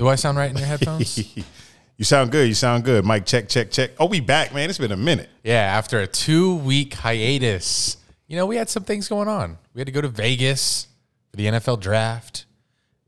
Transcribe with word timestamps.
Do 0.00 0.08
I 0.08 0.14
sound 0.14 0.38
right 0.38 0.50
in 0.50 0.56
your 0.56 0.66
headphones? 0.66 1.36
you 1.98 2.04
sound 2.06 2.32
good. 2.32 2.48
You 2.48 2.54
sound 2.54 2.84
good. 2.84 3.04
Mike, 3.04 3.26
check, 3.26 3.50
check, 3.50 3.70
check. 3.70 3.90
Oh, 3.98 4.06
we 4.06 4.20
back, 4.20 4.54
man. 4.54 4.70
It's 4.70 4.78
been 4.78 4.92
a 4.92 4.96
minute. 4.96 5.28
yeah, 5.44 5.56
after 5.56 6.00
a 6.00 6.06
two 6.06 6.54
week 6.54 6.94
hiatus, 6.94 7.98
you 8.26 8.34
know, 8.38 8.46
we 8.46 8.56
had 8.56 8.70
some 8.70 8.82
things 8.82 9.08
going 9.08 9.28
on. 9.28 9.58
We 9.74 9.80
had 9.80 9.86
to 9.88 9.92
go 9.92 10.00
to 10.00 10.08
Vegas 10.08 10.86
for 11.28 11.36
the 11.36 11.44
NFL 11.44 11.80
draft. 11.80 12.46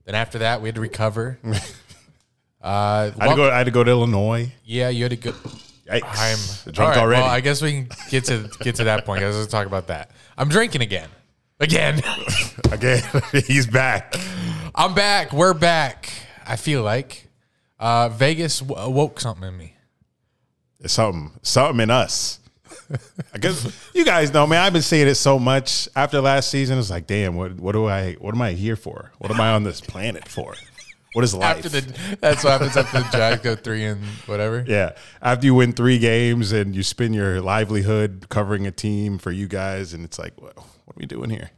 Then 0.04 0.14
after 0.14 0.40
that, 0.40 0.60
we 0.60 0.68
had 0.68 0.74
to 0.74 0.82
recover. 0.82 1.38
Uh, 1.42 1.54
I 2.60 3.04
had, 3.04 3.30
to 3.30 3.36
go, 3.36 3.50
I 3.50 3.56
had 3.56 3.64
to 3.64 3.70
go 3.70 3.82
to 3.84 3.90
Illinois. 3.90 4.52
yeah, 4.62 4.90
you 4.90 5.04
had 5.04 5.12
to 5.12 5.16
go. 5.16 5.30
Yikes. 5.90 6.66
I'm 6.66 6.72
drunk 6.74 6.96
right, 6.96 7.02
already. 7.02 7.22
Well, 7.22 7.30
I 7.30 7.40
guess 7.40 7.62
we 7.62 7.72
can 7.72 7.88
get 8.11 8.27
to 8.27 8.50
get 8.61 8.74
to 8.74 8.84
that 8.84 9.06
point. 9.06 9.22
Let's 9.22 9.46
talk 9.46 9.66
about 9.66 9.86
that. 9.86 10.11
I'm 10.36 10.50
drinking 10.50 10.82
again. 10.82 11.09
Again. 11.59 12.02
Again, 12.72 13.02
he's 13.46 13.66
back. 13.66 14.14
I'm 14.74 14.95
back. 14.95 15.32
We're 15.32 15.54
back. 15.54 16.11
I 16.46 16.56
feel 16.56 16.82
like 16.82 17.29
uh, 17.79 18.08
Vegas 18.08 18.61
w- 18.61 18.90
woke 18.90 19.21
something 19.21 19.48
in 19.48 19.57
me. 19.57 19.76
It's 20.80 20.94
something, 20.94 21.39
something 21.43 21.80
in 21.80 21.90
us. 21.90 22.40
I 23.34 23.39
guess 23.39 23.90
you 23.94 24.04
guys 24.04 24.32
know, 24.32 24.46
man. 24.46 24.62
I've 24.62 24.72
been 24.72 24.82
saying 24.82 25.08
it 25.08 25.14
so 25.14 25.39
much 25.39 25.89
after 25.94 26.20
last 26.20 26.50
season. 26.50 26.79
It's 26.79 26.90
like, 26.90 27.07
damn, 27.07 27.34
what, 27.34 27.53
what 27.54 27.72
do 27.72 27.86
I, 27.86 28.14
what 28.14 28.34
am 28.34 28.43
I 28.43 28.53
here 28.53 28.76
for? 28.76 29.12
What 29.18 29.31
am 29.31 29.40
I 29.40 29.53
on 29.53 29.62
this 29.62 29.81
planet 29.81 30.29
for? 30.29 30.54
What 31.12 31.25
is 31.25 31.34
life? 31.34 31.58
After 31.64 31.68
the 31.68 32.17
that's 32.20 32.42
what 32.42 32.53
happens 32.53 32.77
after 32.77 33.00
the 33.00 33.09
Jags 33.11 33.42
go 33.42 33.55
three 33.55 33.84
and 33.84 34.03
whatever. 34.27 34.64
yeah, 34.69 34.92
after 35.20 35.47
you 35.47 35.55
win 35.55 35.72
three 35.72 35.98
games 35.98 36.53
and 36.53 36.75
you 36.75 36.83
spend 36.83 37.14
your 37.14 37.41
livelihood 37.42 38.27
covering 38.31 38.67
a 38.67 38.72
team 38.72 39.19
for 39.19 39.31
you 39.31 39.47
guys, 39.47 39.92
and 39.92 40.05
it's 40.05 40.19
like, 40.19 40.41
what, 40.41 40.56
what 40.56 40.97
are 40.97 40.98
we 40.98 41.06
doing 41.06 41.31
here? 41.31 41.50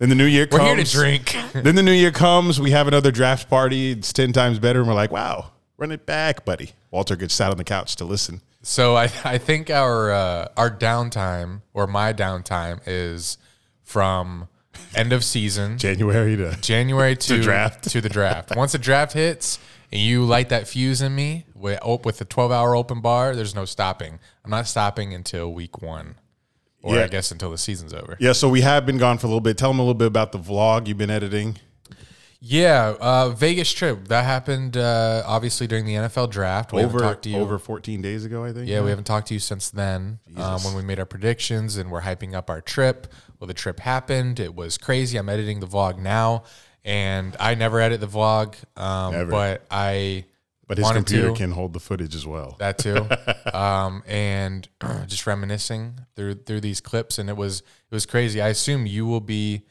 Then 0.00 0.08
the 0.08 0.14
new 0.14 0.24
year 0.24 0.46
comes. 0.46 0.62
We're 0.62 0.76
here 0.76 0.84
to 0.84 0.90
drink. 0.90 1.36
then 1.52 1.74
the 1.74 1.82
new 1.82 1.92
year 1.92 2.10
comes. 2.10 2.58
We 2.58 2.70
have 2.70 2.88
another 2.88 3.12
draft 3.12 3.50
party. 3.50 3.92
It's 3.92 4.14
ten 4.14 4.32
times 4.32 4.58
better, 4.58 4.80
and 4.80 4.88
we're 4.88 4.94
like, 4.94 5.12
wow, 5.12 5.52
run 5.76 5.92
it 5.92 6.06
back, 6.06 6.46
buddy. 6.46 6.70
Walter 6.90 7.16
gets 7.16 7.34
sat 7.34 7.50
on 7.50 7.58
the 7.58 7.64
couch 7.64 7.96
to 7.96 8.06
listen. 8.06 8.40
So 8.62 8.96
I, 8.96 9.10
I 9.24 9.36
think 9.36 9.68
our 9.68 10.10
uh, 10.10 10.48
our 10.56 10.70
downtime 10.70 11.60
or 11.74 11.86
my 11.86 12.14
downtime 12.14 12.80
is 12.86 13.36
from 13.82 14.48
end 14.94 15.12
of 15.12 15.22
season 15.22 15.76
January 15.76 16.34
to 16.34 16.56
January 16.62 17.14
to 17.16 17.42
draft. 17.42 17.84
to 17.90 18.00
the 18.00 18.08
draft. 18.08 18.56
Once 18.56 18.72
the 18.72 18.78
draft 18.78 19.12
hits 19.12 19.58
and 19.92 20.00
you 20.00 20.24
light 20.24 20.48
that 20.48 20.66
fuse 20.66 21.02
in 21.02 21.14
me 21.14 21.44
with 21.54 21.78
with 22.06 22.16
the 22.16 22.24
twelve 22.24 22.52
hour 22.52 22.74
open 22.74 23.02
bar, 23.02 23.36
there's 23.36 23.54
no 23.54 23.66
stopping. 23.66 24.18
I'm 24.46 24.50
not 24.50 24.66
stopping 24.66 25.12
until 25.12 25.52
week 25.52 25.82
one, 25.82 26.14
or 26.82 26.96
Yeah. 26.96 27.04
I 27.04 27.08
guess 27.08 27.30
until 27.30 27.50
the 27.50 27.58
season's 27.58 27.92
over. 27.92 28.16
Yeah, 28.20 28.32
so 28.32 28.48
we 28.48 28.60
have 28.62 28.86
been 28.86 28.98
gone 28.98 29.18
for 29.18 29.26
a 29.26 29.30
little 29.30 29.40
bit. 29.40 29.58
Tell 29.58 29.70
them 29.70 29.78
a 29.78 29.82
little 29.82 29.94
bit 29.94 30.06
about 30.08 30.32
the 30.32 30.38
vlog 30.38 30.86
you've 30.86 30.98
been 30.98 31.10
editing. 31.10 31.56
Yeah, 32.42 32.94
uh, 33.00 33.28
Vegas 33.30 33.70
trip 33.70 34.08
that 34.08 34.24
happened 34.24 34.78
uh, 34.78 35.22
obviously 35.26 35.66
during 35.66 35.84
the 35.84 35.92
NFL 35.94 36.30
draft. 36.30 36.72
We 36.72 36.82
Over 36.82 36.98
talked 37.00 37.24
to 37.24 37.28
you. 37.28 37.36
over 37.36 37.58
14 37.58 38.00
days 38.00 38.24
ago, 38.24 38.44
I 38.44 38.52
think. 38.54 38.66
Yeah, 38.66 38.80
we 38.80 38.88
haven't 38.88 39.04
talked 39.04 39.28
to 39.28 39.34
you 39.34 39.40
since 39.40 39.68
then. 39.68 40.20
Um, 40.38 40.62
when 40.64 40.74
we 40.74 40.82
made 40.82 40.98
our 40.98 41.04
predictions 41.04 41.76
and 41.76 41.90
we're 41.90 42.00
hyping 42.00 42.32
up 42.32 42.48
our 42.48 42.62
trip. 42.62 43.08
Well, 43.38 43.46
the 43.48 43.52
trip 43.54 43.80
happened. 43.80 44.40
It 44.40 44.54
was 44.54 44.78
crazy. 44.78 45.18
I'm 45.18 45.28
editing 45.28 45.60
the 45.60 45.66
vlog 45.66 45.98
now, 45.98 46.44
and 46.82 47.36
I 47.38 47.54
never 47.56 47.78
edit 47.78 48.00
the 48.00 48.06
vlog, 48.08 48.54
um, 48.80 49.28
but 49.28 49.66
I 49.70 50.24
but 50.70 50.78
his 50.78 50.88
computer 50.92 51.30
to. 51.30 51.34
can 51.34 51.50
hold 51.50 51.72
the 51.72 51.80
footage 51.80 52.14
as 52.14 52.24
well. 52.24 52.54
that 52.60 52.78
too, 52.78 53.04
um, 53.52 54.04
and 54.06 54.68
just 55.08 55.26
reminiscing 55.26 55.98
through 56.14 56.34
through 56.34 56.60
these 56.60 56.80
clips, 56.80 57.18
and 57.18 57.28
it 57.28 57.36
was 57.36 57.58
it 57.58 57.94
was 57.94 58.06
crazy. 58.06 58.40
I 58.40 58.48
assume 58.48 58.86
you 58.86 59.04
will 59.04 59.20
be. 59.20 59.66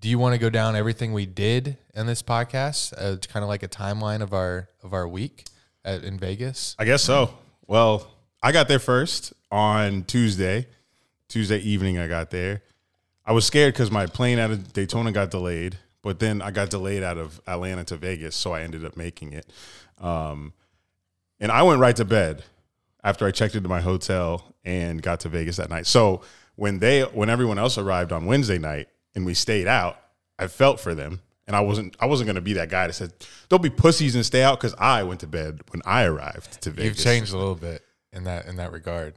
Do 0.00 0.10
you 0.10 0.18
want 0.18 0.34
to 0.34 0.38
go 0.38 0.50
down 0.50 0.74
everything 0.74 1.12
we 1.12 1.24
did 1.24 1.78
in 1.94 2.06
this 2.06 2.20
podcast, 2.20 2.92
uh, 2.98 3.16
kind 3.28 3.44
of 3.44 3.48
like 3.48 3.62
a 3.62 3.68
timeline 3.68 4.22
of 4.22 4.34
our 4.34 4.68
of 4.82 4.92
our 4.92 5.06
week 5.06 5.44
at, 5.84 6.02
in 6.02 6.18
Vegas? 6.18 6.74
I 6.80 6.84
guess 6.84 7.04
so. 7.04 7.32
Well, 7.68 8.10
I 8.42 8.50
got 8.50 8.66
there 8.66 8.80
first 8.80 9.34
on 9.52 10.02
Tuesday. 10.02 10.66
Tuesday 11.28 11.58
evening, 11.58 11.98
I 11.98 12.08
got 12.08 12.30
there. 12.30 12.62
I 13.24 13.30
was 13.30 13.46
scared 13.46 13.72
because 13.72 13.92
my 13.92 14.06
plane 14.06 14.40
out 14.40 14.50
of 14.50 14.72
Daytona 14.72 15.12
got 15.12 15.30
delayed, 15.30 15.78
but 16.02 16.18
then 16.18 16.42
I 16.42 16.50
got 16.50 16.70
delayed 16.70 17.04
out 17.04 17.18
of 17.18 17.40
Atlanta 17.46 17.84
to 17.84 17.96
Vegas, 17.96 18.34
so 18.34 18.52
I 18.52 18.62
ended 18.62 18.84
up 18.84 18.96
making 18.96 19.32
it. 19.32 19.50
Um, 19.98 20.52
and 21.40 21.50
I 21.52 21.62
went 21.62 21.80
right 21.80 21.96
to 21.96 22.04
bed 22.04 22.44
after 23.02 23.26
I 23.26 23.30
checked 23.30 23.54
into 23.54 23.68
my 23.68 23.80
hotel 23.80 24.54
and 24.64 25.02
got 25.02 25.20
to 25.20 25.28
Vegas 25.28 25.56
that 25.56 25.70
night. 25.70 25.86
So 25.86 26.22
when 26.56 26.78
they 26.78 27.02
when 27.02 27.28
everyone 27.28 27.58
else 27.58 27.76
arrived 27.78 28.12
on 28.12 28.26
Wednesday 28.26 28.58
night 28.58 28.88
and 29.14 29.26
we 29.26 29.34
stayed 29.34 29.66
out, 29.66 29.98
I 30.38 30.46
felt 30.46 30.80
for 30.80 30.94
them. 30.94 31.20
And 31.46 31.54
I 31.54 31.60
wasn't 31.60 31.94
I 32.00 32.06
wasn't 32.06 32.28
gonna 32.28 32.40
be 32.40 32.54
that 32.54 32.70
guy 32.70 32.86
that 32.86 32.94
said, 32.94 33.12
Don't 33.50 33.62
be 33.62 33.68
pussies 33.70 34.14
and 34.14 34.24
stay 34.24 34.42
out 34.42 34.58
because 34.58 34.74
I 34.78 35.02
went 35.02 35.20
to 35.20 35.26
bed 35.26 35.60
when 35.70 35.82
I 35.84 36.04
arrived 36.04 36.62
to 36.62 36.70
Vegas. 36.70 36.84
You've 36.98 37.04
changed 37.04 37.34
a 37.34 37.36
little 37.36 37.54
bit 37.54 37.82
in 38.12 38.24
that 38.24 38.46
in 38.46 38.56
that 38.56 38.72
regard. 38.72 39.14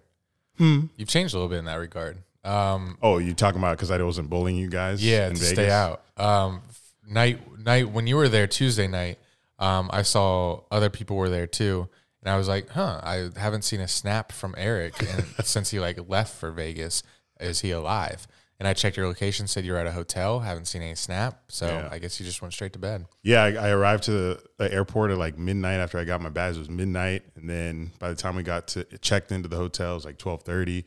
You've 0.60 1.08
changed 1.08 1.34
a 1.36 1.38
little 1.38 1.50
bit 1.50 1.60
in 1.60 1.66
that 1.66 1.76
regard. 1.76 2.18
Um, 2.44 2.98
Oh, 3.02 3.20
you 3.20 3.34
talking 3.34 3.60
about 3.60 3.78
because 3.78 3.92
I 3.92 4.02
wasn't 4.02 4.30
bullying 4.30 4.58
you 4.58 4.68
guys? 4.70 5.06
yeah, 5.06 5.28
in 5.28 5.36
to 5.36 5.40
Vegas? 5.40 5.50
stay 5.54 5.70
out. 5.70 6.02
Um, 6.18 6.62
night 7.08 7.40
night 7.60 7.90
when 7.92 8.08
you 8.08 8.16
were 8.18 8.28
there 8.28 8.48
Tuesday 8.48 8.88
night, 8.88 9.20
um, 9.60 9.90
I 9.92 10.02
saw 10.04 10.62
other 10.72 10.90
people 10.90 11.16
were 11.18 11.30
there 11.30 11.48
too, 11.48 11.90
and 12.22 12.32
I 12.32 12.38
was 12.38 12.48
like, 12.48 12.70
huh, 12.70 13.00
I 13.04 13.30
haven't 13.38 13.64
seen 13.64 13.80
a 13.82 13.88
snap 13.88 14.32
from 14.32 14.54
Eric 14.58 14.94
and 15.02 15.26
since 15.46 15.72
he 15.72 15.80
like 15.80 15.98
left 16.08 16.36
for 16.36 16.52
Vegas. 16.52 17.04
Is 17.40 17.62
he 17.62 17.72
alive? 17.72 18.28
And 18.60 18.68
I 18.68 18.74
checked 18.74 18.98
your 18.98 19.06
location, 19.06 19.46
said 19.46 19.66
you're 19.66 19.78
at 19.78 19.86
a 19.86 19.92
hotel. 19.92 20.40
Haven't 20.40 20.66
seen 20.66 20.82
any 20.82 20.96
snap, 20.96 21.44
so 21.48 21.68
Yeah. 21.68 21.90
I 21.92 22.00
guess 22.00 22.20
you 22.20 22.26
just 22.26 22.42
went 22.42 22.56
straight 22.56 22.74
to 22.74 22.80
bed. 22.80 23.06
Yeah, 23.22 23.44
I, 23.44 23.54
I 23.54 23.70
arrived 23.70 24.04
to 24.06 24.12
the, 24.12 24.44
the 24.58 24.74
airport 24.74 25.12
at 25.12 25.20
like 25.20 25.38
midnight 25.38 25.76
after 25.80 26.00
I 26.00 26.06
got 26.06 26.22
my 26.22 26.30
bags. 26.30 26.58
It 26.58 26.62
was 26.62 26.70
midnight, 26.70 27.22
and 27.36 27.48
then 27.48 27.92
by 28.00 28.10
the 28.10 28.16
time 28.16 28.36
we 28.36 28.42
got 28.42 28.68
to 28.70 28.84
checked 29.00 29.32
into 29.32 29.48
the 29.48 29.58
hotel, 29.58 29.92
it 29.92 29.96
was 29.96 30.06
like 30.06 30.18
twelve 30.18 30.42
thirty. 30.42 30.86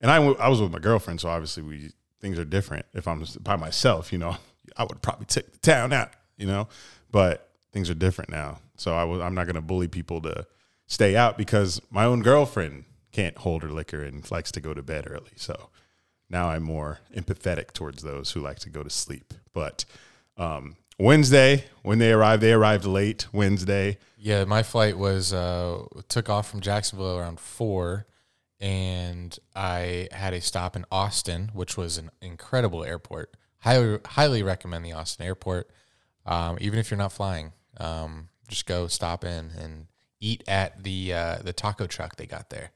And 0.00 0.10
I, 0.10 0.16
w- 0.16 0.36
I 0.38 0.48
was 0.48 0.60
with 0.60 0.72
my 0.72 0.80
girlfriend, 0.80 1.20
so 1.20 1.28
obviously 1.28 1.62
we 1.62 1.92
things 2.20 2.40
are 2.40 2.44
different. 2.44 2.86
If 2.92 3.06
I'm 3.06 3.24
by 3.40 3.54
myself, 3.54 4.12
you 4.12 4.18
know, 4.18 4.36
I 4.76 4.82
would 4.82 5.00
probably 5.00 5.26
take 5.26 5.52
the 5.52 5.58
town 5.58 5.92
out, 5.92 6.10
you 6.36 6.46
know. 6.48 6.66
But 7.12 7.45
things 7.76 7.90
are 7.90 7.94
different 7.94 8.30
now, 8.30 8.58
so 8.78 8.94
I 8.94 9.04
was 9.04 9.20
I'm 9.20 9.34
not 9.34 9.44
going 9.44 9.56
to 9.56 9.60
bully 9.60 9.86
people 9.86 10.22
to 10.22 10.46
stay 10.86 11.14
out 11.14 11.36
because 11.36 11.78
my 11.90 12.06
own 12.06 12.22
girlfriend 12.22 12.84
can't 13.12 13.36
hold 13.36 13.62
her 13.62 13.68
liquor 13.68 14.02
and 14.02 14.28
likes 14.30 14.50
to 14.52 14.62
go 14.62 14.72
to 14.72 14.82
bed 14.82 15.04
early. 15.06 15.32
So 15.36 15.68
now 16.30 16.48
I'm 16.48 16.62
more 16.62 17.00
empathetic 17.14 17.74
towards 17.74 18.02
those 18.02 18.30
who 18.30 18.40
like 18.40 18.60
to 18.60 18.70
go 18.70 18.82
to 18.82 18.88
sleep. 18.88 19.34
But 19.52 19.84
um, 20.38 20.76
Wednesday, 20.98 21.64
when 21.82 21.98
they 21.98 22.12
arrived, 22.12 22.42
they 22.42 22.54
arrived 22.54 22.86
late 22.86 23.26
Wednesday. 23.30 23.98
Yeah, 24.16 24.44
my 24.44 24.62
flight 24.62 24.96
was 24.96 25.34
uh, 25.34 25.82
took 26.08 26.30
off 26.30 26.48
from 26.48 26.62
Jacksonville 26.62 27.18
around 27.18 27.38
four, 27.38 28.06
and 28.58 29.38
I 29.54 30.08
had 30.12 30.32
a 30.32 30.40
stop 30.40 30.76
in 30.76 30.86
Austin, 30.90 31.50
which 31.52 31.76
was 31.76 31.98
an 31.98 32.10
incredible 32.22 32.84
airport. 32.84 33.36
Highly, 33.58 33.98
highly 34.06 34.42
recommend 34.42 34.82
the 34.82 34.92
Austin 34.92 35.26
airport. 35.26 35.68
Um, 36.24 36.56
even 36.60 36.78
if 36.78 36.90
you're 36.90 36.98
not 36.98 37.12
flying, 37.12 37.52
um, 37.78 38.28
just 38.48 38.66
go 38.66 38.86
stop 38.86 39.24
in 39.24 39.50
and 39.58 39.86
eat 40.20 40.44
at 40.48 40.82
the 40.82 41.12
uh, 41.12 41.36
the 41.42 41.52
taco 41.52 41.86
truck 41.86 42.16
they 42.16 42.26
got 42.26 42.50
there. 42.50 42.70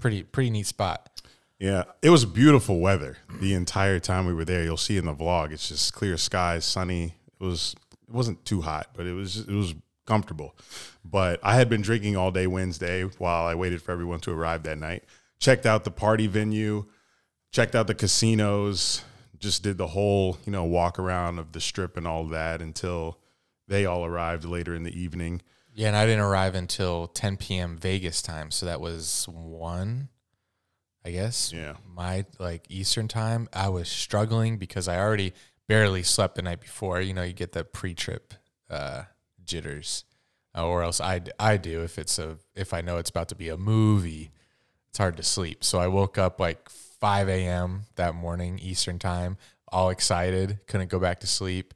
Pretty 0.00 0.22
pretty 0.22 0.50
neat 0.50 0.66
spot. 0.66 1.22
Yeah, 1.58 1.84
it 2.02 2.10
was 2.10 2.24
beautiful 2.24 2.80
weather 2.80 3.18
the 3.40 3.54
entire 3.54 4.00
time 4.00 4.26
we 4.26 4.34
were 4.34 4.44
there. 4.44 4.64
You'll 4.64 4.76
see 4.76 4.96
in 4.96 5.04
the 5.04 5.14
vlog. 5.14 5.52
It's 5.52 5.68
just 5.68 5.94
clear 5.94 6.16
skies, 6.16 6.64
sunny. 6.64 7.14
It 7.40 7.44
was 7.44 7.76
it 8.08 8.12
wasn't 8.12 8.44
too 8.44 8.62
hot, 8.62 8.88
but 8.96 9.06
it 9.06 9.12
was 9.12 9.36
it 9.38 9.54
was 9.54 9.74
comfortable. 10.06 10.56
But 11.04 11.38
I 11.42 11.54
had 11.54 11.68
been 11.68 11.82
drinking 11.82 12.16
all 12.16 12.32
day 12.32 12.46
Wednesday 12.46 13.04
while 13.04 13.46
I 13.46 13.54
waited 13.54 13.80
for 13.80 13.92
everyone 13.92 14.20
to 14.20 14.32
arrive 14.32 14.64
that 14.64 14.78
night. 14.78 15.04
Checked 15.38 15.66
out 15.66 15.84
the 15.84 15.90
party 15.90 16.26
venue, 16.26 16.86
checked 17.52 17.74
out 17.74 17.86
the 17.86 17.94
casinos, 17.94 19.04
just 19.38 19.62
did 19.62 19.78
the 19.78 19.88
whole, 19.88 20.38
you 20.44 20.52
know, 20.52 20.64
walk 20.64 20.98
around 20.98 21.38
of 21.38 21.52
the 21.52 21.60
strip 21.60 21.96
and 21.96 22.06
all 22.06 22.26
that 22.26 22.60
until 22.62 23.18
they 23.72 23.86
all 23.86 24.04
arrived 24.04 24.44
later 24.44 24.74
in 24.74 24.82
the 24.82 24.98
evening. 24.98 25.40
Yeah, 25.74 25.88
and 25.88 25.96
I 25.96 26.04
didn't 26.04 26.20
arrive 26.20 26.54
until 26.54 27.06
10 27.06 27.38
p.m. 27.38 27.78
Vegas 27.78 28.20
time, 28.20 28.50
so 28.50 28.66
that 28.66 28.82
was 28.82 29.26
one, 29.30 30.10
I 31.04 31.10
guess. 31.10 31.52
Yeah. 31.54 31.76
My 31.86 32.26
like 32.38 32.66
Eastern 32.68 33.08
time, 33.08 33.48
I 33.54 33.70
was 33.70 33.88
struggling 33.88 34.58
because 34.58 34.88
I 34.88 34.98
already 34.98 35.32
barely 35.68 36.02
slept 36.02 36.34
the 36.34 36.42
night 36.42 36.60
before. 36.60 37.00
You 37.00 37.14
know, 37.14 37.22
you 37.22 37.32
get 37.32 37.52
the 37.52 37.64
pre-trip 37.64 38.34
uh, 38.68 39.04
jitters, 39.42 40.04
uh, 40.54 40.66
or 40.66 40.82
else 40.82 41.00
I 41.00 41.22
I 41.38 41.56
do 41.56 41.82
if 41.82 41.98
it's 41.98 42.18
a 42.18 42.36
if 42.54 42.74
I 42.74 42.82
know 42.82 42.98
it's 42.98 43.10
about 43.10 43.30
to 43.30 43.34
be 43.34 43.48
a 43.48 43.56
movie, 43.56 44.32
it's 44.90 44.98
hard 44.98 45.16
to 45.16 45.22
sleep. 45.22 45.64
So 45.64 45.78
I 45.78 45.86
woke 45.86 46.18
up 46.18 46.38
like 46.38 46.68
5 46.68 47.30
a.m. 47.30 47.84
that 47.96 48.14
morning 48.14 48.58
Eastern 48.58 48.98
time, 48.98 49.38
all 49.68 49.88
excited, 49.88 50.58
couldn't 50.66 50.90
go 50.90 50.98
back 50.98 51.20
to 51.20 51.26
sleep. 51.26 51.72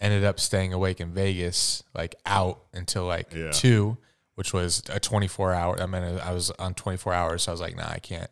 Ended 0.00 0.24
up 0.24 0.38
staying 0.38 0.72
awake 0.72 1.00
in 1.00 1.12
Vegas, 1.12 1.82
like 1.94 2.14
out 2.24 2.60
until 2.72 3.04
like 3.06 3.32
Yeah. 3.34 3.50
two, 3.50 3.98
which 4.36 4.52
was 4.52 4.82
a 4.88 5.00
24 5.00 5.52
hour. 5.52 5.80
I 5.82 5.86
mean, 5.86 6.02
I 6.02 6.32
was 6.32 6.50
on 6.52 6.74
24 6.74 7.12
hours, 7.12 7.42
so 7.42 7.50
I 7.50 7.52
was 7.52 7.60
like, 7.60 7.76
nah, 7.76 7.88
I 7.90 7.98
can't. 7.98 8.30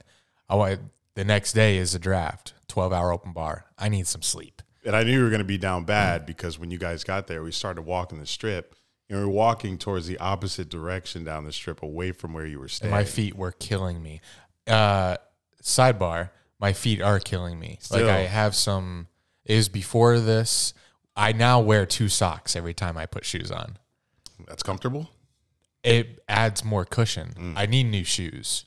I 0.49 0.55
want 0.55 0.81
the 1.15 1.25
next 1.25 1.55
day 1.55 1.79
is 1.79 1.93
the 1.93 1.99
draft, 1.99 2.55
12 2.69 2.93
hour 2.93 3.11
open 3.13 3.33
bar. 3.33 3.65
I 3.77 3.89
need 3.89 4.07
some 4.07 4.23
sleep. 4.23 4.63
And 4.85 4.95
I 4.95 5.03
knew 5.03 5.13
you 5.19 5.25
were 5.25 5.31
going 5.31 5.41
to 5.41 5.45
be 5.45 5.59
down 5.59 5.83
bad 5.85 6.25
because 6.27 6.59
when 6.59 6.71
you 6.71 6.79
guys 6.79 7.03
got 7.03 7.27
there, 7.27 7.43
we 7.43 7.51
started 7.51 7.83
walking 7.83 8.21
the 8.21 8.27
strip 8.27 8.77
and 9.09 9.19
we 9.19 9.25
were 9.25 9.31
walking 9.31 9.79
towards 9.79 10.07
the 10.07 10.19
opposite 10.19 10.69
direction 10.69 11.25
down 11.25 11.45
the 11.45 11.53
strip, 11.53 11.83
away 11.83 12.13
from 12.13 12.33
where 12.33 12.47
you 12.47 12.61
were 12.61 12.69
staying. 12.69 12.93
My 12.93 13.03
feet 13.03 13.35
were 13.35 13.51
killing 13.51 14.01
me. 14.03 14.21
Uh, 14.69 15.17
sidebar: 15.63 16.31
My 16.61 16.73
feet 16.73 17.01
are 17.03 17.19
killing 17.19 17.59
me. 17.59 17.79
Still. 17.81 18.07
Like 18.07 18.15
I 18.15 18.21
have 18.27 18.55
some. 18.55 19.09
It 19.45 19.57
was 19.57 19.69
before 19.69 20.21
this. 20.21 20.75
I 21.17 21.33
now 21.33 21.61
wear 21.61 21.87
two 21.87 22.09
socks 22.09 22.55
every 22.57 22.75
time 22.75 22.97
I 22.99 23.07
put 23.07 23.25
shoes 23.25 23.51
on. 23.51 23.79
That's 24.47 24.63
comfortable. 24.63 25.11
It 25.83 26.23
adds 26.29 26.65
more 26.65 26.85
cushion. 26.85 27.35
Mm. 27.39 27.55
I 27.57 27.67
need 27.67 27.85
new 27.85 28.05
shoes. 28.05 28.65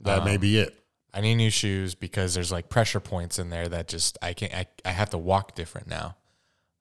That 0.00 0.20
Um, 0.20 0.24
may 0.24 0.36
be 0.36 0.58
it. 0.58 0.78
I 1.14 1.20
need 1.20 1.34
new 1.34 1.50
shoes 1.50 1.94
because 1.94 2.34
there's 2.34 2.50
like 2.50 2.68
pressure 2.70 3.00
points 3.00 3.38
in 3.38 3.50
there 3.50 3.68
that 3.68 3.88
just 3.88 4.16
I 4.22 4.32
can't. 4.32 4.54
I, 4.54 4.66
I 4.84 4.90
have 4.92 5.10
to 5.10 5.18
walk 5.18 5.54
different 5.54 5.86
now. 5.88 6.16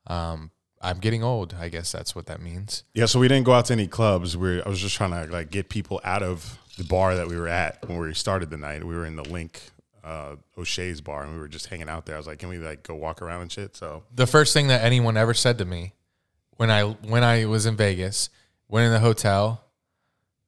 Um, 0.07 0.51
I'm 0.81 0.99
getting 0.99 1.23
old. 1.23 1.53
I 1.59 1.67
guess 1.69 1.91
that's 1.91 2.15
what 2.15 2.27
that 2.27 2.41
means. 2.41 2.83
Yeah, 2.93 3.05
so 3.05 3.19
we 3.19 3.27
didn't 3.27 3.45
go 3.45 3.53
out 3.53 3.65
to 3.65 3.73
any 3.73 3.87
clubs. 3.87 4.37
We 4.37 4.61
I 4.63 4.69
was 4.69 4.79
just 4.79 4.95
trying 4.95 5.11
to 5.11 5.31
like 5.31 5.51
get 5.51 5.67
people 5.69 5.99
out 6.03 6.23
of 6.23 6.57
the 6.77 6.83
bar 6.85 7.15
that 7.15 7.27
we 7.27 7.35
were 7.35 7.49
at 7.49 7.87
when 7.87 7.99
we 7.99 8.13
started 8.13 8.49
the 8.49 8.57
night. 8.57 8.83
We 8.85 8.95
were 8.95 9.05
in 9.05 9.15
the 9.17 9.23
LINQ 9.23 9.59
uh, 10.03 10.35
O'Shea's 10.57 11.01
bar, 11.01 11.23
and 11.23 11.33
we 11.33 11.39
were 11.39 11.47
just 11.47 11.67
hanging 11.67 11.89
out 11.89 12.05
there. 12.05 12.15
I 12.15 12.17
was 12.17 12.27
like, 12.27 12.39
"Can 12.39 12.49
we 12.49 12.57
like 12.57 12.83
go 12.83 12.95
walk 12.95 13.21
around 13.21 13.41
and 13.41 13.51
shit?" 13.51 13.75
So 13.75 14.03
the 14.13 14.27
first 14.27 14.53
thing 14.53 14.67
that 14.67 14.83
anyone 14.83 15.17
ever 15.17 15.33
said 15.33 15.57
to 15.59 15.65
me 15.65 15.93
when 16.57 16.69
I 16.69 16.83
when 16.83 17.23
I 17.23 17.45
was 17.45 17.65
in 17.65 17.75
Vegas, 17.75 18.29
went 18.67 18.85
in 18.85 18.91
the 18.91 18.99
hotel, 18.99 19.63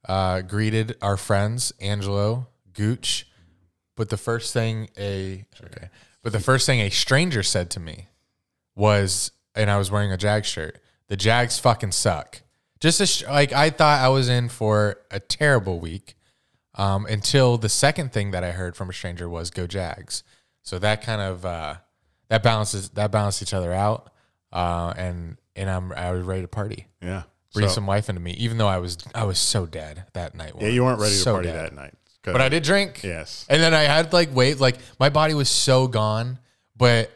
uh, 0.07 0.41
greeted 0.41 0.95
our 1.01 1.17
friends 1.17 1.73
Angelo, 1.81 2.47
Gooch, 2.73 3.27
but 3.95 4.09
the 4.09 4.17
first 4.17 4.53
thing 4.53 4.89
a 4.97 5.45
okay, 5.63 5.89
but 6.21 6.31
the 6.31 6.39
first 6.39 6.65
thing 6.65 6.79
a 6.81 6.89
stranger 6.89 7.43
said 7.43 7.69
to 7.71 7.79
me 7.79 8.09
was, 8.75 9.31
and 9.55 9.69
I 9.69 9.77
was 9.77 9.91
wearing 9.91 10.11
a 10.11 10.17
Jag 10.17 10.45
shirt. 10.45 10.79
The 11.07 11.17
Jags 11.17 11.59
fucking 11.59 11.91
suck. 11.91 12.41
Just 12.79 13.01
as, 13.01 13.23
like 13.23 13.53
I 13.53 13.69
thought 13.69 14.01
I 14.01 14.09
was 14.09 14.29
in 14.29 14.49
for 14.49 14.99
a 15.09 15.19
terrible 15.19 15.79
week, 15.79 16.15
um, 16.75 17.05
until 17.05 17.57
the 17.57 17.69
second 17.69 18.11
thing 18.13 18.31
that 18.31 18.43
I 18.43 18.51
heard 18.51 18.75
from 18.75 18.89
a 18.89 18.93
stranger 18.93 19.27
was 19.29 19.49
"Go 19.51 19.67
Jags." 19.67 20.23
So 20.61 20.79
that 20.79 21.01
kind 21.03 21.21
of 21.21 21.45
uh, 21.45 21.75
that 22.29 22.43
balances 22.43 22.89
that 22.91 23.11
balanced 23.11 23.41
each 23.41 23.53
other 23.53 23.71
out, 23.73 24.11
uh, 24.51 24.93
and 24.97 25.37
and 25.55 25.69
I'm 25.69 25.91
I 25.91 26.11
was 26.11 26.23
ready 26.25 26.41
to 26.41 26.47
party, 26.47 26.87
yeah, 27.01 27.23
breathe 27.53 27.69
So- 27.69 27.75
some 27.75 27.87
life 27.87 28.09
into 28.09 28.21
me. 28.21 28.31
Even 28.31 28.57
though 28.57 28.67
I 28.67 28.77
was 28.77 28.97
I 29.13 29.23
was 29.25 29.37
so 29.39 29.65
dead 29.65 30.05
that 30.13 30.35
night. 30.35 30.53
yeah, 30.59 30.69
you 30.69 30.83
weren't 30.83 30.99
ready 30.99 31.17
to 31.17 31.23
party 31.23 31.47
dead. 31.49 31.65
that 31.65 31.73
night, 31.75 31.93
but 32.23 32.41
I 32.41 32.49
did 32.49 32.63
drink. 32.63 33.01
Yes, 33.03 33.45
And 33.49 33.61
then 33.61 33.73
I 33.73 33.81
had 33.81 34.13
like 34.13 34.33
wait, 34.33 34.59
like 34.59 34.77
my 34.99 35.09
body 35.09 35.33
was 35.33 35.49
so 35.49 35.87
gone. 35.87 36.39
But 36.75 37.11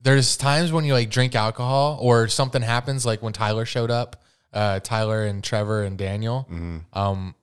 there's 0.00 0.36
times 0.36 0.70
when 0.72 0.84
you 0.84 0.92
like 0.92 1.10
drink 1.10 1.34
alcohol 1.34 1.98
or 2.00 2.28
something 2.28 2.62
happens, 2.62 3.04
like 3.06 3.22
when 3.22 3.32
Tyler 3.32 3.64
showed 3.64 3.90
up, 3.90 4.22
uh, 4.52 4.80
Tyler 4.80 5.24
and 5.24 5.42
Trevor 5.42 5.82
and 5.84 5.96
Daniel. 5.98 6.46
Mm-hmm. 6.50 6.78
Um, 6.98 7.34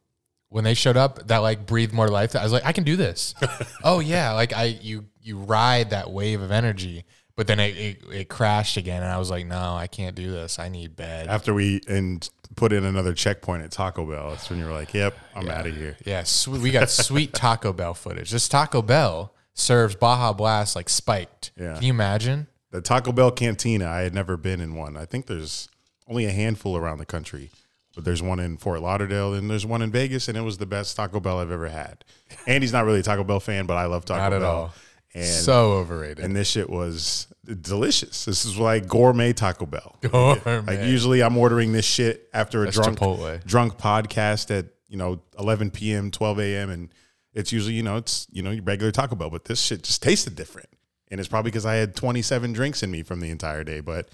when 0.56 0.64
they 0.64 0.74
showed 0.74 0.96
up, 0.96 1.28
that 1.28 1.40
like 1.40 1.66
breathed 1.66 1.92
more 1.92 2.08
life. 2.08 2.34
I 2.34 2.42
was 2.42 2.54
like, 2.54 2.66
I 2.66 2.72
can 2.72 2.86
do 2.86 2.96
this. 2.96 3.36
oh 3.84 4.00
yeah, 4.00 4.32
like 4.32 4.54
I 4.54 4.80
you 4.82 5.04
you 5.22 5.38
ride 5.38 5.90
that 5.90 6.10
wave 6.10 6.40
of 6.40 6.50
energy, 6.50 7.04
but 7.36 7.46
then 7.46 7.60
it, 7.60 7.76
it 7.76 8.04
it 8.10 8.30
crashed 8.30 8.78
again, 8.78 9.04
and 9.04 9.12
I 9.12 9.18
was 9.18 9.30
like, 9.30 9.46
no, 9.46 9.76
I 9.76 9.88
can't 9.88 10.16
do 10.16 10.32
this. 10.32 10.58
I 10.58 10.70
need 10.70 10.96
bed. 10.96 11.28
after 11.28 11.54
we 11.54 11.82
and 11.90 12.30
put 12.56 12.72
in 12.72 12.86
another 12.86 13.14
checkpoint 13.14 13.64
at 13.64 13.72
Taco 13.72 14.06
Bell, 14.06 14.30
that's 14.30 14.50
when 14.50 14.58
you 14.58 14.64
were 14.64 14.72
like, 14.72 14.94
"Yep, 14.94 15.18
I'm 15.36 15.50
out 15.50 15.68
of 15.68 15.76
here." 15.76 15.98
Yeah, 16.06 16.24
swe- 16.24 16.60
we 16.60 16.72
got 16.72 16.90
sweet 16.90 17.34
Taco 17.34 17.74
Bell 17.74 17.94
footage. 17.94 18.32
This 18.32 18.48
Taco 18.48 18.82
Bell 18.82 19.34
serves 19.56 19.96
Baja 19.96 20.32
Blast 20.32 20.74
like 20.74 20.88
spiked. 20.88 21.52
Yeah. 21.60 21.74
Can 21.74 21.84
you 21.84 21.90
imagine? 21.90 22.48
The 22.72 22.80
Taco 22.80 23.12
Bell 23.12 23.32
cantina, 23.32 23.88
I 23.88 24.04
had 24.04 24.14
never 24.14 24.38
been 24.38 24.62
in 24.62 24.76
one. 24.76 24.96
I 24.96 25.04
think 25.04 25.26
there's 25.26 25.68
only 26.08 26.24
a 26.24 26.32
handful 26.32 26.78
around 26.78 27.00
the 27.00 27.06
country, 27.06 27.52
but 27.96 28.04
there's 28.06 28.22
one 28.22 28.40
in 28.40 28.58
Fort 28.58 28.82
Lauderdale 28.82 29.34
and 29.34 29.50
there's 29.50 29.66
one 29.66 29.82
in 29.82 29.92
Vegas, 29.92 30.28
and 30.28 30.38
it 30.38 30.42
was 30.42 30.58
the 30.58 30.66
best 30.66 30.96
Taco 30.96 31.20
Bell 31.20 31.40
I've 31.40 31.52
ever 31.52 31.70
had. 31.70 32.04
Andy's 32.46 32.74
not 32.74 32.86
really 32.86 33.00
a 33.00 33.04
Taco 33.04 33.24
Bell 33.24 33.40
fan, 33.40 33.66
but 33.66 33.78
I 33.78 33.86
love 33.86 34.06
Taco 34.06 34.20
Not 34.22 34.34
at 34.34 34.40
Bell. 34.42 34.52
all. 34.52 34.74
And 35.14 35.24
so 35.26 35.74
overrated. 35.74 36.26
and 36.26 36.36
this 36.36 36.50
shit 36.50 36.70
was 36.70 37.28
delicious. 37.62 38.26
This 38.26 38.44
is 38.44 38.58
like 38.58 38.86
gourmet 38.88 39.32
Taco 39.34 39.66
Bell. 39.66 39.98
Gourmet. 40.02 40.60
Like 40.62 40.80
usually, 40.82 41.24
I'm 41.24 41.38
ordering 41.38 41.72
this 41.72 41.86
shit 41.86 42.28
after 42.34 42.62
a 42.64 42.66
That's 42.66 42.76
drunk 42.76 43.00
Chipotle. 43.00 43.44
drunk 43.46 43.78
podcast 43.78 44.52
at 44.58 44.66
you 44.90 44.98
know 44.98 45.22
11 45.40 45.72
p.m., 45.72 46.12
12 46.12 46.40
a.m., 46.42 46.70
and 46.70 46.90
it's 47.34 47.54
usually 47.54 47.76
you 47.76 47.84
know 47.84 47.96
it's 47.96 48.28
you 48.32 48.44
know 48.44 48.52
your 48.52 48.64
regular 48.64 48.92
Taco 48.92 49.16
Bell, 49.16 49.30
but 49.30 49.46
this 49.46 49.62
shit 49.62 49.84
just 49.84 50.04
tasted 50.04 50.36
different, 50.36 50.68
and 51.10 51.20
it's 51.22 51.30
probably 51.30 51.50
because 51.50 51.66
I 51.66 51.76
had 51.76 51.96
27 51.96 52.52
drinks 52.52 52.84
in 52.84 52.92
me 52.92 53.02
from 53.02 53.22
the 53.22 53.30
entire 53.30 53.64
day. 53.64 53.80
But 53.80 54.10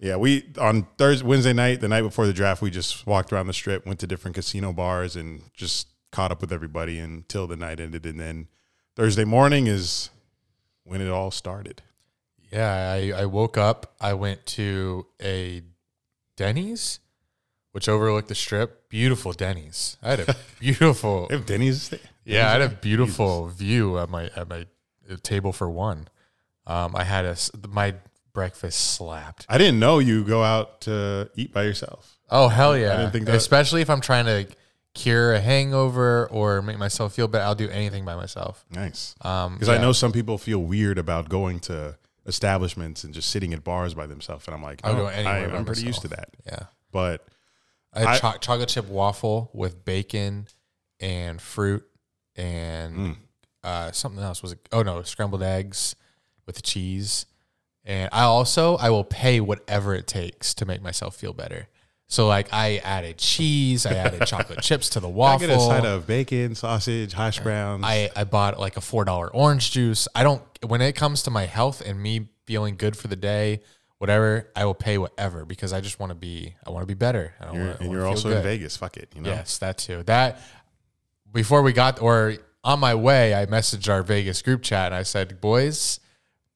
yeah, 0.00 0.16
we 0.16 0.46
on 0.58 0.86
Thursday, 0.96 1.26
Wednesday 1.26 1.52
night, 1.52 1.80
the 1.80 1.88
night 1.88 2.02
before 2.02 2.26
the 2.26 2.32
draft, 2.32 2.62
we 2.62 2.70
just 2.70 3.06
walked 3.06 3.32
around 3.32 3.46
the 3.46 3.52
strip, 3.52 3.84
went 3.86 4.00
to 4.00 4.06
different 4.06 4.34
casino 4.34 4.72
bars, 4.72 5.14
and 5.14 5.42
just 5.54 5.88
caught 6.10 6.32
up 6.32 6.40
with 6.40 6.52
everybody 6.52 6.98
until 6.98 7.46
the 7.46 7.56
night 7.56 7.78
ended, 7.80 8.06
and 8.06 8.18
then 8.18 8.48
Thursday 8.96 9.24
morning 9.24 9.66
is 9.66 10.08
when 10.84 11.00
it 11.02 11.08
all 11.10 11.30
started. 11.30 11.82
yeah, 12.50 12.90
I, 12.92 13.12
I 13.22 13.26
woke 13.26 13.56
up. 13.58 13.94
I 14.00 14.14
went 14.14 14.44
to 14.46 15.06
a 15.22 15.62
Denny's, 16.36 16.98
which 17.72 17.88
overlooked 17.88 18.28
the 18.28 18.34
strip. 18.34 18.88
Beautiful 18.88 19.32
Denny's. 19.32 19.98
I 20.02 20.10
had 20.10 20.20
a 20.20 20.36
beautiful. 20.58 21.26
They 21.28 21.36
have 21.36 21.46
Denny's. 21.46 21.92
yeah, 22.24 22.48
I 22.48 22.52
had 22.52 22.62
a 22.62 22.68
beautiful 22.70 23.48
view 23.48 23.98
at 23.98 24.08
my 24.08 24.30
at 24.34 24.48
my 24.48 24.66
table 25.22 25.52
for 25.52 25.68
one. 25.70 26.08
Um, 26.66 26.96
I 26.96 27.04
had 27.04 27.26
a 27.26 27.36
my 27.68 27.94
breakfast 28.32 28.92
slapped. 28.94 29.46
I 29.48 29.58
didn't 29.58 29.80
know 29.80 29.98
you 29.98 30.24
go 30.24 30.42
out 30.42 30.82
to 30.82 31.30
eat 31.36 31.52
by 31.52 31.62
yourself. 31.64 32.18
Oh 32.30 32.48
hell 32.48 32.76
yeah! 32.76 32.96
didn't 32.96 33.12
think 33.12 33.26
that- 33.26 33.34
Especially 33.34 33.80
if 33.82 33.90
I'm 33.90 34.00
trying 34.00 34.26
to 34.26 34.46
cure 34.94 35.32
a 35.34 35.40
hangover 35.40 36.28
or 36.30 36.62
make 36.62 36.78
myself 36.78 37.14
feel 37.14 37.28
better, 37.28 37.44
I'll 37.44 37.54
do 37.54 37.68
anything 37.68 38.04
by 38.04 38.14
myself. 38.16 38.64
Nice. 38.70 39.14
Um, 39.22 39.54
Because 39.54 39.68
I 39.68 39.78
know 39.78 39.92
some 39.92 40.12
people 40.12 40.36
feel 40.38 40.58
weird 40.60 40.98
about 40.98 41.28
going 41.28 41.60
to 41.60 41.96
establishments 42.26 43.02
and 43.04 43.12
just 43.14 43.30
sitting 43.30 43.52
at 43.54 43.64
bars 43.64 43.94
by 43.94 44.06
themselves, 44.06 44.46
and 44.46 44.54
I'm 44.54 44.62
like, 44.62 44.80
I'll 44.84 44.94
no, 44.94 45.02
go 45.02 45.06
anywhere 45.08 45.52
I, 45.52 45.56
I'm 45.56 45.64
pretty 45.64 45.82
used 45.82 46.02
to 46.02 46.08
that. 46.08 46.30
Yeah, 46.46 46.64
But 46.92 47.26
I 47.92 48.00
had 48.00 48.08
I- 48.08 48.18
cho- 48.18 48.38
chocolate 48.38 48.68
chip 48.68 48.86
waffle 48.88 49.50
with 49.52 49.84
bacon 49.84 50.46
and 51.00 51.40
fruit 51.40 51.84
and 52.36 52.96
Mm. 52.96 53.16
uh, 53.64 53.92
something 53.92 54.22
else 54.22 54.42
was 54.42 54.52
it? 54.52 54.68
Oh 54.72 54.82
no, 54.82 55.02
scrambled 55.02 55.42
eggs 55.42 55.96
with 56.46 56.62
cheese. 56.62 57.26
And 57.84 58.08
I 58.12 58.22
also 58.22 58.76
I 58.76 58.90
will 58.90 59.04
pay 59.04 59.40
whatever 59.40 59.94
it 59.94 60.06
takes 60.06 60.54
to 60.54 60.66
make 60.66 60.82
myself 60.82 61.16
feel 61.16 61.32
better. 61.32 61.68
So 62.08 62.26
like 62.26 62.48
I 62.52 62.78
added 62.78 63.18
cheese, 63.18 63.86
I 63.86 63.94
added 63.94 64.26
chocolate 64.26 64.62
chips 64.62 64.90
to 64.90 65.00
the 65.00 65.08
waffle. 65.08 65.44
I 65.44 65.48
get 65.48 65.56
a 65.56 65.60
side 65.60 65.84
of 65.86 66.06
bacon, 66.06 66.54
sausage, 66.56 67.12
hash 67.12 67.38
browns. 67.40 67.84
I, 67.86 68.10
I 68.16 68.24
bought 68.24 68.58
like 68.58 68.76
a 68.76 68.80
four 68.80 69.04
dollar 69.04 69.28
orange 69.32 69.70
juice. 69.70 70.08
I 70.14 70.22
don't 70.24 70.42
when 70.66 70.80
it 70.82 70.94
comes 70.94 71.22
to 71.24 71.30
my 71.30 71.46
health 71.46 71.80
and 71.80 72.02
me 72.02 72.28
feeling 72.46 72.76
good 72.76 72.96
for 72.96 73.06
the 73.08 73.14
day, 73.16 73.60
whatever, 73.98 74.48
I 74.56 74.64
will 74.64 74.74
pay 74.74 74.98
whatever 74.98 75.44
because 75.44 75.72
I 75.72 75.80
just 75.80 76.00
want 76.00 76.10
to 76.10 76.14
be 76.16 76.56
I 76.66 76.70
want 76.70 76.82
to 76.82 76.86
be 76.86 76.94
better. 76.94 77.34
I 77.40 77.44
don't 77.44 77.54
You're- 77.54 77.66
wanna- 77.68 77.78
and 77.80 77.92
you're 77.92 78.06
also 78.06 78.30
in. 78.36 78.42
Vegas. 78.42 78.76
Fuck 78.76 78.96
it. 78.96 79.08
You 79.14 79.22
know. 79.22 79.30
Yes, 79.30 79.58
that 79.58 79.78
too. 79.78 80.02
That 80.02 80.40
before 81.32 81.62
we 81.62 81.72
got 81.72 82.02
or 82.02 82.34
on 82.64 82.80
my 82.80 82.94
way, 82.94 83.34
I 83.34 83.46
messaged 83.46 83.88
our 83.88 84.02
Vegas 84.02 84.42
group 84.42 84.62
chat 84.62 84.86
and 84.86 84.94
I 84.96 85.04
said, 85.04 85.40
"Boys, 85.40 86.00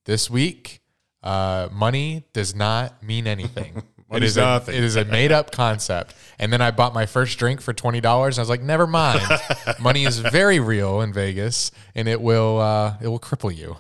this 0.05 0.29
week, 0.29 0.81
uh, 1.25 1.69
money 1.73 2.25
does 2.33 2.55
not 2.55 3.03
mean 3.03 3.27
anything. 3.27 3.83
it 4.13 4.23
is 4.23 4.37
a, 4.37 4.63
it 4.69 4.85
is 4.85 4.95
a 4.95 5.05
made 5.05 5.33
up 5.33 5.51
concept." 5.51 6.15
And 6.39 6.53
then 6.53 6.61
I 6.61 6.71
bought 6.71 6.95
my 6.95 7.07
first 7.07 7.39
drink 7.39 7.61
for 7.61 7.73
twenty 7.73 8.01
dollars. 8.01 8.39
I 8.39 8.43
was 8.43 8.49
like, 8.49 8.63
"Never 8.63 8.87
mind. 8.87 9.21
money 9.81 10.05
is 10.05 10.19
very 10.21 10.61
real 10.61 11.01
in 11.01 11.13
Vegas, 11.13 11.71
and 11.97 12.07
it 12.07 12.21
will 12.21 12.61
uh, 12.61 12.97
it 13.01 13.09
will 13.09 13.19
cripple 13.21 13.53
you." 13.55 13.79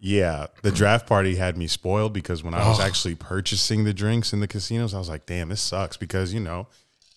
Yeah, 0.00 0.46
the 0.62 0.70
draft 0.70 1.08
party 1.08 1.34
had 1.34 1.56
me 1.58 1.66
spoiled 1.66 2.12
because 2.12 2.44
when 2.44 2.54
I 2.54 2.64
Oh. 2.64 2.68
was 2.70 2.80
actually 2.80 3.16
purchasing 3.16 3.82
the 3.82 3.92
drinks 3.92 4.32
in 4.32 4.38
the 4.38 4.46
casinos, 4.46 4.94
I 4.94 4.98
was 4.98 5.08
like, 5.08 5.26
"Damn, 5.26 5.48
this 5.48 5.60
sucks." 5.60 5.96
Because 5.96 6.32
you 6.32 6.38
know, 6.40 6.68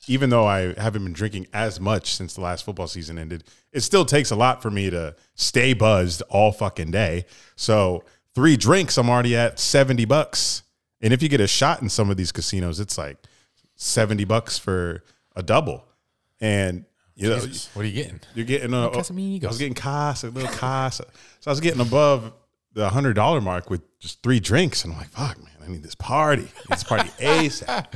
even 0.07 0.31
though 0.31 0.47
I 0.47 0.73
haven't 0.81 1.03
been 1.03 1.13
drinking 1.13 1.45
as 1.53 1.79
much 1.79 2.15
since 2.15 2.33
the 2.33 2.41
last 2.41 2.65
football 2.65 2.87
season 2.87 3.19
ended, 3.19 3.43
it 3.71 3.81
still 3.81 4.03
takes 4.03 4.31
a 4.31 4.35
lot 4.35 4.63
for 4.63 4.71
me 4.71 4.89
to 4.89 5.15
stay 5.35 5.73
buzzed 5.73 6.23
all 6.29 6.51
fucking 6.51 6.89
day. 6.89 7.25
So 7.55 8.03
three 8.35 8.57
drinks, 8.57 8.97
I'm 8.97 9.09
already 9.09 9.35
at 9.35 9.59
seventy 9.59 10.05
bucks, 10.05 10.63
and 11.01 11.13
if 11.13 11.21
you 11.21 11.29
get 11.29 11.41
a 11.41 11.47
shot 11.47 11.81
in 11.81 11.89
some 11.89 12.09
of 12.09 12.17
these 12.17 12.31
casinos, 12.31 12.79
it's 12.79 12.97
like 12.97 13.17
seventy 13.75 14.25
bucks 14.25 14.57
for 14.57 15.03
a 15.35 15.43
double, 15.43 15.85
and 16.39 16.85
you 17.15 17.29
know. 17.29 17.39
Jesus, 17.39 17.69
what 17.75 17.83
are 17.83 17.88
you 17.88 17.93
getting? 18.03 18.19
You're 18.35 18.45
getting 18.45 18.73
a. 18.73 18.89
Casamigos. 18.89 19.45
I 19.45 19.47
was 19.47 19.57
getting 19.57 19.73
casa, 19.73 20.29
a 20.29 20.31
little 20.31 20.51
casa. 20.51 21.05
So 21.39 21.50
I 21.50 21.51
was 21.51 21.59
getting 21.59 21.81
above 21.81 22.33
the 22.73 22.89
hundred 22.89 23.13
dollar 23.13 23.41
mark 23.41 23.69
with 23.69 23.81
just 24.00 24.23
three 24.23 24.39
drinks, 24.39 24.83
and 24.83 24.93
I'm 24.93 25.00
like, 25.00 25.09
"Fuck, 25.09 25.38
man, 25.38 25.51
I 25.63 25.67
need 25.67 25.83
this 25.83 25.95
party. 25.95 26.43
Need 26.43 26.51
this 26.69 26.83
party 26.83 27.09
ASAP." 27.19 27.88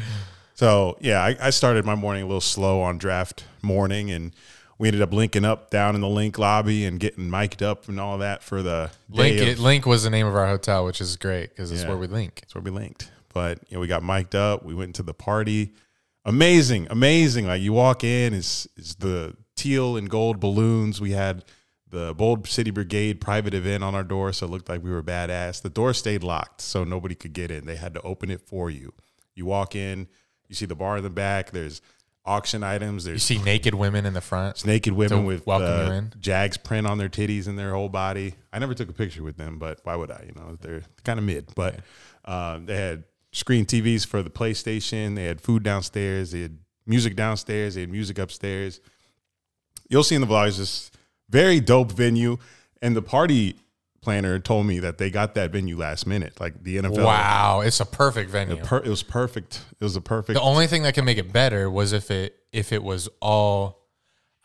So 0.53 0.97
yeah, 1.01 1.21
I, 1.21 1.35
I 1.39 1.49
started 1.49 1.85
my 1.85 1.95
morning 1.95 2.23
a 2.23 2.25
little 2.25 2.41
slow 2.41 2.81
on 2.81 2.97
draft 2.97 3.45
morning, 3.61 4.11
and 4.11 4.33
we 4.77 4.87
ended 4.89 5.01
up 5.01 5.13
linking 5.13 5.45
up 5.45 5.69
down 5.69 5.95
in 5.95 6.01
the 6.01 6.07
LINQ 6.07 6.37
lobby 6.37 6.85
and 6.85 6.99
getting 6.99 7.29
mic'd 7.29 7.63
up 7.63 7.87
and 7.87 7.99
all 7.99 8.17
that 8.19 8.43
for 8.43 8.61
the 8.61 8.91
LINQ 9.11 9.53
of- 9.53 9.57
LINQ 9.59 9.85
was 9.85 10.03
the 10.03 10.09
name 10.09 10.27
of 10.27 10.35
our 10.35 10.47
hotel, 10.47 10.85
which 10.85 10.99
is 11.01 11.15
great 11.17 11.49
because 11.49 11.71
it's 11.71 11.83
Yeah. 11.83 11.89
where 11.89 11.97
we 11.97 12.07
link. 12.07 12.41
It's 12.43 12.53
where 12.55 12.61
we 12.61 12.71
linked. 12.71 13.09
But 13.33 13.59
you 13.69 13.75
know, 13.75 13.81
we 13.81 13.87
got 13.87 14.03
mic'd 14.03 14.35
up. 14.35 14.63
We 14.63 14.73
went 14.73 14.95
to 14.95 15.03
the 15.03 15.13
party. 15.13 15.73
amazing, 16.27 16.87
amazing. 16.89 17.45
Like 17.45 17.61
you 17.61 17.71
walk 17.73 18.03
in, 18.03 18.33
is 18.33 18.67
it's 18.75 18.95
the 18.95 19.35
teal 19.55 19.95
and 19.95 20.09
gold 20.09 20.39
balloons. 20.39 20.99
We 20.99 21.11
had 21.11 21.45
the 21.87 22.15
Bold 22.15 22.47
City 22.47 22.71
Brigade 22.71 23.21
private 23.21 23.53
event 23.53 23.83
on 23.83 23.93
our 23.93 24.03
door, 24.03 24.33
so 24.33 24.47
it 24.47 24.49
looked 24.49 24.67
like 24.67 24.83
we 24.83 24.89
were 24.89 25.03
badass. 25.03 25.61
The 25.61 25.69
door 25.69 25.93
stayed 25.93 26.23
locked, 26.23 26.61
so 26.61 26.83
nobody 26.83 27.13
could 27.13 27.33
get 27.33 27.51
in. 27.51 27.65
They 27.67 27.75
had 27.75 27.93
to 27.93 28.01
open 28.01 28.31
it 28.31 28.41
for 28.41 28.71
you. 28.71 28.93
You 29.35 29.45
walk 29.45 29.75
in, 29.75 30.07
you 30.47 30.55
see 30.55 30.65
the 30.65 30.75
bar 30.75 30.97
in 30.97 31.03
the 31.03 31.09
back. 31.11 31.51
There's 31.51 31.79
auction 32.25 32.63
items. 32.63 33.05
You 33.05 33.11
There's 33.11 33.23
see 33.23 33.37
naked 33.39 33.75
women 33.75 34.05
in 34.05 34.13
the 34.13 34.21
front. 34.21 34.65
naked 34.65 34.93
women 34.93 35.25
with 35.25 35.45
welcome 35.45 35.67
uh, 35.67 35.85
you 35.85 35.91
in. 35.93 36.13
Jags 36.19 36.57
print 36.57 36.87
on 36.87 36.97
their 36.97 37.09
titties 37.09 37.47
and 37.47 37.57
their 37.57 37.73
whole 37.73 37.89
body. 37.89 38.35
I 38.51 38.59
never 38.59 38.73
took 38.73 38.89
a 38.89 38.93
picture 38.93 39.23
with 39.23 39.37
them, 39.37 39.59
but 39.59 39.79
why 39.83 39.95
would 39.95 40.11
I? 40.11 40.25
You 40.27 40.33
know, 40.39 40.57
they're 40.59 40.81
kind 41.03 41.19
of 41.19 41.25
mid. 41.25 41.53
But 41.55 41.79
um, 42.25 42.65
they 42.65 42.77
had 42.77 43.03
screen 43.31 43.65
TVs 43.65 44.05
for 44.05 44.23
the 44.23 44.29
PlayStation. 44.29 45.15
They 45.15 45.25
had 45.25 45.41
food 45.41 45.63
downstairs. 45.63 46.31
They 46.31 46.41
had 46.41 46.57
music 46.85 47.15
downstairs. 47.15 47.75
They 47.75 47.81
had 47.81 47.91
music 47.91 48.17
upstairs. 48.17 48.79
You'll 49.89 50.03
see 50.03 50.15
in 50.15 50.21
the 50.21 50.27
vlogs 50.27 50.57
this 50.57 50.91
very 51.29 51.59
dope 51.59 51.91
venue. 51.91 52.37
And 52.81 52.95
the 52.95 53.01
party 53.01 53.55
planner 54.05 54.39
told 54.39 54.65
me 54.65 54.79
that 54.79 54.97
they 54.97 55.09
got 55.09 55.35
that 55.35 55.51
venue 55.51 55.77
last 55.77 56.07
minute. 56.07 56.39
Like 56.39 56.63
the 56.63 56.77
NFL. 56.77 57.03
Wow, 57.03 57.61
it's 57.61 57.81
a 57.81 57.85
perfect 57.85 58.29
venue. 58.29 58.55
Per- 58.55 58.77
it 58.77 58.87
was 58.87 59.03
perfect. 59.03 59.61
It 59.79 59.83
was 59.83 59.97
a 59.97 60.01
perfect. 60.01 60.35
The 60.35 60.41
only 60.41 60.67
thing 60.67 60.83
that 60.83 60.93
can 60.93 61.03
make 61.03 61.17
it 61.17 61.33
better 61.33 61.69
was 61.69 61.91
if 61.91 62.09
it 62.09 62.37
if 62.53 62.71
it 62.71 62.83
was 62.83 63.09
all. 63.21 63.81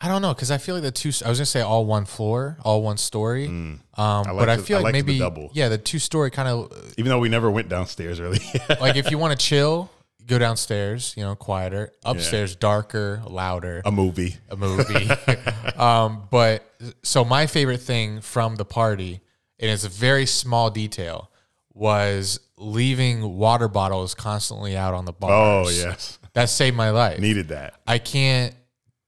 I 0.03 0.07
don't 0.07 0.23
know 0.23 0.33
because 0.33 0.49
I 0.49 0.57
feel 0.57 0.73
like 0.73 0.83
the 0.83 0.91
two. 0.91 1.11
I 1.23 1.29
was 1.29 1.37
gonna 1.37 1.45
say 1.45 1.61
all 1.61 1.85
one 1.85 2.05
floor, 2.05 2.57
all 2.63 2.81
one 2.81 2.97
story. 2.97 3.45
Um, 3.47 3.79
but 3.95 4.35
liked 4.35 4.49
I 4.49 4.57
feel 4.57 4.79
I 4.79 4.81
like 4.81 4.93
the 4.93 5.03
maybe 5.03 5.19
double. 5.19 5.51
yeah, 5.53 5.69
the 5.69 5.77
two 5.77 5.99
story 5.99 6.31
kind 6.31 6.49
of 6.49 6.93
even 6.97 7.11
though 7.11 7.19
we 7.19 7.29
never 7.29 7.51
went 7.51 7.69
downstairs 7.69 8.19
really. 8.19 8.39
like 8.81 8.95
if 8.95 9.11
you 9.11 9.19
want 9.19 9.39
to 9.39 9.45
chill, 9.45 9.91
go 10.25 10.39
downstairs. 10.39 11.13
You 11.15 11.23
know, 11.23 11.35
quieter. 11.35 11.91
Upstairs, 12.03 12.55
darker, 12.55 13.21
louder. 13.27 13.83
a 13.85 13.91
movie. 13.91 14.37
a 14.49 14.57
movie. 14.57 15.07
um, 15.77 16.27
but 16.31 16.63
so 17.03 17.23
my 17.23 17.45
favorite 17.45 17.81
thing 17.81 18.21
from 18.21 18.55
the 18.55 18.65
party, 18.65 19.21
and 19.61 19.69
it's 19.69 19.83
a 19.83 19.89
very 19.89 20.25
small 20.25 20.69
detail, 20.69 21.31
was 21.73 22.39
leaving 22.57 23.37
water 23.37 23.67
bottles 23.67 24.13
constantly 24.13 24.75
out 24.75 24.93
on 24.93 25.05
the 25.05 25.13
bar. 25.13 25.31
Oh 25.31 25.69
yes, 25.69 26.19
that 26.33 26.49
saved 26.49 26.75
my 26.75 26.89
life. 26.89 27.19
needed 27.19 27.49
that. 27.49 27.75
I 27.87 27.99
can't 27.99 28.55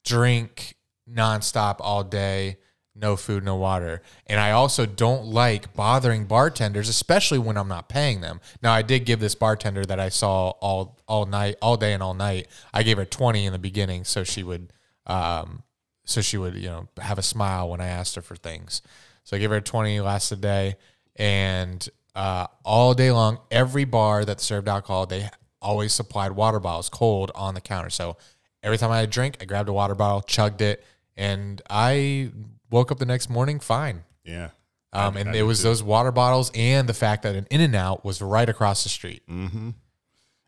drink 0.04 0.76
nonstop 1.10 1.76
all 1.80 2.04
day, 2.04 2.58
no 2.94 3.16
food, 3.16 3.44
no 3.44 3.56
water. 3.56 4.02
And 4.26 4.38
I 4.40 4.52
also 4.52 4.86
don't 4.86 5.26
like 5.26 5.74
bothering 5.74 6.26
bartenders, 6.26 6.88
especially 6.88 7.38
when 7.38 7.56
I'm 7.56 7.68
not 7.68 7.88
paying 7.88 8.20
them. 8.20 8.40
Now 8.62 8.72
I 8.72 8.82
did 8.82 9.04
give 9.04 9.20
this 9.20 9.34
bartender 9.34 9.84
that 9.84 9.98
I 10.00 10.08
saw 10.08 10.50
all 10.60 10.98
all 11.08 11.26
night, 11.26 11.56
all 11.60 11.76
day 11.76 11.92
and 11.92 12.02
all 12.02 12.14
night. 12.14 12.46
I 12.72 12.82
gave 12.82 12.96
her 12.96 13.04
20 13.04 13.44
in 13.44 13.52
the 13.52 13.58
beginning 13.58 14.04
so 14.04 14.24
she 14.24 14.42
would 14.42 14.72
um 15.06 15.62
so 16.06 16.20
she 16.20 16.36
would, 16.36 16.54
you 16.54 16.68
know, 16.68 16.88
have 17.00 17.18
a 17.18 17.22
smile 17.22 17.70
when 17.70 17.80
I 17.80 17.86
asked 17.86 18.14
her 18.14 18.22
for 18.22 18.36
things. 18.36 18.82
So 19.24 19.36
I 19.36 19.40
gave 19.40 19.50
her 19.50 19.60
20 19.60 20.00
last 20.00 20.30
a 20.32 20.36
day 20.36 20.76
and 21.16 21.86
uh, 22.14 22.46
all 22.64 22.94
day 22.94 23.10
long, 23.10 23.38
every 23.50 23.84
bar 23.84 24.24
that 24.24 24.40
served 24.40 24.68
alcohol, 24.68 25.06
they 25.06 25.28
always 25.60 25.92
supplied 25.92 26.32
water 26.32 26.60
bottles 26.60 26.88
cold 26.88 27.32
on 27.34 27.54
the 27.54 27.60
counter. 27.60 27.90
So 27.90 28.16
every 28.62 28.78
time 28.78 28.90
I 28.90 28.98
had 29.00 29.08
a 29.08 29.10
drink, 29.10 29.38
I 29.40 29.44
grabbed 29.46 29.68
a 29.68 29.72
water 29.72 29.94
bottle, 29.94 30.20
chugged 30.22 30.60
it, 30.60 30.84
and 31.16 31.60
I 31.68 32.30
woke 32.70 32.92
up 32.92 32.98
the 32.98 33.06
next 33.06 33.28
morning 33.30 33.58
fine. 33.60 34.04
Yeah. 34.24 34.50
Um, 34.92 35.16
and 35.16 35.34
it 35.34 35.42
was 35.42 35.58
too. 35.58 35.64
those 35.64 35.82
water 35.82 36.12
bottles 36.12 36.52
and 36.54 36.88
the 36.88 36.94
fact 36.94 37.24
that 37.24 37.34
an 37.34 37.48
In 37.50 37.60
and 37.60 37.74
Out 37.74 38.04
was 38.04 38.22
right 38.22 38.48
across 38.48 38.84
the 38.84 38.88
street. 38.88 39.22
And 39.26 39.74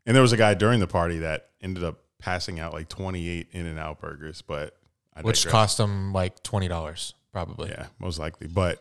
there 0.05 0.23
was 0.23 0.33
a 0.33 0.37
guy 0.37 0.55
during 0.55 0.79
the 0.79 0.87
party 0.87 1.19
that 1.19 1.51
ended 1.61 1.83
up 1.83 1.99
passing 2.21 2.61
out 2.61 2.73
like 2.73 2.89
28 2.89 3.49
In 3.51 3.67
and 3.67 3.79
Out 3.79 4.01
burgers, 4.01 4.43
but 4.43 4.77
I 5.17 5.23
which 5.23 5.43
digress. 5.43 5.53
cost 5.53 5.81
him 5.81 6.13
like 6.13 6.43
twenty 6.45 6.69
dollars 6.69 7.15
probably. 7.37 7.69
yeah, 7.71 7.87
most 7.99 8.19
likely. 8.19 8.47
But 8.47 8.81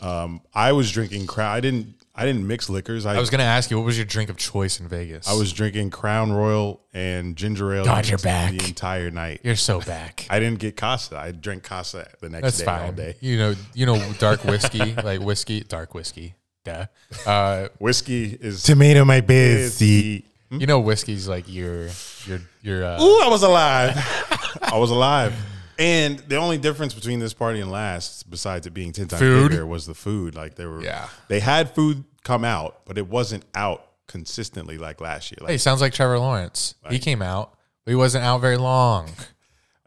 um, 0.00 0.40
I 0.54 0.72
was 0.72 0.90
drinking 0.90 1.26
crown. 1.26 1.54
I 1.56 1.60
didn't. 1.60 1.94
I 2.18 2.24
didn't 2.24 2.46
mix 2.46 2.70
liquors. 2.70 3.04
I, 3.04 3.14
I 3.14 3.20
was 3.20 3.28
gonna 3.28 3.42
ask 3.42 3.70
you, 3.70 3.76
what 3.76 3.84
was 3.84 3.98
your 3.98 4.06
drink 4.06 4.30
of 4.30 4.38
choice 4.38 4.80
in 4.80 4.88
Vegas? 4.88 5.28
I 5.28 5.34
was 5.34 5.52
drinking 5.52 5.90
Crown 5.90 6.32
Royal 6.32 6.80
and 6.94 7.36
ginger 7.36 7.74
ale 7.74 7.84
God, 7.84 8.04
the- 8.04 8.08
you're 8.08 8.18
back. 8.18 8.52
the 8.52 8.64
entire 8.66 9.10
night. 9.10 9.40
You're 9.44 9.54
so 9.54 9.80
back. 9.82 10.26
I 10.30 10.40
didn't 10.40 10.58
get 10.58 10.76
Casa. 10.78 11.18
I 11.18 11.32
drank 11.32 11.62
Casa 11.62 12.08
the 12.22 12.30
next 12.30 12.42
That's 12.42 12.58
day 12.58 12.66
all 12.66 12.92
day. 12.92 13.16
You 13.20 13.36
know, 13.36 13.54
you 13.74 13.84
know, 13.84 14.12
dark 14.18 14.44
whiskey, 14.44 14.94
like 15.04 15.20
whiskey, 15.20 15.60
dark 15.60 15.92
whiskey. 15.94 16.34
Duh. 16.64 16.86
Uh, 17.26 17.68
Whiskey 17.78 18.24
is 18.40 18.62
Tomato 18.62 19.04
my 19.04 19.22
is 19.28 19.78
the. 19.78 20.24
you 20.50 20.66
know, 20.66 20.80
whiskey's 20.80 21.28
like 21.28 21.52
your 21.52 21.90
your 22.26 22.40
your. 22.62 22.84
Uh, 22.84 23.00
Ooh, 23.02 23.20
I 23.22 23.28
was 23.28 23.42
alive. 23.42 23.92
I 24.62 24.78
was 24.78 24.90
alive. 24.90 25.34
And 25.78 26.18
the 26.20 26.36
only 26.36 26.58
difference 26.58 26.94
between 26.94 27.18
this 27.18 27.34
party 27.34 27.60
and 27.60 27.70
last, 27.70 28.30
besides 28.30 28.66
it 28.66 28.70
being 28.74 28.92
ten 28.92 29.08
times 29.08 29.20
Food? 29.20 29.50
bigger, 29.50 29.66
was 29.66 29.86
the 29.86 29.94
food. 29.94 30.34
Like 30.34 30.54
they 30.54 30.66
were, 30.66 30.82
Yeah. 30.82 31.08
they 31.28 31.40
had 31.40 31.74
food 31.74 32.04
come 32.24 32.44
out, 32.44 32.84
but 32.86 32.96
it 32.98 33.06
wasn't 33.08 33.44
out 33.54 33.86
consistently 34.06 34.78
like 34.78 35.00
last 35.00 35.30
year. 35.30 35.38
Like 35.40 35.50
hey, 35.50 35.58
sounds 35.58 35.80
like 35.80 35.92
Trevor 35.92 36.18
Lawrence. 36.18 36.74
He 36.88 36.98
came 36.98 37.20
out, 37.22 37.54
but 37.84 37.90
he 37.90 37.96
wasn't 37.96 38.24
out 38.24 38.40
very 38.40 38.56
long. 38.56 39.10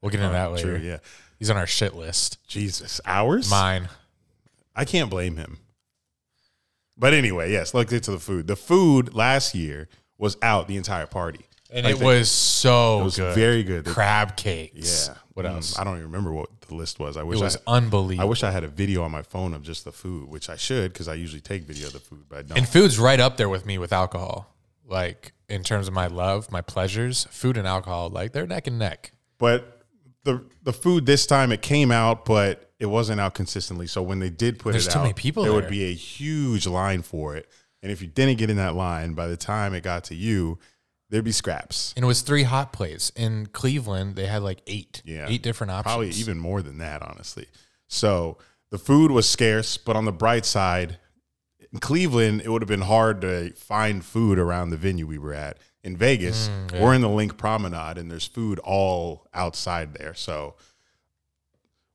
We'll 0.01 0.11
get 0.11 0.21
into 0.21 0.29
oh, 0.29 0.31
that 0.33 0.51
later. 0.53 0.75
Oh, 0.75 0.77
true, 0.77 0.87
yeah. 0.87 0.97
He's 1.39 1.49
on 1.49 1.57
our 1.57 1.67
shit 1.67 1.93
list. 1.93 2.37
Jesus, 2.47 3.01
ours, 3.05 3.49
Mine. 3.49 3.89
I 4.73 4.85
can't 4.85 5.09
blame 5.09 5.35
him. 5.35 5.57
But 6.97 7.13
anyway, 7.13 7.51
yes, 7.51 7.73
let's 7.73 7.91
get 7.91 8.03
to 8.03 8.11
the 8.11 8.19
food. 8.19 8.47
The 8.47 8.55
food 8.55 9.13
last 9.13 9.55
year 9.55 9.89
was 10.17 10.37
out 10.41 10.69
the 10.69 10.77
entire 10.77 11.05
party. 11.05 11.45
And 11.69 11.85
Like 11.85 11.95
it 11.95 11.99
the- 11.99 12.05
was 12.05 12.31
so 12.31 13.01
it 13.01 13.03
was 13.03 13.15
good. 13.17 13.35
very 13.35 13.63
good. 13.63 13.85
Crab 13.85 14.35
cakes. 14.37 15.09
yeah. 15.09 15.15
What 15.43 15.51
else? 15.51 15.77
I 15.79 15.83
don't 15.83 15.93
even 15.95 16.05
remember 16.05 16.33
what 16.33 16.61
the 16.61 16.75
list 16.75 16.99
was. 16.99 17.17
I 17.17 17.23
wish 17.23 17.39
It 17.39 17.43
was 17.43 17.57
I, 17.67 17.77
unbelievable. 17.77 18.27
I 18.27 18.29
wish 18.29 18.43
I 18.43 18.51
had 18.51 18.63
a 18.63 18.67
video 18.67 19.03
on 19.03 19.11
my 19.11 19.21
phone 19.21 19.53
of 19.53 19.61
just 19.63 19.85
the 19.85 19.91
food, 19.91 20.29
which 20.29 20.49
I 20.49 20.55
should 20.55 20.91
because 20.93 21.07
I 21.07 21.13
usually 21.13 21.41
take 21.41 21.63
video 21.63 21.87
of 21.87 21.93
the 21.93 21.99
food, 21.99 22.25
but 22.27 22.39
I 22.39 22.41
don't. 22.43 22.57
And 22.57 22.67
food's 22.67 22.99
right 22.99 23.19
up 23.19 23.37
there 23.37 23.49
with 23.49 23.65
me 23.65 23.77
with 23.77 23.93
alcohol. 23.93 24.55
Like 24.85 25.33
in 25.47 25.63
terms 25.63 25.87
of 25.87 25.93
my 25.93 26.07
love, 26.07 26.51
my 26.51 26.61
pleasures, 26.61 27.25
food 27.31 27.57
and 27.57 27.67
alcohol, 27.67 28.09
like 28.09 28.31
they're 28.33 28.47
neck 28.47 28.67
and 28.67 28.79
neck. 28.79 29.11
But 29.37 29.83
the 30.23 30.43
the 30.63 30.73
food 30.73 31.05
this 31.05 31.25
time 31.25 31.51
it 31.51 31.61
came 31.61 31.91
out, 31.91 32.25
but 32.25 32.71
it 32.79 32.87
wasn't 32.87 33.19
out 33.21 33.33
consistently. 33.33 33.87
So 33.87 34.01
when 34.01 34.19
they 34.19 34.29
did 34.29 34.57
put 34.59 34.71
There's 34.71 34.87
it 34.87 34.91
too 34.91 34.99
out, 34.99 35.03
many 35.03 35.13
people 35.13 35.43
there 35.43 35.51
there. 35.51 35.61
would 35.61 35.69
be 35.69 35.85
a 35.85 35.93
huge 35.93 36.65
line 36.65 37.01
for 37.01 37.35
it. 37.35 37.47
And 37.81 37.91
if 37.91 38.01
you 38.01 38.07
didn't 38.07 38.37
get 38.39 38.49
in 38.49 38.57
that 38.57 38.75
line, 38.75 39.13
by 39.13 39.27
the 39.27 39.37
time 39.37 39.73
it 39.73 39.83
got 39.83 40.03
to 40.05 40.15
you, 40.15 40.59
there'd 41.09 41.25
be 41.25 41.31
scraps. 41.31 41.93
And 41.95 42.03
it 42.03 42.07
was 42.07 42.21
three 42.21 42.43
hot 42.43 42.71
plates. 42.73 43.11
In 43.15 43.47
Cleveland, 43.47 44.15
they 44.15 44.27
had 44.27 44.43
like 44.43 44.61
eight. 44.67 45.01
Yeah. 45.05 45.25
Eight 45.27 45.41
different 45.43 45.71
options. 45.71 45.91
Probably 45.93 46.09
even 46.11 46.37
more 46.39 46.61
than 46.61 46.77
that, 46.79 47.01
honestly. 47.01 47.47
So 47.87 48.37
the 48.71 48.77
food 48.77 49.11
was 49.11 49.27
scarce, 49.27 49.77
but 49.77 49.95
on 49.95 50.05
the 50.05 50.11
bright 50.11 50.45
side, 50.45 50.99
in 51.71 51.79
Cleveland, 51.79 52.41
it 52.43 52.49
would 52.49 52.61
have 52.61 52.69
been 52.69 52.81
hard 52.81 53.21
to 53.21 53.51
find 53.53 54.03
food 54.03 54.39
around 54.39 54.69
the 54.69 54.77
venue 54.77 55.05
we 55.07 55.17
were 55.17 55.33
at. 55.33 55.57
In 55.83 55.95
Vegas, 55.95 56.49
Mm, 56.49 56.79
we're 56.81 56.93
in 56.93 57.01
the 57.01 57.07
LINQ 57.07 57.37
Promenade 57.37 57.97
and 57.97 58.11
there's 58.11 58.27
food 58.27 58.59
all 58.59 59.27
outside 59.33 59.93
there. 59.93 60.13
So 60.13 60.55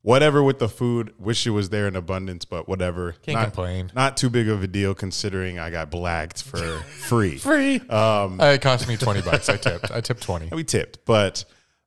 whatever 0.05 0.43
with 0.43 0.59
the 0.59 0.69
food, 0.69 1.15
wish 1.19 1.47
it 1.47 1.51
was 1.51 1.71
there 1.71 1.89
in 1.89 1.97
abundance, 1.97 2.45
but 2.45 2.69
whatever. 2.69 3.13
Can't 3.23 3.37
not, 3.39 3.45
complain. 3.47 3.91
Not 3.95 4.17
too 4.19 4.29
big 4.31 4.49
of 4.49 4.63
a 4.63 4.67
deal 4.67 4.95
considering 4.95 5.59
I 5.59 5.71
got 5.71 5.91
blacked 5.91 6.43
for 6.43 6.59
free. 7.09 7.39
Free. 7.39 7.81
Um, 7.89 8.39
it 8.41 8.61
cost 8.61 8.87
me 8.87 8.97
20 8.99 9.23
bucks. 9.23 9.49
I 9.49 9.57
tipped. 9.57 9.91
I 9.91 10.01
tipped 10.01 10.23
20. 10.23 10.51
We 10.55 10.63
tipped, 10.63 11.05
but 11.07 11.45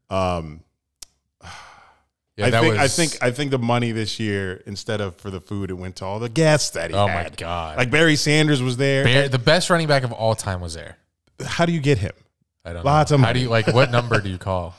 um, 0.09 0.61
Yeah, 2.35 2.47
I 2.47 2.49
that 2.49 2.61
think 2.61 2.73
was, 2.73 2.81
I 2.81 2.87
think 2.87 3.23
I 3.23 3.31
think 3.31 3.51
the 3.51 3.59
money 3.59 3.91
this 3.91 4.19
year 4.19 4.61
instead 4.65 4.99
of 4.99 5.15
for 5.17 5.29
the 5.31 5.39
food, 5.39 5.69
it 5.69 5.75
went 5.75 5.95
to 5.97 6.05
all 6.05 6.19
the 6.19 6.29
guests 6.29 6.71
that 6.71 6.89
he 6.91 6.95
Oh 6.97 7.07
had. 7.07 7.31
my 7.31 7.35
God. 7.35 7.77
Like 7.77 7.91
Barry 7.91 8.15
Sanders 8.15 8.61
was 8.61 8.77
there. 8.77 9.03
Bear, 9.03 9.29
the 9.29 9.39
best 9.39 9.69
running 9.69 9.87
back 9.87 10.03
of 10.03 10.11
all 10.11 10.35
time 10.35 10.59
was 10.61 10.73
there. 10.73 10.97
How 11.45 11.65
do 11.65 11.71
you 11.71 11.79
get 11.79 11.97
him? 11.99 12.13
I 12.65 12.73
don't 12.73 12.83
Lots 12.83 13.11
know. 13.11 13.15
of 13.15 13.21
How 13.21 13.31
do 13.33 13.39
you 13.39 13.49
like 13.49 13.67
what 13.67 13.91
number 13.91 14.19
do 14.21 14.29
you 14.29 14.37
call? 14.49 14.75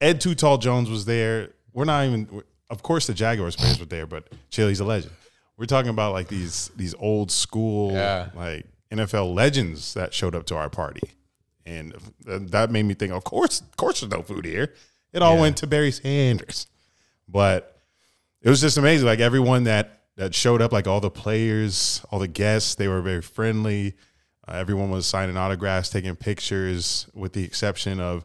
Ed 0.00 0.20
Too 0.20 0.34
Tall 0.34 0.56
Jones 0.58 0.88
was 0.90 1.04
there. 1.04 1.50
We're 1.72 1.84
not 1.84 2.04
even. 2.06 2.42
Of 2.70 2.82
course, 2.82 3.06
the 3.06 3.14
Jaguars 3.14 3.56
players 3.56 3.78
were 3.80 3.84
there, 3.86 4.06
but 4.06 4.28
Chili's 4.50 4.80
a 4.80 4.84
legend. 4.84 5.12
We're 5.56 5.66
talking 5.66 5.90
about 5.90 6.12
like 6.12 6.28
these 6.28 6.70
these 6.76 6.94
old 6.98 7.30
school 7.30 7.92
Yeah. 7.92 8.30
like 8.34 8.64
NFL 8.90 9.34
legends 9.34 9.94
that 9.94 10.14
showed 10.14 10.34
up 10.34 10.46
to 10.46 10.56
our 10.56 10.70
party, 10.70 11.02
and 11.66 11.94
that 12.26 12.70
made 12.70 12.84
me 12.84 12.94
think. 12.94 13.12
Of 13.12 13.24
course, 13.24 13.60
of 13.60 13.76
course, 13.76 14.00
there's 14.00 14.12
no 14.12 14.22
food 14.22 14.44
here. 14.46 14.72
It 15.12 15.20
all 15.22 15.34
Yeah. 15.34 15.40
went 15.40 15.56
to 15.58 15.66
Barry 15.66 15.90
Sanders, 15.92 16.66
but 17.28 17.76
it 18.40 18.48
was 18.48 18.60
just 18.60 18.78
amazing. 18.78 19.06
Like 19.06 19.20
everyone 19.20 19.64
that 19.64 19.98
that 20.16 20.34
showed 20.34 20.62
up, 20.62 20.72
like 20.72 20.86
all 20.86 21.00
the 21.00 21.10
players, 21.10 22.02
all 22.10 22.18
the 22.18 22.28
guests, 22.28 22.74
they 22.74 22.88
were 22.88 23.00
very 23.02 23.22
friendly. 23.22 23.94
Uh, 24.46 24.52
everyone 24.54 24.90
was 24.90 25.06
signing 25.06 25.36
autographs, 25.36 25.88
taking 25.90 26.14
pictures, 26.16 27.06
with 27.14 27.32
the 27.32 27.44
exception 27.44 28.00
of, 28.00 28.24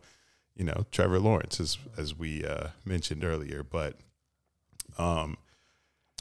you 0.56 0.64
know, 0.66 0.86
Trevor 0.92 1.20
Lawrence, 1.20 1.60
as 1.60 1.78
as 1.98 2.16
we 2.16 2.46
uh, 2.46 2.70
mentioned 2.86 3.24
earlier. 3.24 3.62
But 3.64 4.00
um, 4.98 5.38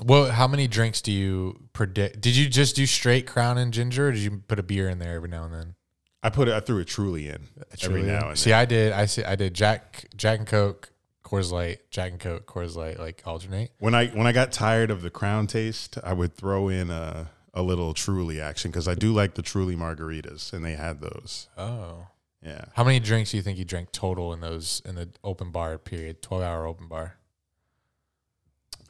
Well, 0.04 0.30
how 0.30 0.46
many 0.48 0.66
drinks 0.66 1.00
do 1.00 1.12
you 1.12 1.68
predict? 1.72 2.20
Did 2.20 2.36
you 2.36 2.48
just 2.48 2.76
do 2.76 2.86
straight 2.86 3.26
Crown 3.26 3.58
and 3.58 3.72
Ginger, 3.72 4.08
or 4.08 4.12
did 4.12 4.20
you 4.20 4.42
put 4.48 4.58
a 4.58 4.62
beer 4.62 4.88
in 4.88 4.98
there 4.98 5.14
every 5.16 5.28
now 5.28 5.44
and 5.44 5.54
then? 5.54 5.74
I 6.22 6.30
put 6.30 6.48
it. 6.48 6.54
I 6.54 6.60
threw 6.60 6.78
a 6.80 6.84
truly 6.84 7.28
in 7.28 7.48
every 7.82 8.00
Truly. 8.00 8.02
now 8.02 8.30
and 8.30 8.38
See, 8.38 8.50
then. 8.50 8.58
I 8.60 8.64
did. 8.64 8.92
I 8.92 9.04
see. 9.06 9.24
I 9.24 9.34
did 9.36 9.52
Jack, 9.54 10.06
Jack 10.16 10.38
and 10.38 10.48
Coke, 10.48 10.90
Coors 11.22 11.52
Light, 11.52 11.80
Jack 11.90 12.12
and 12.12 12.18
Coke, 12.20 12.46
Coors 12.46 12.76
Light, 12.76 12.98
like 12.98 13.22
alternate. 13.26 13.72
When 13.78 13.94
I 13.94 14.06
when 14.08 14.26
I 14.26 14.32
got 14.32 14.50
tired 14.50 14.90
of 14.90 15.02
the 15.02 15.10
crown 15.10 15.46
taste, 15.46 15.98
I 16.02 16.14
would 16.14 16.34
throw 16.34 16.68
in 16.68 16.90
a 16.90 17.30
a 17.52 17.60
little 17.62 17.92
truly 17.94 18.40
action 18.40 18.70
because 18.70 18.88
I 18.88 18.94
do 18.94 19.12
like 19.12 19.34
the 19.34 19.42
truly 19.42 19.76
margaritas, 19.76 20.52
and 20.54 20.64
they 20.64 20.72
had 20.76 21.00
those. 21.02 21.48
Oh, 21.58 22.06
Yeah, 22.42 22.64
how 22.74 22.84
many 22.84 23.00
drinks 23.00 23.30
do 23.32 23.36
you 23.36 23.42
think 23.42 23.58
you 23.58 23.64
drank 23.66 23.92
total 23.92 24.32
in 24.32 24.40
those 24.40 24.80
in 24.86 24.94
the 24.94 25.10
open 25.22 25.50
bar 25.50 25.76
period? 25.76 26.22
Twelve 26.22 26.42
hour 26.42 26.66
open 26.66 26.88
bar. 26.88 27.16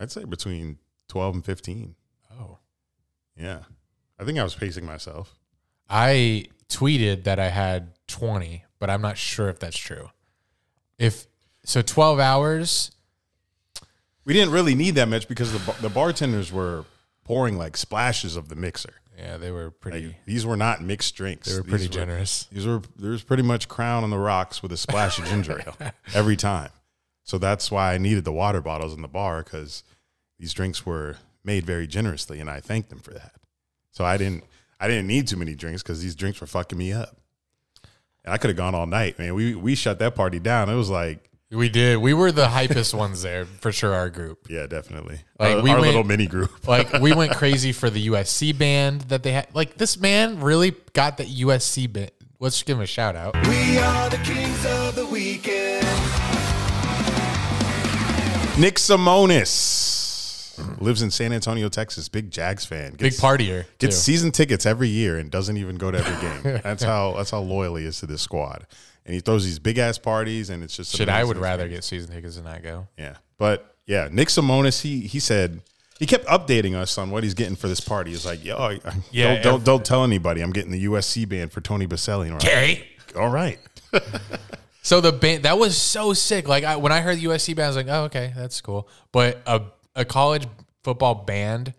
I'd 0.01 0.11
say 0.11 0.25
between 0.25 0.79
twelve 1.09 1.35
and 1.35 1.45
fifteen. 1.45 1.95
Oh, 2.33 2.59
Yeah, 3.37 3.61
I 4.19 4.25
think 4.25 4.39
I 4.39 4.45
was 4.45 4.55
pacing 4.55 4.85
myself. 4.87 5.35
I 5.89 6.47
tweeted 6.69 7.25
that 7.25 7.39
I 7.39 7.49
had 7.49 7.93
twenty, 8.07 8.65
but 8.79 8.91
I'm 8.91 9.03
not 9.03 9.19
sure 9.19 9.49
if 9.49 9.59
that's 9.59 9.79
true. 9.79 10.11
If 10.99 11.27
so, 11.65 11.83
twelve 11.83 12.19
hours. 12.19 12.91
We 14.25 14.33
didn't 14.33 14.53
really 14.53 14.75
need 14.75 14.95
that 14.95 15.09
much 15.09 15.29
because 15.29 15.53
the 15.53 15.73
the 15.83 15.91
bartenders 15.91 16.51
were 16.53 16.85
pouring 17.25 17.59
like 17.59 17.77
splashes 17.77 18.37
of 18.37 18.49
the 18.49 18.57
mixer. 18.57 18.95
Yeah, 19.19 19.37
they 19.37 19.51
were 19.51 19.71
pretty. 19.71 20.09
Like, 20.09 20.17
these 20.27 20.45
were 20.45 20.57
not 20.57 20.83
mixed 20.83 21.15
drinks. 21.15 21.49
they 21.49 21.57
were 21.57 21.63
These 21.63 21.71
pretty 21.71 21.89
generous. 21.89 22.49
These 22.51 22.67
were 22.67 22.83
there 22.97 23.11
was 23.13 23.23
pretty 23.23 23.43
much 23.43 23.69
crown 23.69 24.03
on 24.03 24.11
the 24.11 24.19
rocks 24.19 24.63
with 24.63 24.73
a 24.73 24.77
splash 24.77 25.19
of 25.19 25.27
ginger 25.27 25.63
ale 25.65 25.93
every 26.15 26.37
time. 26.37 26.71
So 27.25 27.39
that's 27.39 27.71
why 27.71 27.95
I 27.95 27.99
needed 27.99 28.25
the 28.25 28.33
water 28.33 28.61
bottles 28.61 28.95
in 28.95 29.03
the 29.03 29.09
bar 29.09 29.43
because 29.43 29.83
these 30.39 30.53
drinks 30.53 30.85
were 30.87 31.17
made 31.43 31.65
very 31.67 31.87
generously, 31.87 32.39
and 32.39 32.49
I 32.51 32.61
thanked 32.61 32.91
them 32.91 33.01
for 33.01 33.13
that. 33.15 33.33
So 33.91 34.05
I 34.05 34.17
didn't 34.17 34.45
I 34.79 34.89
didn't 34.89 35.07
need 35.07 35.27
too 35.27 35.37
many 35.37 35.55
drinks 35.55 35.83
because 35.83 36.03
these 36.03 36.15
drinks 36.15 36.41
were 36.41 36.47
fucking 36.47 36.77
me 36.79 36.93
up. 36.93 37.17
And 38.25 38.33
I 38.33 38.39
could 38.39 38.49
have 38.49 38.57
gone 38.57 38.75
all 38.75 38.87
night, 38.87 39.19
man. 39.19 39.35
We 39.35 39.55
we 39.55 39.75
shut 39.75 39.99
that 40.01 40.15
party 40.15 40.39
down. 40.39 40.69
It 40.69 40.75
was 40.75 40.91
like, 40.91 41.31
We 41.51 41.69
did. 41.69 41.99
We 41.99 42.13
were 42.13 42.33
the 42.33 42.47
hypest 42.47 42.93
ones 42.93 43.23
there 43.23 43.45
for 43.47 43.73
sure. 43.73 43.95
Our 43.95 44.11
group. 44.11 44.47
yeah, 44.51 44.67
definitely. 44.67 45.21
Like, 45.39 45.57
our 45.57 45.63
we 45.63 45.71
our 45.71 45.77
went- 45.77 45.87
little 45.87 46.05
mini 46.05 46.27
group. 46.27 46.51
like 46.69 46.93
we 47.01 47.15
went 47.15 47.33
crazy 47.37 47.73
for 47.73 47.89
the 47.89 48.09
USC 48.09 48.57
band 48.57 49.03
that 49.03 49.23
they 49.23 49.33
had. 49.33 49.49
Like 49.55 49.77
this 49.79 49.99
man 49.99 50.41
really 50.41 50.73
got 50.93 51.17
the 51.17 51.25
USC 51.25 51.91
band. 51.91 52.11
Let's 52.41 52.63
give 52.63 52.77
him 52.77 52.83
a 52.83 52.87
shout 52.87 53.17
out. 53.17 53.35
We 53.47 53.79
are 53.79 54.11
the 54.11 54.19
kings 54.19 54.67
of 54.67 54.84
Nick 58.59 58.77
Simonis 58.77 60.57
lives 60.81 61.03
in 61.03 61.11
San 61.11 61.33
Antonio, 61.33 61.69
Texas. 61.69 62.09
Big 62.09 62.31
Jags 62.31 62.65
fan. 62.65 62.93
Big 62.93 62.99
Gets- 63.01 63.21
partier. 63.21 63.65
Gets 63.79 63.97
too. 63.97 64.01
season 64.13 64.31
tickets 64.31 64.65
every 64.65 64.89
year 64.89 65.19
and 65.19 65.29
doesn't 65.31 65.57
even 65.57 65.77
go 65.77 65.91
to 65.91 65.99
every 65.99 66.53
game. 66.53 66.61
That's 66.65 66.83
how 66.85 67.15
that's 67.15 67.31
how 67.33 67.41
loyal 67.41 67.75
he 67.77 67.85
is 67.85 67.99
to 68.01 68.07
this 68.07 68.23
squad. 68.23 68.67
And 69.05 69.13
he 69.15 69.21
throws 69.21 69.45
these 69.45 69.59
big 69.59 69.79
ass 69.79 69.99
parties, 69.99 70.51
and 70.51 70.63
it's 70.63 70.77
just 70.77 70.95
Shit, 70.97 71.09
I 71.09 71.25
would 71.25 71.37
rather 71.37 71.65
experience. 71.65 71.91
get 71.91 71.97
season 71.97 72.15
tickets 72.15 72.37
than 72.37 72.47
I 72.47 72.61
go. 72.61 72.87
Yeah, 72.97 73.17
but 73.39 73.75
yeah, 73.87 74.09
Nick 74.11 74.29
Simonis, 74.29 74.81
he 74.83 75.01
he 75.01 75.19
said 75.19 75.61
he 75.99 76.07
kept 76.07 76.25
updating 76.27 76.75
us 76.77 76.97
on 76.97 77.11
what 77.11 77.23
he's 77.25 77.35
getting 77.35 77.57
for 77.57 77.67
this 77.69 77.81
party. 77.81 78.13
He's 78.13 78.25
like, 78.25 78.45
yo, 78.45 78.57
I- 78.57 78.81
Yeah, 79.11 79.35
don't 79.35 79.43
don't, 79.43 79.65
don't 79.65 79.85
tell 79.85 80.05
anybody. 80.05 80.41
I'm 80.43 80.53
getting 80.53 80.71
the 80.71 80.85
USC 80.85 81.29
band 81.29 81.51
for 81.53 81.61
Tony 81.61 81.87
Boselli. 81.89 82.31
Like, 82.33 82.45
Okay. 82.45 82.87
All 83.17 83.29
right. 83.31 83.59
So 84.85 85.01
the 85.01 85.11
band 85.13 85.43
that 85.45 85.59
was 85.59 85.77
so 85.77 86.13
sick. 86.13 86.47
Like 86.47 86.63
I, 86.63 86.77
when 86.77 86.93
I 86.93 87.01
heard 87.01 87.19
the 87.19 87.25
USC 87.25 87.57
band, 87.57 87.65
I 87.65 87.69
was 87.69 87.77
like, 87.77 87.89
oh 87.89 88.05
okay, 88.05 88.33
that's 88.37 88.61
cool. 88.61 88.87
But 89.13 89.43
a 89.47 89.63
a 89.97 90.05
college 90.05 90.47
football 90.85 91.15
band, 91.15 91.73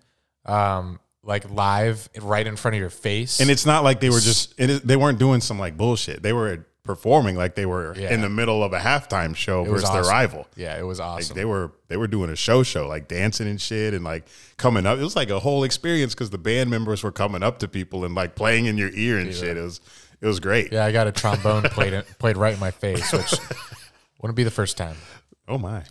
um, 0.46 1.00
like 1.24 1.50
live 1.50 2.10
right 2.22 2.46
in 2.46 2.56
front 2.56 2.76
of 2.76 2.80
your 2.80 2.90
face, 2.90 3.40
And 3.40 3.50
it's 3.50 3.66
not 3.66 3.84
like 3.84 4.00
they 4.00 4.10
were 4.10 4.20
just 4.20 4.54
it 4.60 4.70
is, 4.70 4.82
they 4.82 4.96
weren't 4.96 5.20
doing 5.20 5.40
some 5.42 5.60
like 5.60 5.78
bullshit. 5.78 6.22
They 6.24 6.34
were 6.34 6.66
performing 6.84 7.36
like 7.36 7.56
they 7.56 7.66
were 7.66 7.96
Yeah. 7.98 8.14
in 8.14 8.22
the 8.22 8.30
middle 8.30 8.64
of 8.64 8.72
a 8.74 8.78
halftime 8.80 9.36
show 9.36 9.64
was 9.64 9.82
versus 9.82 9.90
their 9.92 10.04
rival. 10.04 10.48
yeah, 10.56 10.78
it 10.78 10.84
was 10.84 11.00
Like 11.00 11.08
awesome. 11.24 11.36
they 11.36 11.46
were 11.46 11.72
they 11.88 11.98
were 11.98 12.08
doing 12.08 12.30
a 12.30 12.36
show 12.36 12.62
show 12.64 12.88
like 12.88 13.08
dancing 13.08 13.48
and 13.48 13.60
shit 13.60 13.94
and 13.96 14.04
like 14.04 14.26
coming 14.58 14.86
up. 14.86 14.98
It 15.00 15.04
was 15.04 15.16
like 15.16 15.30
a 15.32 15.40
whole 15.40 15.64
experience 15.64 16.14
because 16.14 16.30
the 16.30 16.38
band 16.38 16.70
members 16.70 17.04
were 17.04 17.12
coming 17.12 17.42
up 17.44 17.60
to 17.60 17.68
people 17.68 18.06
and 18.06 18.14
like 18.16 18.36
playing 18.36 18.66
in 18.66 18.78
your 18.78 18.92
ear 18.94 19.18
and 19.20 19.34
shit. 19.34 19.58
It 19.58 19.62
was 19.62 19.82
it 20.26 20.28
was 20.28 20.40
great. 20.40 20.74
yeah, 20.74 20.84
I 20.84 20.92
got 20.92 21.06
a 21.08 21.12
trombone 21.12 21.62
played 21.70 21.94
in, 21.94 22.04
played 22.18 22.36
right 22.36 22.56
in 22.56 22.60
my 22.60 22.72
face, 22.72 23.12
which 23.14 23.36
wouldn't 24.22 24.36
be 24.36 24.44
the 24.44 24.50
first 24.52 24.76
time. 24.76 24.96
Oh 25.48 25.60
my. 25.60 25.84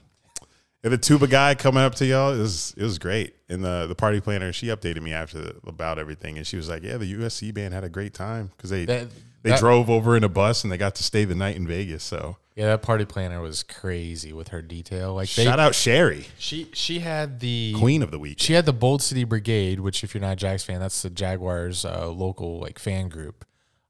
And 0.82 0.92
the 0.92 0.98
tuba 0.98 1.28
guy 1.28 1.54
coming 1.54 1.82
up 1.82 1.94
to 1.94 2.04
y'all, 2.04 2.34
it 2.34 2.38
was 2.38 2.74
it 2.76 2.82
was 2.82 2.98
great. 2.98 3.36
And 3.48 3.64
the 3.64 3.86
the 3.86 3.94
party 3.94 4.20
planner, 4.20 4.52
she 4.52 4.66
updated 4.66 5.02
me 5.02 5.12
after 5.12 5.38
the, 5.38 5.56
about 5.66 5.98
everything, 6.00 6.36
and 6.36 6.46
she 6.46 6.56
was 6.56 6.68
like, 6.68 6.82
"Yeah, 6.82 6.96
the 6.98 7.10
USC 7.14 7.54
band 7.54 7.72
had 7.72 7.84
a 7.84 7.88
great 7.88 8.12
time 8.12 8.50
because 8.56 8.70
they 8.70 8.84
That- 8.84 9.08
they 9.42 9.50
that- 9.50 9.60
drove 9.60 9.88
over 9.88 10.16
in 10.16 10.24
a 10.24 10.28
bus 10.28 10.64
and 10.64 10.72
they 10.72 10.76
got 10.78 10.94
to 10.96 11.02
stay 11.04 11.24
the 11.24 11.34
night 11.36 11.54
in 11.56 11.66
Vegas." 11.66 12.02
So 12.02 12.36
Yeah, 12.56 12.66
that 12.66 12.82
party 12.82 13.04
planner 13.06 13.40
was 13.40 13.62
crazy 13.62 14.32
with 14.34 14.48
her 14.48 14.60
detail. 14.60 15.14
Like 15.14 15.32
they, 15.32 15.44
shout 15.44 15.58
out 15.60 15.74
Sherry, 15.74 16.26
she 16.38 16.68
she 16.74 16.98
had 16.98 17.40
the 17.40 17.74
Queen 17.78 18.02
of 18.02 18.10
the 18.10 18.18
Week. 18.18 18.36
She 18.40 18.52
had 18.52 18.66
the 18.66 18.72
Bold 18.74 19.00
City 19.00 19.24
Brigade, 19.24 19.80
which 19.80 20.04
if 20.04 20.12
you're 20.12 20.20
not 20.20 20.32
a 20.32 20.36
Jags 20.36 20.64
fan, 20.64 20.80
that's 20.80 21.00
the 21.00 21.08
Jaguars 21.10 21.84
uh, 21.86 22.08
local 22.10 22.58
like 22.60 22.78
fan 22.78 23.08
group. 23.08 23.46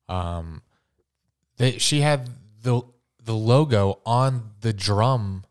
Um, 0.08 0.62
they, 1.56 1.78
she 1.78 2.00
had 2.00 2.28
the 2.62 2.82
the 3.22 3.34
logo 3.34 4.00
on 4.04 4.50
the 4.60 4.72
drum, 4.72 5.44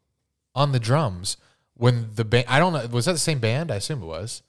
on 0.54 0.72
the 0.72 0.80
drums 0.80 1.38
when 1.76 2.10
the 2.16 2.26
band. 2.26 2.46
I 2.48 2.60
don't 2.60 2.74
know. 2.74 2.86
Was 2.88 3.06
that 3.06 3.14
the 3.14 3.18
same 3.20 3.40
band? 3.40 3.72
I 3.72 3.76
assume 3.76 4.04
it 4.04 4.06
was. 4.06 4.44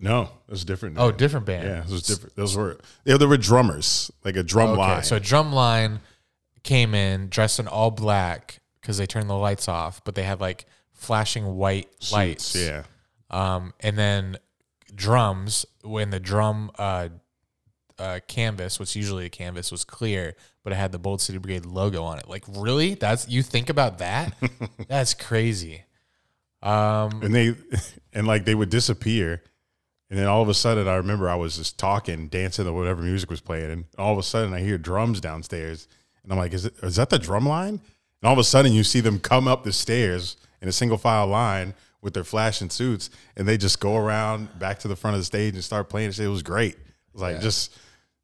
No, 0.00 0.22
it 0.46 0.50
was 0.50 0.64
different. 0.64 0.96
Oh, 0.98 1.10
different 1.10 1.44
band. 1.46 1.64
Yeah, 1.66 1.82
it 1.84 1.90
was 1.90 2.02
different. 2.02 2.36
Those 2.36 2.56
were 2.56 2.78
yeah, 3.04 3.16
there 3.16 3.26
were 3.28 3.36
drummers, 3.36 4.10
like 4.24 4.36
a 4.36 4.42
drum 4.44 4.70
Okay, 4.70 4.78
line. 4.78 5.02
so 5.02 5.16
a 5.16 5.20
drum 5.20 5.52
line 5.52 6.00
came 6.62 6.94
in 6.94 7.28
dressed 7.28 7.58
in 7.58 7.66
all 7.68 7.90
black 7.90 8.60
because 8.80 8.98
they 8.98 9.06
turned 9.06 9.28
the 9.28 9.34
lights 9.36 9.66
off, 9.68 10.02
but 10.04 10.14
they 10.14 10.22
had 10.22 10.40
like 10.40 10.66
flashing 10.92 11.56
white 11.56 11.88
lights. 12.12 12.54
yeah, 12.54 12.84
Um, 13.30 13.74
and 13.80 13.96
then 13.98 14.36
drums 14.94 15.66
when 15.82 16.10
the 16.10 16.20
drum 16.20 16.70
uh, 16.78 17.08
uh, 17.98 18.20
canvas, 18.26 18.78
which 18.78 18.94
usually 18.94 19.26
a 19.26 19.30
canvas 19.30 19.70
was 19.70 19.84
clear, 19.84 20.34
but 20.62 20.72
it 20.72 20.76
had 20.76 20.92
the 20.92 20.98
Bold 20.98 21.20
City 21.20 21.38
Brigade 21.38 21.66
logo 21.66 22.02
on 22.02 22.18
it. 22.18 22.28
Like, 22.28 22.44
really? 22.48 22.94
That's 22.94 23.28
you 23.28 23.42
think 23.42 23.68
about 23.68 23.98
that? 23.98 24.34
That's 24.88 25.14
crazy. 25.14 25.84
Um, 26.62 27.22
and 27.22 27.34
they 27.34 27.54
and 28.12 28.26
like 28.26 28.44
they 28.44 28.54
would 28.54 28.70
disappear, 28.70 29.42
and 30.10 30.18
then 30.18 30.26
all 30.26 30.42
of 30.42 30.48
a 30.48 30.54
sudden, 30.54 30.88
I 30.88 30.96
remember 30.96 31.28
I 31.28 31.36
was 31.36 31.56
just 31.56 31.78
talking, 31.78 32.28
dancing, 32.28 32.66
or 32.66 32.72
whatever 32.72 33.02
music 33.02 33.30
was 33.30 33.40
playing, 33.40 33.70
and 33.70 33.84
all 33.96 34.12
of 34.12 34.18
a 34.18 34.22
sudden, 34.22 34.52
I 34.54 34.60
hear 34.60 34.78
drums 34.78 35.20
downstairs, 35.20 35.88
and 36.22 36.32
I'm 36.32 36.38
like, 36.38 36.52
"Is 36.52 36.64
it 36.64 36.74
is 36.82 36.96
that 36.96 37.10
the 37.10 37.18
drum 37.18 37.46
line?" 37.46 37.80
And 38.20 38.26
all 38.26 38.32
of 38.32 38.38
a 38.38 38.44
sudden, 38.44 38.72
you 38.72 38.84
see 38.84 39.00
them 39.00 39.20
come 39.20 39.46
up 39.46 39.64
the 39.64 39.72
stairs 39.72 40.36
in 40.60 40.68
a 40.68 40.72
single 40.72 40.98
file 40.98 41.26
line 41.26 41.74
with 42.00 42.14
their 42.14 42.24
flashing 42.24 42.70
suits, 42.70 43.10
and 43.36 43.46
they 43.46 43.56
just 43.56 43.80
go 43.80 43.96
around 43.96 44.58
back 44.58 44.78
to 44.80 44.88
the 44.88 44.96
front 44.96 45.14
of 45.14 45.20
the 45.20 45.24
stage 45.24 45.54
and 45.54 45.62
start 45.62 45.88
playing. 45.88 46.12
It 46.18 46.28
was 46.28 46.42
great. 46.42 46.74
It 46.74 46.80
was 47.12 47.22
like 47.22 47.40
just 47.40 47.76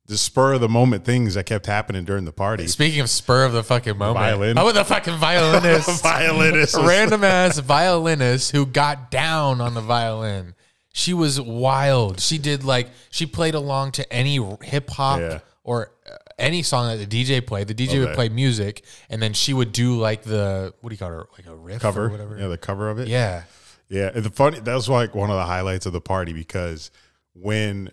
the 0.06 0.18
spur 0.18 0.52
of 0.54 0.60
the 0.60 0.68
moment 0.68 1.04
things 1.04 1.34
that 1.34 1.46
kept 1.46 1.66
happening 1.66 2.04
during 2.04 2.24
the 2.26 2.32
party. 2.32 2.66
speaking 2.66 3.00
of 3.00 3.08
spur 3.08 3.44
of 3.44 3.52
the 3.52 3.62
fucking 3.62 3.96
moment, 3.96 4.18
Violin. 4.18 4.58
oh, 4.58 4.70
the 4.72 4.84
fucking 4.84 5.16
violinist, 5.16 6.02
Violinist 6.02 6.76
random 6.76 7.24
ass 7.24 7.58
violinist 7.58 8.52
who 8.52 8.66
got 8.66 9.10
down 9.10 9.60
on 9.60 9.74
the 9.74 9.80
violin. 9.80 10.54
She 10.92 11.12
was 11.14 11.40
wild. 11.40 12.20
She 12.20 12.38
did 12.38 12.64
like 12.64 12.88
she 13.10 13.26
played 13.26 13.54
along 13.54 13.92
to 13.92 14.12
any 14.12 14.38
hip 14.62 14.90
hop 14.90 15.20
Yeah. 15.20 15.38
or 15.64 15.90
uh, 16.06 16.16
any 16.38 16.62
song 16.62 16.96
that 16.96 17.08
the 17.08 17.24
DJ 17.24 17.44
played. 17.44 17.66
The 17.68 17.74
DJ 17.74 18.04
would 18.04 18.14
play 18.14 18.28
music, 18.28 18.84
and 19.08 19.20
then 19.22 19.32
she 19.32 19.52
would 19.54 19.72
do 19.72 19.96
like 19.96 20.22
the 20.22 20.72
what 20.82 20.90
do 20.90 20.94
you 20.94 20.98
call 20.98 21.08
her 21.10 21.26
like 21.36 21.46
a 21.46 21.54
riff 21.56 21.80
cover, 21.80 22.06
or 22.06 22.08
whatever. 22.10 22.38
yeah, 22.38 22.46
the 22.48 22.58
cover 22.58 22.90
of 22.90 22.98
it. 23.00 23.08
Yeah, 23.08 23.44
Yeah, 23.88 24.10
and 24.14 24.22
the 24.24 24.30
funny 24.30 24.60
that 24.60 24.74
was 24.74 24.88
like 24.88 25.14
one 25.14 25.30
of 25.30 25.36
the 25.36 25.46
highlights 25.46 25.86
of 25.86 25.92
the 25.92 26.00
party 26.00 26.32
because 26.32 26.90
when 27.32 27.90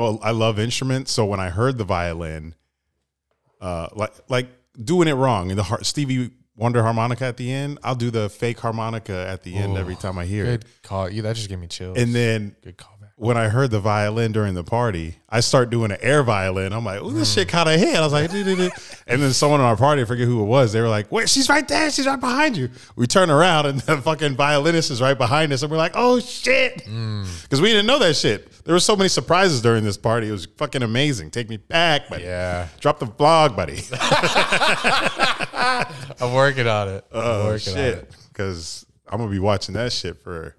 A, 0.00 0.16
I 0.22 0.30
love 0.30 0.58
instruments, 0.58 1.10
so 1.10 1.24
when 1.26 1.40
I 1.40 1.50
heard 1.50 1.76
the 1.78 1.84
violin, 1.84 2.54
uh, 3.60 3.88
like 3.94 4.12
like 4.28 4.48
doing 4.82 5.08
it 5.08 5.14
wrong 5.14 5.50
and 5.50 5.58
the 5.58 5.64
har- 5.64 5.84
Stevie 5.84 6.30
Wonder 6.54 6.82
harmonica 6.82 7.24
at 7.24 7.38
the 7.38 7.50
end, 7.50 7.78
I'll 7.82 7.94
do 7.94 8.10
the 8.10 8.28
fake 8.28 8.60
harmonica 8.60 9.26
at 9.26 9.42
the 9.42 9.54
end 9.56 9.78
every 9.78 9.96
time 9.96 10.18
I 10.18 10.26
hear 10.26 10.44
good 10.44 10.64
it. 10.64 10.82
call. 10.82 11.08
You 11.08 11.22
that 11.22 11.34
just 11.34 11.48
gave 11.48 11.58
me 11.58 11.66
chills. 11.66 11.96
And 11.98 12.14
then 12.14 12.54
good 12.62 12.76
callback. 12.76 13.01
When 13.16 13.36
I 13.36 13.48
heard 13.48 13.70
the 13.70 13.80
violin 13.80 14.32
during 14.32 14.54
the 14.54 14.64
party, 14.64 15.16
I 15.28 15.40
start 15.40 15.70
doing 15.70 15.92
an 15.92 15.98
air 16.00 16.22
violin. 16.22 16.72
I'm 16.72 16.84
like, 16.84 17.00
oh, 17.00 17.10
this 17.10 17.30
mm. 17.30 17.34
shit 17.34 17.48
kind 17.48 17.68
of 17.68 17.78
hit. 17.78 17.96
I 17.96 18.00
was 18.00 18.12
like, 18.12 18.32
and 18.32 19.22
then 19.22 19.32
someone 19.32 19.60
in 19.60 19.66
our 19.66 19.76
party, 19.76 20.02
I 20.02 20.04
forget 20.06 20.26
who 20.26 20.42
it 20.42 20.46
was, 20.46 20.72
they 20.72 20.80
were 20.80 20.88
like, 20.88 21.12
wait, 21.12 21.28
she's 21.28 21.48
right 21.48 21.66
there. 21.68 21.90
She's 21.90 22.06
right 22.06 22.18
behind 22.18 22.56
you. 22.56 22.70
We 22.96 23.06
turn 23.06 23.30
around 23.30 23.66
and 23.66 23.80
the 23.80 23.98
fucking 23.98 24.34
violinist 24.34 24.90
is 24.90 25.00
right 25.00 25.16
behind 25.16 25.52
us. 25.52 25.62
And 25.62 25.70
we're 25.70 25.78
like, 25.78 25.92
oh 25.94 26.20
shit. 26.20 26.84
Mm. 26.84 27.42
Because 27.42 27.60
we 27.60 27.68
didn't 27.68 27.86
know 27.86 27.98
that 27.98 28.16
shit. 28.16 28.50
There 28.64 28.74
were 28.74 28.80
so 28.80 28.96
many 28.96 29.08
surprises 29.08 29.60
during 29.60 29.84
this 29.84 29.96
party. 29.96 30.28
It 30.28 30.32
was 30.32 30.46
fucking 30.56 30.82
amazing. 30.82 31.30
Take 31.30 31.48
me 31.48 31.58
back, 31.58 32.08
buddy. 32.08 32.24
Yeah, 32.24 32.68
Drop 32.80 32.98
the 32.98 33.06
vlog, 33.06 33.56
buddy. 33.56 33.82
I'm 36.20 36.32
working 36.32 36.66
on 36.66 36.88
it. 36.88 37.04
I'm 37.12 37.20
Oh 37.20 37.56
shit. 37.58 38.10
Because 38.28 38.86
I'm 39.06 39.18
going 39.18 39.28
to 39.28 39.34
be 39.34 39.40
watching 39.40 39.74
that 39.74 39.92
shit 39.92 40.22
for 40.22 40.56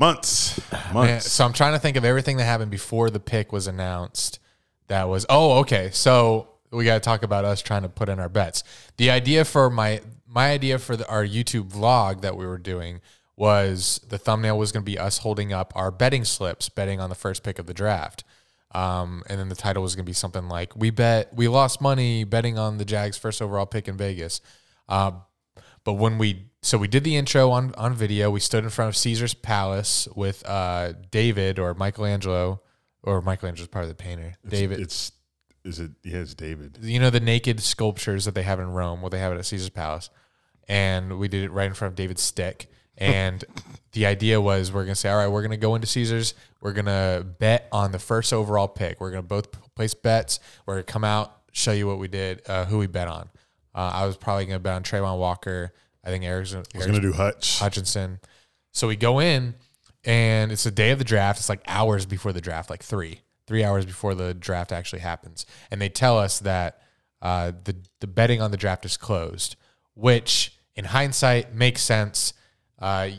months. 0.00 0.60
Months. 0.92 1.30
so 1.30 1.44
I'm 1.44 1.52
trying 1.52 1.74
to 1.74 1.78
think 1.78 1.96
of 1.96 2.04
everything 2.04 2.38
that 2.38 2.44
happened 2.44 2.72
before 2.72 3.10
the 3.10 3.20
pick 3.20 3.52
was 3.52 3.68
announced 3.68 4.40
that 4.88 5.08
was 5.08 5.24
oh 5.28 5.60
okay. 5.60 5.90
So 5.92 6.48
we 6.72 6.84
got 6.84 6.94
to 6.94 7.00
talk 7.00 7.22
about 7.22 7.44
us 7.44 7.62
trying 7.62 7.82
to 7.82 7.88
put 7.88 8.08
in 8.08 8.18
our 8.18 8.28
bets. 8.28 8.64
The 8.96 9.10
idea 9.10 9.44
for 9.44 9.70
my 9.70 10.00
my 10.26 10.50
idea 10.50 10.78
for 10.78 10.96
the, 10.96 11.08
our 11.08 11.24
YouTube 11.24 11.70
vlog 11.70 12.22
that 12.22 12.36
we 12.36 12.46
were 12.46 12.58
doing 12.58 13.00
was 13.36 14.00
the 14.08 14.18
thumbnail 14.18 14.58
was 14.58 14.70
going 14.70 14.84
to 14.84 14.90
be 14.90 14.98
us 14.98 15.18
holding 15.18 15.52
up 15.52 15.72
our 15.74 15.90
betting 15.90 16.24
slips, 16.24 16.68
betting 16.68 17.00
on 17.00 17.08
the 17.08 17.14
first 17.14 17.42
pick 17.42 17.58
of 17.58 17.66
the 17.66 17.74
draft. 17.74 18.24
Um, 18.72 19.22
and 19.28 19.40
then 19.40 19.48
the 19.48 19.56
title 19.56 19.82
was 19.82 19.96
going 19.96 20.04
to 20.04 20.08
be 20.08 20.12
something 20.12 20.48
like 20.48 20.76
"We 20.76 20.90
bet 20.90 21.34
we 21.34 21.48
lost 21.48 21.80
money 21.80 22.24
betting 22.24 22.58
on 22.58 22.78
the 22.78 22.84
Jags 22.84 23.16
first 23.16 23.40
overall 23.42 23.66
pick 23.66 23.88
in 23.88 23.96
Vegas." 23.96 24.40
Uh, 24.88 25.12
but 25.84 25.94
when 25.94 26.18
we 26.18 26.49
so 26.62 26.76
we 26.78 26.88
did 26.88 27.04
the 27.04 27.16
intro 27.16 27.50
on 27.50 27.74
on 27.76 27.94
video, 27.94 28.30
we 28.30 28.40
stood 28.40 28.64
in 28.64 28.70
front 28.70 28.88
of 28.90 28.96
Caesar's 28.96 29.34
Palace 29.34 30.08
with 30.14 30.46
uh, 30.46 30.92
David 31.10 31.58
or 31.58 31.74
Michelangelo, 31.74 32.60
or 33.02 33.22
Michelangelo's 33.22 33.68
part 33.68 33.84
of 33.84 33.88
the 33.88 33.94
painter. 33.94 34.34
David, 34.46 34.80
It's 34.80 35.12
is 35.64 35.78
it? 35.80 35.90
Yeah, 36.02 36.18
it's 36.18 36.34
David. 36.34 36.78
you 36.82 36.98
know 37.00 37.10
the 37.10 37.20
naked 37.20 37.60
sculptures 37.60 38.24
that 38.24 38.34
they 38.34 38.42
have 38.42 38.60
in 38.60 38.70
Rome. 38.72 39.00
Well, 39.00 39.10
they 39.10 39.18
have 39.18 39.32
it 39.32 39.38
at 39.38 39.46
Caesar's 39.46 39.70
Palace, 39.70 40.10
and 40.68 41.18
we 41.18 41.28
did 41.28 41.44
it 41.44 41.50
right 41.52 41.66
in 41.66 41.74
front 41.74 41.92
of 41.92 41.96
David's 41.96 42.22
stick. 42.22 42.70
And 42.98 43.42
the 43.92 44.04
idea 44.04 44.38
was 44.42 44.70
we're 44.70 44.84
gonna 44.84 44.94
say, 44.94 45.08
all 45.08 45.16
right, 45.16 45.28
we're 45.28 45.40
gonna 45.40 45.56
go 45.56 45.74
into 45.74 45.86
Caesar's. 45.86 46.34
We're 46.60 46.74
gonna 46.74 47.24
bet 47.38 47.66
on 47.72 47.92
the 47.92 47.98
first 47.98 48.30
overall 48.34 48.68
pick. 48.68 49.00
We're 49.00 49.10
gonna 49.10 49.22
both 49.22 49.46
place 49.74 49.94
bets. 49.94 50.38
We're 50.66 50.74
gonna 50.74 50.82
come 50.82 51.04
out, 51.04 51.34
show 51.52 51.72
you 51.72 51.86
what 51.86 51.98
we 51.98 52.08
did, 52.08 52.42
uh, 52.46 52.66
who 52.66 52.76
we 52.76 52.88
bet 52.88 53.08
on. 53.08 53.30
Uh, 53.74 53.90
I 53.94 54.06
was 54.06 54.18
probably 54.18 54.44
gonna 54.44 54.58
bet 54.58 54.74
on 54.74 54.82
Travon 54.82 55.16
Walker. 55.18 55.72
I 56.04 56.10
think 56.10 56.24
Eric's, 56.24 56.52
Eric's 56.54 56.86
gonna 56.86 57.00
do 57.00 57.12
Hutch. 57.12 57.58
Hutchinson. 57.58 58.20
So 58.72 58.88
we 58.88 58.96
go 58.96 59.20
in, 59.20 59.54
and 60.04 60.52
it's 60.52 60.64
the 60.64 60.70
day 60.70 60.90
of 60.90 60.98
the 60.98 61.04
draft. 61.04 61.38
It's 61.38 61.48
like 61.48 61.62
hours 61.66 62.06
before 62.06 62.32
the 62.32 62.40
draft, 62.40 62.70
like 62.70 62.82
three, 62.82 63.20
three 63.46 63.64
hours 63.64 63.84
before 63.84 64.14
the 64.14 64.32
draft 64.32 64.72
actually 64.72 65.00
happens. 65.00 65.44
And 65.70 65.80
they 65.80 65.88
tell 65.88 66.18
us 66.18 66.38
that 66.40 66.80
uh, 67.20 67.52
the 67.64 67.76
the 68.00 68.06
betting 68.06 68.40
on 68.40 68.50
the 68.50 68.56
draft 68.56 68.84
is 68.84 68.96
closed, 68.96 69.56
which 69.94 70.56
in 70.74 70.86
hindsight 70.86 71.54
makes 71.54 71.82
sense. 71.82 72.32
Uh, 72.78 73.10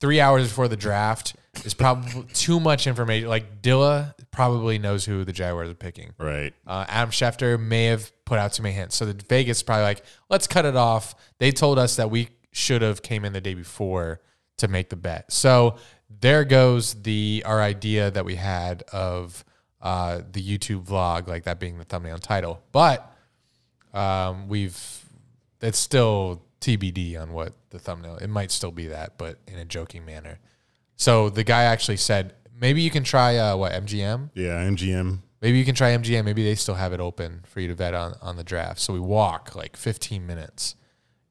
three 0.00 0.20
hours 0.20 0.48
before 0.48 0.68
the 0.68 0.76
draft 0.76 1.34
is 1.64 1.74
probably 1.74 2.24
too 2.32 2.60
much 2.60 2.86
information. 2.86 3.28
Like 3.28 3.62
Dilla 3.62 4.14
probably 4.30 4.78
knows 4.78 5.04
who 5.04 5.24
the 5.24 5.32
Jaguars 5.32 5.70
are 5.70 5.74
picking. 5.74 6.12
Right. 6.18 6.52
Uh, 6.66 6.84
Adam 6.88 7.10
Schefter 7.10 7.60
may 7.60 7.86
have 7.86 8.12
put 8.24 8.38
out 8.38 8.52
too 8.52 8.62
many 8.62 8.74
hints. 8.74 8.96
So 8.96 9.06
the 9.06 9.14
Vegas 9.28 9.62
probably 9.62 9.84
like, 9.84 10.04
let's 10.28 10.46
cut 10.46 10.64
it 10.64 10.76
off. 10.76 11.14
They 11.38 11.50
told 11.50 11.78
us 11.78 11.96
that 11.96 12.10
we 12.10 12.28
should 12.52 12.82
have 12.82 13.02
came 13.02 13.24
in 13.24 13.32
the 13.32 13.40
day 13.40 13.54
before 13.54 14.20
to 14.58 14.68
make 14.68 14.88
the 14.90 14.96
bet. 14.96 15.32
So 15.32 15.76
there 16.20 16.44
goes 16.44 16.94
the 17.02 17.42
our 17.46 17.60
idea 17.60 18.10
that 18.10 18.24
we 18.24 18.34
had 18.34 18.82
of 18.92 19.44
uh, 19.80 20.22
the 20.32 20.42
YouTube 20.42 20.86
vlog, 20.86 21.28
like 21.28 21.44
that 21.44 21.60
being 21.60 21.78
the 21.78 21.84
thumbnail 21.84 22.14
and 22.14 22.22
title. 22.22 22.62
But 22.72 23.14
um, 23.94 24.48
we've 24.48 25.04
it's 25.60 25.78
still 25.78 26.42
TBD 26.60 27.20
on 27.20 27.32
what 27.32 27.52
the 27.70 27.78
thumbnail. 27.78 28.16
It 28.16 28.28
might 28.28 28.50
still 28.50 28.70
be 28.70 28.88
that, 28.88 29.18
but 29.18 29.38
in 29.46 29.58
a 29.58 29.64
joking 29.64 30.04
manner. 30.04 30.38
So 30.98 31.30
the 31.30 31.44
guy 31.44 31.62
actually 31.62 31.96
said, 31.96 32.34
maybe 32.60 32.82
you 32.82 32.90
can 32.90 33.04
try 33.04 33.36
uh, 33.38 33.56
what 33.56 33.72
MGM. 33.72 34.30
Yeah, 34.34 34.62
MGM. 34.68 35.20
Maybe 35.40 35.56
you 35.58 35.64
can 35.64 35.74
try 35.76 35.92
MGM. 35.96 36.24
Maybe 36.24 36.42
they 36.44 36.56
still 36.56 36.74
have 36.74 36.92
it 36.92 36.98
open 37.00 37.42
for 37.46 37.60
you 37.60 37.68
to 37.68 37.74
vet 37.74 37.94
on, 37.94 38.16
on 38.20 38.36
the 38.36 38.42
draft. 38.44 38.80
So 38.80 38.92
we 38.92 38.98
walk 39.00 39.54
like 39.54 39.76
15 39.76 40.26
minutes. 40.26 40.74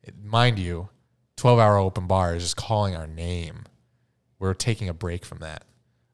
It, 0.01 0.15
mind 0.23 0.57
you, 0.57 0.87
12 1.35 1.59
hour 1.59 1.77
open 1.77 2.07
bar 2.07 2.33
is 2.35 2.43
just 2.43 2.55
calling 2.55 2.95
our 2.95 3.07
name. 3.07 3.65
We're 4.39 4.53
taking 4.53 4.87
a 4.87 4.93
break 4.93 5.25
from 5.25 5.39
that 5.39 5.65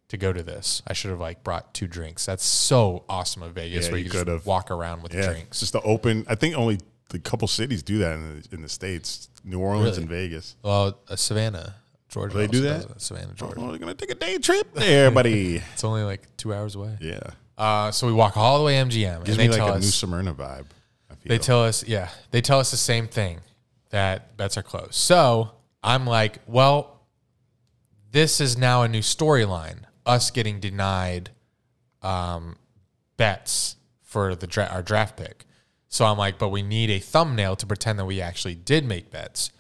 to 0.08 0.18
go 0.18 0.34
to 0.34 0.42
this. 0.42 0.82
I 0.88 0.94
should 0.94 1.12
have 1.12 1.20
like 1.20 1.44
brought 1.44 1.74
two 1.76 1.88
drinks. 1.88 2.26
That's 2.26 2.44
so 2.44 3.04
awesome 3.08 3.44
of 3.44 3.54
Vegas 3.54 3.86
Yeah, 3.86 3.92
where 3.92 4.00
you 4.00 4.06
you, 4.06 4.12
just 4.12 4.26
could've. 4.26 4.46
walk 4.48 4.72
around 4.72 5.04
with 5.04 5.14
Yeah, 5.14 5.28
drinks. 5.30 5.60
just 5.60 5.74
the 5.74 5.82
open. 5.82 6.26
I 6.28 6.34
think 6.36 6.56
only 6.58 6.80
a 7.14 7.20
couple 7.20 7.48
cities 7.48 7.84
do 7.84 8.00
that 8.00 8.16
in 8.16 8.42
the, 8.42 8.48
in 8.56 8.62
the 8.64 8.70
states: 8.70 9.30
New 9.44 9.60
Orleans 9.60 9.92
Really? 9.98 10.02
and 10.02 10.10
Vegas. 10.10 10.56
Well, 10.64 10.98
uh, 11.08 11.16
Savannah, 11.16 11.76
Georgia. 12.14 12.38
They 12.38 12.48
do 12.48 12.62
that? 12.62 13.02
Savannah, 13.02 13.34
Georgia. 13.34 13.56
Oh, 13.60 13.70
they're 13.70 13.80
gonna 13.80 13.94
take 13.96 14.12
a 14.12 14.16
day 14.16 14.38
trip 14.38 14.74
there, 14.74 15.12
buddy. 15.12 15.62
It's 15.74 15.84
only 15.84 16.04
like 16.04 16.22
two 16.38 16.54
hours 16.54 16.76
away. 16.76 16.98
yeah, 17.02 17.20
Uh, 17.58 17.92
so 17.92 18.08
we 18.08 18.14
walk 18.14 18.38
all 18.38 18.60
the 18.60 18.64
way 18.64 18.76
MGM, 18.76 19.26
gives 19.26 19.30
and 19.32 19.40
they 19.40 19.48
me 19.48 19.50
like 19.50 19.58
tell 19.58 19.70
a 19.74 19.78
us 19.78 19.84
New 19.84 19.90
Smyrna 19.90 20.34
vibe. 20.34 20.66
I 21.10 21.16
feel. 21.16 21.30
They 21.30 21.38
tell 21.40 21.64
us, 21.64 21.84
yeah, 21.88 22.10
they 22.32 22.42
tell 22.42 22.60
us 22.60 22.72
the 22.72 22.78
same 22.78 23.08
thing 23.08 23.40
that 23.90 24.38
bets 24.38 24.58
are 24.58 24.64
closed. 24.64 24.94
So 24.96 25.52
I'm 25.84 26.06
like, 26.06 26.40
well, 26.48 27.02
this 28.12 28.40
is 28.40 28.58
now 28.58 28.84
a 28.84 28.88
new 28.88 29.02
storyline. 29.02 29.80
Us 30.06 30.32
getting 30.32 30.60
denied 30.60 31.30
um, 32.02 32.58
bets 33.18 33.76
for 34.02 34.36
the 34.36 34.48
dra- 34.48 34.70
our 34.72 34.82
draft 34.82 35.18
pick. 35.18 35.46
So 35.88 36.06
I'm 36.06 36.18
like, 36.18 36.38
but 36.40 36.50
we 36.50 36.62
need 36.62 36.90
a 36.90 37.00
thumbnail 37.00 37.56
to 37.58 37.66
pretend 37.68 38.00
that 38.00 38.06
we 38.06 38.20
actually 38.22 38.56
did 38.56 38.86
make 38.86 39.12
bets. 39.12 39.52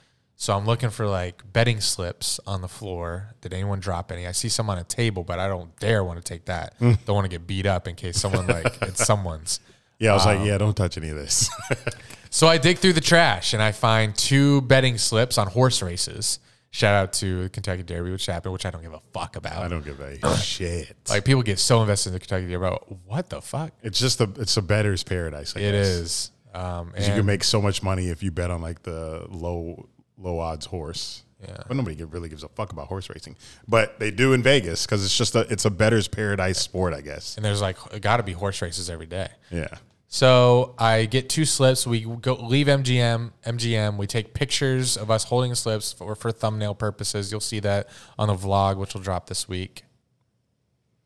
So 0.43 0.53
I'm 0.57 0.65
looking 0.65 0.89
for 0.89 1.07
like 1.07 1.41
betting 1.53 1.79
slips 1.79 2.37
on 2.45 2.59
the 2.59 2.67
floor. 2.67 3.29
Did 3.39 3.53
anyone 3.53 3.79
drop 3.79 4.11
any? 4.11 4.27
I 4.27 4.33
see 4.33 4.49
some 4.49 4.69
on 4.69 4.77
a 4.77 4.83
table, 4.83 5.23
but 5.23 5.39
I 5.39 5.47
don't 5.47 5.73
dare 5.79 6.03
want 6.03 6.17
to 6.17 6.23
take 6.23 6.43
that. 6.47 6.73
don't 6.81 7.07
want 7.07 7.23
to 7.23 7.29
get 7.29 7.47
beat 7.47 7.65
up 7.65 7.87
in 7.87 7.95
case 7.95 8.19
someone 8.19 8.47
like 8.47 8.65
it's 8.81 9.05
someone's. 9.05 9.61
yeah, 9.99 10.11
I 10.11 10.13
was 10.15 10.25
Um, 10.25 10.39
like, 10.39 10.45
yeah, 10.45 10.57
don't 10.57 10.75
touch 10.75 10.97
any 10.97 11.07
of 11.09 11.15
this. 11.15 11.49
So 12.29 12.47
I 12.47 12.57
dig 12.57 12.79
through 12.79 12.93
the 12.93 12.99
trash 12.99 13.53
and 13.53 13.61
I 13.61 13.71
find 13.71 14.13
two 14.17 14.61
betting 14.61 14.97
slips 14.97 15.37
on 15.37 15.47
horse 15.47 15.81
races. 15.83 16.39
Shout 16.71 16.95
out 16.95 17.13
to 17.13 17.47
Kentucky 17.49 17.83
Derby, 17.83 18.09
which 18.11 18.25
happened, 18.25 18.51
which 18.53 18.65
I 18.65 18.71
don't 18.71 18.81
give 18.81 18.91
a 18.91 19.01
fuck 19.13 19.35
about. 19.35 19.63
I 19.63 19.67
don't 19.69 19.85
give 19.85 19.99
a 20.01 20.37
shit. 20.37 20.97
Like 21.09 21.23
people 21.25 21.43
get 21.43 21.59
so 21.59 21.81
invested 21.81 22.09
in 22.09 22.13
the 22.13 22.19
Kentucky 22.19 22.45
Derby. 22.45 22.55
About 22.55 22.87
what 23.05 23.29
the 23.29 23.39
fuck? 23.39 23.71
it's 23.83 23.99
just 23.99 24.19
a 24.19 24.29
it's 24.39 24.57
a 24.57 24.61
better's 24.63 25.03
paradise. 25.03 25.55
I 25.55 25.59
It 25.59 25.71
guess. 25.73 25.87
is. 25.87 26.31
Um, 26.55 26.91
you 26.97 27.05
can 27.05 27.25
make 27.27 27.43
so 27.43 27.61
much 27.61 27.81
money 27.83 28.09
if 28.09 28.21
you 28.23 28.31
bet 28.31 28.49
on 28.51 28.61
like 28.61 28.81
the 28.83 29.25
low 29.29 29.87
low 30.17 30.39
odds 30.39 30.65
horse. 30.65 31.23
Yeah. 31.41 31.57
But 31.67 31.75
nobody 31.75 32.01
really 32.03 32.29
gives 32.29 32.43
a 32.43 32.47
fuck 32.49 32.71
about 32.71 32.87
horse 32.87 33.09
racing. 33.09 33.35
But 33.67 33.99
they 33.99 34.11
do 34.11 34.33
in 34.33 34.41
Vegas 34.41 34.85
because 34.85 35.03
it's 35.03 35.17
just 35.17 35.35
a 35.35 35.41
it's 35.51 35.65
a 35.65 35.69
better's 35.69 36.07
paradise 36.07 36.59
sport, 36.59 36.93
I 36.93 37.01
guess. 37.01 37.35
and 37.35 37.43
there's 37.45 37.61
like 37.61 37.77
got 38.01 38.17
to 38.17 38.23
be 38.23 38.31
horse 38.31 38.61
races 38.61 38.89
every 38.89 39.07
day. 39.07 39.29
Yeah. 39.51 39.67
So 40.07 40.75
I 40.77 41.05
get 41.05 41.27
two 41.27 41.43
slips. 41.43 41.87
We 41.87 42.01
go 42.01 42.35
leave 42.35 42.67
MGM. 42.67 43.31
MGM. 43.45 43.97
We 43.97 44.05
take 44.05 44.33
pictures 44.35 44.95
of 44.95 45.09
us 45.09 45.23
holding 45.23 45.55
slips 45.55 45.91
for, 45.91 46.13
for 46.15 46.31
thumbnail 46.31 46.75
purposes. 46.75 47.31
You'll 47.31 47.41
see 47.41 47.59
that 47.61 47.89
on 48.19 48.27
the 48.27 48.35
vlog, 48.35 48.77
which 48.77 48.93
will 48.93 49.01
drop 49.01 49.27
this 49.27 49.49
week. 49.49 49.83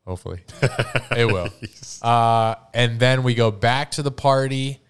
Hopefully, 0.06 0.42
it 1.16 1.26
will. 1.26 1.48
Uh, 2.02 2.56
and 2.74 3.00
then 3.00 3.22
we 3.22 3.34
go 3.34 3.50
back 3.50 3.90
to 3.92 4.02
the 4.02 4.10
party. 4.10 4.80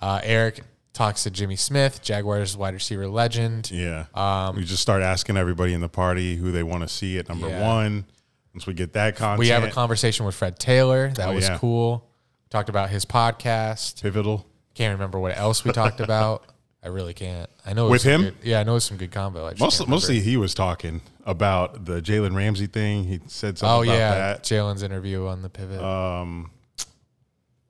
Uh, 0.00 0.20
Eric 0.22 0.62
talks 0.92 1.22
to 1.22 1.30
Jimmy 1.30 1.56
Smith, 1.56 2.02
Jaguars 2.02 2.56
wide 2.56 2.74
receiver 2.74 3.06
legend. 3.08 3.70
Yeah. 3.70 4.50
we 4.54 4.64
just 4.64 4.82
start 4.82 5.02
asking 5.02 5.36
everybody 5.36 5.72
in 5.72 5.80
the 5.80 5.88
party 5.88 6.36
who 6.36 6.50
they 6.50 6.62
want 6.62 6.82
to 6.82 6.88
see 6.88 7.18
at 7.18 7.28
number 7.28 7.48
Yeah. 7.48 7.62
one. 7.66 8.06
Once 8.54 8.66
we 8.66 8.74
get 8.74 8.92
that 8.94 9.14
content, 9.16 9.38
We 9.38 9.48
have 9.48 9.62
a 9.62 9.70
conversation 9.70 10.26
with 10.26 10.34
Fred 10.34 10.58
Taylor. 10.58 11.10
That 11.14 11.28
Oh, 11.28 11.34
was 11.34 11.48
yeah. 11.48 11.58
cool. 11.58 12.06
Talked 12.50 12.68
about 12.68 12.90
his 12.90 13.04
podcast. 13.04 14.02
pivotal. 14.02 14.44
Can't 14.74 14.92
remember 14.94 15.20
what 15.20 15.36
else 15.38 15.64
we 15.64 15.70
talked 15.72 16.00
about. 16.00 16.44
I 16.82 16.88
really 16.88 17.12
can't. 17.14 17.48
I 17.64 17.74
know 17.74 17.86
it 17.86 17.90
was 17.90 18.04
With 18.04 18.12
him? 18.12 18.22
good- 18.22 18.36
yeah, 18.42 18.58
I 18.60 18.62
know 18.64 18.74
it's 18.76 18.86
some 18.86 18.96
good 18.96 19.12
combo. 19.12 19.46
I 19.46 19.50
just 19.50 19.60
Most, 19.60 19.72
can't 19.78 19.86
remember. 19.88 19.94
mostly 19.96 20.20
he 20.20 20.36
was 20.38 20.54
talking 20.54 21.02
about 21.26 21.84
the 21.84 22.00
Jalen 22.00 22.34
Ramsey 22.34 22.66
thing. 22.66 23.04
He 23.04 23.20
said 23.26 23.58
something 23.58 23.68
Oh 23.78 23.82
about 23.82 23.98
yeah, 23.98 24.14
that. 24.14 24.42
Jalen's 24.44 24.82
interview 24.82 25.26
on 25.26 25.42
the 25.42 25.50
pivot. 25.50 25.80
Um, 25.80 26.50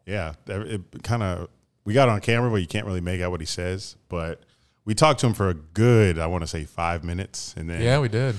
yeah, 0.07 0.33
that- 0.47 0.61
it 0.63 1.03
kind 1.03 1.23
of 1.23 1.49
we 1.85 1.95
got 1.95 2.09
on 2.09 2.21
camera, 2.21 2.51
but 2.51 2.57
you 2.57 2.67
can't 2.67 2.87
really 2.87 3.01
make 3.01 3.21
out 3.21 3.31
what 3.31 3.41
he 3.41 3.47
says. 3.47 3.97
But 4.09 4.43
we 4.85 4.95
talked 4.95 5.21
to 5.21 5.27
him 5.27 5.35
for 5.35 5.49
a 5.49 5.55
good, 5.55 6.19
I 6.19 6.27
want 6.27 6.43
to 6.43 6.47
say, 6.47 6.65
five 6.65 7.05
minutes, 7.05 7.55
and 7.57 7.69
then 7.71 7.83
yeah, 7.83 7.99
we 7.99 8.09
did. 8.09 8.37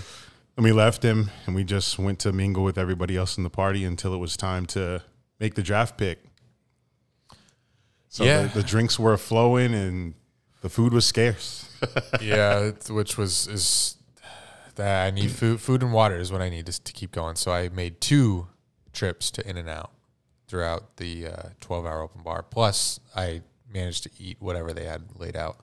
and 0.57 0.63
we 0.63 0.71
left 0.71 1.03
him, 1.03 1.29
and 1.45 1.55
we 1.55 1.63
just 1.63 1.97
went 1.99 2.19
to 2.19 2.31
mingle 2.31 2.63
with 2.63 2.77
everybody 2.77 3.15
else 3.17 3.37
in 3.37 3.43
the 3.43 3.49
party 3.49 3.83
until 3.85 4.13
it 4.13 4.17
was 4.17 4.35
time 4.37 4.65
to 4.67 5.01
make 5.39 5.55
the 5.55 5.63
draft 5.63 5.97
pick. 5.97 6.19
So 8.09 8.23
Yeah. 8.25 8.43
the, 8.43 8.61
the 8.61 8.63
drinks 8.63 8.99
were 8.99 9.17
flowing, 9.17 9.73
and 9.73 10.13
the 10.61 10.69
food 10.69 10.93
was 10.93 11.05
scarce. 11.05 11.67
yeah, 12.21 12.71
which 12.89 13.17
was 13.17 13.47
is 13.47 13.95
that 14.75 15.07
I 15.07 15.11
need 15.11 15.31
food. 15.31 15.59
Food 15.61 15.81
and 15.83 15.91
water 15.93 16.17
is 16.17 16.31
what 16.31 16.41
I 16.41 16.49
need 16.49 16.65
to, 16.67 16.83
to 16.83 16.93
keep 16.93 17.11
going. 17.11 17.35
So 17.35 17.51
I 17.51 17.69
made 17.69 18.01
two 18.01 18.47
trips 18.93 19.31
to 19.31 19.47
In 19.49 19.57
and 19.57 19.69
Out 19.69 19.91
throughout 20.51 20.97
the 20.97 21.27
uh, 21.27 21.43
twelve 21.61 21.85
hour 21.85 22.01
open 22.01 22.21
bar. 22.23 22.43
Plus, 22.43 22.99
I 23.15 23.41
managed 23.73 24.03
to 24.03 24.09
eat 24.19 24.35
whatever 24.41 24.73
they 24.73 24.83
had 24.83 25.01
laid 25.17 25.37
out. 25.37 25.57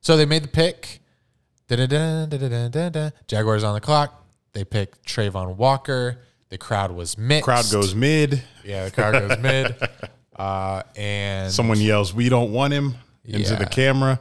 So 0.00 0.16
they 0.16 0.24
made 0.24 0.42
the 0.42 0.48
pick. 0.48 1.00
Da-da-da. 1.68 3.10
Jaguars 3.28 3.62
on 3.62 3.74
the 3.74 3.80
clock. 3.80 4.24
They 4.54 4.64
picked 4.64 5.06
Travon 5.06 5.56
Walker. 5.56 6.18
The 6.48 6.58
crowd 6.58 6.90
was 6.90 7.16
mixed. 7.18 7.44
Crowd 7.44 7.66
goes 7.70 7.94
mid. 7.94 8.42
Yeah, 8.64 8.86
the 8.86 8.90
crowd 8.90 9.12
goes 9.28 9.38
mid. 9.42 9.76
Uh, 10.34 10.82
and 10.96 11.52
Someone 11.52 11.78
yells, 11.78 12.12
"We 12.14 12.28
don't 12.30 12.50
want 12.50 12.72
him!" 12.72 12.94
into 13.24 13.52
Yeah. 13.52 13.58
the 13.58 13.66
camera. 13.66 14.18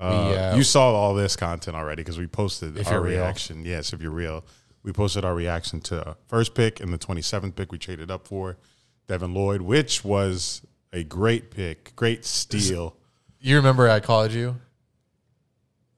we, 0.00 0.06
Uh, 0.06 0.10
uh, 0.10 0.54
you 0.56 0.62
saw 0.62 0.92
all 0.94 1.12
this 1.14 1.34
content 1.36 1.76
already 1.76 2.02
because 2.02 2.18
we 2.18 2.26
posted 2.28 2.78
our 2.86 2.92
you're 2.94 3.00
real. 3.02 3.18
reaction. 3.20 3.64
Yes, 3.64 3.92
if 3.92 4.00
you're 4.00 4.10
real, 4.12 4.44
we 4.84 4.92
posted 4.92 5.24
our 5.24 5.34
reaction 5.34 5.80
to 5.82 6.16
first 6.28 6.54
pick 6.54 6.78
and 6.80 6.92
the 6.92 6.98
27th 6.98 7.56
pick 7.56 7.72
we 7.72 7.78
traded 7.78 8.10
up 8.12 8.26
for. 8.28 8.56
Devin 9.06 9.34
Lloyd, 9.34 9.62
which 9.62 10.04
was 10.04 10.62
a 10.92 11.04
great 11.04 11.50
pick, 11.50 11.94
great 11.96 12.24
steal. 12.24 12.96
You 13.40 13.56
remember 13.56 13.88
I 13.88 14.00
called 14.00 14.32
you? 14.32 14.56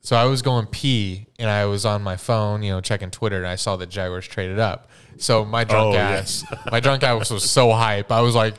So 0.00 0.16
I 0.16 0.24
was 0.26 0.40
going 0.40 0.66
pee 0.66 1.26
and 1.38 1.50
I 1.50 1.66
was 1.66 1.84
on 1.84 2.02
my 2.02 2.16
phone, 2.16 2.62
you 2.62 2.72
know, 2.72 2.80
checking 2.80 3.10
Twitter 3.10 3.38
and 3.38 3.46
I 3.46 3.56
saw 3.56 3.76
that 3.76 3.88
Jaguars 3.88 4.26
traded 4.26 4.58
up. 4.58 4.88
So 5.18 5.44
my 5.44 5.62
oh, 5.62 5.64
drunk 5.64 5.94
Oh, 5.94 5.98
ass, 5.98 6.44
my 6.70 6.80
drunk 6.80 7.02
ass 7.02 7.30
was 7.30 7.48
so 7.48 7.72
hype. 7.72 8.12
I 8.12 8.20
was 8.20 8.34
like, 8.34 8.54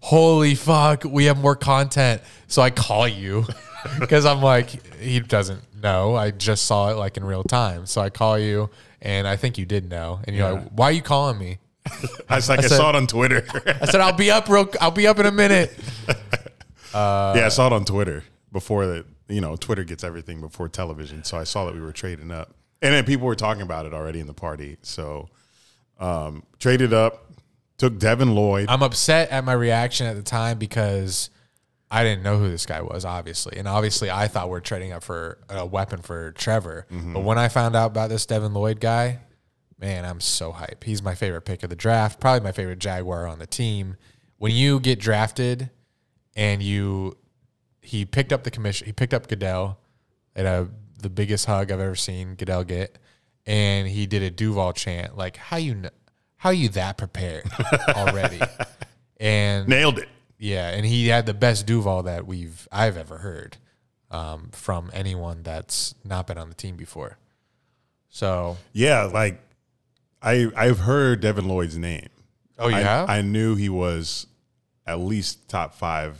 holy 0.00 0.54
fuck, 0.54 1.04
we 1.04 1.24
have 1.24 1.38
more 1.38 1.56
content. 1.56 2.20
So 2.48 2.60
I 2.60 2.70
call 2.70 3.08
you 3.08 3.46
because 3.98 4.26
I'm 4.26 4.42
like, 4.42 4.94
he 4.96 5.20
doesn't 5.20 5.62
know. 5.80 6.16
I 6.16 6.30
just 6.32 6.66
saw 6.66 6.90
it 6.90 6.96
like 6.96 7.16
in 7.16 7.24
real 7.24 7.44
time. 7.44 7.86
So 7.86 8.02
I 8.02 8.10
call 8.10 8.38
you 8.38 8.68
and 9.00 9.26
I 9.26 9.36
think 9.36 9.56
you 9.56 9.64
did 9.64 9.88
know. 9.88 10.20
And 10.24 10.36
you're 10.36 10.52
like, 10.52 10.68
why 10.70 10.86
are 10.86 10.92
you 10.92 11.02
calling 11.02 11.38
me? 11.38 11.58
I 12.28 12.36
was 12.36 12.48
like, 12.48 12.60
I, 12.60 12.62
said- 12.62 12.76
saw 12.76 12.90
it 12.90 12.96
on 12.96 13.06
Twitter. 13.06 13.44
I 13.66 13.86
said, 13.86 14.00
I'll 14.00 14.12
be 14.12 14.30
up 14.30 14.48
real, 14.48 14.68
I'll 14.80 14.90
be 14.90 15.06
up 15.06 15.18
in 15.18 15.26
a 15.26 15.32
minute. 15.32 15.76
yeah, 16.94 17.42
I 17.46 17.48
saw 17.48 17.66
it 17.66 17.72
on 17.72 17.84
Twitter 17.84 18.24
before 18.52 18.86
that. 18.86 19.06
You 19.28 19.40
know, 19.40 19.54
Twitter 19.56 19.84
gets 19.84 20.02
everything 20.02 20.40
before 20.40 20.68
television, 20.68 21.22
so 21.22 21.38
I 21.38 21.44
saw 21.44 21.64
that 21.66 21.74
we 21.74 21.80
were 21.80 21.92
trading 21.92 22.30
up, 22.32 22.52
and 22.82 22.92
then 22.92 23.04
people 23.04 23.26
were 23.26 23.36
talking 23.36 23.62
about 23.62 23.86
it 23.86 23.94
already 23.94 24.18
in 24.18 24.26
the 24.26 24.34
party. 24.34 24.76
So, 24.82 25.28
um, 26.00 26.42
traded 26.58 26.92
up, 26.92 27.30
took 27.78 27.96
Devin 27.98 28.34
Lloyd. 28.34 28.66
I'm 28.68 28.82
upset 28.82 29.30
at 29.30 29.44
my 29.44 29.52
reaction 29.52 30.06
at 30.06 30.16
the 30.16 30.22
time 30.22 30.58
because 30.58 31.30
I 31.92 32.02
didn't 32.02 32.24
know 32.24 32.38
who 32.38 32.50
this 32.50 32.66
guy 32.66 32.82
was, 32.82 33.04
obviously. 33.04 33.56
And 33.56 33.68
obviously, 33.68 34.10
I 34.10 34.26
thought 34.28 34.50
we 34.50 34.56
are 34.56 34.60
trading 34.60 34.92
up 34.92 35.02
for 35.04 35.38
a 35.48 35.64
weapon 35.64 36.02
for 36.02 36.32
Trevor. 36.32 36.86
But 36.90 37.20
when 37.20 37.38
I 37.38 37.48
found 37.48 37.76
out 37.76 37.86
about 37.92 38.10
this 38.10 38.26
Devin 38.26 38.52
Lloyd 38.52 38.80
guy, 38.80 39.20
man, 39.80 40.04
I'm 40.04 40.20
so 40.20 40.52
hype. 40.52 40.84
He's 40.84 41.02
my 41.02 41.14
favorite 41.14 41.42
pick 41.42 41.62
of 41.62 41.70
the 41.70 41.76
draft, 41.76 42.20
probably 42.20 42.40
my 42.40 42.52
favorite 42.52 42.78
Jaguar 42.78 43.26
on 43.26 43.38
the 43.38 43.46
team. 43.46 43.96
When 44.38 44.52
you 44.52 44.78
get 44.80 44.98
drafted 45.00 45.70
and 46.36 46.62
you, 46.62 47.16
he 47.82 48.04
picked 48.04 48.32
up 48.32 48.44
the 48.44 48.50
commission, 48.50 48.86
he 48.86 48.92
picked 48.92 49.14
up 49.14 49.26
Goodell 49.28 49.78
at 50.36 50.44
a, 50.46 50.68
the 51.00 51.10
biggest 51.10 51.46
hug 51.46 51.72
I've 51.72 51.80
ever 51.80 51.94
seen 51.94 52.34
Goodell 52.34 52.64
get. 52.64 52.98
And 53.46 53.88
he 53.88 54.06
did 54.06 54.22
a 54.22 54.30
Duval 54.30 54.74
chant, 54.74 55.16
like, 55.16 55.36
how 55.36 55.56
you, 55.56 55.72
kn- 55.74 55.90
how 56.36 56.50
you 56.50 56.68
that 56.70 56.98
prepared 56.98 57.44
already? 57.88 58.38
and 59.18 59.66
Nailed 59.66 59.98
it. 59.98 60.08
yeah, 60.38 60.68
and 60.70 60.84
he 60.84 61.08
had 61.08 61.24
the 61.26 61.34
best 61.34 61.66
Duval 61.66 62.02
that 62.04 62.26
we've 62.26 62.68
I've 62.70 62.96
ever 62.98 63.18
heard 63.18 63.56
um, 64.10 64.50
from 64.52 64.90
anyone 64.92 65.42
that's 65.42 65.94
not 66.04 66.26
been 66.26 66.36
on 66.38 66.48
the 66.50 66.54
team 66.54 66.76
before. 66.76 67.16
So, 68.10 68.56
Yeah, 68.72 69.04
like 69.04 69.40
I 70.22 70.50
I've 70.56 70.80
heard 70.80 71.20
Devin 71.20 71.48
Lloyd's 71.48 71.78
name. 71.78 72.08
oh, 72.58 72.68
you 72.68 72.76
I, 72.76 72.80
have? 72.80 73.08
I 73.10 73.22
knew 73.22 73.54
he 73.56 73.68
was 73.68 74.26
at 74.86 74.98
least 75.00 75.48
top 75.48 75.74
five 75.74 76.18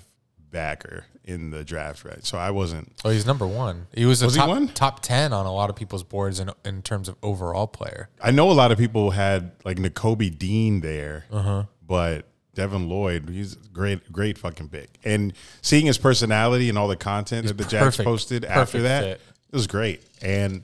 backer 0.50 1.04
in 1.24 1.50
the 1.50 1.62
draft, 1.64 2.04
right? 2.04 2.24
So 2.24 2.38
I 2.38 2.50
wasn't. 2.50 2.92
oh, 3.04 3.10
he's 3.10 3.26
number 3.26 3.46
one. 3.46 3.86
He 3.94 4.04
was 4.04 4.22
a 4.22 4.26
Was 4.26 4.34
he 4.34 4.40
top 4.40 4.48
one? 4.48 4.68
top 4.68 5.00
ten 5.00 5.32
on 5.32 5.46
a 5.46 5.52
lot 5.52 5.70
of 5.70 5.76
people's 5.76 6.02
boards 6.02 6.40
in 6.40 6.50
in 6.64 6.82
terms 6.82 7.08
of 7.08 7.16
overall 7.22 7.66
player. 7.66 8.08
I 8.20 8.30
know 8.30 8.50
a 8.50 8.52
lot 8.54 8.72
of 8.72 8.78
people 8.78 9.10
had 9.12 9.52
like 9.64 9.76
Nakobe 9.76 10.36
Dean 10.38 10.80
there, 10.80 11.26
Uh-huh. 11.30 11.64
but 11.86 12.26
Devin 12.54 12.88
Lloyd, 12.88 13.28
he's 13.28 13.54
great, 13.54 14.10
great 14.12 14.36
fucking 14.36 14.70
pick. 14.70 14.90
And 15.04 15.32
seeing 15.62 15.86
his 15.86 15.98
personality 15.98 16.68
and 16.68 16.76
all 16.76 16.88
the 16.88 16.96
content 16.96 17.46
that 17.46 17.56
the 17.56 17.64
perfect- 17.64 18.04
posted 18.06 18.44
after 18.44 18.82
that, 18.82 19.02
fit. 19.04 19.20
it 19.50 19.54
was 19.54 19.66
great. 19.68 20.02
And 20.20 20.62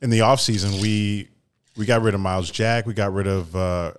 in 0.00 0.10
the 0.10 0.18
offseason, 0.20 0.82
we 0.82 1.28
we 1.76 1.86
got 1.86 2.02
rid 2.02 2.14
of 2.14 2.20
Myles 2.20 2.50
Jack, 2.50 2.86
we 2.86 2.94
got 2.94 3.12
rid 3.12 3.26
of 3.26 3.54
uh, 3.56 3.92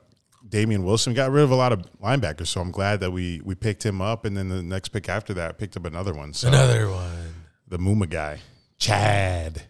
Damien 0.47 0.83
Wilson, 0.83 1.11
we 1.13 1.15
got 1.15 1.31
rid 1.31 1.43
of 1.43 1.51
a 1.51 1.55
lot 1.55 1.71
of 1.71 1.81
linebackers. 2.01 2.47
So 2.47 2.61
I'm 2.61 2.71
glad 2.71 2.99
that 2.99 3.11
we 3.11 3.41
we 3.43 3.55
picked 3.55 3.83
him 3.85 4.01
up, 4.01 4.25
and 4.25 4.35
then 4.37 4.49
the 4.49 4.61
next 4.61 4.89
pick 4.89 5.09
after 5.09 5.33
that, 5.35 5.57
picked 5.57 5.75
up 5.77 5.85
another 5.85 6.13
one. 6.13 6.33
So 6.33 6.47
Another 6.49 6.89
one. 6.89 7.33
the 7.67 7.77
Muma 7.79 8.09
guy, 8.09 8.39
Chad. 8.77 9.63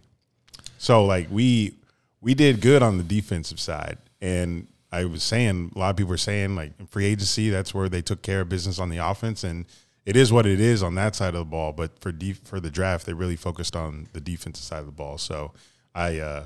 So 0.78 1.06
like 1.06 1.28
we 1.32 1.76
we 2.22 2.34
did 2.34 2.62
good 2.62 2.82
on 2.84 2.98
the 2.98 3.04
defensive 3.04 3.60
side, 3.60 3.98
and 4.22 4.68
I 4.92 5.06
was 5.06 5.24
saying 5.24 5.72
a 5.76 5.80
lot 5.80 5.90
of 5.92 5.96
people 5.98 6.10
were 6.12 6.18
saying 6.18 6.56
like 6.56 6.74
in 6.80 6.88
free 6.88 7.06
agency 7.06 7.50
that's 7.50 7.74
where 7.74 7.90
they 7.90 8.02
took 8.02 8.22
care 8.22 8.42
of 8.42 8.50
business 8.50 8.80
on 8.80 8.90
the 8.90 8.98
offense, 8.98 9.44
and 9.44 9.66
it 10.06 10.18
is 10.18 10.34
what 10.34 10.46
it 10.46 10.60
is 10.60 10.84
on 10.84 10.96
that 10.96 11.16
side 11.16 11.30
of 11.36 11.40
the 11.40 11.46
ball. 11.46 11.72
But 11.72 12.00
for 12.00 12.12
def- 12.12 12.42
for 12.44 12.60
the 12.60 12.70
draft, 12.70 13.06
they 13.06 13.14
really 13.14 13.38
focused 13.38 13.76
on 13.78 14.08
the 14.12 14.20
defensive 14.20 14.66
side 14.66 14.80
of 14.80 14.86
the 14.88 14.92
ball. 14.92 15.18
So 15.18 15.54
I. 15.96 16.20
uh 16.20 16.46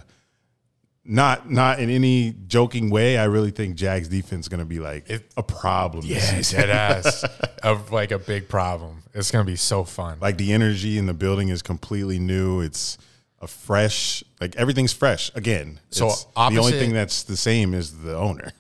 not 1.07 1.49
not 1.49 1.79
in 1.79 1.89
any 1.89 2.35
joking 2.47 2.89
way. 2.89 3.17
I 3.17 3.25
really 3.25 3.51
think 3.51 3.75
Jags 3.75 4.07
defense 4.09 4.45
is 4.45 4.49
going 4.49 4.59
to 4.59 4.65
be 4.65 4.79
like 4.79 5.09
a 5.37 5.43
problem. 5.43 6.03
season. 6.03 6.59
Dead 6.59 6.69
ass 7.05 7.23
of 7.63 7.91
like 7.91 8.11
a 8.11 8.19
big 8.19 8.49
problem. 8.49 9.03
It's 9.13 9.31
gonna 9.31 9.43
be 9.45 9.55
so 9.55 9.83
fun. 9.83 10.19
Like 10.21 10.37
the 10.37 10.53
energy 10.53 10.97
in 10.97 11.05
the 11.07 11.13
building 11.13 11.49
is 11.49 11.61
completely 11.61 12.19
new. 12.19 12.61
It's 12.61 12.97
a 13.41 13.47
fresh, 13.47 14.23
like 14.41 14.55
everything's 14.55 14.93
fresh 14.93 15.31
again. 15.33 15.79
So 15.89 16.05
It's- 16.07 16.23
the 16.35 16.57
only 16.59 16.71
thing 16.73 16.93
that's 16.93 17.23
the 17.23 17.37
same 17.37 17.73
is 17.73 17.99
the 18.03 18.15
owner. 18.15 18.51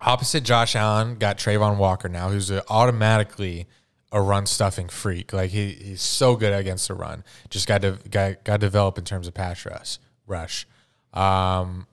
Opposite 0.00 0.44
Josh 0.44 0.76
Allen 0.76 1.16
got 1.16 1.38
Travon 1.38 1.76
Walker 1.76 2.08
now, 2.08 2.28
who's 2.28 2.50
a, 2.50 2.62
automatically 2.68 3.66
a 4.12 4.20
run 4.22 4.46
stuffing 4.46 4.88
freak. 4.88 5.32
Like 5.32 5.50
he, 5.50 5.70
he's 5.72 6.02
so 6.02 6.36
good 6.36 6.52
against 6.52 6.86
the 6.88 6.94
run. 6.94 7.24
Just 7.50 7.66
got 7.66 7.82
to 7.82 7.98
got, 8.10 8.44
got 8.44 8.60
developed 8.60 8.98
in 8.98 9.04
terms 9.04 9.26
of 9.26 9.34
pass 9.34 9.64
rush. 9.66 9.98
Rush. 10.26 10.66
Um, 11.14 11.86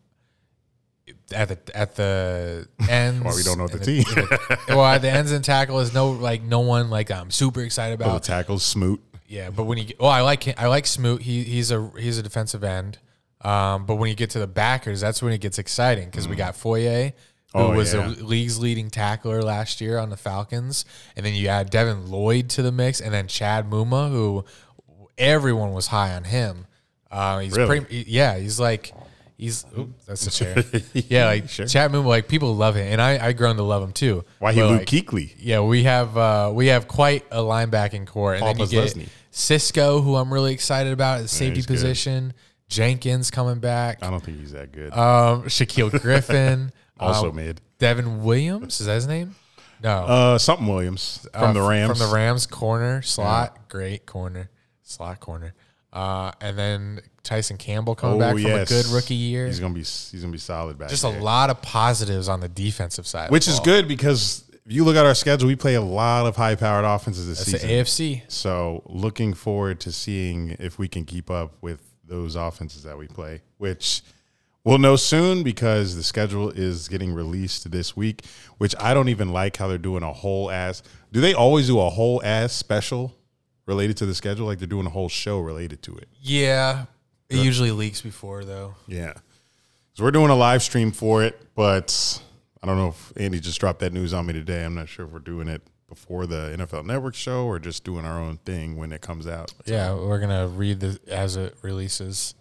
at 1.33 1.47
the 1.49 1.77
at 1.77 1.95
the 1.95 2.67
ends. 2.89 3.23
Why 3.23 3.33
we 3.35 3.43
don't 3.43 3.57
know 3.57 3.67
the 3.67 3.77
and 3.77 3.85
team. 3.85 4.57
well, 4.75 4.85
at 4.85 5.01
the 5.01 5.09
ends 5.09 5.31
and 5.31 5.43
tackle 5.43 5.79
is 5.79 5.93
no 5.93 6.11
like 6.11 6.43
no 6.43 6.59
one 6.59 6.89
like 6.89 7.09
I'm 7.11 7.31
super 7.31 7.61
excited 7.61 7.99
the 7.99 8.05
about. 8.05 8.23
tackles, 8.23 8.63
Smoot. 8.63 9.01
Yeah, 9.27 9.49
but 9.49 9.63
when 9.63 9.77
you 9.79 9.93
well, 9.99 10.11
I 10.11 10.21
like 10.21 10.43
him, 10.43 10.55
I 10.57 10.67
like 10.67 10.85
Smoot. 10.85 11.21
He 11.23 11.43
he's 11.43 11.71
a 11.71 11.91
he's 11.97 12.17
a 12.17 12.23
defensive 12.23 12.63
end. 12.63 12.99
Um, 13.41 13.85
but 13.85 13.95
when 13.95 14.09
you 14.09 14.15
get 14.15 14.31
to 14.31 14.39
the 14.39 14.47
backers, 14.47 15.01
that's 15.01 15.21
when 15.21 15.33
it 15.33 15.39
gets 15.41 15.59
exciting 15.59 16.05
because 16.05 16.27
we 16.27 16.35
got 16.35 16.55
Foye, 16.55 17.13
who 17.53 17.59
Mm. 17.59 17.69
Oh, 17.73 17.75
was 17.75 17.93
yeah. 17.93 18.07
the 18.07 18.23
league's 18.23 18.59
leading 18.59 18.89
tackler 18.89 19.41
last 19.41 19.79
year 19.79 19.97
on 19.97 20.09
the 20.09 20.17
Falcons, 20.17 20.83
and 21.15 21.25
then 21.25 21.33
you 21.33 21.47
add 21.47 21.69
Devin 21.69 22.09
Lloyd 22.11 22.49
to 22.49 22.61
the 22.61 22.71
mix, 22.71 22.99
and 22.99 23.13
then 23.13 23.27
Chad 23.27 23.69
Muma, 23.69 24.09
who 24.09 24.43
everyone 25.17 25.71
was 25.73 25.87
high 25.87 26.13
on 26.13 26.25
him. 26.25 26.65
Uh, 27.11 27.39
he's 27.39 27.55
Really? 27.55 27.79
pretty, 27.81 28.05
yeah, 28.07 28.37
he's 28.37 28.59
like. 28.59 28.93
He's 29.37 29.65
oop, 29.77 29.89
that's 30.05 30.25
a 30.27 30.31
chair. 30.31 30.63
Yeah, 30.93 31.25
like 31.25 31.47
Chad 31.49 31.91
Muma, 31.91 32.05
like 32.05 32.29
people 32.29 32.55
love 32.55 32.75
him, 32.77 32.87
and 32.87 33.01
I 33.01 33.27
I 33.27 33.33
grown 33.33 33.57
to 33.57 33.63
love 33.63 33.83
him 33.83 33.91
too. 33.91 34.23
Why 34.39 34.53
he 34.53 34.63
Luke 34.63 34.79
like, 34.79 34.87
Kuechly? 34.87 35.33
yeah, 35.37 35.59
we 35.59 35.83
have 35.83 36.15
uh, 36.17 36.51
we 36.53 36.67
have 36.67 36.87
quite 36.87 37.25
a 37.31 37.39
linebacking 37.39 38.07
core, 38.07 38.33
and 38.35 38.41
Paul 38.41 38.53
then 38.53 38.69
you 38.69 38.81
get. 38.95 39.09
Cisco, 39.31 39.99
who 39.99 40.15
I'm 40.15 40.31
really 40.33 40.53
excited 40.53 40.93
about 40.93 41.17
at 41.17 41.23
the 41.23 41.27
safety 41.27 41.59
good. 41.59 41.67
position. 41.67 42.33
Jenkins 42.69 43.29
coming 43.29 43.59
back. 43.59 43.99
I 44.01 44.09
don't 44.09 44.23
think 44.23 44.39
he's 44.39 44.53
that 44.53 44.71
good. 44.71 44.93
Um, 44.93 45.43
Shaquill 45.43 45.91
Griffin. 46.01 46.71
also 46.97 47.29
um, 47.29 47.35
mid. 47.35 47.59
Devin 47.77 48.23
Williams 48.23 48.79
is 48.79 48.87
that 48.87 48.95
his 48.95 49.07
name? 49.07 49.35
No, 49.83 49.89
Uh, 50.05 50.37
something 50.37 50.65
Williams 50.65 51.27
from 51.33 51.49
Uh, 51.49 51.53
the 51.53 51.61
Rams. 51.61 51.99
From 51.99 52.07
the 52.09 52.15
Rams 52.15 52.47
corner 52.47 53.01
slot, 53.01 53.67
great 53.67 54.05
corner, 54.05 54.49
slot 54.81 55.19
corner. 55.19 55.53
Uh, 55.95 56.33
and 56.41 56.57
then 56.57 56.99
Tyson 57.23 57.55
Campbell 57.57 57.95
coming 57.95 58.19
back 58.19 58.33
from 58.33 58.45
a 58.45 58.65
good 58.65 58.85
rookie 58.87 59.15
year. 59.15 59.47
He's 59.47 59.61
gonna 59.61 59.73
be 59.73 59.79
he's 59.79 60.21
gonna 60.21 60.31
be 60.33 60.37
solid 60.37 60.77
back. 60.77 60.89
Just 60.89 61.03
there. 61.03 61.17
a 61.17 61.23
lot 61.23 61.49
of 61.49 61.61
positives 61.61 62.27
on 62.27 62.41
the 62.41 62.49
defensive 62.49 63.07
side, 63.07 63.31
which 63.31 63.47
is 63.47 63.61
good 63.61 63.87
because 63.87 64.43
if 64.65 64.73
you 64.73 64.83
look 64.83 64.97
at 64.97 65.05
our 65.05 65.15
schedule, 65.15 65.47
we 65.47 65.55
play 65.55 65.75
a 65.75 65.81
lot 65.81 66.25
of 66.25 66.35
high 66.35 66.55
powered 66.55 66.83
offenses 66.83 67.27
this 67.27 67.45
the 67.45 67.59
season. 67.59 67.69
AFC. 67.69 68.21
So 68.27 68.83
looking 68.87 69.33
forward 69.33 69.79
to 69.81 69.91
seeing 69.93 70.57
if 70.59 70.77
we 70.77 70.89
can 70.89 71.05
keep 71.05 71.31
up 71.31 71.53
with 71.61 71.81
those 72.03 72.35
offenses 72.35 72.83
that 72.83 72.97
we 72.97 73.07
play, 73.07 73.41
which 73.57 74.01
we'll 74.65 74.77
know 74.77 74.97
soon 74.97 75.43
because 75.43 75.95
the 75.95 76.03
schedule 76.03 76.49
is 76.49 76.89
getting 76.89 77.13
released 77.13 77.71
this 77.71 77.95
week. 77.95 78.25
Which 78.57 78.75
I 78.81 78.93
don't 78.93 79.07
even 79.07 79.29
like 79.31 79.55
how 79.55 79.69
they're 79.69 79.77
doing 79.77 80.03
a 80.03 80.11
whole 80.11 80.51
ass. 80.51 80.83
Do 81.13 81.21
they 81.21 81.33
always 81.33 81.67
do 81.67 81.79
a 81.79 81.89
whole 81.89 82.21
ass 82.25 82.51
special 82.51 83.15
related 83.65 83.97
to 83.97 84.05
the 84.05 84.15
schedule? 84.15 84.45
Like 84.45 84.59
they're 84.59 84.67
doing 84.67 84.85
a 84.85 84.89
whole 84.91 85.09
show 85.09 85.39
related 85.39 85.81
to 85.83 85.95
it. 85.97 86.07
Yeah, 86.21 86.85
it 87.29 87.37
usually 87.37 87.71
leaks 87.71 88.01
before 88.01 88.45
though. 88.45 88.75
Yeah. 88.87 89.13
So 89.93 90.03
we're 90.03 90.11
doing 90.11 90.29
a 90.29 90.35
live 90.35 90.61
stream 90.61 90.91
for 90.91 91.23
it, 91.23 91.39
but 91.55 92.21
I 92.61 92.67
don't 92.67 92.77
know 92.77 92.89
if 92.89 93.13
Andy 93.15 93.39
just 93.39 93.59
dropped 93.59 93.79
that 93.79 93.93
news 93.93 94.13
on 94.13 94.25
me 94.25 94.33
today. 94.33 94.65
I'm 94.65 94.75
not 94.75 94.89
sure 94.89 95.05
if 95.05 95.11
we're 95.11 95.19
doing 95.19 95.47
it 95.47 95.61
before 95.87 96.25
the 96.25 96.55
NFL 96.57 96.85
Network 96.85 97.15
show 97.15 97.45
or 97.45 97.59
just 97.59 97.83
doing 97.83 98.05
our 98.05 98.19
own 98.19 98.37
thing 98.37 98.75
when 98.75 98.91
it 98.91 99.01
comes 99.01 99.27
out. 99.27 99.53
Yeah, 99.65 99.93
we're 99.93 100.19
gonna 100.19 100.47
read 100.47 100.79
the 100.79 100.99
as 101.07 101.35
it 101.35 101.55
releases 101.61 102.35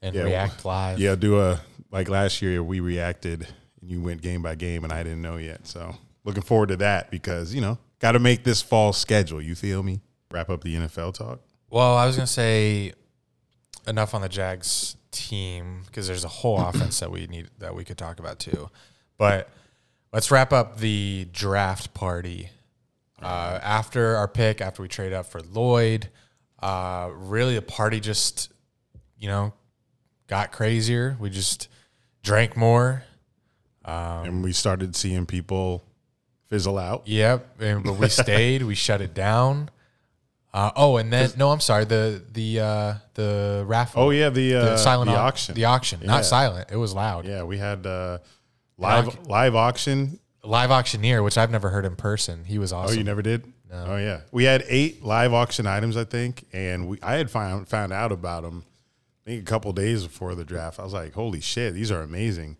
and 0.00 0.14
Yeah, 0.14 0.22
react 0.22 0.64
live. 0.64 0.98
Yeah, 0.98 1.14
do 1.14 1.40
a 1.40 1.60
like 1.90 2.08
last 2.08 2.40
year 2.42 2.62
we 2.62 2.80
reacted 2.80 3.46
and 3.80 3.90
you 3.90 4.00
went 4.00 4.22
game 4.22 4.42
by 4.42 4.54
game 4.54 4.84
and 4.84 4.92
I 4.92 5.02
didn't 5.02 5.22
know 5.22 5.36
yet. 5.36 5.66
So 5.66 5.94
looking 6.24 6.42
forward 6.42 6.68
to 6.70 6.76
that 6.76 7.10
because, 7.10 7.54
you 7.54 7.60
know, 7.60 7.78
got 7.98 8.12
to 8.12 8.18
make 8.18 8.44
this 8.44 8.62
fall 8.62 8.92
schedule. 8.92 9.40
You 9.40 9.54
feel 9.54 9.82
me? 9.82 10.00
Wrap 10.30 10.50
up 10.50 10.62
the 10.62 10.74
NFL 10.74 11.14
talk. 11.14 11.40
Well, 11.70 11.96
I 11.96 12.06
was 12.06 12.16
gonna 12.16 12.26
say 12.26 12.92
enough 13.86 14.14
on 14.14 14.20
the 14.22 14.28
Jags 14.28 14.96
team 15.10 15.82
because 15.86 16.06
there's 16.06 16.24
a 16.24 16.28
whole 16.28 16.60
offense 16.66 17.00
that 17.00 17.10
we 17.10 17.26
need 17.26 17.48
that 17.58 17.74
we 17.74 17.84
could 17.84 17.98
talk 17.98 18.18
about 18.20 18.38
too. 18.38 18.70
But 19.16 19.48
let's 20.12 20.30
wrap 20.30 20.52
up 20.52 20.78
the 20.78 21.26
draft 21.32 21.94
party. 21.94 22.50
Uh, 23.20 23.58
after 23.64 24.14
our 24.14 24.28
pick, 24.28 24.60
after 24.60 24.80
we 24.80 24.86
trade 24.86 25.12
up 25.12 25.26
for 25.26 25.40
Lloyd, 25.40 26.08
uh, 26.60 27.10
really 27.12 27.56
the 27.56 27.62
party 27.62 27.98
just, 27.98 28.52
you 29.16 29.26
know, 29.26 29.52
got 30.28 30.52
crazier. 30.52 31.16
We 31.18 31.28
just 31.28 31.66
drank 32.22 32.56
more. 32.56 33.02
and 33.84 34.44
we 34.44 34.52
started 34.52 34.94
seeing 34.94 35.26
people 35.26 35.82
fizzle 36.46 36.78
out. 36.78 37.08
Yep, 37.08 37.60
and 37.60 37.82
but 37.82 37.94
we 37.94 38.08
stayed. 38.08 38.62
we 38.62 38.76
shut 38.76 39.00
it 39.00 39.14
down. 39.14 39.68
Uh, 40.52 40.70
oh, 40.76 40.96
and 40.96 41.12
then 41.12 41.30
no, 41.36 41.50
I'm 41.50 41.60
sorry. 41.60 41.84
The 41.84 42.22
the 42.32 42.60
uh, 42.60 42.94
the 43.14 43.64
raffle. 43.66 44.02
Oh 44.04 44.10
yeah, 44.10 44.30
the, 44.30 44.54
uh, 44.54 44.64
the 44.64 44.76
silent 44.78 45.10
the 45.10 45.16
au- 45.16 45.20
auction. 45.20 45.54
The 45.54 45.66
auction, 45.66 46.00
Yeah. 46.00 46.06
not 46.08 46.24
silent. 46.24 46.70
It 46.72 46.76
was 46.76 46.94
loud. 46.94 47.26
Yeah, 47.26 47.42
we 47.42 47.58
had 47.58 47.86
uh, 47.86 48.18
live 48.78 49.08
auction. 49.08 49.24
live 49.24 49.54
auction. 49.54 50.20
Live 50.44 50.70
auctioneer, 50.70 51.22
which 51.22 51.36
I've 51.36 51.50
never 51.50 51.68
heard 51.68 51.84
in 51.84 51.96
person. 51.96 52.44
He 52.44 52.58
was 52.58 52.72
awesome. 52.72 52.82
Oh, 52.82 52.84
awesome. 52.86 52.98
you 52.98 53.04
never 53.04 53.22
did? 53.22 53.44
Oh 53.70 53.96
yeah, 53.98 54.20
we 54.32 54.44
had 54.44 54.64
eight 54.68 55.04
live 55.04 55.34
auction 55.34 55.66
items, 55.66 55.96
I 55.96 56.04
think, 56.04 56.46
and 56.54 56.88
we 56.88 56.98
I 57.02 57.16
had 57.16 57.30
found 57.30 57.68
found 57.68 57.92
out 57.92 58.12
about 58.12 58.42
them. 58.44 58.64
I 59.26 59.30
think 59.30 59.42
a 59.42 59.44
couple 59.44 59.70
days 59.74 60.04
before 60.04 60.34
the 60.34 60.44
draft. 60.44 60.80
I 60.80 60.84
was 60.84 60.94
like, 60.94 61.12
"Holy 61.12 61.40
shit, 61.40 61.74
these 61.74 61.90
are 61.92 62.00
amazing!" 62.00 62.56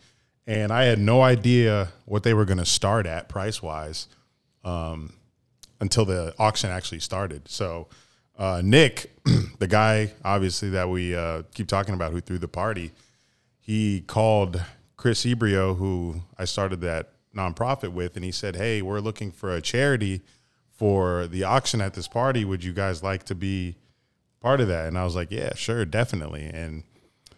And 0.46 0.70
I 0.70 0.85
had 0.85 0.98
no 0.98 1.22
idea 1.22 1.88
what 2.05 2.24
they 2.24 2.35
were 2.35 2.44
going 2.44 2.59
to 2.59 2.66
start 2.66 3.07
at 3.07 3.29
price 3.31 3.62
wise 3.62 4.07
um, 4.64 5.14
until 5.80 6.04
the 6.04 6.34
auction 6.38 6.70
actually 6.70 7.00
started. 7.00 7.48
So 7.48 7.88
uh, 8.38 8.62
Nick, 8.64 9.12
the 9.58 9.66
guy 9.66 10.12
obviously 10.24 10.70
that 10.70 10.88
we 10.88 11.14
uh, 11.14 11.42
keep 11.54 11.66
talking 11.66 11.94
about, 11.94 12.12
who 12.12 12.20
threw 12.20 12.38
the 12.38 12.48
party, 12.48 12.92
he 13.58 14.00
called 14.02 14.62
Chris 14.96 15.24
Ebrio, 15.24 15.76
who 15.76 16.22
I 16.38 16.44
started 16.44 16.80
that 16.82 17.10
nonprofit 17.34 17.92
with, 17.92 18.16
and 18.16 18.24
he 18.24 18.32
said, 18.32 18.56
"Hey, 18.56 18.80
we're 18.80 19.00
looking 19.00 19.30
for 19.30 19.54
a 19.54 19.60
charity 19.60 20.22
for 20.70 21.26
the 21.26 21.44
auction 21.44 21.80
at 21.80 21.94
this 21.94 22.08
party. 22.08 22.44
Would 22.44 22.64
you 22.64 22.72
guys 22.72 23.02
like 23.02 23.24
to 23.24 23.34
be 23.34 23.76
part 24.40 24.60
of 24.60 24.68
that?" 24.68 24.86
And 24.86 24.96
I 24.96 25.04
was 25.04 25.14
like, 25.14 25.30
"Yeah, 25.30 25.54
sure, 25.54 25.84
definitely." 25.84 26.44
And 26.44 26.84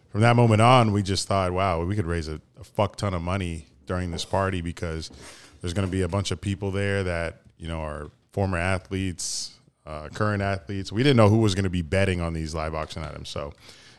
from 0.09 0.21
that 0.21 0.35
moment 0.35 0.61
on, 0.61 0.91
we 0.91 1.03
just 1.03 1.27
thought, 1.27 1.51
"Wow, 1.51 1.83
we 1.83 1.95
could 1.95 2.05
raise 2.05 2.27
a, 2.27 2.39
a 2.59 2.63
fuck 2.63 2.95
ton 2.95 3.13
of 3.13 3.21
money 3.21 3.67
during 3.85 4.11
this 4.11 4.25
party 4.25 4.61
because 4.61 5.11
there's 5.59 5.73
going 5.73 5.87
to 5.87 5.91
be 5.91 6.01
a 6.01 6.07
bunch 6.07 6.31
of 6.31 6.39
people 6.39 6.71
there 6.71 7.03
that 7.03 7.41
you 7.57 7.67
know 7.67 7.81
are 7.81 8.09
former 8.31 8.57
athletes." 8.57 9.57
Uh, 9.83 10.07
current 10.09 10.43
athletes. 10.43 10.91
We 10.91 11.01
didn't 11.01 11.17
know 11.17 11.27
who 11.27 11.39
was 11.39 11.55
going 11.55 11.63
to 11.63 11.69
be 11.69 11.81
betting 11.81 12.21
on 12.21 12.33
these 12.33 12.53
live 12.53 12.75
auction 12.75 13.03
items, 13.03 13.29
so 13.29 13.51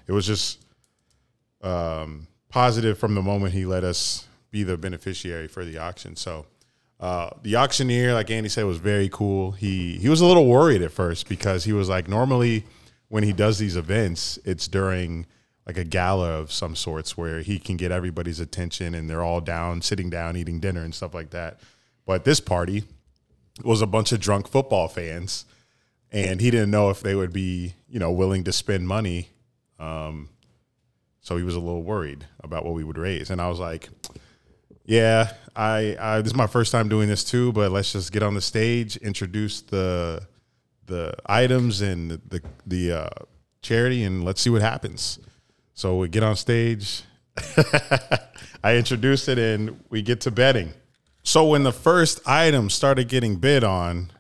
it 0.07 0.13
was 0.13 0.25
just 0.25 0.65
um, 1.61 2.29
positive 2.49 2.99
from 2.99 3.17
the 3.17 3.23
moment 3.23 3.53
he 3.53 3.65
let 3.65 3.83
us 3.83 4.27
be 4.53 4.63
the 4.63 4.77
beneficiary 4.77 5.49
for 5.49 5.65
the 5.65 5.79
auction. 5.79 6.15
So 6.15 6.47
uh, 7.01 7.31
the 7.43 7.57
auctioneer, 7.57 8.15
like 8.15 8.31
Andy 8.31 8.49
said, 8.49 8.65
was 8.65 8.79
very 8.79 9.09
cool. 9.09 9.53
He 9.53 9.97
he 9.97 10.09
was 10.09 10.21
a 10.21 10.27
little 10.27 10.47
worried 10.47 10.83
at 10.83 10.93
first 10.93 11.29
because 11.29 11.65
he 11.65 11.73
was 11.73 11.89
like, 11.89 12.07
normally 12.09 12.65
when 13.09 13.25
he 13.25 13.33
does 13.33 13.59
these 13.59 13.77
events, 13.77 14.39
it's 14.45 14.69
during 14.69 15.27
like 15.67 15.77
a 15.77 15.85
gala 15.85 16.39
of 16.39 16.53
some 16.53 16.77
sorts 16.77 17.17
where 17.17 17.41
he 17.41 17.59
can 17.59 17.77
get 17.77 17.93
everybody's 17.93 18.41
attention 18.41 18.95
and 18.95 19.09
they're 19.09 19.23
all 19.23 19.41
down, 19.41 19.83
sitting 19.83 20.11
down, 20.11 20.37
eating 20.37 20.61
dinner 20.61 20.83
and 20.83 20.95
stuff 20.95 21.15
like 21.15 21.31
that. 21.31 21.59
But 22.07 22.25
this 22.25 22.41
party 22.41 22.85
was 23.65 23.83
a 23.83 23.87
bunch 23.87 24.13
of 24.13 24.21
drunk 24.21 24.49
football 24.49 24.89
fans, 24.89 25.45
and 26.11 26.41
he 26.41 26.51
didn't 26.51 26.71
know 26.71 26.91
if 26.91 27.01
they 27.01 27.15
would 27.15 27.33
be, 27.33 27.75
you 27.89 27.99
know, 27.99 28.11
willing 28.11 28.45
to 28.45 28.53
spend 28.53 28.89
money 28.89 29.29
so 31.23 31.37
he 31.37 31.45
was 31.45 31.55
a 31.55 31.61
little 31.61 31.83
worried 31.83 32.27
about 32.41 32.65
what 32.65 32.75
we 32.75 32.85
would 32.85 32.99
raise. 32.99 33.31
And 33.31 33.41
I 33.41 33.49
was 33.49 33.61
like, 33.61 33.89
yeah, 34.85 35.33
I, 35.55 35.97
I 35.99 36.21
this 36.21 36.33
is 36.33 36.37
my 36.37 36.49
first 36.49 36.73
time 36.73 36.89
doing 36.89 37.09
this 37.09 37.25
too, 37.25 37.53
but 37.53 37.71
let's 37.71 37.93
just 37.93 38.13
get 38.13 38.23
on 38.23 38.35
the 38.35 38.41
stage, 38.41 38.97
introduce 38.97 39.63
the 39.63 40.27
the 40.87 41.15
items 41.27 41.81
and 41.81 42.11
the 42.11 42.43
the 42.67 42.93
uh, 42.93 43.25
charity, 43.63 44.03
and 44.03 44.25
let's 44.25 44.41
see 44.43 44.51
what 44.51 44.63
happens. 44.63 45.21
So 45.75 45.97
we 45.97 46.09
get 46.09 46.25
on 46.25 46.35
stage. 46.37 47.05
I 48.65 48.77
introduce 48.77 49.29
it, 49.29 49.39
and 49.39 49.81
we 49.91 50.03
get 50.03 50.21
to 50.23 50.33
betting. 50.33 50.75
So 51.23 51.47
when 51.47 51.63
the 51.63 51.73
first 51.73 52.21
item 52.27 52.71
started 52.71 53.09
getting 53.09 53.37
bid 53.37 53.65
on, 53.65 54.11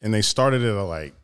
and 0.00 0.14
they 0.14 0.22
started 0.22 0.62
it 0.62 0.68
at 0.70 0.82
like 0.82 1.14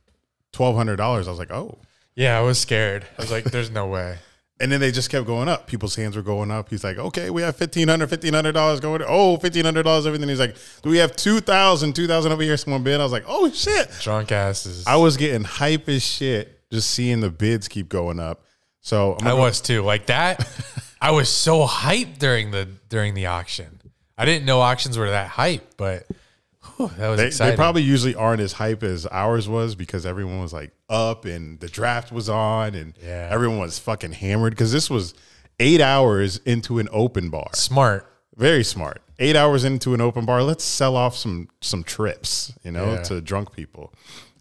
twelve 0.52 0.76
hundred 0.76 0.96
dollars, 0.96 1.26
I 1.26 1.30
was 1.30 1.38
like, 1.38 1.50
oh. 1.50 1.78
Yeah, 2.14 2.38
I 2.38 2.42
was 2.42 2.58
scared. 2.58 3.06
I 3.18 3.22
was 3.22 3.30
like, 3.30 3.44
"There's 3.44 3.70
no 3.70 3.86
way." 3.96 4.18
And 4.58 4.72
then 4.72 4.80
they 4.80 4.90
just 4.90 5.10
kept 5.10 5.26
going 5.26 5.48
up. 5.48 5.66
People's 5.66 5.94
hands 5.96 6.16
were 6.16 6.22
going 6.22 6.50
up. 6.50 6.70
He's 6.70 6.82
like, 6.82 6.96
okay, 6.96 7.28
we 7.28 7.42
have 7.42 7.58
$1,500, 7.58 8.08
$1,500 8.08 8.80
going. 8.80 9.02
Oh, 9.06 9.36
$1,500, 9.36 10.06
everything. 10.06 10.30
He's 10.30 10.40
like, 10.40 10.56
do 10.80 10.88
we 10.88 10.96
have 10.96 11.14
2000 11.14 11.94
2000 11.94 12.32
over 12.32 12.42
here? 12.42 12.56
Someone 12.56 12.82
bid. 12.82 12.98
I 12.98 13.02
was 13.02 13.12
like, 13.12 13.24
oh, 13.26 13.50
shit. 13.50 13.90
Drunk 14.00 14.32
asses. 14.32 14.86
I 14.86 14.96
was 14.96 15.18
getting 15.18 15.44
hype 15.44 15.90
as 15.90 16.02
shit 16.02 16.56
just 16.72 16.90
seeing 16.90 17.20
the 17.20 17.30
bids 17.30 17.68
keep 17.68 17.88
going 17.88 18.18
up. 18.18 18.44
So 18.80 19.16
I 19.22 19.34
was 19.34 19.60
too. 19.60 19.82
Like 19.82 20.06
that. 20.06 20.46
I 21.00 21.10
was 21.10 21.28
so 21.28 21.66
hyped 21.66 22.18
during 22.18 22.50
the 22.50 22.66
during 22.88 23.14
the 23.14 23.26
auction. 23.26 23.75
I 24.18 24.24
didn't 24.24 24.44
know 24.46 24.60
auctions 24.60 24.96
were 24.98 25.10
that 25.10 25.28
hype, 25.28 25.76
but 25.76 26.06
whew, 26.76 26.90
that 26.96 27.08
was 27.08 27.18
they, 27.18 27.26
exciting. 27.26 27.52
they 27.52 27.56
probably 27.56 27.82
usually 27.82 28.14
aren't 28.14 28.40
as 28.40 28.52
hype 28.54 28.82
as 28.82 29.06
ours 29.06 29.48
was 29.48 29.74
because 29.74 30.06
everyone 30.06 30.40
was 30.40 30.52
like 30.52 30.72
up 30.88 31.24
and 31.24 31.60
the 31.60 31.68
draft 31.68 32.12
was 32.12 32.28
on 32.28 32.74
and 32.74 32.94
Yeah. 33.02 33.28
everyone 33.30 33.58
was 33.58 33.78
fucking 33.78 34.12
hammered 34.12 34.52
because 34.54 34.72
this 34.72 34.88
was 34.88 35.14
eight 35.60 35.80
hours 35.80 36.38
into 36.38 36.78
an 36.78 36.88
open 36.92 37.28
bar. 37.30 37.48
smart. 37.54 38.10
Very 38.36 38.64
smart. 38.64 39.00
Eight 39.18 39.34
hours 39.36 39.64
into 39.64 39.94
an 39.94 40.00
open 40.02 40.26
bar, 40.26 40.42
let's 40.42 40.62
sell 40.64 40.94
off 40.96 41.16
some 41.16 41.48
some 41.62 41.82
trips, 41.82 42.52
you 42.62 42.70
know, 42.70 42.92
Yeah. 42.94 43.02
to 43.04 43.20
drunk 43.22 43.52
people. 43.52 43.92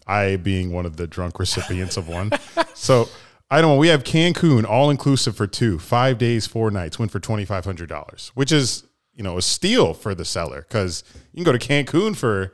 I 0.06 0.36
being 0.36 0.70
one 0.72 0.84
of 0.86 0.96
the 0.98 1.06
drunk 1.06 1.38
recipients 1.38 1.96
of 1.96 2.08
one. 2.08 2.30
So 2.74 3.08
I 3.50 3.60
don't 3.62 3.70
know. 3.72 3.76
We 3.78 3.88
have 3.88 4.04
Cancun 4.04 4.64
all 4.68 4.90
inclusive 4.90 5.34
for 5.34 5.46
two, 5.46 5.78
five 5.78 6.18
days, 6.18 6.46
four 6.46 6.70
nights, 6.70 6.98
went 6.98 7.10
for 7.10 7.20
twenty 7.20 7.44
five 7.46 7.64
hundred 7.64 7.88
dollars, 7.88 8.30
which 8.34 8.52
is 8.52 8.84
you 9.16 9.24
know 9.24 9.36
a 9.38 9.42
steal 9.42 9.94
for 9.94 10.14
the 10.14 10.24
seller 10.24 10.64
because 10.68 11.02
you 11.32 11.42
can 11.42 11.52
go 11.52 11.56
to 11.56 11.58
Cancun 11.58 12.14
for 12.14 12.52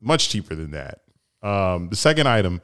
much 0.00 0.28
cheaper 0.30 0.54
than 0.54 0.72
that. 0.72 1.02
Um, 1.42 1.88
the 1.90 1.96
second 1.96 2.26
item, 2.26 2.60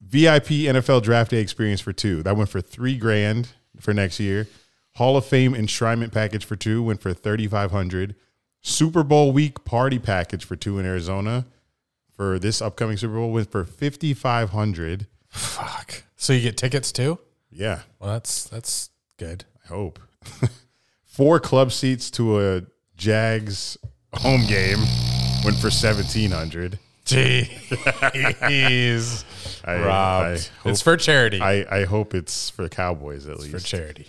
VIP 0.00 0.48
NFL 0.68 1.02
Draft 1.02 1.30
Day 1.30 1.38
experience 1.40 1.80
for 1.80 1.92
two. 1.92 2.22
That 2.22 2.36
went 2.36 2.50
for 2.50 2.60
three 2.60 2.96
grand 2.96 3.48
for 3.80 3.92
next 3.94 4.20
year. 4.20 4.46
Hall 4.96 5.16
of 5.16 5.24
Fame 5.24 5.54
enshrinement 5.54 6.12
package 6.12 6.44
for 6.44 6.54
two 6.56 6.82
went 6.82 7.00
for 7.00 7.12
thirty 7.12 7.48
five 7.48 7.70
hundred. 7.70 8.14
Super 8.60 9.02
Bowl 9.02 9.32
week 9.32 9.64
party 9.64 9.98
package 9.98 10.44
for 10.44 10.56
two 10.56 10.78
in 10.78 10.86
Arizona 10.86 11.46
for 12.16 12.38
this 12.38 12.62
upcoming 12.62 12.96
Super 12.96 13.14
Bowl 13.14 13.32
went 13.32 13.50
for 13.50 13.64
fifty 13.64 14.14
five 14.14 14.50
hundred. 14.50 15.06
Fuck. 15.28 16.04
So 16.16 16.32
you 16.32 16.40
get 16.42 16.56
tickets 16.56 16.92
too? 16.92 17.18
Yeah, 17.50 17.80
Well, 17.98 18.12
that's 18.12 18.44
that's 18.44 18.90
good. 19.18 19.44
I 19.64 19.68
hope. 19.68 20.00
Four 21.14 21.38
club 21.38 21.70
seats 21.70 22.10
to 22.12 22.40
a 22.40 22.62
Jags 22.96 23.78
home 24.14 24.44
game 24.46 24.78
went 25.44 25.56
for 25.58 25.70
seventeen 25.70 26.32
hundred. 26.32 26.80
Jeez. 27.06 27.54
I, 29.64 29.76
Robbed. 29.76 30.26
I 30.26 30.38
hope, 30.62 30.72
it's 30.72 30.82
for 30.82 30.96
charity. 30.96 31.40
I, 31.40 31.82
I 31.82 31.84
hope 31.84 32.14
it's 32.14 32.50
for 32.50 32.62
the 32.62 32.68
Cowboys 32.68 33.28
at 33.28 33.36
for 33.36 33.42
least. 33.42 33.54
For 33.54 33.60
charity. 33.60 34.08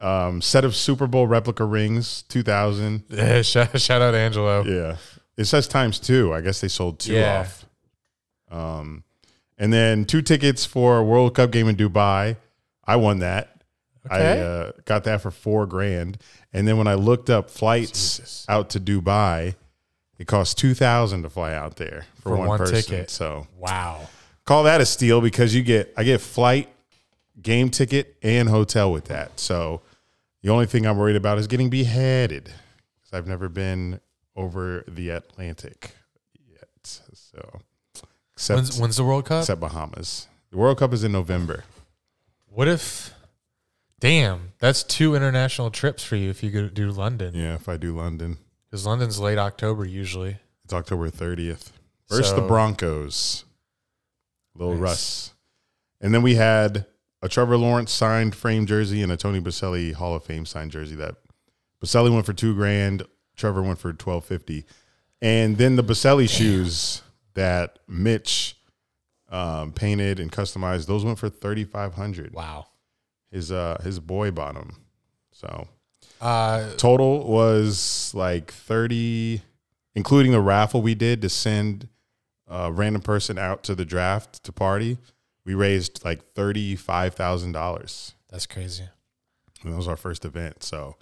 Um, 0.00 0.42
set 0.42 0.64
of 0.66 0.76
Super 0.76 1.06
Bowl 1.06 1.26
replica 1.26 1.64
rings, 1.64 2.22
two 2.28 2.42
thousand. 2.42 3.04
Yeah, 3.08 3.40
shout, 3.52 3.80
shout 3.80 4.02
out 4.02 4.14
Angelo. 4.14 4.62
Yeah. 4.64 4.96
It 5.38 5.46
says 5.46 5.66
times 5.66 5.98
two. 5.98 6.34
I 6.34 6.42
guess 6.42 6.60
they 6.60 6.68
sold 6.68 6.98
two 6.98 7.14
Yeah. 7.14 7.40
off. 7.40 7.64
Um, 8.50 9.04
and 9.56 9.72
then 9.72 10.04
two 10.04 10.20
tickets 10.20 10.66
for 10.66 10.98
a 10.98 11.02
World 11.02 11.34
Cup 11.34 11.50
game 11.50 11.66
in 11.66 11.76
Dubai. 11.76 12.36
I 12.84 12.96
won 12.96 13.20
that. 13.20 13.55
I 14.10 14.38
uh, 14.38 14.72
got 14.84 15.04
that 15.04 15.20
for 15.22 15.30
four 15.30 15.66
grand. 15.66 16.18
And 16.52 16.66
then 16.66 16.76
when 16.78 16.86
I 16.86 16.94
looked 16.94 17.30
up 17.30 17.50
flights 17.50 18.16
Jesus. 18.18 18.46
out 18.48 18.70
to 18.70 18.80
Dubai, 18.80 19.54
it 20.18 20.26
cost 20.26 20.58
two 20.58 20.74
thousand 20.74 21.22
to 21.22 21.30
fly 21.30 21.54
out 21.54 21.76
there 21.76 22.06
for, 22.16 22.30
For 22.30 22.36
one, 22.36 22.48
one 22.48 22.58
person. 22.58 22.74
ticket. 22.76 23.10
So 23.10 23.46
Wow. 23.58 24.08
call 24.44 24.62
that 24.64 24.80
a 24.80 24.86
steal 24.86 25.20
because 25.20 25.54
you 25.54 25.62
get 25.62 25.92
I 25.96 26.04
get 26.04 26.20
flight, 26.20 26.68
game 27.42 27.68
ticket, 27.70 28.16
and 28.22 28.48
hotel 28.48 28.90
with 28.92 29.06
that. 29.06 29.38
So 29.38 29.82
the 30.42 30.50
only 30.50 30.66
thing 30.66 30.86
I'm 30.86 30.96
worried 30.96 31.16
about 31.16 31.38
is 31.38 31.46
getting 31.46 31.68
beheaded 31.70 32.44
because 32.44 33.12
I've 33.12 33.26
never 33.26 33.48
been 33.48 34.00
over 34.34 34.84
the 34.88 35.10
Atlantic 35.10 35.90
yet. 36.48 36.68
So 36.82 37.60
except 38.34 38.56
When's, 38.56 38.80
when's 38.80 38.96
the 38.96 39.04
World 39.04 39.24
Cup? 39.26 39.40
except 39.42 39.60
Bahamas. 39.60 40.28
The 40.50 40.56
World 40.58 40.78
Cup 40.78 40.92
is 40.92 41.02
in 41.04 41.12
November. 41.12 41.64
What 42.46 42.68
if? 42.68 43.12
Damn, 44.00 44.52
that's 44.58 44.82
two 44.82 45.14
international 45.14 45.70
trips 45.70 46.04
for 46.04 46.16
you 46.16 46.28
if 46.30 46.42
you 46.42 46.50
go 46.50 46.68
do 46.68 46.90
London. 46.90 47.32
Yeah, 47.34 47.54
if 47.54 47.68
I 47.68 47.76
do 47.76 47.96
London, 47.96 48.38
Because 48.70 48.84
London's 48.86 49.18
late 49.18 49.38
October 49.38 49.84
usually. 49.86 50.36
it's 50.64 50.74
October 50.74 51.10
30th. 51.10 51.70
First 52.08 52.36
the 52.36 52.42
Broncos, 52.42 53.44
Little 54.54 54.74
Nice. 54.74 54.80
Russ, 54.82 55.34
and 56.00 56.14
then 56.14 56.22
we 56.22 56.34
had 56.36 56.86
a 57.22 57.28
Trevor 57.28 57.56
Lawrence 57.56 57.90
signed 57.90 58.34
frame 58.36 58.66
jersey 58.66 59.02
and 59.02 59.10
a 59.10 59.16
Tony 59.16 59.40
Boselli 59.40 59.92
Hall 59.94 60.14
of 60.14 60.22
Fame 60.24 60.46
signed 60.46 60.70
jersey. 60.70 60.94
That 60.94 61.16
Boselli 61.82 62.12
went 62.12 62.26
for 62.26 62.32
two 62.34 62.54
grand. 62.54 63.02
Trevor 63.34 63.62
went 63.62 63.78
for 63.78 63.92
twelve 63.92 64.24
fifty, 64.24 64.66
and 65.20 65.56
then 65.58 65.76
the 65.76 65.82
Boselli 65.82 66.28
shoes 66.28 67.02
that 67.34 67.78
Mitch 67.88 68.56
um, 69.30 69.72
painted 69.72 70.20
and 70.20 70.30
customized, 70.30 70.86
those 70.86 71.04
went 71.04 71.18
for 71.18 71.28
thirty 71.28 71.64
five 71.64 71.94
hundred. 71.94 72.32
Wow. 72.34 72.66
His 73.36 73.52
uh 73.52 73.78
his 73.84 74.00
boy 74.00 74.30
bought 74.30 74.54
them, 74.54 74.76
so 75.30 75.68
Uh, 76.20 76.72
total 76.76 77.26
was 77.26 78.10
like 78.14 78.50
30 78.50 79.42
including 79.94 80.32
the 80.32 80.40
raffle 80.40 80.80
we 80.82 80.94
did 80.94 81.20
to 81.22 81.28
send 81.28 81.88
a 82.48 82.70
random 82.72 83.02
person 83.02 83.38
out 83.38 83.62
to 83.64 83.74
the 83.74 83.84
draft 83.84 84.42
to 84.44 84.52
party 84.52 84.96
we 85.44 85.52
raised 85.54 86.02
like 86.04 86.20
$35000 86.34 88.12
that's 88.30 88.46
crazy. 88.46 88.84
and 89.62 89.72
that 89.72 89.76
was 89.76 89.88
our 89.88 89.96
first 89.96 90.24
event. 90.24 90.62
So 90.62 90.96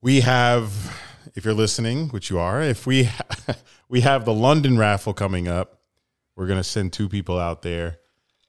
we 0.00 0.20
have 0.22 0.98
if 1.34 1.44
you're 1.44 1.54
listening 1.54 2.08
which 2.08 2.30
you 2.30 2.38
are 2.38 2.62
if 2.62 2.86
we 2.86 3.08
we 3.88 4.00
have 4.02 4.24
the 4.24 4.32
london 4.32 4.78
raffle 4.78 5.12
coming 5.14 5.48
up 5.48 5.80
we're 6.36 6.46
going 6.46 6.58
to 6.60 6.64
send 6.64 6.92
two 6.92 7.08
people 7.08 7.38
out 7.38 7.62
there 7.62 7.98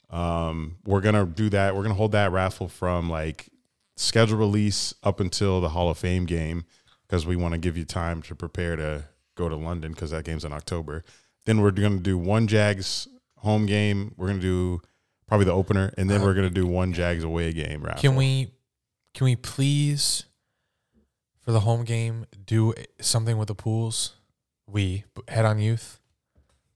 um, 0.09 0.77
we're 0.85 1.01
going 1.01 1.15
to 1.15 1.25
do 1.25 1.49
that 1.49 1.75
we're 1.75 1.81
going 1.83 1.93
to 1.93 1.97
hold 1.97 2.11
that 2.13 2.31
raffle 2.31 2.67
from 2.67 3.09
like 3.09 3.49
schedule 3.95 4.37
release 4.37 4.93
up 5.03 5.19
until 5.19 5.59
the 5.61 5.69
hall 5.69 5.89
of 5.89 5.97
fame 5.97 6.25
game 6.25 6.63
because 7.07 7.25
we 7.25 7.35
want 7.35 7.53
to 7.53 7.57
give 7.57 7.75
you 7.77 7.83
time 7.85 8.21
to 8.21 8.35
prepare 8.35 8.75
to 8.75 9.03
go 9.35 9.49
to 9.49 9.55
london 9.55 9.91
because 9.91 10.11
that 10.11 10.23
game's 10.23 10.45
in 10.45 10.53
october 10.53 11.03
then 11.45 11.61
we're 11.61 11.71
going 11.71 11.97
to 11.97 12.03
do 12.03 12.17
one 12.17 12.47
jags 12.47 13.07
home 13.37 13.65
game 13.65 14.13
we're 14.17 14.27
going 14.27 14.39
to 14.39 14.41
do 14.41 14.81
probably 15.27 15.45
the 15.45 15.51
opener 15.51 15.93
and 15.97 16.09
then 16.09 16.21
we're 16.21 16.33
going 16.33 16.47
to 16.47 16.53
do 16.53 16.65
one 16.65 16.93
jags 16.93 17.23
away 17.23 17.51
game 17.51 17.83
raffle 17.83 17.99
Can 18.01 18.15
we, 18.15 18.51
can 19.13 19.25
we 19.25 19.35
please, 19.35 20.23
for 21.41 21.51
the 21.51 21.59
home 21.61 21.83
game, 21.83 22.25
do 22.45 22.73
something 23.01 23.37
with 23.37 23.47
the 23.49 23.55
pools? 23.55 24.13
We 24.67 25.03
head 25.27 25.43
on 25.45 25.59
youth. 25.59 25.99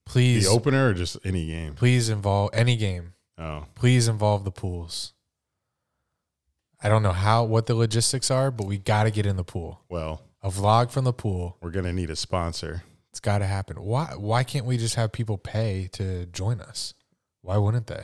Please, 0.06 0.46
The 0.46 0.52
opener 0.52 0.90
or 0.90 0.94
just 0.94 1.18
any 1.24 1.46
game? 1.48 1.76
please 1.76 2.10
involve 2.10 2.50
any 2.54 2.76
game. 2.76 3.14
Oh, 3.42 3.66
Please 3.76 4.08
involve 4.08 4.44
the 4.44 4.52
pools. 4.52 5.14
I 6.84 6.90
don't 6.90 7.04
know 7.04 7.12
how 7.12 7.44
what 7.44 7.66
the 7.66 7.76
logistics 7.76 8.30
are, 8.32 8.52
but 8.52 8.68
we 8.68 8.78
got 8.78 9.04
to 9.04 9.12
get 9.12 9.26
in 9.26 9.36
the 9.36 9.44
pool. 9.44 9.82
well, 9.90 10.22
A 10.44 10.50
vlog 10.50 10.92
from 10.92 11.06
the 11.06 11.14
pool. 11.14 11.58
we're 11.62 11.72
gonna 11.72 11.94
need 11.94 12.10
a 12.10 12.16
sponsor. 12.16 12.84
It's 13.10 13.20
got 13.20 13.40
to 13.40 13.46
happen. 13.46 13.78
Why? 13.84 14.14
Why 14.16 14.44
can't 14.44 14.66
we 14.66 14.78
just 14.78 14.96
have 14.96 15.12
people 15.12 15.38
pay 15.38 15.90
to 15.94 16.26
join 16.28 16.62
us? 16.62 16.94
Why 17.42 17.58
wouldn't 17.58 17.88
they? 17.88 18.04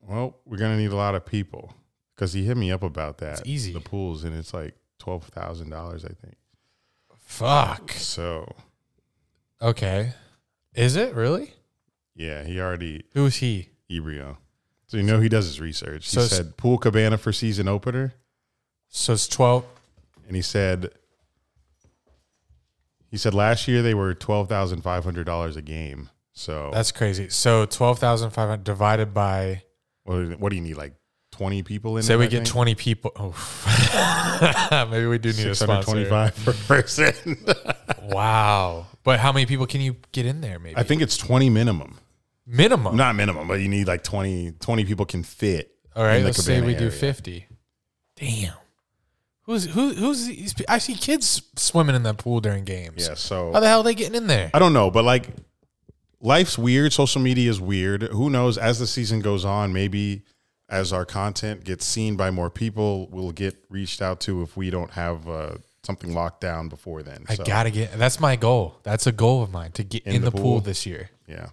Well, 0.00 0.38
we're 0.46 0.56
gonna 0.58 0.76
need 0.78 0.92
a 0.92 0.96
lot 0.96 1.14
of 1.14 1.26
people 1.26 1.74
because 2.14 2.32
he 2.32 2.44
hit 2.44 2.56
me 2.56 2.70
up 2.72 2.82
about 2.82 3.18
that. 3.18 3.40
It's 3.40 3.42
easy. 3.48 3.72
The 3.72 3.80
pools 3.80 4.24
and 4.24 4.34
it's 4.36 4.54
like 4.54 4.74
twelve 4.98 5.24
thousand 5.24 5.70
dollars, 5.70 6.04
I 6.04 6.08
think. 6.14 6.36
Fuck. 7.18 7.92
So 7.92 8.50
Okay. 9.62 10.12
Is 10.74 10.96
it 10.96 11.14
really? 11.14 11.54
yeah, 12.14 12.44
he 12.44 12.58
already 12.60 13.04
Who 13.14 13.26
is 13.26 13.36
he? 13.36 13.68
Ebrio. 13.90 14.36
So 14.86 14.96
you 14.96 15.02
know 15.02 15.20
he 15.20 15.28
does 15.28 15.46
his 15.46 15.60
research. 15.60 16.10
He 16.10 16.16
it's- 16.18 16.30
said 16.30 16.56
pool 16.56 16.78
cabana 16.78 17.18
for 17.18 17.32
season 17.32 17.68
opener, 17.68 18.14
So 18.88 19.12
it's 19.12 19.28
twelve. 19.28 19.64
and 20.26 20.34
he 20.36 20.42
said 20.42 20.90
he 23.10 23.16
said 23.16 23.34
last 23.34 23.66
year 23.68 23.82
they 23.82 23.94
were 23.94 24.14
twelve 24.14 24.48
thousand 24.48 24.82
five 24.82 25.04
hundred 25.04 25.24
dollars 25.24 25.56
a 25.56 25.62
game. 25.62 26.10
So 26.32 26.70
That's 26.72 26.92
crazy. 26.92 27.28
So 27.28 27.66
twelve 27.66 27.98
thousand 27.98 28.30
five 28.30 28.48
hundred 28.48 28.64
divided 28.64 29.12
by. 29.12 29.62
what, 30.04 30.38
what 30.38 30.50
do 30.50 30.56
you 30.56 30.62
need? 30.62 30.76
Like 30.76 30.94
twenty 31.32 31.62
people 31.62 31.96
in? 31.96 32.02
Say 32.02 32.14
it, 32.14 32.18
we 32.18 32.24
I 32.24 32.28
get 32.28 32.36
think? 32.38 32.48
twenty 32.48 32.74
people. 32.74 33.12
Oh. 33.16 34.86
Maybe 34.90 35.06
we 35.06 35.18
do 35.18 35.32
need 35.32 35.46
a 35.48 35.54
sponsor. 35.54 36.32
per 36.44 36.52
person. 36.66 37.36
Wow. 38.02 38.86
But 39.02 39.18
how 39.20 39.32
many 39.32 39.46
people 39.46 39.66
can 39.66 39.80
you 39.80 39.96
get 40.12 40.26
in 40.26 40.40
there? 40.40 40.58
Maybe 40.58 40.76
I 40.76 40.82
think 40.82 41.02
it's 41.02 41.16
twenty 41.16 41.50
minimum. 41.50 41.98
Minimum. 42.50 42.96
Not 42.96 43.14
minimum, 43.16 43.48
but 43.48 43.60
you 43.60 43.68
need 43.68 43.86
like 43.86 44.02
20, 44.04 44.52
20 44.60 44.84
people 44.84 45.06
can 45.06 45.22
fit. 45.22 45.72
All 45.96 46.04
right. 46.04 46.22
Let's 46.24 46.42
say 46.44 46.60
we 46.60 46.72
do 46.74 46.78
area. 46.86 46.90
fifty. 46.90 47.46
Damn. 48.16 48.54
Who's 49.42 49.64
who? 49.64 49.92
Who's 49.94 50.26
these? 50.26 50.52
pe- 50.52 50.64
I 50.68 50.78
see 50.78 50.94
kids 50.94 51.42
swimming 51.56 51.96
in 51.96 52.02
that 52.04 52.18
pool 52.18 52.40
during 52.40 52.64
games. 52.64 53.06
Yeah, 53.08 53.14
so 53.14 53.52
How 53.52 53.60
the 53.60 53.66
hell 53.66 53.80
are 53.80 53.84
they 53.84 53.94
getting 53.94 54.14
in 54.14 54.26
there? 54.28 54.50
I 54.54 54.58
don't 54.60 54.72
know, 54.72 54.90
but 54.90 55.04
like 55.04 55.28
life's 56.20 56.56
weird. 56.58 56.92
Social 56.92 57.20
media 57.20 57.50
is 57.50 57.60
weird. 57.60 58.02
Who 58.02 58.30
knows? 58.30 58.56
As 58.58 58.78
the 58.78 58.86
season 58.86 59.20
goes 59.20 59.44
on, 59.44 59.72
maybe 59.72 60.22
as 60.68 60.92
our 60.92 61.04
content 61.04 61.64
gets 61.64 61.84
seen 61.84 62.16
by 62.16 62.30
more 62.30 62.50
people, 62.50 63.08
we'll 63.10 63.32
get 63.32 63.56
reached 63.68 64.00
out 64.00 64.20
to 64.20 64.42
if 64.42 64.56
we 64.56 64.70
don't 64.70 64.92
have 64.92 65.28
uh, 65.28 65.54
something 65.82 66.14
locked 66.14 66.40
down 66.40 66.68
before 66.68 67.02
then. 67.02 67.24
I 67.28 67.34
So, 67.34 67.42
gotta 67.44 67.70
get. 67.70 67.92
That's 67.98 68.20
my 68.20 68.36
goal. 68.36 68.78
That's 68.84 69.06
a 69.08 69.12
goal 69.12 69.42
of 69.42 69.50
mine 69.50 69.72
to 69.72 69.82
get 69.82 70.04
in, 70.06 70.22
the, 70.22 70.30
pool? 70.30 70.60
this 70.60 70.86
year 70.86 71.10
yeah. 71.26 71.48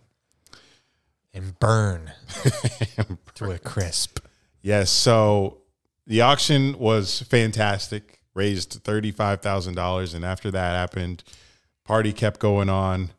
And 1.38 1.58
burn 1.60 2.12
to 3.36 3.52
a 3.52 3.60
crisp. 3.60 4.20
Yes. 4.62 4.90
So 4.90 5.60
the 6.06 6.22
auction 6.22 6.78
was 6.80 7.22
fantastic. 7.22 8.20
Raised 8.34 8.74
thirty 8.84 9.12
five 9.12 9.42
thousand 9.42 9.76
dollars, 9.76 10.14
and 10.14 10.24
after 10.26 10.52
that 10.52 10.76
happened, 10.76 11.24
party 11.86 12.14
kept 12.14 12.40
going 12.40 12.70
on. 12.70 13.12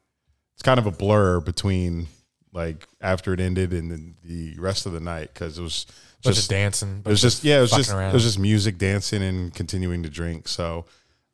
It's 0.55 0.63
kind 0.63 0.79
of 0.79 0.87
a 0.87 0.91
blur 0.93 1.41
between 1.41 2.07
like 2.53 2.87
after 3.01 3.33
it 3.33 3.41
ended 3.41 3.73
and 3.73 3.91
then 3.91 4.15
the 4.25 4.55
rest 4.59 4.87
of 4.87 4.93
the 4.93 5.01
night 5.01 5.31
because 5.35 5.59
it 5.59 5.63
was 5.63 5.87
Bunch 6.25 6.37
just 6.37 6.51
dancing. 6.51 7.03
it 7.05 7.09
was 7.09 7.21
just 7.21 7.45
yeah 7.45 7.59
it 7.59 7.63
was 7.63 7.71
just 7.73 7.93
around. 7.93 8.11
it 8.11 8.15
was 8.15 8.25
just 8.25 8.39
music, 8.39 8.79
dancing, 8.79 9.23
and 9.23 9.55
continuing 9.55 10.03
to 10.05 10.09
drink. 10.09 10.47
So 10.49 10.85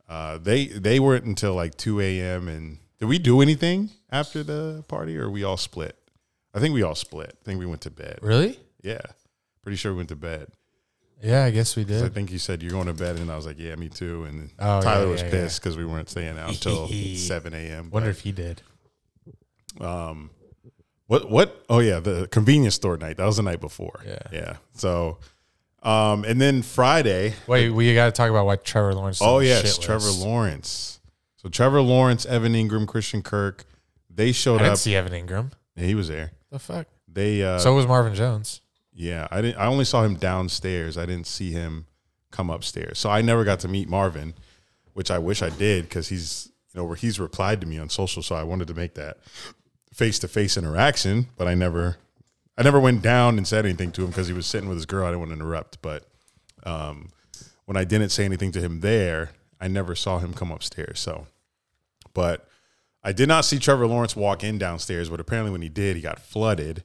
uh, 0.08 0.38
they 0.38 0.66
they 0.66 0.98
weren't 1.00 1.24
until 1.24 1.54
like 1.54 1.76
two 1.76 2.00
a.m. 2.00 2.48
And 2.48 2.78
did 2.98 3.06
we 3.06 3.18
do 3.18 3.40
anything 3.42 3.90
after 4.10 4.42
the 4.42 4.84
party, 4.88 5.16
or 5.18 5.28
we 5.30 5.44
all 5.44 5.56
split? 5.56 5.98
I 6.54 6.60
think 6.60 6.72
we 6.74 6.82
all 6.82 6.94
split. 6.94 7.36
I 7.40 7.44
think 7.44 7.58
we 7.58 7.66
went 7.66 7.80
to 7.82 7.90
bed. 7.90 8.18
really. 8.22 8.58
Yeah, 8.82 9.00
pretty 9.62 9.76
sure 9.76 9.92
we 9.92 9.96
went 9.98 10.10
to 10.10 10.16
bed. 10.16 10.48
Yeah, 11.22 11.44
I 11.44 11.50
guess 11.50 11.74
we 11.74 11.84
'Cause 11.84 12.02
did. 12.02 12.04
I 12.04 12.08
think 12.14 12.30
you 12.30 12.38
said 12.38 12.62
you're 12.62 12.72
going 12.72 12.86
to 12.86 12.92
bed, 12.92 13.16
and 13.16 13.30
I 13.30 13.36
was 13.36 13.46
like, 13.46 13.58
yeah, 13.58 13.74
me 13.76 13.88
too. 13.88 14.24
And 14.24 14.50
Oh, 14.58 14.80
Tyler 14.82 15.06
yeah, 15.06 15.10
was 15.10 15.22
yeah, 15.22 15.30
pissed 15.30 15.60
because 15.62 15.76
we 15.76 15.84
weren't 15.86 16.10
staying 16.10 16.38
out 16.38 16.50
until 16.50 16.86
seven 17.16 17.54
a.m. 17.54 17.88
Wonder 17.90 18.10
if 18.10 18.20
he 18.20 18.32
did. 18.32 18.60
um, 19.80 20.30
what 21.06 21.30
what? 21.30 21.64
Oh 21.68 21.78
yeah, 21.80 22.00
the 22.00 22.28
convenience 22.28 22.74
store 22.74 22.96
night. 22.96 23.16
That 23.16 23.26
was 23.26 23.36
the 23.36 23.42
night 23.42 23.60
before. 23.60 24.00
Yeah. 24.06 24.18
yeah. 24.32 24.56
So, 24.74 25.18
um, 25.82 26.24
and 26.24 26.40
then 26.40 26.62
Friday. 26.62 27.34
Wait, 27.46 27.70
we 27.70 27.92
got 27.94 28.06
to 28.06 28.12
talk 28.12 28.30
about 28.30 28.46
why 28.46 28.56
Trevor 28.56 28.94
Lawrence. 28.94 29.16
is 29.18 29.22
on 29.22 29.28
Oh 29.28 29.38
the 29.40 29.46
yes, 29.46 29.74
shit 29.76 29.84
Trevor 29.84 30.06
list. 30.06 30.20
Lawrence. 30.20 31.00
So 31.36 31.48
Trevor 31.48 31.82
Lawrence, 31.82 32.24
Evan 32.26 32.54
Engram, 32.54 32.86
Christian 32.86 33.22
Kirk, 33.22 33.64
they 34.08 34.28
I 34.28 34.32
showed 34.32 34.58
didn't 34.58 34.72
up. 34.72 34.78
see 34.78 34.96
Evan 34.96 35.12
Engram. 35.12 35.52
Yeah, 35.76 35.84
he 35.86 35.94
was 35.94 36.08
there. 36.08 36.32
The 36.54 36.60
fuck. 36.60 36.86
They 37.08 37.42
uh, 37.42 37.58
so 37.58 37.74
was 37.74 37.84
Marvin 37.84 38.14
Jones. 38.14 38.60
Yeah, 38.92 39.26
I 39.28 39.42
didn't. 39.42 39.58
I 39.58 39.66
only 39.66 39.84
saw 39.84 40.04
him 40.04 40.14
downstairs. 40.14 40.96
I 40.96 41.04
didn't 41.04 41.26
see 41.26 41.50
him 41.50 41.86
come 42.30 42.48
upstairs. 42.48 43.00
So 43.00 43.10
I 43.10 43.22
never 43.22 43.42
got 43.42 43.58
to 43.60 43.68
meet 43.68 43.88
Marvin, 43.88 44.34
which 44.92 45.10
I 45.10 45.18
wish 45.18 45.42
I 45.42 45.48
did 45.48 45.88
because 45.88 46.10
he's 46.10 46.52
you 46.72 46.80
know 46.80 46.84
where 46.84 46.94
he's 46.94 47.18
replied 47.18 47.60
to 47.62 47.66
me 47.66 47.76
on 47.76 47.88
social. 47.88 48.22
So 48.22 48.36
I 48.36 48.44
wanted 48.44 48.68
to 48.68 48.74
make 48.74 48.94
that 48.94 49.16
face 49.92 50.20
to 50.20 50.28
face 50.28 50.56
interaction, 50.56 51.26
but 51.36 51.48
I 51.48 51.54
never, 51.54 51.96
I 52.56 52.62
never 52.62 52.78
went 52.78 53.02
down 53.02 53.36
and 53.36 53.48
said 53.48 53.64
anything 53.64 53.90
to 53.90 54.02
him 54.02 54.10
because 54.10 54.28
he 54.28 54.32
was 54.32 54.46
sitting 54.46 54.68
with 54.68 54.78
his 54.78 54.86
girl. 54.86 55.06
I 55.06 55.08
didn't 55.08 55.22
want 55.22 55.30
to 55.30 55.38
interrupt, 55.38 55.82
but 55.82 56.06
um, 56.62 57.08
when 57.64 57.76
I 57.76 57.82
didn't 57.82 58.10
say 58.10 58.24
anything 58.24 58.52
to 58.52 58.60
him 58.60 58.78
there, 58.78 59.30
I 59.60 59.66
never 59.66 59.96
saw 59.96 60.20
him 60.20 60.32
come 60.32 60.52
upstairs. 60.52 61.00
So, 61.00 61.26
but 62.12 62.48
I 63.04 63.12
did 63.12 63.28
not 63.28 63.44
see 63.44 63.58
Trevor 63.58 63.86
Lawrence 63.86 64.16
walk 64.16 64.42
in 64.42 64.56
downstairs, 64.56 65.10
but 65.10 65.20
apparently 65.20 65.52
when 65.52 65.60
he 65.60 65.68
did, 65.68 65.94
he 65.94 66.02
got 66.02 66.18
flooded 66.18 66.82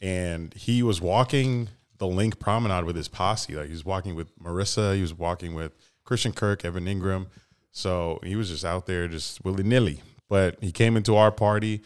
and 0.00 0.52
he 0.54 0.82
was 0.82 1.00
walking 1.00 1.70
the 1.96 2.06
LINQ 2.06 2.38
Promenade 2.38 2.84
with 2.84 2.96
his 2.96 3.08
posse. 3.08 3.54
Like 3.54 3.66
he 3.66 3.72
was 3.72 3.84
walking 3.84 4.14
with 4.14 4.38
Marissa, 4.38 4.94
he 4.94 5.00
was 5.00 5.14
walking 5.14 5.54
with 5.54 5.72
Christian 6.04 6.32
Kirk, 6.32 6.64
Evan 6.64 6.84
Engram. 6.84 7.26
So 7.70 8.20
he 8.22 8.36
was 8.36 8.50
just 8.50 8.64
out 8.64 8.86
there 8.86 9.08
just 9.08 9.42
willy 9.44 9.62
nilly. 9.62 10.02
But 10.28 10.58
he 10.60 10.70
came 10.70 10.96
into 10.96 11.16
our 11.16 11.30
party. 11.30 11.82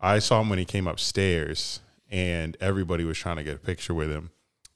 I 0.00 0.20
saw 0.20 0.40
him 0.40 0.48
when 0.48 0.58
he 0.58 0.64
came 0.64 0.86
upstairs, 0.86 1.80
and 2.08 2.56
everybody 2.60 3.04
was 3.04 3.18
trying 3.18 3.36
to 3.36 3.44
get 3.44 3.56
a 3.56 3.60
picture 3.60 3.94
with 3.94 4.10
him. 4.10 4.30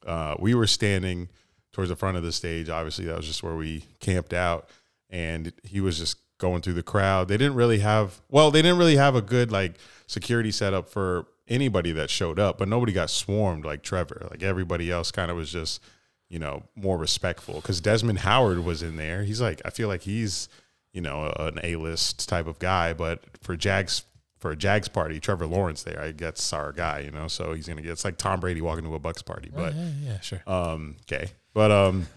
Uh, 0.05 0.35
we 0.37 0.53
were 0.53 0.67
standing 0.67 1.29
towards 1.71 1.89
the 1.89 1.95
front 1.95 2.17
of 2.17 2.23
the 2.23 2.31
stage. 2.31 2.69
Obviously, 2.69 3.05
that 3.05 3.17
was 3.17 3.25
just 3.25 3.41
where 3.41 3.55
we 3.55 3.85
camped 3.99 4.33
out, 4.33 4.69
and 5.09 5.53
he 5.63 5.81
was 5.81 5.97
just 5.97 6.17
going 6.43 6.61
through 6.61 6.73
the 6.73 6.83
crowd. 6.83 7.29
They 7.29 7.37
didn't 7.37 7.55
really 7.55 7.79
have 7.79 8.21
well, 8.29 8.51
they 8.51 8.61
didn't 8.61 8.77
really 8.77 8.97
have 8.97 9.15
a 9.15 9.21
good 9.21 9.49
like 9.49 9.77
security 10.07 10.51
setup 10.51 10.89
for 10.89 11.25
anybody 11.47 11.93
that 11.93 12.09
showed 12.09 12.37
up, 12.37 12.57
but 12.57 12.67
nobody 12.67 12.91
got 12.91 13.09
swarmed 13.09 13.63
like 13.63 13.81
Trevor. 13.81 14.27
Like 14.29 14.43
everybody 14.43 14.91
else 14.91 15.09
kind 15.09 15.31
of 15.31 15.37
was 15.37 15.51
just, 15.51 15.81
you 16.29 16.39
know, 16.39 16.63
more 16.75 16.97
respectful 16.97 17.61
cuz 17.61 17.79
Desmond 17.79 18.19
Howard 18.19 18.59
was 18.65 18.83
in 18.83 18.97
there. 18.97 19.23
He's 19.23 19.39
like 19.39 19.61
I 19.63 19.69
feel 19.69 19.87
like 19.87 20.01
he's, 20.01 20.49
you 20.91 20.99
know, 20.99 21.31
an 21.39 21.59
A-list 21.63 22.27
type 22.27 22.45
of 22.45 22.59
guy, 22.59 22.91
but 22.91 23.23
for 23.41 23.55
Jags 23.55 24.03
for 24.43 24.51
a 24.51 24.57
Jags 24.57 24.89
party, 24.89 25.21
Trevor 25.21 25.47
Lawrence 25.47 25.83
there, 25.83 26.01
I 26.01 26.11
guess 26.11 26.51
our 26.51 26.73
guy, 26.73 26.99
you 26.99 27.11
know. 27.11 27.29
So 27.29 27.53
he's 27.53 27.65
going 27.65 27.77
to 27.77 27.83
get 27.83 27.93
it's 27.93 28.03
like 28.03 28.17
Tom 28.17 28.41
Brady 28.41 28.59
walking 28.59 28.83
to 28.83 28.93
a 28.93 28.99
Bucs 28.99 29.23
party, 29.23 29.49
but 29.55 29.73
yeah, 29.73 29.89
yeah, 30.03 30.19
sure. 30.19 30.43
um, 30.45 30.97
okay. 31.03 31.31
But 31.53 31.71
um, 31.71 32.07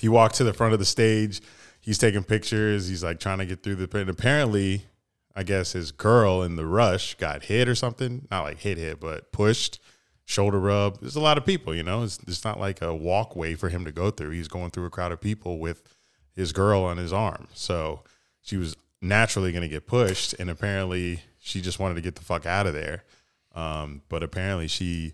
he 0.00 0.08
walked 0.08 0.34
to 0.36 0.44
the 0.44 0.52
front 0.52 0.72
of 0.72 0.80
the 0.80 0.84
stage, 0.84 1.40
he's 1.82 1.98
taking 1.98 2.24
pictures. 2.24 2.88
He's 2.88 3.04
like 3.04 3.20
trying 3.20 3.38
to 3.38 3.46
get 3.46 3.62
through 3.62 3.74
the. 3.74 3.98
And 3.98 4.08
apparently, 4.08 4.86
I 5.36 5.42
guess 5.42 5.72
his 5.72 5.92
girl 5.92 6.42
in 6.42 6.56
the 6.56 6.66
rush 6.66 7.14
got 7.16 7.44
hit 7.44 7.68
or 7.68 7.74
something. 7.74 8.26
Not 8.30 8.44
like 8.44 8.60
hit, 8.60 8.78
hit, 8.78 9.00
but 9.00 9.32
pushed, 9.32 9.78
shoulder 10.24 10.58
rub. 10.58 11.00
There's 11.00 11.16
a 11.16 11.20
lot 11.20 11.36
of 11.36 11.44
people, 11.44 11.74
you 11.74 11.82
know. 11.82 12.02
It's, 12.02 12.18
it's 12.26 12.44
not 12.44 12.58
like 12.58 12.80
a 12.80 12.94
walkway 12.94 13.54
for 13.54 13.68
him 13.68 13.84
to 13.84 13.92
go 13.92 14.10
through. 14.10 14.30
He's 14.30 14.48
going 14.48 14.70
through 14.70 14.86
a 14.86 14.90
crowd 14.90 15.12
of 15.12 15.20
people 15.20 15.58
with 15.58 15.82
his 16.34 16.52
girl 16.52 16.82
on 16.84 16.96
his 16.96 17.12
arm. 17.12 17.48
So 17.52 18.00
she 18.40 18.56
was 18.56 18.76
naturally 19.00 19.52
going 19.52 19.62
to 19.62 19.68
get 19.68 19.86
pushed, 19.86 20.34
and 20.38 20.48
apparently 20.48 21.20
she 21.38 21.60
just 21.60 21.78
wanted 21.78 21.94
to 21.96 22.00
get 22.00 22.14
the 22.14 22.22
fuck 22.22 22.46
out 22.46 22.66
of 22.66 22.72
there. 22.72 23.04
Um, 23.54 24.02
but 24.08 24.22
apparently 24.22 24.68
she, 24.68 25.12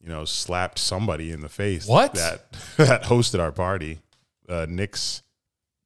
you 0.00 0.08
know, 0.08 0.24
slapped 0.24 0.78
somebody 0.78 1.30
in 1.30 1.40
the 1.40 1.48
face. 1.48 1.86
What? 1.86 2.14
that 2.14 2.52
that 2.78 3.02
hosted 3.04 3.40
our 3.40 3.52
party? 3.52 3.98
Uh, 4.48 4.66
Nick's 4.68 5.22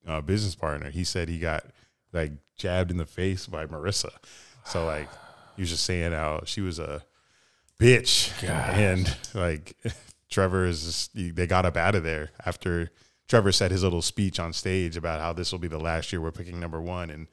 uh, 0.08 0.20
business 0.20 0.54
partner. 0.54 0.90
He 0.90 1.04
said 1.04 1.28
he 1.28 1.38
got 1.38 1.64
like 2.12 2.32
jabbed 2.56 2.90
in 2.90 2.96
the 2.96 3.06
face 3.06 3.46
by 3.46 3.66
Marissa. 3.66 4.10
So 4.64 4.84
like 4.84 5.08
he 5.56 5.62
was 5.62 5.70
just 5.70 5.84
saying 5.84 6.12
how 6.12 6.42
she 6.44 6.60
was 6.60 6.78
a 6.78 7.04
bitch, 7.78 8.32
and 8.48 9.16
like 9.34 9.76
Trevor 10.30 10.66
is 10.66 10.84
just, 10.84 11.36
they 11.36 11.46
got 11.46 11.64
up 11.64 11.76
out 11.76 11.94
of 11.94 12.04
there 12.04 12.30
after 12.44 12.90
Trevor 13.28 13.52
said 13.52 13.70
his 13.70 13.82
little 13.82 14.02
speech 14.02 14.40
on 14.40 14.52
stage 14.52 14.96
about 14.96 15.20
how 15.20 15.32
this 15.32 15.52
will 15.52 15.58
be 15.58 15.68
the 15.68 15.78
last 15.78 16.12
year 16.12 16.20
we're 16.20 16.32
picking 16.32 16.58
number 16.58 16.80
one, 16.80 17.10
and 17.10 17.28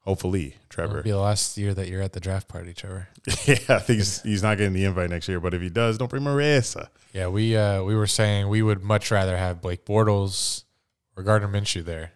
hopefully 0.00 0.56
Trevor. 0.68 0.98
It'll 0.98 1.04
be 1.04 1.10
the 1.10 1.18
last 1.18 1.56
year 1.56 1.74
that 1.74 1.88
you're 1.88 2.02
at 2.02 2.12
the 2.12 2.20
draft 2.20 2.48
party, 2.48 2.74
Trevor. 2.74 3.08
yeah, 3.46 3.56
I 3.68 3.78
think 3.78 3.98
he's, 3.98 4.22
he's 4.22 4.42
not 4.42 4.58
getting 4.58 4.74
the 4.74 4.84
invite 4.84 5.10
next 5.10 5.28
year, 5.28 5.40
but 5.40 5.54
if 5.54 5.62
he 5.62 5.70
does, 5.70 5.98
don't 5.98 6.10
bring 6.10 6.22
Marissa. 6.22 6.88
Yeah, 7.12 7.28
we 7.28 7.56
uh, 7.56 7.82
we 7.82 7.94
were 7.94 8.06
saying 8.06 8.48
we 8.48 8.62
would 8.62 8.82
much 8.82 9.10
rather 9.10 9.36
have 9.36 9.60
Blake 9.62 9.84
Bortles 9.84 10.64
or 11.16 11.22
Gardner 11.22 11.48
Minshew 11.48 11.84
there, 11.84 12.12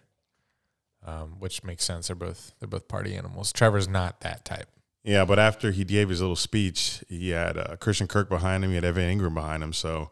um, 1.05 1.35
which 1.39 1.63
makes 1.63 1.83
sense. 1.83 2.07
They're 2.07 2.15
both 2.15 2.53
they're 2.59 2.67
both 2.67 2.87
party 2.87 3.15
animals. 3.15 3.51
Trevor's 3.51 3.87
not 3.87 4.21
that 4.21 4.45
type. 4.45 4.67
Yeah, 5.03 5.25
but 5.25 5.37
after 5.37 5.71
he 5.71 5.83
gave 5.83 6.07
his 6.09 6.21
little 6.21 6.35
speech, 6.37 7.03
he 7.09 7.29
had 7.31 7.57
uh, 7.57 7.75
Christian 7.77 8.07
Kirk 8.07 8.29
behind 8.29 8.63
him. 8.63 8.69
He 8.69 8.75
had 8.75 8.85
Evan 8.85 9.19
Engram 9.19 9.33
behind 9.33 9.61
him. 9.61 9.73
So 9.73 10.11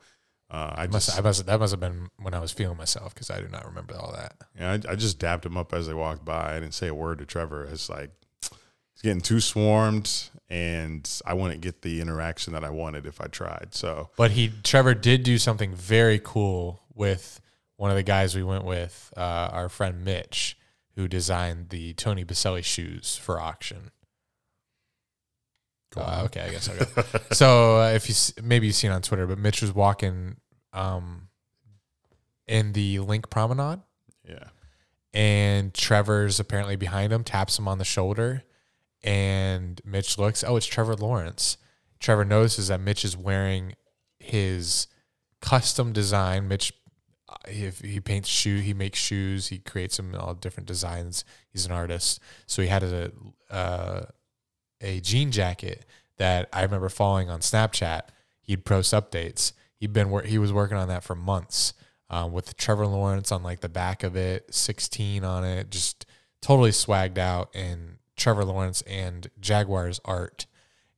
uh, 0.49 0.73
I 0.75 0.87
Must, 0.87 1.07
just 1.07 1.17
I 1.17 1.21
must 1.21 1.45
that 1.45 1.59
must 1.59 1.71
have 1.71 1.79
been 1.79 2.09
when 2.21 2.33
I 2.33 2.39
was 2.39 2.51
feeling 2.51 2.77
myself 2.77 3.13
because 3.13 3.29
I 3.29 3.39
do 3.39 3.47
not 3.47 3.65
remember 3.65 3.95
all 3.95 4.11
that. 4.11 4.35
yeah, 4.59 4.71
I, 4.73 4.91
I 4.91 4.95
just 4.95 5.17
dapped 5.17 5.45
him 5.45 5.55
up 5.55 5.73
as 5.73 5.87
they 5.87 5.93
walked 5.93 6.25
by. 6.25 6.55
I 6.55 6.59
didn't 6.59 6.73
say 6.73 6.87
a 6.89 6.93
word 6.93 7.19
to 7.19 7.25
Trevor. 7.25 7.63
It's 7.65 7.89
like 7.89 8.11
he's 8.93 9.01
getting 9.01 9.21
too 9.21 9.39
swarmed, 9.39 10.11
and 10.49 11.09
I 11.25 11.35
wouldn't 11.35 11.61
get 11.61 11.83
the 11.83 12.01
interaction 12.01 12.51
that 12.51 12.65
I 12.65 12.69
wanted 12.69 13.05
if 13.05 13.21
I 13.21 13.27
tried. 13.27 13.69
So 13.71 14.09
But 14.17 14.31
he 14.31 14.51
Trevor 14.63 14.93
did 14.93 15.23
do 15.23 15.37
something 15.37 15.73
very 15.73 16.19
cool 16.21 16.81
with 16.93 17.39
one 17.77 17.89
of 17.91 17.95
the 17.95 18.03
guys 18.03 18.35
we 18.35 18.43
went 18.43 18.65
with, 18.65 19.11
uh, 19.15 19.49
our 19.53 19.69
friend 19.69 20.03
Mitch, 20.03 20.57
who 20.95 21.07
designed 21.07 21.69
the 21.69 21.93
Tony 21.93 22.25
Boselli 22.25 22.63
shoes 22.63 23.17
for 23.17 23.39
auction. 23.39 23.91
Uh, 25.95 26.21
okay, 26.25 26.41
I 26.41 26.51
guess 26.51 26.69
I'll 26.69 26.77
go. 26.77 27.03
so 27.33 27.81
uh, 27.81 27.89
if 27.89 28.07
you 28.07 28.43
maybe 28.43 28.67
you've 28.67 28.75
seen 28.75 28.91
on 28.91 29.01
Twitter, 29.01 29.27
but 29.27 29.37
Mitch 29.37 29.61
was 29.61 29.73
walking 29.73 30.37
um, 30.71 31.27
in 32.47 32.71
the 32.71 32.97
LINQ 32.97 33.29
Promenade, 33.29 33.81
yeah, 34.27 34.45
and 35.13 35.73
Trevor's 35.73 36.39
apparently 36.39 36.77
behind 36.77 37.11
him, 37.11 37.25
taps 37.25 37.59
him 37.59 37.67
on 37.67 37.77
the 37.77 37.83
shoulder, 37.83 38.43
and 39.03 39.81
Mitch 39.83 40.17
looks, 40.17 40.43
oh, 40.43 40.55
it's 40.55 40.65
Trevor 40.65 40.95
Lawrence. 40.95 41.57
Trevor 41.99 42.25
notices 42.25 42.69
that 42.69 42.79
Mitch 42.79 43.03
is 43.03 43.17
wearing 43.17 43.75
his 44.19 44.87
custom 45.41 45.91
design. 45.91 46.47
Mitch, 46.47 46.73
uh, 47.47 47.51
he, 47.81 47.99
paints 47.99 48.29
shoe, 48.29 48.59
he 48.59 48.73
makes 48.73 48.99
shoes, 48.99 49.47
he 49.47 49.59
creates 49.59 49.97
them 49.97 50.15
all 50.15 50.33
different 50.33 50.67
designs. 50.67 51.23
He's 51.49 51.65
an 51.65 51.71
artist, 51.71 52.19
so 52.45 52.61
he 52.61 52.67
had 52.67 52.83
a 52.83 53.11
uh, 53.49 54.05
a 54.81 54.99
jean 54.99 55.31
jacket 55.31 55.85
that 56.17 56.49
I 56.53 56.63
remember 56.63 56.89
following 56.89 57.29
on 57.29 57.39
Snapchat. 57.39 58.01
He'd 58.41 58.65
post 58.65 58.93
updates. 58.93 59.53
He'd 59.75 59.93
been 59.93 60.09
wor- 60.09 60.23
he 60.23 60.37
was 60.37 60.53
working 60.53 60.77
on 60.77 60.87
that 60.89 61.03
for 61.03 61.15
months 61.15 61.73
um, 62.09 62.31
with 62.31 62.57
Trevor 62.57 62.87
Lawrence 62.87 63.31
on 63.31 63.41
like 63.43 63.61
the 63.61 63.69
back 63.69 64.03
of 64.03 64.15
it, 64.15 64.53
16 64.53 65.23
on 65.23 65.43
it, 65.43 65.71
just 65.71 66.05
totally 66.41 66.71
swagged 66.71 67.17
out. 67.17 67.49
And 67.55 67.97
Trevor 68.17 68.45
Lawrence 68.45 68.81
and 68.83 69.29
Jaguars 69.39 69.99
art. 70.05 70.45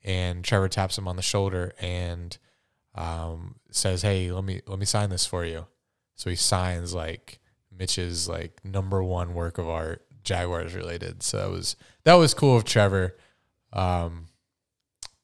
And 0.04 0.44
Trevor 0.44 0.68
taps 0.68 0.98
him 0.98 1.08
on 1.08 1.16
the 1.16 1.22
shoulder 1.22 1.74
and 1.80 2.38
um, 2.96 3.56
says, 3.72 4.02
"Hey, 4.02 4.32
let 4.32 4.44
me 4.44 4.60
let 4.68 4.78
me 4.78 4.86
sign 4.86 5.10
this 5.10 5.26
for 5.26 5.46
you." 5.46 5.66
So 6.24 6.30
he 6.30 6.38
signs 6.38 6.94
like 6.94 7.42
Mitch's 7.78 8.30
like 8.30 8.64
number 8.64 9.04
one 9.04 9.34
work 9.34 9.58
of 9.58 9.68
art, 9.68 10.06
Jaguars 10.24 10.74
related. 10.74 11.22
So 11.22 11.38
that 11.38 11.50
was 11.52 11.76
that 12.06 12.14
was 12.14 12.34
cool 12.34 12.56
of 12.56 12.64
Trevor. 12.64 13.18
Um, 13.74 14.28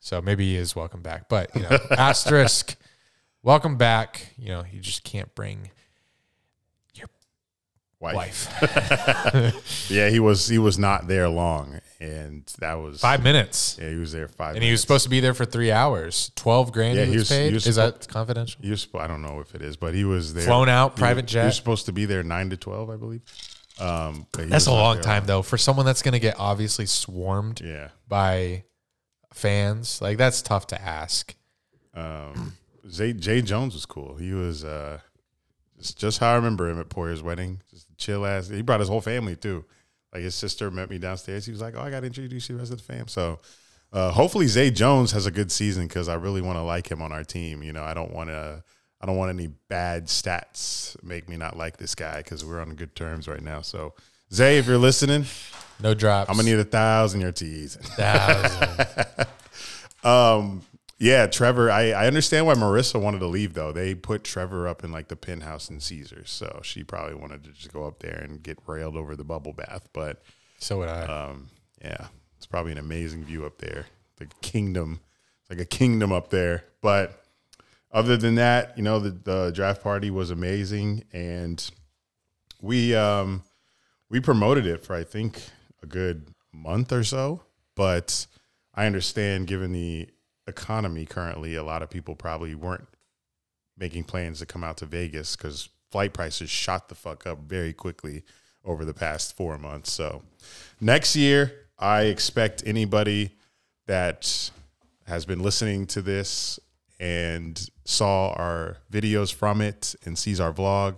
so 0.02 0.22
maybe 0.22 0.44
he 0.50 0.58
is 0.58 0.76
welcome 0.76 1.02
back, 1.02 1.30
but 1.30 1.56
you 1.56 1.62
know, 1.62 1.78
asterisk, 1.92 2.76
welcome 3.44 3.78
back. 3.78 4.34
You 4.38 4.50
know, 4.50 4.66
you 4.70 4.82
just 4.82 5.06
can't 5.06 5.34
bring 5.36 5.72
wife. 8.02 8.52
wife. 8.62 9.90
Yeah, 9.90 10.10
he 10.10 10.20
was 10.20 10.50
he 10.50 10.58
was 10.58 10.78
not 10.78 11.08
there 11.08 11.30
long, 11.30 11.80
and 12.00 12.46
that 12.60 12.76
was 12.76 13.02
Five 13.02 13.24
minutes, 13.24 13.78
Yeah, 13.82 13.90
he 13.90 13.96
was 13.96 14.12
there 14.14 14.28
five. 14.28 14.56
and 14.56 14.64
he 14.64 14.72
was 14.72 14.80
supposed 14.82 15.04
to 15.04 15.10
be 15.10 15.20
there 15.20 15.34
for 15.34 15.46
three 15.46 15.72
hours. 15.72 16.32
Twelve 16.36 16.72
grand 16.72 16.98
Yeah, 16.98 17.06
he 17.06 17.12
was 17.12 17.18
was- 17.22 17.30
he 17.30 17.36
paid. 17.36 17.54
was 17.54 17.68
is 17.68 17.76
that 17.76 18.08
confidential? 18.08 18.62
Was, 18.68 18.82
sp- 18.88 18.96
I 18.98 19.08
don't 19.08 19.22
know 19.22 19.40
if 19.42 19.54
it 19.56 19.62
is, 19.62 19.76
but 19.78 19.94
he 19.94 20.06
was 20.06 20.34
there. 20.34 20.46
Flown 20.46 20.70
out, 20.70 20.94
He- 20.94 21.00
private 21.00 21.30
He 21.30 21.34
jet? 21.34 21.46
was 21.46 21.56
supposed 21.56 21.86
to 21.88 21.92
be 21.92 22.06
there 22.06 22.24
nine 22.24 22.50
to 22.52 22.58
twelve, 22.58 22.90
I 22.90 22.96
believe. 22.96 23.22
Um, 23.80 24.28
That's 24.34 24.66
a 24.68 24.72
long 24.74 25.00
time 25.00 25.26
though 25.26 25.42
for 25.42 25.58
someone 25.58 25.86
that's 25.86 26.02
going 26.02 26.12
to 26.14 26.20
get 26.20 26.36
obviously 26.38 26.86
swarmed 26.86 27.62
Yeah. 27.64 27.90
by 28.10 28.64
fans. 29.34 30.02
Like 30.02 30.18
that's 30.18 30.42
tough 30.42 30.68
to 30.68 30.82
ask. 30.82 31.34
Um, 31.94 32.54
Zay, 32.90 33.14
Jay 33.14 33.42
Jones 33.42 33.74
was 33.74 33.86
cool. 33.86 34.16
He 34.18 34.34
was 34.34 34.64
uh, 34.66 35.00
just, 35.78 35.98
just 35.98 36.20
how 36.20 36.32
I 36.34 36.36
remember 36.36 36.70
him 36.70 36.80
at 36.80 36.90
Poyer's 36.90 37.22
wedding. 37.24 37.62
Just 37.70 37.88
chill 37.98 38.26
ass. 38.26 38.48
He 38.50 38.62
brought 38.62 38.80
his 38.80 38.90
whole 38.90 39.02
family 39.02 39.36
too. 39.36 39.64
Like 40.14 40.24
his 40.24 40.36
sister 40.36 40.72
met 40.72 40.90
me 40.90 40.98
downstairs. 40.98 41.46
He 41.46 41.52
was 41.52 41.62
like, 41.62 41.76
"Oh, 41.78 41.82
I 41.82 41.90
got 41.90 42.00
to 42.02 42.08
introduce 42.08 42.50
you 42.50 42.54
to 42.54 42.58
the 42.58 42.60
rest 42.60 42.72
of 42.72 42.78
the 42.80 42.94
fam." 42.94 43.08
So 43.08 43.40
uh, 43.94 44.12
hopefully 44.12 44.48
Zay 44.48 44.72
Jones 44.72 45.12
has 45.12 45.26
a 45.26 45.32
good 45.32 45.52
season 45.52 45.88
because 45.88 46.10
I 46.10 46.16
really 46.16 46.42
want 46.42 46.58
to 46.58 46.64
like 46.64 46.90
him 46.90 47.02
on 47.02 47.12
our 47.12 47.24
team. 47.24 47.62
You 47.64 47.74
know, 47.74 47.84
I 47.84 47.94
don't 47.94 48.14
want 48.14 48.30
to. 48.30 48.64
I 49.02 49.06
don't 49.06 49.16
want 49.16 49.30
any 49.30 49.48
bad 49.70 50.08
stats 50.08 51.02
make 51.04 51.30
me 51.30 51.38
not 51.38 51.56
like 51.56 51.78
this 51.78 51.96
guy 51.96 52.18
because 52.18 52.44
we're 52.44 52.60
on 52.60 52.76
good 52.76 52.96
terms 52.96 53.28
right 53.30 53.42
now. 53.42 53.62
So 53.62 53.94
Zay, 54.34 54.58
if 54.58 54.68
you're 54.68 54.78
listening, 54.78 55.26
No 55.80 55.94
drops. 55.94 56.30
I'm 56.30 56.36
gonna 56.36 56.50
need 56.50 56.60
a 56.60 56.66
thousand 56.66 57.22
your 57.22 57.32
teas. 57.32 57.76
thousand. 57.78 59.28
Um, 60.02 60.62
yeah, 61.00 61.28
Trevor. 61.28 61.72
I, 61.72 61.92
I 61.92 62.08
understand 62.08 62.46
why 62.46 62.56
Marissa 62.56 63.02
wanted 63.02 63.20
to 63.20 63.28
leave 63.28 63.54
though. 63.54 63.72
They 63.72 63.96
put 63.96 64.26
Trevor 64.26 64.68
up 64.68 64.84
in 64.84 64.92
like 64.92 65.08
the 65.08 65.16
penthouse 65.16 65.70
in 65.70 65.80
Caesars, 65.80 66.30
so 66.30 66.60
she 66.62 66.84
probably 66.84 67.16
wanted 67.16 67.44
to 67.46 67.52
just 67.52 67.72
go 67.72 67.86
up 67.86 68.00
there 68.00 68.20
and 68.22 68.44
get 68.44 68.60
railed 68.68 68.98
over 68.98 69.16
the 69.16 69.24
bubble 69.24 69.54
bath. 69.54 69.88
But 69.94 70.22
so 70.60 70.80
would 70.80 70.90
I. 70.90 71.04
um, 71.04 71.50
yeah, 71.82 72.08
it's 72.36 72.46
probably 72.46 72.74
an 72.74 72.78
amazing 72.78 73.24
view 73.24 73.46
up 73.46 73.60
there. 73.60 73.86
The 74.18 74.28
kingdom, 74.42 75.00
it's 75.42 75.50
like 75.50 75.60
a 75.60 75.66
kingdom 75.66 76.12
up 76.12 76.30
there. 76.30 76.66
But 76.82 77.24
other 77.92 78.18
than 78.18 78.36
that, 78.36 78.78
you 78.78 78.84
know, 78.84 79.00
the, 79.00 79.12
the 79.12 79.52
draft 79.52 79.82
party 79.82 80.12
was 80.12 80.32
amazing, 80.32 81.06
and 81.14 81.70
we 82.62 82.94
um 82.94 83.44
we 84.10 84.20
promoted 84.20 84.66
it 84.66 84.84
for 84.84 84.96
I 84.96 85.06
think 85.06 85.42
a 85.82 85.86
good 85.86 86.34
month 86.52 86.92
or 86.92 87.06
so. 87.06 87.44
But 87.76 88.28
I 88.76 88.86
understand, 88.86 89.48
given 89.48 89.72
the 89.72 90.10
economy 90.50 91.06
currently, 91.06 91.56
a 91.56 91.64
lot 91.64 91.82
of 91.82 91.90
people 91.90 92.16
probably 92.16 92.56
weren't 92.56 92.88
making 93.78 94.04
plans 94.04 94.40
to 94.40 94.46
come 94.46 94.64
out 94.64 94.78
to 94.78 94.86
Vegas 94.86 95.36
because 95.36 95.70
flight 95.92 96.14
prices 96.14 96.50
shot 96.50 96.90
the 96.90 96.96
fuck 96.96 97.26
up 97.26 97.40
very 97.40 97.74
quickly 97.74 98.24
over 98.66 98.84
the 98.86 98.94
past 98.94 99.36
four 99.36 99.58
months. 99.58 99.92
So 99.92 100.22
next 100.82 101.16
year, 101.16 101.54
I 101.78 102.04
expect 102.04 102.64
anybody 102.66 103.32
that 103.88 104.52
has 105.08 105.26
been 105.26 105.42
listening 105.42 105.88
to 105.88 106.02
this 106.02 106.60
and 107.00 107.70
saw 107.86 108.34
our 108.34 108.78
videos 108.92 109.34
from 109.34 109.62
it 109.62 109.96
and 110.06 110.18
sees 110.18 110.40
our 110.40 110.54
vlog 110.54 110.98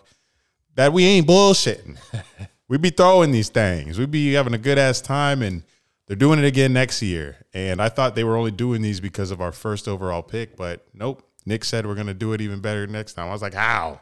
that 0.76 0.92
we 0.92 1.06
ain't 1.06 1.28
bullshitting. 1.28 1.98
we 2.68 2.78
be 2.78 2.90
throwing 2.90 3.32
these 3.32 3.50
things. 3.50 4.00
We 4.00 4.06
be 4.06 4.34
having 4.34 4.54
a 4.54 4.58
good 4.58 4.78
ass 4.78 5.02
time 5.02 5.42
and 5.42 5.64
they're 6.12 6.18
doing 6.18 6.40
it 6.40 6.44
again 6.44 6.74
next 6.74 7.02
year. 7.02 7.38
And 7.54 7.82
I 7.82 7.88
thought 7.88 8.16
they 8.16 8.26
were 8.26 8.36
only 8.36 8.52
doing 8.52 8.82
these 8.82 9.00
because 9.00 9.32
of 9.32 9.40
our 9.40 9.54
first 9.54 9.88
overall 9.88 10.22
pick, 10.22 10.58
but 10.58 10.86
nope. 10.94 11.26
Nick 11.46 11.64
said 11.64 11.86
we're 11.86 11.96
gonna 11.96 12.14
do 12.14 12.34
it 12.34 12.42
even 12.42 12.60
better 12.60 12.86
next 12.86 13.14
time. 13.14 13.30
I 13.30 13.32
was 13.32 13.42
like, 13.42 13.54
how? 13.54 14.02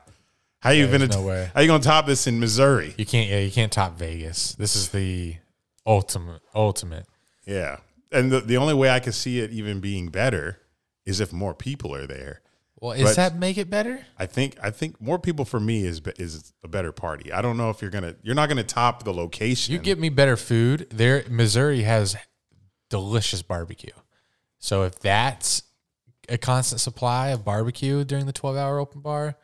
How 0.60 0.72
you 0.72 0.88
gonna 0.88 1.06
no 1.06 1.22
way. 1.22 1.52
how 1.54 1.62
you 1.62 1.68
gonna 1.68 1.84
top 1.84 2.08
this 2.08 2.26
in 2.26 2.40
Missouri? 2.40 2.96
you 2.98 3.06
can't. 3.06 3.30
Yeah, 3.30 3.38
you 3.38 3.52
can't 3.52 3.72
top 3.72 4.00
Vegas. 4.00 4.56
This 4.56 4.76
is 4.76 4.90
the 4.90 5.36
ultimate. 5.86 6.42
Ultimate. 6.56 7.06
Yeah. 7.46 7.78
And 8.12 8.32
the, 8.32 8.40
the 8.40 8.58
only 8.58 8.74
way 8.74 8.90
I 8.90 9.00
could 9.00 9.14
see 9.14 9.40
it 9.40 9.52
even 9.52 9.80
being 9.80 10.08
better 10.08 10.58
is 11.06 11.20
if 11.20 11.32
more 11.32 11.54
people 11.54 11.94
are 11.94 12.08
there. 12.08 12.42
Well, 12.82 12.98
does 12.98 13.10
But- 13.10 13.16
that 13.18 13.36
make 13.36 13.58
it 13.58 13.70
better? 13.70 14.06
I 14.18 14.26
think 14.26 14.58
I 14.62 14.72
think 14.72 15.02
more 15.02 15.20
people 15.20 15.44
for 15.46 15.60
me 15.60 15.84
is 15.86 16.02
is 16.18 16.54
a 16.64 16.68
better 16.68 16.92
party. 16.92 17.32
I 17.34 17.42
don't 17.42 17.58
know 17.58 17.70
if 17.70 17.82
you're 17.82 17.92
gonna 17.92 18.16
you're 18.24 18.36
not 18.36 18.48
gonna 18.50 18.64
top 18.64 19.04
the 19.04 19.14
location. 19.14 19.74
You 19.74 19.80
get 19.80 20.00
me 20.00 20.10
better 20.10 20.38
food. 20.38 20.88
There, 20.90 21.24
Missouri 21.30 21.82
has 21.84 22.16
delicious 22.90 23.42
barbecue. 23.42 23.92
So 24.60 24.84
if 24.84 25.00
that's 25.00 25.64
a 26.28 26.38
constant 26.38 26.80
supply 26.82 27.30
of 27.30 27.44
barbecue 27.44 28.04
during 28.06 28.26
the 28.26 28.34
twelve-hour 28.34 28.80
open 28.80 29.02
bar, 29.02 29.36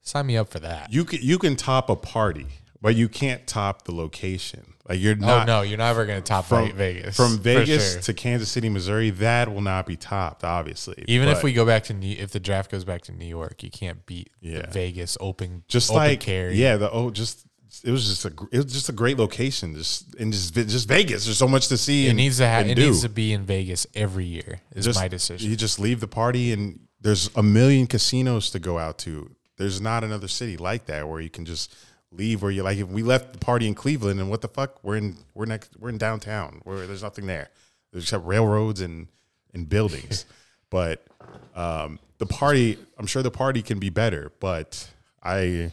sign 0.00 0.26
me 0.26 0.36
up 0.36 0.48
for 0.48 0.58
that. 0.60 0.92
you 0.92 1.04
can 1.04 1.20
you 1.22 1.38
can 1.38 1.56
top 1.56 1.90
a 1.90 1.96
party, 1.96 2.46
but 2.80 2.96
you 2.96 3.08
can't 3.08 3.46
top 3.46 3.82
the 3.84 3.92
location. 3.94 4.74
Like 4.90 4.98
you're 4.98 5.14
oh 5.14 5.24
not 5.24 5.46
no, 5.46 5.62
you're 5.62 5.78
never 5.78 6.04
going 6.04 6.20
to 6.20 6.24
top 6.24 6.46
from 6.46 6.72
Vegas 6.72 7.14
from 7.16 7.38
Vegas 7.38 7.92
sure. 7.92 8.02
to 8.02 8.12
Kansas 8.12 8.48
City, 8.48 8.68
Missouri. 8.68 9.10
That 9.10 9.54
will 9.54 9.60
not 9.60 9.86
be 9.86 9.96
topped, 9.96 10.42
obviously. 10.42 11.04
Even 11.06 11.28
if 11.28 11.44
we 11.44 11.52
go 11.52 11.64
back 11.64 11.84
to 11.84 11.94
New, 11.94 12.16
if 12.18 12.32
the 12.32 12.40
draft 12.40 12.72
goes 12.72 12.84
back 12.84 13.02
to 13.02 13.12
New 13.12 13.24
York, 13.24 13.62
you 13.62 13.70
can't 13.70 14.04
beat 14.04 14.30
Yeah. 14.40 14.62
the 14.62 14.66
Vegas 14.66 15.16
open 15.20 15.62
just 15.68 15.90
open 15.90 16.02
like 16.02 16.18
carry. 16.20 16.56
yeah, 16.56 16.76
the 16.76 16.90
oh 16.90 17.10
just. 17.10 17.46
It 17.84 17.92
was 17.92 18.08
just 18.08 18.24
a 18.24 18.32
it 18.50 18.64
was 18.64 18.72
just 18.72 18.88
a 18.88 18.92
great 18.92 19.16
location, 19.16 19.76
just 19.76 20.12
in 20.16 20.32
just 20.32 20.54
just 20.54 20.88
Vegas. 20.88 21.24
There's 21.24 21.38
so 21.38 21.46
much 21.46 21.68
to 21.68 21.76
see. 21.76 22.06
It 22.06 22.10
and, 22.10 22.16
needs 22.16 22.38
to 22.38 22.48
have. 22.48 22.66
It 22.66 22.74
do. 22.74 22.86
needs 22.86 23.02
to 23.02 23.08
be 23.08 23.32
in 23.32 23.44
Vegas 23.44 23.86
every 23.94 24.24
year. 24.24 24.60
Is 24.74 24.86
just, 24.86 24.98
my 24.98 25.06
decision. 25.06 25.48
You 25.48 25.54
just 25.54 25.78
leave 25.78 26.00
the 26.00 26.08
party, 26.08 26.52
and 26.52 26.80
there's 27.00 27.30
a 27.36 27.44
million 27.44 27.86
casinos 27.86 28.50
to 28.50 28.58
go 28.58 28.76
out 28.76 28.98
to. 28.98 29.30
There's 29.56 29.80
not 29.80 30.02
another 30.02 30.26
city 30.26 30.56
like 30.56 30.86
that 30.86 31.08
where 31.08 31.20
you 31.20 31.30
can 31.30 31.44
just 31.44 31.72
leave. 32.12 32.42
Where 32.42 32.50
you 32.50 32.62
like, 32.62 32.78
if 32.78 32.88
we 32.88 33.02
left 33.02 33.32
the 33.32 33.38
party 33.38 33.66
in 33.66 33.74
Cleveland, 33.74 34.20
and 34.20 34.30
what 34.30 34.40
the 34.40 34.48
fuck, 34.48 34.82
we're 34.82 34.96
in 34.96 35.16
we're 35.34 35.46
next 35.46 35.72
we're 35.78 35.88
in 35.88 35.98
downtown 35.98 36.60
where 36.64 36.86
there's 36.86 37.02
nothing 37.02 37.26
there. 37.26 37.50
There's 37.92 38.04
except 38.04 38.24
railroads 38.24 38.80
and 38.80 39.08
and 39.54 39.68
buildings. 39.68 40.24
but 40.70 41.06
um, 41.54 41.98
the 42.18 42.26
party, 42.26 42.78
I'm 42.98 43.06
sure 43.06 43.22
the 43.22 43.30
party 43.30 43.62
can 43.62 43.78
be 43.78 43.90
better. 43.90 44.32
But 44.40 44.88
I 45.22 45.72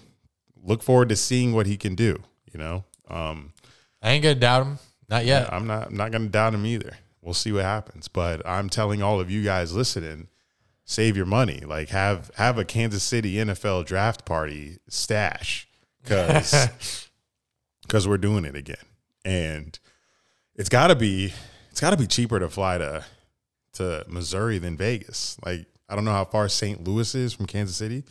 look 0.63 0.83
forward 0.83 1.09
to 1.09 1.15
seeing 1.15 1.53
what 1.53 1.65
he 1.65 1.77
can 1.77 1.95
do. 1.95 2.21
You 2.51 2.59
know. 2.59 2.83
Um, 3.09 3.53
I 4.01 4.11
ain't 4.11 4.23
gonna 4.23 4.35
doubt 4.35 4.65
him. 4.65 4.79
Not 5.09 5.25
yet. 5.25 5.51
I'm 5.51 5.67
not 5.67 5.87
I'm 5.87 5.97
not 5.97 6.11
gonna 6.11 6.27
doubt 6.27 6.53
him 6.53 6.65
either. 6.65 6.97
We'll 7.21 7.33
see 7.33 7.51
what 7.51 7.63
happens. 7.63 8.07
But 8.07 8.45
I'm 8.45 8.69
telling 8.69 9.01
all 9.01 9.19
of 9.19 9.29
you 9.29 9.43
guys 9.43 9.73
listening, 9.73 10.27
save 10.85 11.17
your 11.17 11.25
money. 11.25 11.61
Like 11.65 11.89
have 11.89 12.31
have 12.35 12.57
a 12.57 12.65
Kansas 12.65 13.03
City 13.03 13.35
NFL 13.35 13.85
draft 13.85 14.25
party 14.25 14.77
stash 14.87 15.66
because 16.07 17.09
because 17.81 18.07
we're 18.07 18.17
doing 18.17 18.45
it 18.45 18.55
again, 18.55 18.75
and 19.25 19.77
it's 20.55 20.69
got 20.69 20.87
to 20.87 20.95
be 20.95 21.33
it's 21.71 21.81
got 21.81 21.91
to 21.91 21.97
be 21.97 22.07
cheaper 22.07 22.39
to 22.39 22.49
fly 22.49 22.77
to 22.77 23.03
to 23.73 24.05
Missouri 24.07 24.57
than 24.57 24.77
Vegas. 24.77 25.37
Like 25.45 25.67
I 25.89 25.95
don't 25.95 26.05
know 26.05 26.11
how 26.11 26.25
far 26.25 26.49
St. 26.49 26.83
Louis 26.83 27.13
is 27.15 27.33
from 27.33 27.45
Kansas 27.45 27.75
City, 27.75 28.03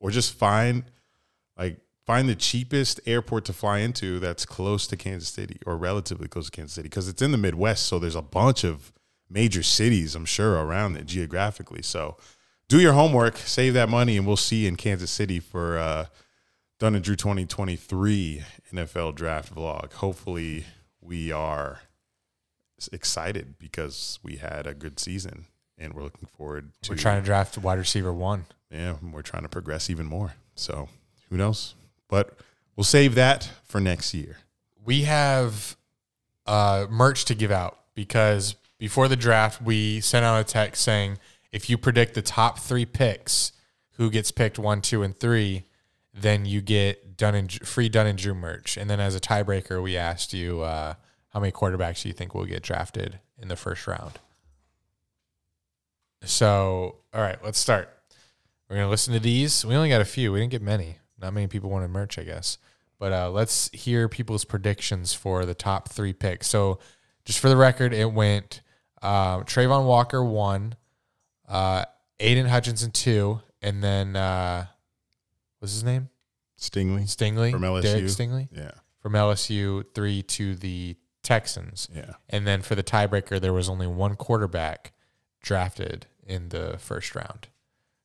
or 0.00 0.10
just 0.10 0.34
find 0.34 0.84
like 1.56 1.78
find 2.06 2.28
the 2.28 2.34
cheapest 2.34 3.00
airport 3.06 3.44
to 3.46 3.52
fly 3.52 3.78
into 3.78 4.18
that's 4.18 4.46
close 4.46 4.86
to 4.86 4.96
Kansas 4.96 5.28
City 5.28 5.58
or 5.66 5.76
relatively 5.76 6.28
close 6.28 6.46
to 6.46 6.52
Kansas 6.52 6.74
City 6.74 6.88
because 6.88 7.08
it's 7.08 7.22
in 7.22 7.32
the 7.32 7.38
Midwest, 7.38 7.86
so 7.86 7.98
there's 7.98 8.14
a 8.14 8.22
bunch 8.22 8.64
of 8.64 8.92
major 9.30 9.62
cities 9.62 10.14
I'm 10.14 10.24
sure 10.24 10.54
around 10.54 10.96
it 10.96 11.06
geographically. 11.06 11.82
So 11.82 12.16
do 12.68 12.80
your 12.80 12.92
homework, 12.92 13.36
save 13.36 13.74
that 13.74 13.88
money, 13.88 14.16
and 14.16 14.26
we'll 14.26 14.36
see 14.36 14.62
you 14.62 14.68
in 14.68 14.76
Kansas 14.76 15.10
City 15.10 15.40
for 15.40 15.78
uh, 15.78 16.06
Dun 16.78 16.94
and 16.94 17.02
Drew 17.02 17.16
2023 17.16 18.42
NFL 18.72 19.14
Draft 19.16 19.52
Vlog. 19.54 19.92
Hopefully, 19.94 20.64
we 21.00 21.32
are 21.32 21.80
excited 22.92 23.58
because 23.58 24.20
we 24.22 24.36
had 24.36 24.66
a 24.66 24.74
good 24.74 25.00
season 25.00 25.46
and 25.76 25.94
we're 25.94 26.04
looking 26.04 26.28
forward 26.36 26.70
to 26.82 26.92
We're 26.92 26.96
trying 26.96 27.20
to 27.20 27.24
draft 27.26 27.58
wide 27.58 27.78
receiver 27.78 28.12
one. 28.12 28.46
yeah, 28.70 28.94
we're 29.12 29.22
trying 29.22 29.42
to 29.42 29.48
progress 29.48 29.90
even 29.90 30.06
more. 30.06 30.34
So 30.54 30.88
who 31.28 31.36
knows? 31.36 31.74
But 32.08 32.38
we'll 32.76 32.84
save 32.84 33.16
that 33.16 33.50
for 33.64 33.80
next 33.80 34.14
year. 34.14 34.36
we 34.84 35.02
have 35.02 35.76
uh, 36.46 36.86
merch 36.88 37.24
to 37.26 37.34
give 37.34 37.50
out 37.50 37.78
because 37.94 38.54
before 38.78 39.08
the 39.08 39.16
draft, 39.16 39.60
we 39.60 40.00
sent 40.00 40.24
out 40.24 40.40
a 40.40 40.44
text 40.44 40.82
saying 40.82 41.18
if 41.50 41.68
you 41.68 41.76
predict 41.76 42.14
the 42.14 42.22
top 42.22 42.60
three 42.60 42.86
picks, 42.86 43.52
who 43.96 44.10
gets 44.10 44.30
picked 44.30 44.58
one, 44.60 44.80
two, 44.80 45.02
and 45.02 45.16
three, 45.18 45.64
then 46.22 46.44
you 46.44 46.60
get 46.60 47.04
and 47.20 47.52
free 47.66 47.88
Dun 47.88 48.06
and 48.06 48.18
Drew 48.18 48.34
merch. 48.34 48.76
And 48.76 48.88
then 48.88 49.00
as 49.00 49.14
a 49.14 49.20
tiebreaker, 49.20 49.82
we 49.82 49.96
asked 49.96 50.32
you 50.32 50.60
uh, 50.60 50.94
how 51.30 51.40
many 51.40 51.52
quarterbacks 51.52 52.02
do 52.02 52.08
you 52.08 52.14
think 52.14 52.34
will 52.34 52.44
get 52.44 52.62
drafted 52.62 53.18
in 53.40 53.48
the 53.48 53.56
first 53.56 53.86
round. 53.86 54.12
So, 56.24 56.96
all 57.12 57.20
right, 57.20 57.38
let's 57.44 57.58
start. 57.58 57.90
We're 58.68 58.76
gonna 58.76 58.90
listen 58.90 59.14
to 59.14 59.20
these. 59.20 59.64
We 59.64 59.74
only 59.74 59.88
got 59.88 60.00
a 60.00 60.04
few. 60.04 60.32
We 60.32 60.40
didn't 60.40 60.50
get 60.52 60.62
many. 60.62 60.98
Not 61.20 61.32
many 61.32 61.46
people 61.46 61.70
wanted 61.70 61.88
merch, 61.88 62.18
I 62.18 62.24
guess. 62.24 62.58
But 62.98 63.12
uh, 63.12 63.30
let's 63.30 63.70
hear 63.72 64.08
people's 64.08 64.44
predictions 64.44 65.14
for 65.14 65.46
the 65.46 65.54
top 65.54 65.88
three 65.88 66.12
picks. 66.12 66.48
So, 66.48 66.80
just 67.24 67.38
for 67.38 67.48
the 67.48 67.56
record, 67.56 67.94
it 67.94 68.12
went 68.12 68.60
uh, 69.00 69.40
Travon 69.40 69.86
Walker 69.86 70.24
one, 70.24 70.74
uh, 71.48 71.84
Aidan 72.20 72.46
Hutchinson 72.46 72.90
two, 72.90 73.40
and 73.62 73.82
then 73.82 74.16
uh, 74.16 74.66
what's 75.58 75.72
his 75.72 75.84
name? 75.84 76.08
Stingley. 76.58 77.02
Stingley 77.04 77.50
From 77.52 77.62
LSU. 77.62 77.82
Derek 77.82 78.04
Stingley 78.04 78.48
Yeah. 78.52 78.72
from 79.00 79.12
LSU 79.12 79.84
three 79.94 80.22
to 80.24 80.54
the 80.56 80.96
Texans. 81.22 81.88
Yeah. 81.94 82.12
And 82.28 82.46
then 82.46 82.62
for 82.62 82.74
the 82.74 82.82
tiebreaker, 82.82 83.40
there 83.40 83.52
was 83.52 83.68
only 83.68 83.86
one 83.86 84.16
quarterback 84.16 84.92
drafted 85.42 86.06
in 86.26 86.48
the 86.48 86.76
first 86.78 87.14
round. 87.14 87.48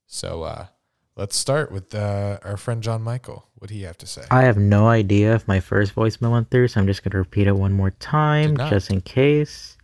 So 0.06 0.44
uh, 0.44 0.68
let's 1.16 1.36
start 1.36 1.72
with 1.72 1.96
uh, 1.96 2.38
our 2.44 2.58
friend 2.58 2.84
John 2.84 3.02
Michael. 3.02 3.48
What 3.56 3.70
do 3.70 3.76
you 3.76 3.86
have 3.88 3.98
to 4.00 4.06
say? 4.08 4.24
I 4.30 4.44
have 4.44 4.58
no 4.58 4.88
idea 4.88 5.34
if 5.34 5.48
my 5.48 5.60
first 5.60 5.96
voicemail 5.96 6.32
went 6.34 6.52
through, 6.52 6.68
so 6.68 6.80
I'm 6.82 6.86
just 6.88 7.04
going 7.04 7.12
to 7.12 7.18
repeat 7.18 7.48
it 7.48 7.56
one 7.56 7.74
more 7.74 7.92
time 7.92 8.56
just 8.58 8.90
in 8.92 9.02
case. 9.02 9.78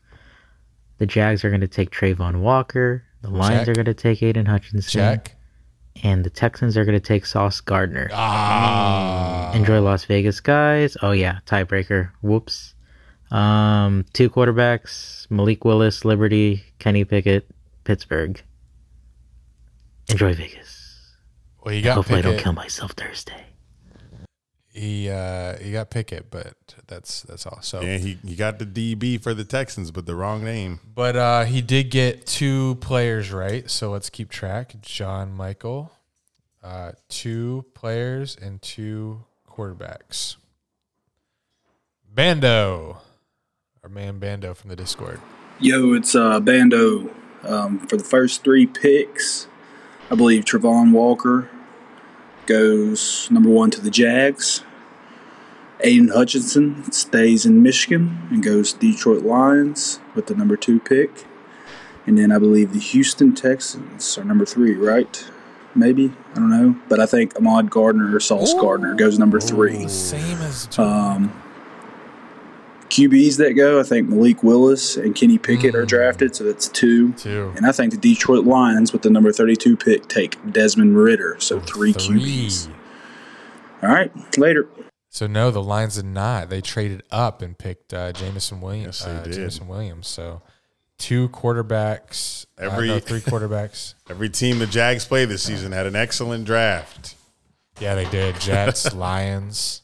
The 0.98 1.06
Jags 1.06 1.44
are 1.46 1.50
going 1.50 1.62
to 1.62 1.68
take 1.68 1.92
Travon 1.92 2.42
Walker. 2.42 3.04
The 3.22 3.30
Lions 3.30 3.62
Check. 3.62 3.68
are 3.70 3.74
going 3.74 3.86
to 3.86 3.94
take 3.94 4.22
Aidan 4.22 4.46
Hutchinson. 4.46 4.92
Check. 4.92 5.36
And 6.04 6.24
the 6.24 6.30
Texans 6.30 6.78
are 6.78 6.86
going 6.86 6.98
to 6.98 7.06
take 7.06 7.26
Sauce 7.26 7.60
Gardner. 7.62 8.10
Ah, 8.14 9.52
Enjoy 9.54 9.82
Las 9.82 10.06
Vegas, 10.06 10.40
guys. 10.40 10.96
Oh, 11.02 11.12
yeah. 11.12 11.40
Tiebreaker. 11.46 12.12
Whoops. 12.22 12.74
Um, 13.32 14.06
two 14.14 14.30
quarterbacks 14.30 15.30
Malik 15.30 15.64
Willis, 15.66 16.04
Liberty, 16.06 16.64
Kenny 16.80 17.04
Pickett, 17.06 17.48
Pittsburgh. 17.84 18.42
Enjoy 20.10 20.34
Vegas. 20.34 21.16
well, 21.64 21.74
you 21.74 21.84
got 21.84 21.96
Hopefully, 21.96 22.20
I 22.20 22.22
don't 22.24 22.40
kill 22.40 22.54
myself 22.54 22.94
Thursday. 22.94 23.46
He 24.80 25.10
uh, 25.10 25.58
he 25.58 25.74
got 25.74 25.90
Pickett, 25.90 26.32
but 26.32 26.54
that's 26.88 27.24
that's 27.24 27.46
all. 27.46 27.62
So, 27.62 27.82
Yeah, 27.82 27.98
he, 27.98 28.18
he 28.26 28.38
got 28.38 28.60
the 28.60 28.66
DB 28.66 29.22
for 29.22 29.34
the 29.34 29.44
Texans, 29.44 29.92
but 29.92 30.06
the 30.06 30.16
wrong 30.16 30.42
name. 30.42 30.80
but 30.96 31.18
uh, 31.18 31.44
he 31.44 31.62
did 31.62 31.92
get 31.92 32.26
two 32.26 32.76
players 32.76 33.34
right. 33.34 33.70
So 33.70 33.92
let's 33.92 34.10
keep 34.10 34.30
track. 34.30 34.76
John 34.82 35.34
Michael, 35.34 35.92
uh, 36.64 36.94
two 37.10 37.66
players 37.74 38.38
and 38.42 38.62
two 38.62 39.26
quarterbacks. 39.46 40.38
Bando, 42.10 43.02
our 43.84 43.90
man 43.90 44.18
Bando 44.18 44.54
from 44.54 44.70
the 44.70 44.78
Discord. 44.78 45.20
Yo, 45.60 45.94
it's 45.94 46.16
uh, 46.16 46.40
Bando. 46.40 47.14
Um, 47.44 47.80
for 47.80 47.98
the 47.98 48.04
first 48.06 48.46
three 48.46 48.66
picks, 48.66 49.48
I 50.10 50.16
believe 50.16 50.46
Travon 50.46 50.94
Walker 50.94 51.50
goes 52.46 53.28
number 53.30 53.50
one 53.50 53.72
to 53.72 53.82
the 53.82 53.90
Jags. 53.92 54.64
Aidan 55.82 56.10
Hutchinson 56.10 56.92
stays 56.92 57.46
in 57.46 57.64
Michigan 57.64 58.28
and 58.30 58.44
goes 58.44 58.74
Detroit 58.74 59.24
Lions 59.24 60.00
with 60.16 60.28
the 60.28 60.36
number 60.36 60.58
two 60.58 60.80
pick. 60.80 61.26
And 62.06 62.18
then 62.18 62.32
I 62.32 62.40
believe 62.40 62.74
the 62.74 62.80
Houston 62.80 63.36
Texans 63.36 64.18
are 64.18 64.24
number 64.24 64.46
three, 64.46 64.74
right? 64.74 65.26
Maybe. 65.76 66.12
I 66.32 66.36
don't 66.36 66.50
know. 66.50 66.76
But 66.90 67.00
I 67.00 67.06
think 67.06 67.36
Ahmad 67.38 67.70
Gardner 67.70 68.16
or 68.16 68.20
Sauce 68.20 68.54
Gardner 68.54 68.96
goes 68.96 69.20
number 69.20 69.40
three. 69.40 69.88
Same 69.88 70.38
as. 70.42 70.78
Um, 70.80 71.32
QBs 72.90 73.38
that 73.38 73.54
go, 73.54 73.80
I 73.80 73.84
think 73.84 74.10
Malik 74.10 74.42
Willis 74.42 74.98
and 74.98 75.14
Kenny 75.14 75.38
Pickett 75.38 75.76
are 75.76 75.86
drafted, 75.86 76.36
so 76.36 76.44
that's 76.44 76.68
two. 76.68 77.14
two. 77.14 77.54
And 77.56 77.66
I 77.68 77.72
think 77.72 77.92
the 77.92 78.00
Detroit 78.00 78.46
Lions, 78.46 78.92
with 78.92 79.04
the 79.04 79.12
number 79.12 79.32
32 79.32 79.78
pick, 79.78 80.08
take 80.08 80.38
Desmond 80.52 80.98
Ridder, 80.98 81.38
so 81.40 81.60
three, 81.60 81.94
QBs. 81.94 82.68
All 83.84 83.90
right, 83.90 84.12
later. 84.40 84.68
So 85.10 85.26
no, 85.28 85.50
the 85.52 85.62
Lions 85.64 85.96
did 85.96 86.06
not. 86.06 86.50
They 86.50 86.62
traded 86.62 87.04
up 87.12 87.42
and 87.42 87.58
picked 87.58 87.94
uh, 87.94 88.12
Jameson 88.14 88.62
Williams. 88.62 89.02
Yes, 89.02 89.06
they 89.06 89.12
uh, 89.16 89.24
did. 89.24 89.34
Jameson 89.34 89.68
Williams. 89.68 90.08
So 90.08 90.42
two 91.00 91.30
quarterbacks. 91.30 92.46
Every 92.58 92.72
Every- 92.76 92.88
no, 92.90 93.00
three 93.00 93.20
quarterbacks. 93.22 93.96
Every 94.10 94.30
team 94.30 94.60
the 94.60 94.68
Jags 94.68 95.06
play 95.06 95.26
this 95.26 95.42
season 95.44 95.72
had 95.72 95.88
an 95.88 95.96
excellent 95.96 96.46
draft. 96.46 97.16
Yeah, 97.80 97.96
they 97.96 98.06
did. 98.10 98.40
Jets, 98.40 98.94
Lions. 98.96 99.82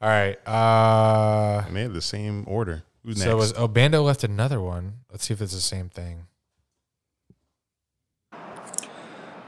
All 0.00 0.08
right. 0.08 0.36
Uh, 0.48 1.62
And 1.66 1.76
they 1.76 1.82
have 1.82 1.92
the 1.94 2.02
same 2.02 2.44
order. 2.48 2.82
Who's 3.04 3.22
so 3.22 3.36
was 3.36 3.50
next? 3.50 3.60
oh 3.60 3.68
Bando 3.68 4.02
left 4.02 4.24
another 4.24 4.60
one. 4.60 4.94
Let's 5.12 5.26
see 5.26 5.34
if 5.34 5.40
it's 5.40 5.54
the 5.54 5.60
same 5.60 5.88
thing. 5.90 6.26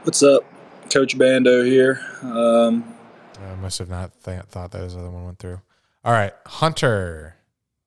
What's 0.03 0.23
up? 0.23 0.43
Coach 0.91 1.17
Bando 1.17 1.63
here. 1.63 1.99
Um, 2.23 2.95
I 3.41 3.55
must 3.55 3.79
have 3.79 3.89
not 3.89 4.11
th- 4.23 4.43
thought 4.43 4.71
that 4.71 4.81
his 4.81 4.95
other 4.95 5.09
one 5.09 5.25
went 5.25 5.39
through. 5.39 5.61
All 6.03 6.13
right, 6.13 6.33
Hunter. 6.45 7.35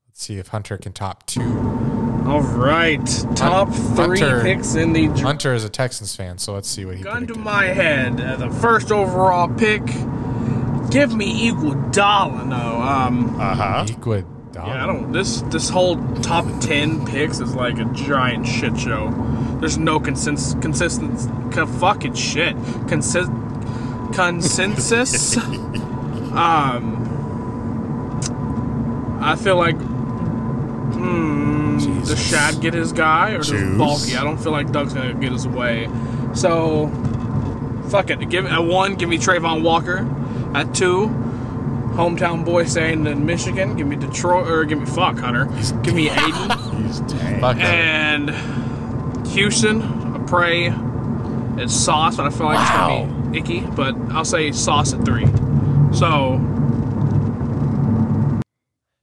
Let's 0.09 0.23
see 0.23 0.37
if 0.39 0.49
Hunter 0.49 0.77
can 0.79 0.93
top 0.93 1.27
two. 1.27 1.41
All 2.27 2.41
right, 2.43 3.05
top 3.35 3.73
three 3.73 4.21
Hunter. 4.21 4.43
picks 4.43 4.75
in 4.75 4.93
the 4.93 5.07
dr- 5.09 5.21
Hunter 5.21 5.55
is 5.55 5.65
a 5.65 5.69
Texans 5.69 6.15
fan, 6.15 6.39
so 6.39 6.53
let's 6.55 6.69
see 6.69 6.85
what 6.85 6.97
he 6.97 7.03
gun 7.03 7.27
to 7.27 7.35
my 7.35 7.65
head. 7.65 8.21
Uh, 8.21 8.37
the 8.37 8.51
first 8.51 8.93
overall 8.93 9.49
pick. 9.49 9.85
Give 10.91 11.15
me 11.15 11.51
Iguodala. 11.51 12.47
No, 12.47 12.81
um, 12.83 13.41
Uh 13.41 13.55
huh. 13.55 13.85
Iguodala. 13.89 14.27
yeah, 14.55 14.85
I 14.85 14.87
don't. 14.87 15.11
This 15.13 15.41
this 15.43 15.69
whole 15.71 15.97
top 16.17 16.45
ten 16.61 17.05
picks 17.07 17.41
is 17.41 17.55
like 17.55 17.79
a 17.79 17.87
giant 17.87 18.47
shit 18.47 18.79
show. 18.79 19.11
There's 19.61 19.79
no 19.79 19.99
consens- 19.99 20.61
consistency. 20.61 21.31
co- 21.51 21.67
Fucking 21.67 22.15
shit. 22.15 22.55
Consis- 22.87 23.31
consensus. 24.13 25.37
um, 25.37 26.99
I 29.21 29.37
feel 29.37 29.57
like. 29.57 29.77
Hmm, 30.95 31.79
does 32.01 32.23
Shad 32.25 32.61
get 32.61 32.75
his 32.75 32.93
guy 32.93 33.31
or 33.33 33.39
does 33.39 33.49
Juice. 33.51 33.79
Baalke? 33.79 34.17
I 34.19 34.25
don't 34.25 34.39
feel 34.39 34.53
like 34.53 34.71
Doug's 34.73 34.95
gonna 34.95 35.15
get 35.15 35.33
his 35.33 35.49
way. 35.49 35.89
So, 36.35 36.89
fuck 37.89 38.11
it. 38.11 38.29
Give 38.29 38.47
at 38.47 38.65
one, 38.65 38.95
give 38.95 39.09
me 39.09 39.19
Travon 39.19 39.63
Walker. 39.63 40.09
At 40.55 40.75
two, 40.75 41.09
hometown 41.95 42.45
boy 42.45 42.65
saying 42.65 43.07
in 43.07 43.25
Michigan. 43.25 43.77
Give 43.77 43.87
me 43.87 43.97
Detroit 43.97 44.49
or 44.49 44.65
give 44.65 44.79
me 44.81 44.87
fuck 44.87 45.19
Hunter. 45.19 45.47
Give 45.83 45.95
me 45.95 46.11
Aidan. 46.11 46.59
He's 46.87 47.01
dang. 47.01 47.61
And 47.61 48.31
Houston. 49.29 49.83
I 49.83 50.19
pray 50.27 50.75
it's 51.63 51.75
Sauce, 51.75 52.17
but 52.17 52.27
I 52.27 52.31
feel 52.31 52.47
like 52.47 52.61
it's 52.61 52.71
gonna 52.71 53.07
be 53.07 53.22
icky. 53.35 53.61
But 53.61 53.95
I'll 54.11 54.25
say 54.25 54.53
Sauce 54.53 54.93
at 54.93 55.05
three. 55.05 55.27
So 55.93 56.39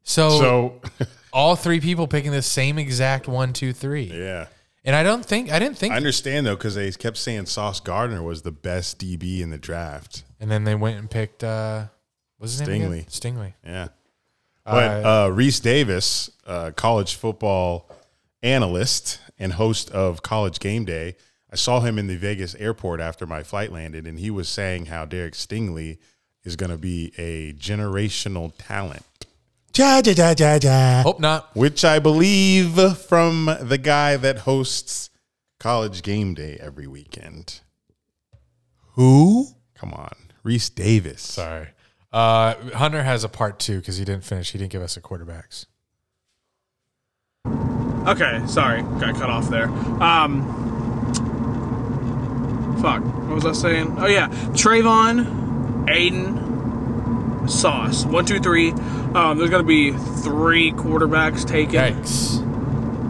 So, 0.04 0.30
So, 0.30 0.82
all 1.34 1.56
three 1.56 1.80
people 1.80 2.08
picking 2.08 2.32
the 2.32 2.42
same 2.42 2.78
exact 2.80 3.28
one, 3.28 3.54
two, 3.54 3.74
three. 3.74 4.04
yeah. 4.14 4.48
And 4.86 4.96
I 4.96 5.04
don't 5.04 5.24
think 5.26 5.52
I 5.52 5.60
didn't 5.60 5.78
think 5.78 5.94
I 5.94 5.98
understand 5.98 6.46
though 6.48 6.56
because 6.56 6.74
they 6.74 6.90
kept 6.92 7.18
saying 7.18 7.46
Sauce 7.48 7.80
Gardner 7.82 8.24
was 8.24 8.42
the 8.44 8.52
best 8.52 8.98
DB 8.98 9.42
in 9.42 9.50
the 9.50 9.58
draft. 9.58 10.24
and 10.40 10.50
then 10.50 10.64
they 10.64 10.74
went 10.74 10.98
and 10.98 11.12
picked 11.12 11.44
uh 11.44 11.86
what's 12.38 12.58
his 12.58 12.68
name? 12.68 12.82
again? 12.84 13.06
Stingley. 13.06 13.10
Stingley. 13.10 13.54
Yeah. 13.64 13.88
But 14.66 15.04
uh, 15.06 15.30
Rece 15.32 15.62
Davis, 15.62 16.30
uh, 16.46 16.72
college 16.76 17.16
football 17.16 17.90
analyst 18.44 19.20
and 19.40 19.54
host 19.54 19.90
of 19.92 20.22
College 20.22 20.60
Game 20.60 20.86
Day, 20.86 21.16
I 21.52 21.56
saw 21.56 21.80
him 21.80 21.98
in 21.98 22.08
the 22.08 22.16
Vegas 22.16 22.56
airport 22.56 23.00
after 23.00 23.26
my 23.26 23.44
flight 23.44 23.72
landed, 23.72 24.06
and 24.06 24.20
he 24.20 24.30
was 24.30 24.48
saying 24.48 24.88
how 24.88 25.06
Derek 25.06 25.34
Stingley 25.34 25.98
is 26.44 26.56
going 26.56 26.70
to 26.70 26.78
be 26.78 27.12
a 27.18 27.54
generational 27.54 28.54
talent. 28.58 29.04
Ja, 29.76 30.02
ja, 30.04 30.12
ja, 30.12 30.34
ja, 30.38 30.60
ja. 30.62 31.04
Hope 31.04 31.20
not. 31.20 31.56
Which 31.56 31.86
I 31.86 32.00
believe 32.00 32.98
from 32.98 33.50
the 33.62 33.78
guy 33.78 34.18
that 34.18 34.40
hosts 34.40 35.10
College 35.60 36.02
Game 36.04 36.34
Day 36.34 36.58
every 36.60 36.88
weekend. 36.88 37.62
Who? 38.94 39.48
Come 39.76 39.94
on. 39.94 40.16
Rece 40.44 40.74
Davis. 40.74 41.22
Sorry. 41.22 41.70
Uh 42.12 42.56
Hunter 42.74 43.04
has 43.04 43.24
a 43.24 43.30
part 43.30 43.60
two 43.60 43.80
because 43.80 43.98
he 43.98 44.06
didn't 44.06 44.24
finish. 44.24 44.52
He 44.52 44.58
didn't 44.58 44.72
give 44.72 44.82
us 44.82 44.96
the 44.96 45.02
quarterbacks. 45.02 45.66
okay, 48.08 48.42
sorry, 48.48 48.82
got 49.00 49.16
cut 49.16 49.30
off 49.30 49.50
there. 49.50 49.70
Um, 50.02 50.69
fuck, 52.82 53.04
what 53.04 53.36
was 53.36 53.46
I 53.46 53.52
saying? 53.54 53.96
Oh 54.00 54.06
yeah, 54.08 54.28
Travon, 54.54 55.90
Aidan, 55.90 57.48
Sauce. 57.48 58.06
One, 58.06 58.26
two, 58.26 58.40
three. 58.40 58.72
Um, 58.72 59.38
there's 59.38 59.50
gonna 59.50 59.64
be 59.64 59.92
three 59.92 60.72
quarterbacks 60.72 61.46
taken. 61.48 61.74
Yikes. 61.96 62.40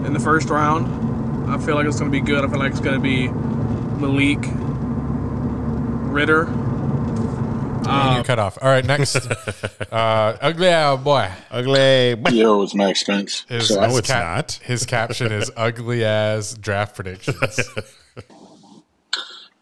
in 0.05 0.14
the 0.14 0.20
first 0.20 0.49
round. 0.49 1.49
I 1.51 1.57
feel 1.57 1.76
like 1.76 1.88
it's 1.88 1.99
going 1.99 2.12
to 2.12 2.16
be 2.16 2.24
good. 2.24 2.45
I 2.45 2.47
feel 2.47 2.60
like 2.60 2.72
it's 2.74 2.80
going 2.80 2.93
to 2.95 3.01
be 3.01 3.28
Malik 3.28 4.38
Ridder. 6.14 6.43
and 6.45 8.18
you 8.18 8.24
cut 8.24 8.38
off. 8.38 8.57
All 8.62 8.70
right, 8.70 8.86
next. 8.86 9.16
uh 9.91 10.38
ugly 10.41 10.70
owl 10.70 10.97
boy. 10.97 11.30
Ugly. 11.49 12.16
Yo, 12.32 12.62
it's 12.62 12.76
Max 12.76 12.99
Spence. 13.01 13.45
His, 13.49 13.70
So 13.70 13.82
No, 13.82 13.97
it's 13.97 14.07
cap- 14.07 14.24
not. 14.24 14.51
His 14.64 14.86
caption 14.86 15.32
is 15.32 15.51
ugly 15.57 16.05
as 16.05 16.53
draft 16.55 16.95
predictions. 16.95 17.60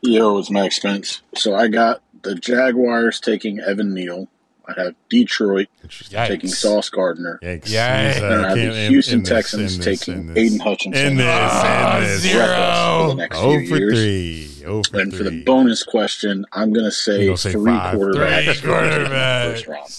Yo, 0.01 0.37
it's 0.37 0.49
Max 0.51 0.75
Spence. 0.77 1.21
So 1.35 1.55
I 1.55 1.67
got 1.67 2.01
the 2.21 2.35
Jaguars 2.35 3.19
taking 3.19 3.59
Evan 3.59 3.93
Neal. 3.93 4.27
I 4.69 4.73
have 4.81 4.95
Detroit 5.09 5.67
taking 6.11 6.49
Sauce 6.49 6.89
Gardner. 6.89 7.39
Yikes. 7.41 7.69
Yeah. 7.69 8.13
Uh, 8.21 8.25
And 8.25 8.45
I 8.45 8.49
have 8.49 8.73
the 8.73 8.87
Houston 8.89 9.19
in 9.19 9.19
this, 9.23 9.29
Texans 9.29 9.75
in 9.77 9.81
this, 9.81 9.99
taking 10.01 10.27
this. 10.27 10.37
Aidan 10.37 10.59
Hutchinson. 10.59 11.05
In 11.07 11.17
this, 11.17 11.25
Ah, 11.29 11.97
in 11.97 12.03
this. 12.03 12.21
zero. 12.21 12.45
for 12.45 13.07
the 13.07 13.13
next 13.15 13.37
Oh 13.37 13.57
few 13.57 13.67
for 13.69 13.77
years. 13.77 13.93
three. 13.93 14.65
Oh 14.65 14.83
for 14.83 14.99
And 14.99 15.11
for 15.13 15.23
three. 15.23 15.29
the 15.39 15.43
bonus 15.45 15.83
question, 15.83 16.45
I'm 16.51 16.73
going 16.73 16.85
to 16.85 16.91
say, 16.91 17.23
You 17.23 17.37
say 17.37 17.53
three 17.53 17.71
five. 17.71 17.95
quarterbacks. 17.97 18.43
Three 18.59 18.71
taken 18.73 18.93
in 18.93 19.03
the 19.03 19.09
First 19.09 19.65
quarterbacks. 19.65 19.67
round. 19.69 19.89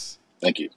Thank 0.43 0.59
you. 0.59 0.71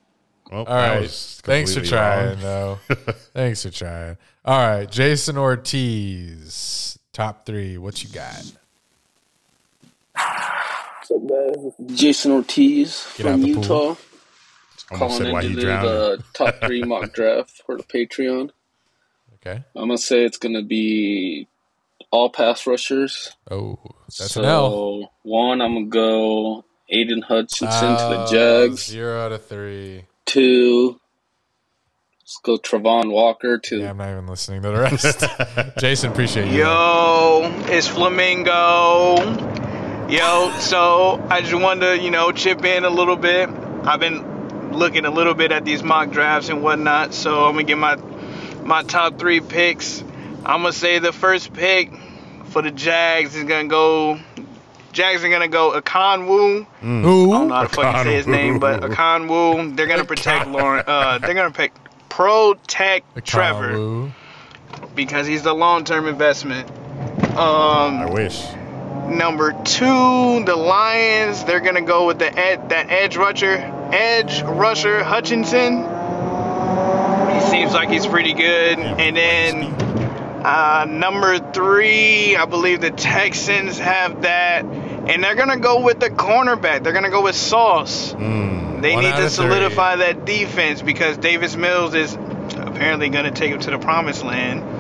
Well, 0.50 0.60
All 0.62 0.66
that 0.66 0.90
right. 0.94 1.02
was 1.02 1.42
Thanks 1.44 1.74
for 1.76 1.82
trying, 1.82 2.28
wrong. 2.30 2.40
though. 2.42 2.80
Thanks 3.34 3.64
for 3.64 3.72
trying. 3.72 4.18
All 4.46 4.58
right. 4.58 4.90
Jason 4.90 5.38
Ortiz, 5.38 6.98
top 7.12 7.46
three. 7.46 7.78
What 7.78 8.02
you 8.04 8.10
got? 8.10 8.36
What's 8.36 8.52
up, 8.52 8.52
guys? 8.52 8.54
This 8.54 8.56
is 8.56 10.01
Jason 11.88 12.32
Ortiz 12.32 13.08
Get 13.18 13.26
out 13.28 13.32
from 13.34 13.42
the 13.42 13.54
pool. 13.54 13.62
Utah. 13.64 13.96
Almost 14.92 15.18
said 15.18 15.24
calling 15.28 15.32
why 15.34 15.42
in 15.42 15.50
he 15.50 15.56
to 15.56 15.62
do 15.62 15.68
the 15.68 16.24
top 16.34 16.56
three 16.66 16.84
mock 16.84 17.14
draft 17.16 17.62
for 17.66 17.78
the 17.78 17.84
Patreon. 17.84 18.52
Okay. 19.36 19.64
I'm 19.76 19.84
gonna 19.88 19.98
say 19.98 20.24
it's 20.26 20.38
gonna 20.38 20.62
be 20.64 21.48
all 22.12 22.30
pass 22.30 22.68
rushers. 22.68 23.36
Oh, 23.50 23.80
that's 24.06 24.34
so 24.34 24.42
an 24.42 24.48
L. 24.48 25.14
one, 25.24 25.62
I'm 25.62 25.74
gonna 25.74 25.86
go 25.88 26.66
Aidan 26.90 27.22
Hutchinson 27.22 27.68
to 27.70 28.04
the 28.04 28.20
Uh, 28.20 28.28
Jags. 28.32 28.86
Zero 28.86 29.20
out 29.26 29.32
of 29.32 29.46
three. 29.46 30.06
Two, 30.26 31.00
let's 32.22 32.40
go 32.44 32.58
Travon 32.58 33.12
Walker 33.12 33.58
to 33.58 33.80
Yeah, 33.80 33.90
I'm 33.92 33.98
not 33.98 34.12
even 34.12 34.28
listening 34.28 34.62
to 34.62 34.70
the 34.70 34.78
rest. 34.78 35.24
Jason, 35.80 36.12
appreciate 36.12 36.52
you. 36.52 36.60
Yo, 36.60 37.50
it's 37.68 37.88
Flamingo. 37.88 39.16
Yo, 40.12 40.52
so 40.60 41.26
I 41.30 41.40
just 41.40 41.54
wanted 41.54 41.86
to, 41.98 42.04
you 42.04 42.12
know, 42.12 42.34
chip 42.34 42.66
in 42.66 42.84
a 42.84 42.90
little 42.90 43.16
bit. 43.16 43.48
I've 43.84 44.02
been 44.02 44.74
looking 44.74 45.06
a 45.06 45.10
little 45.10 45.34
bit 45.34 45.54
at 45.54 45.64
these 45.64 45.84
mock 45.84 46.12
drafts 46.12 46.50
and 46.50 46.62
whatnot, 46.62 47.14
so 47.14 47.46
I'm 47.46 47.54
gonna 47.54 47.64
get 47.64 47.78
my 47.78 47.96
my 48.66 48.84
top 48.84 49.18
three 49.18 49.40
picks. 49.40 50.02
I'm 50.46 50.64
gonna 50.64 50.74
say 50.74 51.00
the 51.00 51.14
first 51.14 51.54
pick 51.54 51.94
for 52.48 52.62
the 52.62 52.72
Jags 52.72 53.38
is 53.38 53.46
gonna 53.46 53.70
go. 53.70 54.20
Jags 54.92 55.24
are 55.24 55.30
gonna 55.30 55.48
go 55.48 55.80
Akon 55.80 56.28
Wu. 56.28 56.68
I 56.82 56.84
don't 56.84 57.48
know 57.48 57.54
how 57.56 57.64
to 57.64 57.70
fucking 57.70 58.04
say 58.04 58.16
his 58.16 58.28
name, 58.28 58.60
but 58.60 58.82
Akon 58.82 59.30
Wu. 59.30 59.74
They're 59.78 59.88
gonna 59.88 60.04
protect 60.04 60.50
Lauren. 60.50 60.84
Uh, 60.86 61.20
they're 61.20 61.34
gonna 61.34 61.52
pick 61.52 61.72
protect 62.10 63.26
Trevor 63.26 63.76
Kawu. 63.78 64.12
because 64.94 65.26
he's 65.26 65.44
the 65.44 65.54
long-term 65.54 66.06
investment. 66.06 66.70
Um, 67.38 68.02
I 68.02 68.10
wish. 68.12 68.44
Number 69.12 69.52
two, 69.52 70.44
the 70.46 70.56
Lions. 70.56 71.44
They're 71.44 71.60
gonna 71.60 71.82
go 71.82 72.08
with 72.08 72.20
the 72.20 72.34
ed, 72.34 72.70
that 72.70 72.90
edge 72.90 73.18
rusher, 73.18 73.56
edge 73.92 74.42
rusher 74.42 75.04
Hutchinson. 75.04 75.80
He 77.34 77.42
seems 77.50 77.74
like 77.74 77.90
he's 77.90 78.08
pretty 78.08 78.34
good. 78.34 78.80
And 78.80 79.18
then 79.18 79.64
uh, 80.46 80.86
number 80.90 81.40
three, 81.40 82.38
I 82.38 82.46
believe 82.46 82.80
the 82.82 82.92
Texans 82.92 83.78
have 83.78 84.22
that, 84.22 84.64
and 84.64 85.24
they're 85.24 85.36
gonna 85.36 85.60
go 85.60 85.82
with 85.82 86.00
the 86.00 86.10
cornerback. 86.10 86.84
They're 86.84 86.94
gonna 86.94 87.10
go 87.12 87.24
with 87.24 87.36
Sauce. 87.36 88.14
They 88.14 88.96
need 88.96 89.12
to 89.12 89.26
of 89.26 89.34
three. 89.34 89.46
solidify 89.46 89.98
that 89.98 90.26
defense 90.26 90.82
because 90.82 91.18
Davis 91.18 91.56
Mills 91.56 91.94
is 91.94 92.14
apparently 92.56 93.10
gonna 93.10 93.32
take 93.32 93.52
him 93.52 93.60
to 93.60 93.72
the 93.72 93.78
promised 93.78 94.24
land. 94.24 94.71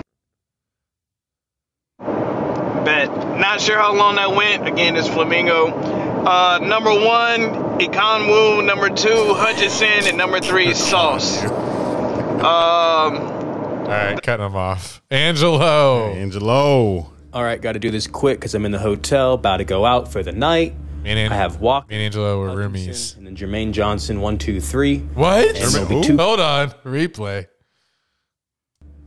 Bet. 2.86 3.09
Not 3.38 3.61
sure 3.61 3.77
how 3.77 3.93
long 3.95 4.15
that 4.15 4.32
went. 4.36 4.67
Again, 4.67 4.95
it's 4.95 5.07
Flamingo. 5.07 5.67
Uh, 5.67 6.59
number 6.61 6.91
one, 6.91 7.79
Econ 7.79 8.27
Wu. 8.27 8.61
Number 8.61 8.89
two, 8.89 9.34
Hutchinson. 9.36 10.07
And 10.07 10.17
number 10.17 10.39
three, 10.39 10.73
Sauce. 10.73 11.43
Um, 11.43 12.47
All 12.47 13.88
right, 13.88 14.19
cutting 14.21 14.45
him 14.45 14.55
off. 14.55 15.01
Angelo. 15.11 16.11
Angelo. 16.13 17.11
All 17.34 17.43
right, 17.43 17.61
got 17.61 17.73
to 17.73 17.79
do 17.79 17.91
this 17.91 18.07
quick 18.07 18.39
because 18.39 18.55
I'm 18.55 18.65
in 18.65 18.71
the 18.71 18.79
hotel, 18.79 19.34
about 19.36 19.57
to 19.57 19.63
go 19.63 19.86
out 19.86 20.11
for 20.11 20.21
the 20.23 20.32
night. 20.32 20.73
Me 21.03 21.11
and, 21.11 21.19
An- 21.19 21.32
I 21.32 21.36
have 21.36 21.61
Walker, 21.61 21.88
me 21.89 21.95
and 21.95 22.03
Angelo 22.05 22.39
were 22.39 22.49
Hutchinson, 22.49 22.91
roomies. 22.93 23.17
and 23.17 23.25
then 23.27 23.36
Jermaine 23.36 23.71
Johnson, 23.71 24.21
one, 24.21 24.38
two, 24.38 24.59
three. 24.61 24.99
What? 24.99 25.47
And 25.55 25.71
there'll 25.71 26.03
two- 26.03 26.17
Hold 26.17 26.39
on. 26.39 26.69
Replay. 26.86 27.47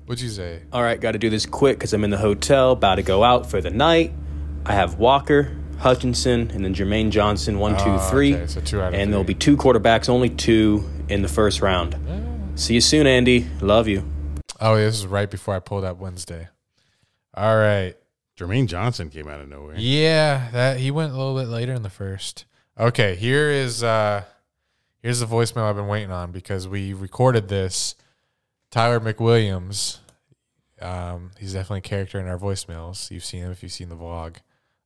What'd 0.06 0.22
you 0.22 0.28
say? 0.28 0.62
All 0.72 0.82
right, 0.82 1.00
got 1.00 1.12
to 1.12 1.18
do 1.18 1.30
this 1.30 1.46
quick 1.46 1.78
because 1.78 1.92
I'm 1.94 2.04
in 2.04 2.10
the 2.10 2.18
hotel, 2.18 2.72
about 2.72 2.96
to 2.96 3.02
go 3.02 3.24
out 3.24 3.50
for 3.50 3.60
the 3.60 3.70
night. 3.70 4.12
I 4.66 4.74
have 4.74 4.98
Walker, 4.98 5.56
Hutchinson, 5.78 6.50
and 6.50 6.64
then 6.64 6.74
Jermaine 6.74 7.10
Johnson, 7.10 7.58
one, 7.58 7.72
two, 7.78 7.84
Oh, 7.90 7.98
three. 8.10 8.34
okay, 8.34 8.46
so 8.46 8.60
two 8.60 8.80
out 8.82 8.88
of 8.92 9.00
and 9.00 9.10
there'll 9.10 9.24
three. 9.24 9.34
be 9.34 9.38
two 9.38 9.56
quarterbacks, 9.56 10.08
only 10.10 10.28
two 10.28 10.84
in 11.08 11.22
the 11.22 11.28
first 11.28 11.62
round. 11.62 11.96
See 12.54 12.74
you 12.74 12.80
soon, 12.82 13.06
Andy. 13.06 13.46
Love 13.60 13.88
you. 13.88 14.04
Oh, 14.60 14.76
this 14.76 14.94
is 14.98 15.06
right 15.06 15.30
before 15.30 15.54
I 15.54 15.58
pulled 15.58 15.84
up 15.84 15.98
Wednesday. 15.98 16.48
All 17.34 17.56
right. 17.56 17.94
Jermaine 18.38 18.66
Johnson 18.66 19.10
came 19.10 19.28
out 19.28 19.40
of 19.40 19.48
nowhere. 19.48 19.74
Yeah, 19.78 20.48
that 20.52 20.78
he 20.78 20.90
went 20.90 21.12
a 21.12 21.16
little 21.16 21.36
bit 21.36 21.48
later 21.48 21.72
in 21.72 21.82
the 21.82 21.90
first. 21.90 22.44
Okay, 22.78 23.14
here 23.14 23.48
is 23.50 23.82
uh 23.82 24.24
here's 25.02 25.20
the 25.20 25.26
voicemail 25.26 25.62
I've 25.68 25.76
been 25.76 25.86
waiting 25.86 26.10
on 26.10 26.30
because 26.32 26.66
we 26.68 26.92
recorded 26.92 27.48
this. 27.48 27.94
Tyler 28.74 28.98
McWilliams, 28.98 29.98
um, 30.82 31.30
he's 31.38 31.52
definitely 31.52 31.78
a 31.78 31.82
character 31.82 32.18
in 32.18 32.26
our 32.26 32.36
voicemails. 32.36 33.08
You've 33.08 33.24
seen 33.24 33.44
him 33.44 33.52
if 33.52 33.62
you've 33.62 33.70
seen 33.70 33.88
the 33.88 33.94
vlog, 33.94 34.38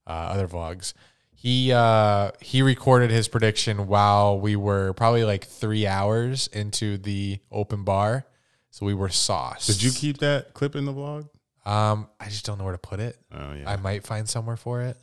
uh, 0.06 0.10
other 0.10 0.46
vlogs. 0.46 0.92
He 1.34 1.72
uh 1.72 2.32
he 2.42 2.60
recorded 2.60 3.10
his 3.10 3.28
prediction 3.28 3.86
while 3.86 4.38
we 4.38 4.56
were 4.56 4.92
probably 4.92 5.24
like 5.24 5.46
three 5.46 5.86
hours 5.86 6.48
into 6.48 6.98
the 6.98 7.38
open 7.50 7.84
bar. 7.84 8.26
So 8.70 8.84
we 8.84 8.92
were 8.92 9.08
sauced. 9.08 9.68
Did 9.68 9.82
you 9.82 9.90
keep 9.90 10.18
that 10.18 10.52
clip 10.52 10.76
in 10.76 10.84
the 10.84 10.92
vlog? 10.92 11.30
Um, 11.64 12.08
I 12.20 12.26
just 12.28 12.44
don't 12.44 12.58
know 12.58 12.64
where 12.64 12.74
to 12.74 12.78
put 12.78 13.00
it. 13.00 13.16
Oh 13.32 13.54
yeah, 13.54 13.70
I 13.70 13.76
might 13.76 14.06
find 14.06 14.28
somewhere 14.28 14.58
for 14.58 14.82
it. 14.82 14.98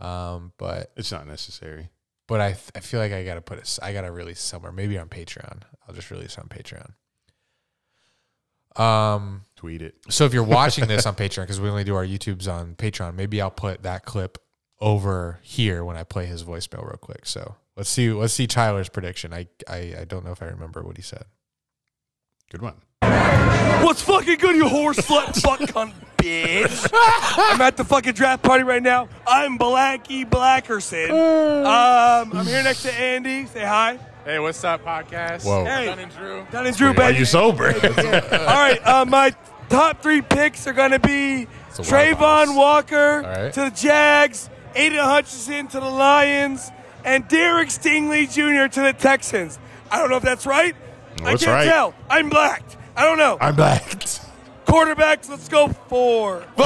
Um, 0.00 0.54
but 0.56 0.90
it's 0.96 1.12
not 1.12 1.26
necessary. 1.26 1.90
but 2.26 2.40
I 2.40 2.56
I 2.74 2.80
feel 2.80 2.98
like 2.98 3.12
I 3.12 3.24
gotta 3.24 3.42
put 3.42 3.58
it. 3.58 3.78
I 3.82 3.92
gotta 3.92 4.10
release 4.10 4.40
somewhere. 4.40 4.72
Maybe 4.72 4.96
on 4.96 5.10
Patreon. 5.10 5.64
I'll 5.86 5.94
just 5.94 6.10
release 6.10 6.38
on 6.38 6.48
Patreon. 6.48 6.92
Um. 8.78 9.42
Tweet 9.56 9.80
it. 9.80 9.94
So 10.10 10.26
if 10.26 10.34
you're 10.34 10.42
watching 10.42 10.86
this 10.86 11.06
on 11.06 11.14
Patreon, 11.14 11.42
because 11.42 11.60
we 11.60 11.68
only 11.70 11.84
do 11.84 11.94
our 11.96 12.04
YouTubes 12.04 12.46
on 12.46 12.74
Patreon, 12.74 13.14
maybe 13.14 13.40
I'll 13.40 13.50
put 13.50 13.82
that 13.84 14.04
clip 14.04 14.36
over 14.80 15.38
here 15.42 15.82
when 15.82 15.96
I 15.96 16.04
play 16.04 16.26
his 16.26 16.44
voicemail 16.44 16.82
real 16.82 16.98
quick. 17.00 17.24
So 17.24 17.56
let's 17.74 17.88
see. 17.88 18.12
Let's 18.12 18.34
see 18.34 18.46
Tyler's 18.46 18.90
prediction. 18.90 19.32
I 19.32 19.48
I, 19.66 19.94
I 20.00 20.04
don't 20.06 20.24
know 20.24 20.32
if 20.32 20.42
I 20.42 20.46
remember 20.46 20.82
what 20.82 20.96
he 20.96 21.02
said. 21.02 21.24
Good 22.50 22.60
one. 22.60 22.74
What's 23.82 24.02
fucking 24.02 24.38
good, 24.38 24.56
you 24.56 24.68
horse 24.68 24.98
slut 24.98 25.36
fuck 25.42 25.60
cunt 25.60 25.92
bitch? 26.16 26.90
I'm 26.92 27.60
at 27.60 27.76
the 27.76 27.84
fucking 27.84 28.14
draft 28.14 28.42
party 28.42 28.64
right 28.64 28.82
now. 28.82 29.08
I'm 29.26 29.58
Blackie 29.58 30.28
Blackerson. 30.28 31.10
Um, 31.10 32.32
I'm 32.36 32.46
here 32.46 32.62
next 32.62 32.82
to 32.82 32.92
Andy. 32.92 33.46
Say 33.46 33.64
hi. 33.64 33.98
Hey, 34.26 34.40
what's 34.40 34.64
up, 34.64 34.84
podcast? 34.84 35.44
Whoa. 35.44 35.64
Hey. 35.64 35.86
Dunn 35.86 36.00
and 36.00 36.12
Drew. 36.12 36.44
Dunn 36.50 36.66
and 36.66 36.76
Drew, 36.76 36.88
Are 36.88 36.94
baby. 36.94 37.20
you 37.20 37.24
sober? 37.24 37.66
All 37.74 38.56
right, 38.56 38.80
uh, 38.84 39.04
my 39.04 39.32
top 39.68 40.02
three 40.02 40.20
picks 40.20 40.66
are 40.66 40.72
going 40.72 40.90
to 40.90 40.98
be 40.98 41.44
a 41.44 41.46
Travon. 41.76 42.56
Walker 42.56 43.22
All 43.24 43.42
right. 43.44 43.52
to 43.52 43.60
the 43.60 43.70
Jags, 43.70 44.50
Aidan 44.74 44.98
Hutchinson 44.98 45.68
to 45.68 45.78
the 45.78 45.88
Lions, 45.88 46.72
and 47.04 47.28
Derek 47.28 47.68
Stingley 47.68 48.28
Jr. 48.28 48.66
to 48.74 48.80
the 48.80 48.92
Texans. 48.92 49.60
I 49.92 50.00
don't 50.00 50.10
know 50.10 50.16
if 50.16 50.24
that's 50.24 50.44
right. 50.44 50.74
I 51.22 51.36
can't 51.36 51.46
right. 51.46 51.64
tell. 51.64 51.94
I'm 52.10 52.28
blacked. 52.28 52.76
I 52.96 53.04
don't 53.04 53.18
know. 53.18 53.38
I'm 53.40 53.54
blacked. 53.54 54.22
Quarterbacks, 54.66 55.28
let's 55.28 55.48
go 55.48 55.68
four. 55.68 56.40
Four. 56.56 56.64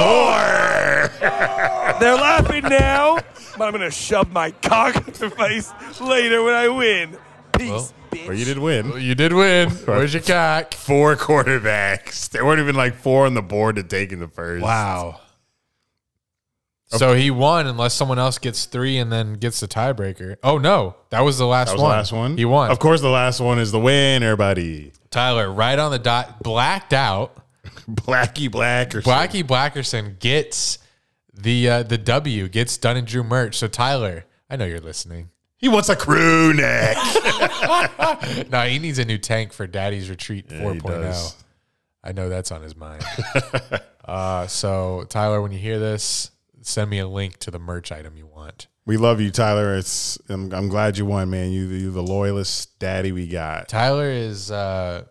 They're 1.99 2.15
laughing 2.15 2.63
now, 2.63 3.19
but 3.55 3.65
I'm 3.65 3.71
gonna 3.71 3.91
shove 3.91 4.31
my 4.31 4.49
cock 4.49 5.07
in 5.07 5.13
their 5.13 5.29
face 5.29 5.71
later 6.01 6.41
when 6.41 6.55
I 6.55 6.67
win. 6.67 7.19
Peace, 7.61 7.69
Well, 7.69 7.91
bitch. 8.11 8.27
Well, 8.27 8.37
you 8.37 8.45
did 8.45 8.57
win. 8.59 9.01
You 9.01 9.15
did 9.15 9.33
win. 9.33 9.69
Where's 9.69 10.13
your 10.13 10.23
cock? 10.23 10.73
Four 10.73 11.15
quarterbacks. 11.15 12.29
There 12.29 12.45
weren't 12.45 12.59
even 12.59 12.75
like 12.75 12.95
four 12.95 13.25
on 13.25 13.33
the 13.33 13.41
board 13.41 13.75
to 13.77 13.83
take 13.83 14.11
in 14.11 14.19
the 14.19 14.27
first. 14.27 14.63
Wow. 14.63 15.19
So 16.87 17.13
he 17.13 17.31
won 17.31 17.67
unless 17.67 17.93
someone 17.93 18.19
else 18.19 18.37
gets 18.37 18.65
three 18.65 18.97
and 18.97 19.09
then 19.09 19.35
gets 19.35 19.61
the 19.61 19.67
tiebreaker. 19.67 20.35
Oh 20.43 20.57
no, 20.57 20.95
that 21.09 21.21
was 21.21 21.37
the 21.37 21.45
last 21.47 21.67
That 21.67 21.73
was 21.75 21.81
one. 21.83 21.89
the 21.91 21.95
last 21.95 22.11
one. 22.11 22.37
He 22.37 22.43
won. 22.43 22.69
Of 22.69 22.79
course, 22.79 22.99
the 22.99 23.09
last 23.09 23.39
one 23.39 23.59
is 23.59 23.71
the 23.71 23.79
winner, 23.79 24.35
buddy. 24.35 24.91
Tyler, 25.09 25.49
right 25.49 25.79
on 25.79 25.91
the 25.91 25.99
dot, 25.99 26.43
blacked 26.43 26.91
out. 26.91 27.37
Blackie 27.89 28.51
Black 28.51 28.93
or 28.95 29.01
Blackie 29.01 29.43
Blackerson 29.43 30.17
gets 30.19 30.79
the 31.33 31.69
uh, 31.69 31.83
the 31.83 31.97
W, 31.97 32.49
gets 32.49 32.75
Dunn 32.77 32.97
and 32.97 33.07
Drew 33.07 33.23
merch. 33.23 33.55
So 33.57 33.67
Tyler, 33.67 34.25
I 34.49 34.57
know 34.57 34.65
you're 34.65 34.79
listening. 34.79 35.29
He 35.61 35.69
wants 35.69 35.89
a 35.89 35.95
crew 35.95 36.53
neck. 36.53 36.97
no, 38.51 38.61
he 38.63 38.79
needs 38.79 38.97
a 38.97 39.05
new 39.05 39.19
tank 39.19 39.53
for 39.53 39.67
Daddy's 39.67 40.09
Retreat 40.09 40.45
he 40.49 40.57
4.0. 40.57 40.83
does. 40.83 41.35
I 42.03 42.11
know 42.13 42.29
that's 42.29 42.51
on 42.51 42.63
his 42.63 42.75
mind. 42.75 43.03
uh, 44.05 44.47
so 44.47 45.05
Tyler, 45.07 45.39
when 45.39 45.51
you 45.51 45.59
hear 45.59 45.77
this, 45.77 46.31
send 46.61 46.89
me 46.89 46.97
a 46.97 47.07
link 47.07 47.37
to 47.37 47.51
the 47.51 47.59
merch 47.59 47.91
item 47.91 48.17
you 48.17 48.25
want. 48.25 48.67
we 48.87 48.97
love 48.97 49.21
you, 49.21 49.29
Tyler. 49.29 49.75
It's 49.75 50.17
I'm, 50.27 50.51
I'm 50.51 50.67
glad 50.67 50.97
you 50.97 51.05
won, 51.05 51.29
man. 51.29 51.51
You 51.51 51.67
you 51.67 51.91
the 51.91 52.01
loyalist 52.01 52.79
daddy 52.79 53.11
we 53.11 53.27
got. 53.27 53.67
Tyler 53.69 54.09
is 54.09 54.49
uh 54.49 55.05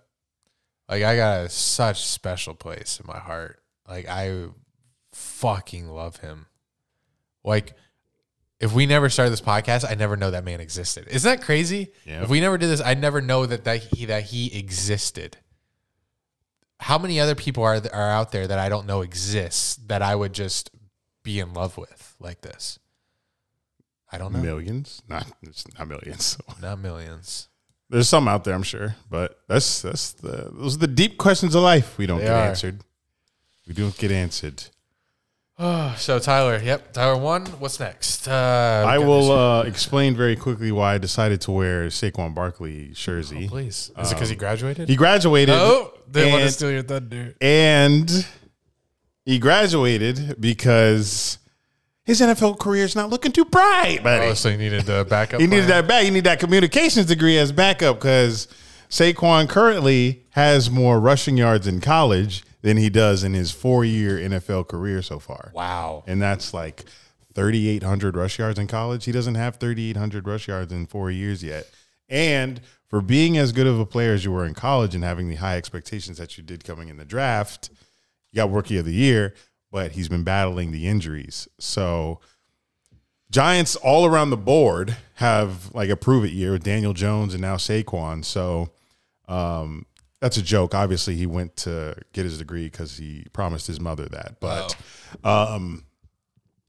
like 0.88 1.04
I 1.04 1.14
got 1.14 1.44
a 1.44 1.48
such 1.48 2.04
special 2.04 2.54
place 2.54 2.98
in 3.00 3.06
my 3.06 3.20
heart. 3.20 3.62
Like 3.88 4.08
I 4.08 4.46
fucking 5.12 5.88
love 5.88 6.16
him. 6.16 6.46
Like 7.44 7.74
if 8.60 8.72
we 8.74 8.86
never 8.86 9.08
started 9.08 9.30
this 9.30 9.40
podcast, 9.40 9.90
I 9.90 9.94
never 9.94 10.16
know 10.16 10.30
that 10.30 10.44
man 10.44 10.60
existed. 10.60 11.08
Isn't 11.08 11.28
that 11.38 11.42
crazy? 11.44 11.92
Yeah. 12.04 12.22
If 12.22 12.28
we 12.28 12.40
never 12.40 12.58
did 12.58 12.68
this, 12.68 12.80
I'd 12.80 13.00
never 13.00 13.20
know 13.20 13.46
that, 13.46 13.64
that 13.64 13.82
he 13.82 14.04
that 14.06 14.24
he 14.24 14.56
existed. 14.58 15.38
How 16.78 16.98
many 16.98 17.20
other 17.20 17.34
people 17.34 17.62
are 17.64 17.80
are 17.92 18.10
out 18.10 18.32
there 18.32 18.46
that 18.46 18.58
I 18.58 18.68
don't 18.68 18.86
know 18.86 19.00
exists 19.02 19.76
that 19.86 20.02
I 20.02 20.14
would 20.14 20.32
just 20.32 20.70
be 21.22 21.40
in 21.40 21.52
love 21.54 21.76
with 21.78 22.14
like 22.20 22.40
this? 22.42 22.78
I 24.12 24.18
don't 24.18 24.32
know. 24.32 24.40
Millions, 24.40 25.02
not 25.08 25.26
it's 25.42 25.64
not 25.78 25.88
millions. 25.88 26.36
Not 26.60 26.78
millions. 26.80 27.48
There's 27.88 28.08
some 28.08 28.28
out 28.28 28.44
there, 28.44 28.54
I'm 28.54 28.62
sure, 28.62 28.94
but 29.10 29.40
that's 29.48 29.82
that's 29.82 30.12
the 30.12 30.50
those 30.52 30.76
are 30.76 30.80
the 30.80 30.86
deep 30.86 31.16
questions 31.18 31.54
of 31.54 31.62
life 31.62 31.96
we 31.98 32.06
don't 32.06 32.18
They 32.20 32.26
get 32.26 32.34
are. 32.34 32.48
answered. 32.48 32.80
We 33.66 33.74
don't 33.74 33.96
get 33.96 34.10
answered. 34.12 34.64
Oh, 35.62 35.94
so 35.98 36.18
Tyler, 36.18 36.58
yep, 36.62 36.92
Tyler 36.92 37.18
one. 37.18 37.46
What's 37.46 37.78
next? 37.78 38.26
Uh, 38.26 38.84
I 38.88 38.98
will 38.98 39.30
uh, 39.30 39.62
explain 39.64 40.16
very 40.16 40.34
quickly 40.36 40.72
why 40.72 40.94
I 40.94 40.98
decided 40.98 41.40
to 41.42 41.52
wear 41.52 41.86
Saquon 41.88 42.34
Barkley 42.34 42.92
jersey. 42.94 43.44
Oh, 43.46 43.48
please. 43.50 43.90
Is 43.98 44.10
it 44.10 44.14
because 44.14 44.30
he 44.30 44.36
graduated? 44.36 44.88
He 44.88 44.96
graduated. 44.96 45.54
oh, 45.54 45.92
didn't 46.10 46.32
want 46.32 46.44
to 46.44 46.50
steal 46.50 46.70
your 46.70 46.82
thunder. 46.82 47.34
and 47.40 48.26
he 49.26 49.38
graduated 49.38 50.40
because 50.40 51.38
his 52.04 52.20
NFL 52.20 52.58
career 52.58 52.84
is 52.84 52.96
not 52.96 53.10
looking 53.10 53.30
too 53.30 53.44
bright, 53.44 54.02
buddy. 54.02 54.26
Oh, 54.26 54.34
so 54.34 54.48
you 54.48 54.56
needed 54.56 54.84
the 54.86 55.06
backup. 55.08 55.40
he 55.40 55.46
needed 55.46 55.66
that 55.68 55.86
back. 55.86 56.04
He 56.04 56.10
needed 56.10 56.24
that 56.24 56.40
communications 56.40 57.06
degree 57.06 57.36
as 57.36 57.52
backup 57.52 57.96
because 57.96 58.48
Saquon 58.88 59.48
currently 59.48 60.24
has 60.30 60.70
more 60.70 60.98
rushing 60.98 61.36
yards 61.36 61.66
in 61.66 61.80
college 61.80 62.42
than 62.62 62.76
he 62.76 62.90
does 62.90 63.24
in 63.24 63.34
his 63.34 63.50
four-year 63.50 64.18
NFL 64.18 64.68
career 64.68 65.02
so 65.02 65.18
far. 65.18 65.50
Wow. 65.54 66.04
And 66.06 66.20
that's 66.20 66.52
like 66.52 66.84
3,800 67.34 68.16
rush 68.16 68.38
yards 68.38 68.58
in 68.58 68.66
college. 68.66 69.04
He 69.04 69.12
doesn't 69.12 69.36
have 69.36 69.56
3,800 69.56 70.26
rush 70.26 70.48
yards 70.48 70.72
in 70.72 70.86
four 70.86 71.10
years 71.10 71.42
yet. 71.42 71.66
And 72.08 72.60
for 72.88 73.00
being 73.00 73.38
as 73.38 73.52
good 73.52 73.66
of 73.66 73.78
a 73.78 73.86
player 73.86 74.12
as 74.12 74.24
you 74.24 74.32
were 74.32 74.44
in 74.44 74.54
college 74.54 74.94
and 74.94 75.04
having 75.04 75.28
the 75.28 75.36
high 75.36 75.56
expectations 75.56 76.18
that 76.18 76.36
you 76.36 76.42
did 76.42 76.64
coming 76.64 76.88
in 76.88 76.96
the 76.96 77.04
draft, 77.04 77.70
you 78.32 78.36
got 78.36 78.50
rookie 78.50 78.78
of 78.78 78.84
the 78.84 78.92
year, 78.92 79.34
but 79.70 79.92
he's 79.92 80.08
been 80.08 80.24
battling 80.24 80.72
the 80.72 80.88
injuries. 80.88 81.46
So 81.58 82.20
Giants 83.30 83.76
all 83.76 84.06
around 84.06 84.30
the 84.30 84.36
board 84.36 84.96
have 85.14 85.72
like 85.72 85.88
a 85.88 85.96
prove 85.96 86.24
it 86.24 86.32
year 86.32 86.52
with 86.52 86.64
Daniel 86.64 86.92
Jones 86.92 87.32
and 87.32 87.40
now 87.40 87.56
Saquon. 87.56 88.24
So 88.24 88.70
um, 89.28 89.86
that's 90.20 90.36
a 90.36 90.42
joke. 90.42 90.74
Obviously, 90.74 91.16
he 91.16 91.26
went 91.26 91.56
to 91.56 91.94
get 92.12 92.24
his 92.24 92.38
degree 92.38 92.66
because 92.66 92.96
he 92.96 93.26
promised 93.32 93.66
his 93.66 93.80
mother 93.80 94.06
that. 94.06 94.38
But 94.40 94.76
um, 95.24 95.84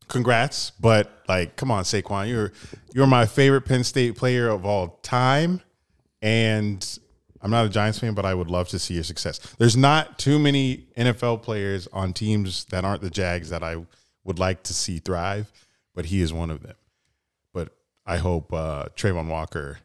congrats. 0.08 0.72
But 0.72 1.12
like, 1.28 1.56
come 1.56 1.72
on, 1.72 1.84
Saquon, 1.84 2.30
you're 2.30 2.52
you're 2.93 3.08
my 3.08 3.26
favorite 3.26 3.62
Penn 3.62 3.84
State 3.84 4.16
player 4.16 4.49
of 4.49 4.66
all 4.66 4.99
time, 5.04 5.62
and 6.22 6.99
I'm 7.41 7.52
not 7.52 7.66
a 7.66 7.70
Giants 7.70 7.99
fan, 7.99 8.14
but 8.14 8.26
I 8.26 8.34
would 8.34 8.49
love 8.49 8.70
to 8.70 8.80
see 8.80 8.95
your 8.95 9.04
success. 9.04 9.39
There's 9.58 9.78
not 9.78 10.18
too 10.18 10.39
many 10.39 10.88
NFL 10.97 11.41
players 11.41 11.88
on 11.91 12.14
teams 12.14 12.66
that 12.66 12.86
aren't 12.86 13.02
the 13.02 13.10
Jags 13.10 13.49
that 13.49 13.64
I 13.64 13.78
would 14.24 14.39
like 14.39 14.64
to 14.64 14.74
see 14.74 14.99
thrive, 14.99 15.52
but 15.95 16.06
he 16.06 16.22
is 16.22 16.32
one 16.32 16.52
of 16.52 16.62
them. 16.62 16.76
But 17.54 17.70
I 18.06 18.18
hope 18.18 18.54
uh, 18.54 18.86
Travon 18.95 19.28
Walker 19.28 19.80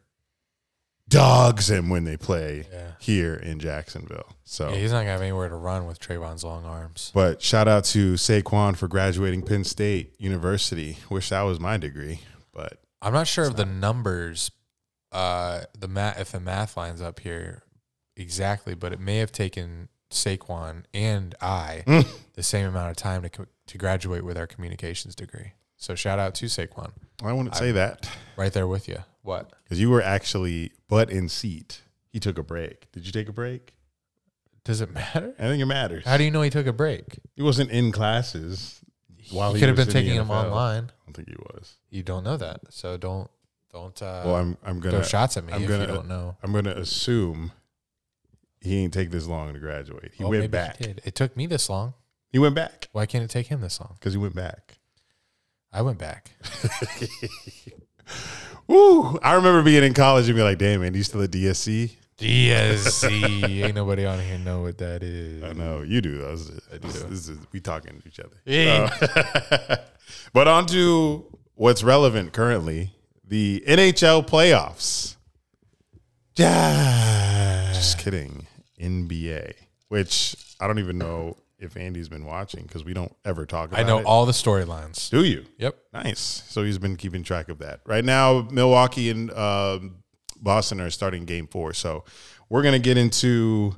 dogs 1.09 1.69
him 1.69 1.89
when 1.89 2.03
they 2.03 2.17
play 2.17 2.67
Yeah. 2.71 2.91
here 2.99 3.35
in 3.35 3.59
Jacksonville. 3.59 4.35
So 4.43 4.69
Yeah, 4.69 4.75
he's 4.77 4.91
not 4.91 4.99
gonna 4.99 5.11
have 5.11 5.21
anywhere 5.21 5.49
to 5.49 5.55
run 5.55 5.85
with 5.85 5.99
Travon's 5.99 6.43
long 6.43 6.65
arms. 6.65 7.11
but 7.13 7.41
shout 7.41 7.67
out 7.67 7.83
to 7.85 8.13
Saquon 8.15 8.75
for 8.75 8.87
graduating 8.87 9.41
Penn 9.43 9.63
State 9.63 10.15
University. 10.19 10.97
Wish 11.09 11.29
that 11.29 11.41
was 11.43 11.59
my 11.59 11.77
degree, 11.77 12.21
but 12.53 12.79
I'm 13.01 13.13
not 13.13 13.27
sure 13.27 13.45
of 13.45 13.55
the 13.55 13.65
numbers, 13.65 14.51
uh, 15.11 15.61
the 15.77 15.87
math 15.87 16.19
if 16.19 16.31
the 16.31 16.39
math 16.39 16.75
lines 16.75 17.01
up 17.01 17.19
here 17.21 17.63
exactly, 18.15 18.73
but 18.75 18.91
it 18.93 18.99
may 18.99 19.17
have 19.17 19.31
taken 19.31 19.89
Saquon 20.09 20.83
and 20.93 21.35
I 21.41 21.83
Mm. 21.87 22.07
the 22.33 22.43
same 22.43 22.65
amount 22.67 22.89
of 22.91 22.97
time 22.97 23.21
to 23.23 23.29
co- 23.29 23.45
to 23.67 23.77
graduate 23.77 24.23
with 24.23 24.37
our 24.37 24.47
communications 24.47 25.13
degree. 25.15 25.53
So 25.75 25.93
shout 25.93 26.17
out 26.19 26.33
to 26.35 26.45
Saquon. 26.45 26.91
I 27.23 27.33
wouldn't 27.33 27.55
say 27.55 27.71
that 27.73 28.09
Right 28.37 28.51
there 28.53 28.67
with 28.67 28.87
you. 28.87 28.99
What? 29.27 29.51
because 29.63 29.79
you 29.81 29.89
were 29.89 30.01
actually 30.01 30.71
butt 30.87 31.09
in 31.09 31.27
seat. 31.27 31.81
He 32.13 32.19
took 32.19 32.37
a 32.37 32.43
break. 32.43 32.89
Did 32.93 33.05
you 33.05 33.11
take 33.11 33.27
a 33.27 33.33
break? 33.33 33.73
Does 34.63 34.79
it 34.79 34.89
matter? 34.93 35.33
I 35.37 35.43
think 35.43 35.61
it 35.61 35.65
matters. 35.65 36.05
How 36.05 36.15
do 36.17 36.23
you 36.23 36.31
know 36.31 36.41
he 36.41 36.49
took 36.49 36.65
a 36.65 36.71
break? 36.73 37.19
he 37.35 37.43
wasn't 37.43 37.69
in 37.71 37.91
classes 37.91 38.79
while 39.31 39.51
he 39.51 39.55
he 39.55 39.59
could 39.59 39.67
have 39.67 39.75
been 39.75 39.87
the 39.87 39.91
taking 39.93 40.15
them 40.15 40.31
online. 40.31 40.85
I 40.85 41.05
don't 41.05 41.13
think 41.13 41.27
he 41.27 41.35
was. 41.53 41.75
You 41.89 42.03
don't 42.03 42.23
know 42.23 42.37
that, 42.37 42.61
so 42.69 42.95
don't 42.95 43.29
don't. 43.73 44.01
Uh, 44.01 44.21
Well, 44.25 44.35
I'm 44.35 44.57
I'm 44.63 44.79
gonna 44.79 44.99
throw 44.99 45.03
shots 45.07 45.35
at 45.35 45.43
me 45.43 45.51
I'm 45.51 45.63
if 45.63 45.67
gonna 45.69 45.81
you 45.81 45.87
don't 45.87 46.07
know. 46.07 46.37
I'm 46.41 46.53
gonna 46.53 46.71
assume 46.71 47.51
he 48.61 48.77
ain't 48.83 48.93
take 48.93 49.11
this 49.11 49.27
long 49.27 49.53
to 49.53 49.59
graduate. 49.59 50.13
He 50.15 50.23
Oh, 50.23 50.29
went 50.29 50.49
back. 50.51 50.77
He, 50.77 50.95
it 51.03 51.15
took 51.15 51.35
me 51.35 51.47
this 51.47 51.69
long. 51.69 51.93
He 52.31 52.39
went 52.39 52.55
back 52.55 52.87
Why 52.93 53.05
can't 53.05 53.23
it 53.25 53.29
take 53.29 53.47
him 53.47 53.59
this 53.59 53.79
long? 53.81 53.95
because 53.99 54.13
he 54.13 54.19
went 54.19 54.35
back. 54.35 54.77
I 55.73 55.81
went 55.81 55.97
back. 55.97 56.31
Woo! 58.67 59.17
I 59.23 59.33
remember 59.33 59.63
being 59.63 59.83
in 59.83 59.93
college 59.93 60.27
and 60.27 60.35
be 60.35 60.43
like, 60.43 60.57
"Damn, 60.57 60.81
man, 60.81 60.93
you 60.93 61.03
still 61.03 61.21
at 61.21 61.31
DSC?" 61.31 61.95
DSC. 62.17 63.43
Ain't 63.63 63.75
nobody 63.75 64.05
on 64.05 64.19
here 64.19 64.37
know 64.39 64.61
what 64.61 64.77
that 64.79 65.03
is. 65.03 65.43
I 65.43 65.53
know 65.53 65.81
you 65.83 66.01
do. 66.01 66.17
That 66.17 66.31
was, 66.31 66.51
I 66.73 66.77
this, 66.77 67.01
do. 67.01 67.09
this 67.09 67.29
is 67.29 67.39
we 67.51 67.59
talking 67.59 68.01
to 68.01 68.07
each 68.07 68.19
other. 68.19 68.35
Uh, 68.47 69.77
but 70.33 70.47
on 70.47 70.65
to 70.67 71.25
what's 71.55 71.83
relevant 71.83 72.33
currently: 72.33 72.91
the 73.23 73.63
NHL 73.67 74.27
playoffs. 74.27 75.15
Yeah. 76.35 77.71
Just 77.73 77.99
kidding. 77.99 78.47
NBA, 78.79 79.53
which 79.87 80.35
I 80.59 80.67
don't 80.67 80.79
even 80.79 80.97
know 80.97 81.35
if 81.59 81.75
Andy's 81.75 82.09
been 82.09 82.25
watching 82.25 82.63
because 82.63 82.83
we 82.85 82.93
don't 82.93 83.15
ever 83.25 83.45
talk 83.45 83.69
about 83.69 83.79
it. 83.79 83.83
I 83.83 83.87
know 83.87 83.99
it. 83.99 84.05
all 84.05 84.25
the 84.25 84.31
storylines. 84.31 85.09
Do 85.09 85.23
you? 85.23 85.45
Yep. 85.57 85.77
Nice. 85.93 86.43
So 86.47 86.63
he's 86.63 86.77
been 86.77 86.95
keeping 86.95 87.23
track 87.23 87.49
of 87.49 87.59
that. 87.59 87.81
Right 87.85 88.05
now, 88.05 88.47
Milwaukee 88.51 89.09
and 89.09 89.31
um, 89.31 90.03
Boston 90.39 90.79
are 90.81 90.89
starting 90.89 91.25
game 91.25 91.47
four. 91.47 91.73
So 91.73 92.03
we're 92.49 92.61
going 92.61 92.73
to 92.73 92.79
get 92.79 92.97
into 92.97 93.75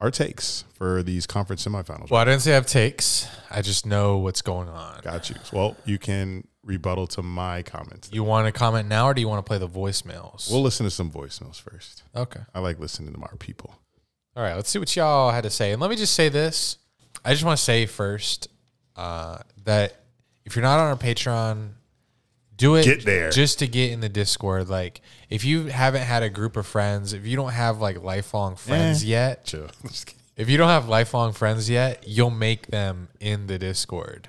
our 0.00 0.10
takes 0.10 0.64
for 0.74 1.02
these 1.02 1.26
conference 1.26 1.66
semifinals. 1.66 2.10
Well, 2.10 2.20
I 2.20 2.24
didn't 2.24 2.42
say 2.42 2.52
I 2.52 2.54
have 2.54 2.66
takes. 2.66 3.28
I 3.50 3.62
just 3.62 3.86
know 3.86 4.18
what's 4.18 4.42
going 4.42 4.68
on. 4.68 5.00
Got 5.02 5.30
you. 5.30 5.36
Well, 5.52 5.76
you 5.84 5.98
can 5.98 6.46
rebuttal 6.64 7.06
to 7.08 7.22
my 7.22 7.62
comments. 7.62 8.10
You 8.12 8.22
want 8.22 8.46
to 8.46 8.52
comment 8.52 8.88
now, 8.88 9.06
or 9.06 9.14
do 9.14 9.20
you 9.20 9.28
want 9.28 9.44
to 9.44 9.48
play 9.48 9.58
the 9.58 9.68
voicemails? 9.68 10.50
We'll 10.50 10.62
listen 10.62 10.84
to 10.84 10.90
some 10.90 11.10
voicemails 11.10 11.60
first. 11.60 12.02
okay. 12.14 12.40
I 12.54 12.60
like 12.60 12.78
listening 12.78 13.14
to 13.14 13.20
our 13.20 13.36
people. 13.36 13.74
All 14.36 14.42
right. 14.42 14.54
Let's 14.54 14.70
see 14.70 14.78
what 14.78 14.94
y'all 14.94 15.32
had 15.32 15.42
to 15.44 15.50
say. 15.50 15.72
And 15.72 15.80
let 15.80 15.90
me 15.90 15.96
just 15.96 16.14
say 16.14 16.28
this. 16.28 16.78
I 17.28 17.32
just 17.32 17.44
want 17.44 17.58
to 17.58 17.62
say 17.64 17.86
first 17.86 18.48
uh, 18.96 19.38
that 19.64 19.94
if 20.44 20.56
you're 20.56 20.62
not 20.62 20.80
on 20.80 20.86
our 20.88 20.96
Patreon, 20.96 21.70
do 22.56 22.74
it. 22.76 22.84
Get 22.84 23.04
there. 23.04 23.30
just 23.30 23.58
to 23.60 23.66
get 23.68 23.92
in 23.92 24.00
the 24.00 24.08
Discord. 24.08 24.68
Like, 24.68 25.00
if 25.28 25.44
you 25.44 25.66
haven't 25.66 26.02
had 26.02 26.22
a 26.22 26.30
group 26.30 26.56
of 26.56 26.66
friends, 26.66 27.12
if 27.12 27.26
you 27.26 27.36
don't 27.36 27.52
have 27.52 27.80
like 27.80 28.02
lifelong 28.02 28.56
friends 28.56 29.04
Eh. 29.04 29.08
yet, 29.08 29.44
Chill. 29.44 29.68
If 30.36 30.48
you 30.48 30.56
don't 30.56 30.68
have 30.68 30.88
lifelong 30.88 31.32
friends 31.32 31.68
yet, 31.68 32.04
you'll 32.06 32.30
make 32.30 32.68
them 32.68 33.08
in 33.18 33.48
the 33.48 33.58
Discord. 33.58 34.28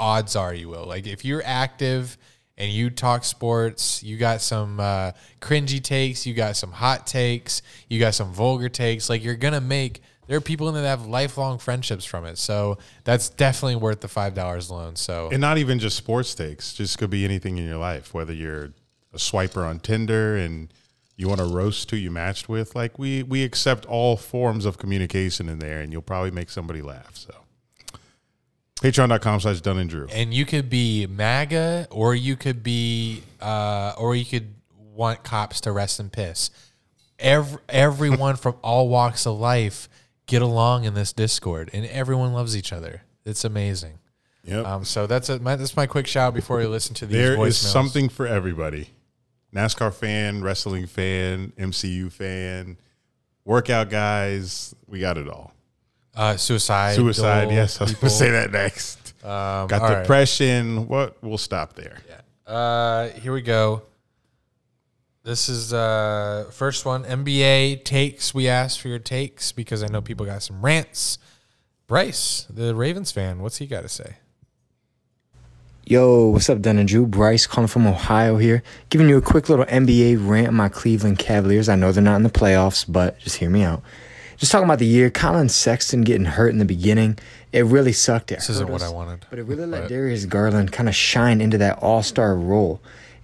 Odds 0.00 0.34
are 0.34 0.52
you 0.52 0.68
will. 0.68 0.84
Like 0.84 1.06
if 1.06 1.24
you're 1.24 1.42
active 1.44 2.18
and 2.58 2.72
you 2.72 2.90
talk 2.90 3.22
sports, 3.24 4.02
you 4.02 4.16
got 4.16 4.40
some 4.40 4.80
uh, 4.80 5.12
cringy 5.40 5.80
takes, 5.80 6.26
you 6.26 6.34
got 6.34 6.56
some 6.56 6.72
hot 6.72 7.06
takes, 7.06 7.62
you 7.88 8.00
got 8.00 8.14
some 8.14 8.32
vulgar 8.32 8.68
takes. 8.68 9.08
Like 9.08 9.22
you're 9.22 9.36
gonna 9.36 9.60
make. 9.60 10.02
There 10.26 10.36
are 10.36 10.40
people 10.40 10.68
in 10.68 10.74
there 10.74 10.82
that 10.82 10.88
have 10.88 11.06
lifelong 11.06 11.58
friendships 11.58 12.04
from 12.04 12.24
it. 12.24 12.38
So 12.38 12.78
that's 13.04 13.28
definitely 13.28 13.76
worth 13.76 14.00
the 14.00 14.08
five 14.08 14.34
dollars 14.34 14.70
alone. 14.70 14.96
So 14.96 15.28
And 15.30 15.40
not 15.40 15.58
even 15.58 15.78
just 15.78 15.96
sports 15.96 16.34
takes, 16.34 16.72
just 16.74 16.98
could 16.98 17.10
be 17.10 17.24
anything 17.24 17.58
in 17.58 17.66
your 17.66 17.78
life, 17.78 18.14
whether 18.14 18.32
you're 18.32 18.72
a 19.12 19.18
swiper 19.18 19.66
on 19.68 19.80
Tinder 19.80 20.36
and 20.36 20.72
you 21.16 21.28
want 21.28 21.38
to 21.38 21.46
roast 21.46 21.90
who 21.90 21.96
you 21.96 22.10
matched 22.10 22.48
with. 22.48 22.74
Like 22.74 22.98
we 22.98 23.22
we 23.22 23.44
accept 23.44 23.86
all 23.86 24.16
forms 24.16 24.64
of 24.64 24.78
communication 24.78 25.48
in 25.48 25.58
there 25.58 25.80
and 25.80 25.92
you'll 25.92 26.02
probably 26.02 26.30
make 26.30 26.50
somebody 26.50 26.82
laugh. 26.82 27.16
So 27.16 27.34
patreon.com 28.76 29.40
slash 29.40 29.60
Dunn 29.60 29.78
and 29.78 29.88
Drew. 29.90 30.06
and 30.12 30.34
you 30.34 30.44
could 30.44 30.68
be 30.68 31.06
MAGA, 31.06 31.88
or 31.90 32.14
you 32.14 32.36
could 32.36 32.62
be, 32.62 33.22
uh, 33.40 33.94
or 33.96 34.14
you 34.14 34.24
could 34.24 34.54
want 34.94 35.22
cops 35.22 35.60
to 35.62 35.72
rest 35.72 36.00
and 36.00 36.12
piss. 36.12 36.50
Every 37.18 37.58
everyone 37.68 38.36
from 38.36 38.56
all 38.62 38.88
walks 38.88 39.26
of 39.26 39.38
life 39.38 39.88
get 40.26 40.42
along 40.42 40.84
in 40.84 40.94
this 40.94 41.12
Discord, 41.12 41.70
and 41.72 41.84
everyone 41.86 42.32
loves 42.32 42.56
each 42.56 42.72
other. 42.72 43.02
It's 43.24 43.44
amazing. 43.44 43.98
Yep. 44.44 44.66
Um, 44.66 44.84
so 44.84 45.06
that's 45.06 45.28
a, 45.30 45.38
my, 45.38 45.56
that's 45.56 45.76
my 45.76 45.86
quick 45.86 46.06
shout 46.06 46.34
before 46.34 46.60
you 46.60 46.68
listen 46.68 46.94
to 46.96 47.06
these 47.06 47.16
There 47.16 47.36
voicemails. 47.36 47.46
is 47.48 47.56
something 47.58 48.08
for 48.08 48.26
everybody. 48.26 48.90
NASCAR 49.54 49.92
fan, 49.94 50.42
wrestling 50.42 50.86
fan, 50.86 51.52
MCU 51.58 52.10
fan, 52.12 52.76
workout 53.44 53.88
guys, 53.88 54.74
we 54.86 54.98
got 55.00 55.16
it 55.16 55.28
all. 55.28 55.52
uh, 56.14 56.36
suicide. 56.36 56.94
Suicide, 56.96 57.50
yes, 57.50 57.80
I 57.80 57.84
was 57.84 57.92
going 57.94 58.00
to 58.02 58.10
say 58.10 58.30
that 58.32 58.50
next. 58.52 59.14
Um, 59.24 59.68
got 59.68 59.80
all 59.80 59.88
right. 59.88 60.00
depression. 60.02 60.88
What? 60.88 61.16
We'll 61.22 61.38
stop 61.38 61.74
there. 61.74 61.96
Uh, 62.46 63.08
here 63.10 63.32
we 63.32 63.40
go. 63.40 63.82
This 65.24 65.48
is 65.48 65.72
uh 65.72 66.50
first 66.52 66.84
one 66.84 67.04
NBA 67.04 67.84
takes. 67.84 68.34
We 68.34 68.46
asked 68.46 68.78
for 68.78 68.88
your 68.88 68.98
takes 68.98 69.52
because 69.52 69.82
I 69.82 69.86
know 69.86 70.02
people 70.02 70.26
got 70.26 70.42
some 70.42 70.60
rants. 70.60 71.18
Bryce, 71.86 72.46
the 72.50 72.74
Ravens 72.74 73.10
fan, 73.10 73.40
what's 73.40 73.56
he 73.56 73.66
got 73.66 73.82
to 73.82 73.88
say? 73.88 74.16
Yo, 75.86 76.28
what's 76.28 76.48
up, 76.50 76.60
Dunn 76.60 76.78
and 76.78 76.88
Drew? 76.88 77.06
Bryce 77.06 77.46
calling 77.46 77.68
from 77.68 77.86
Ohio 77.86 78.36
here, 78.36 78.62
giving 78.90 79.08
you 79.08 79.16
a 79.16 79.22
quick 79.22 79.48
little 79.48 79.66
NBA 79.66 80.26
rant 80.28 80.48
on 80.48 80.54
my 80.54 80.68
Cleveland 80.68 81.18
Cavaliers. 81.18 81.68
I 81.68 81.74
know 81.74 81.92
they're 81.92 82.02
not 82.02 82.16
in 82.16 82.22
the 82.22 82.30
playoffs, 82.30 82.84
but 82.86 83.18
just 83.18 83.36
hear 83.36 83.50
me 83.50 83.62
out. 83.62 83.82
Just 84.36 84.52
talking 84.52 84.64
about 84.64 84.78
the 84.78 84.86
year, 84.86 85.10
Collin 85.10 85.48
Sexton 85.48 86.02
getting 86.02 86.24
hurt 86.24 86.48
in 86.48 86.58
the 86.58 86.64
beginning. 86.64 87.18
It 87.52 87.64
really 87.64 87.92
sucked. 87.92 88.32
It 88.32 88.36
This 88.36 88.50
isn't 88.50 88.66
hurt 88.66 88.72
what 88.72 88.82
I 88.82 88.90
wanted. 88.90 89.26
But 89.30 89.38
it 89.38 89.44
really 89.44 89.66
let 89.66 89.88
Darius 89.88 90.26
Garland 90.26 90.72
kind 90.72 90.88
of 90.88 90.94
shine 90.94 91.40
into 91.40 91.58
that 91.58 91.78
all 91.78 92.02
star 92.02 92.34
role. 92.34 92.80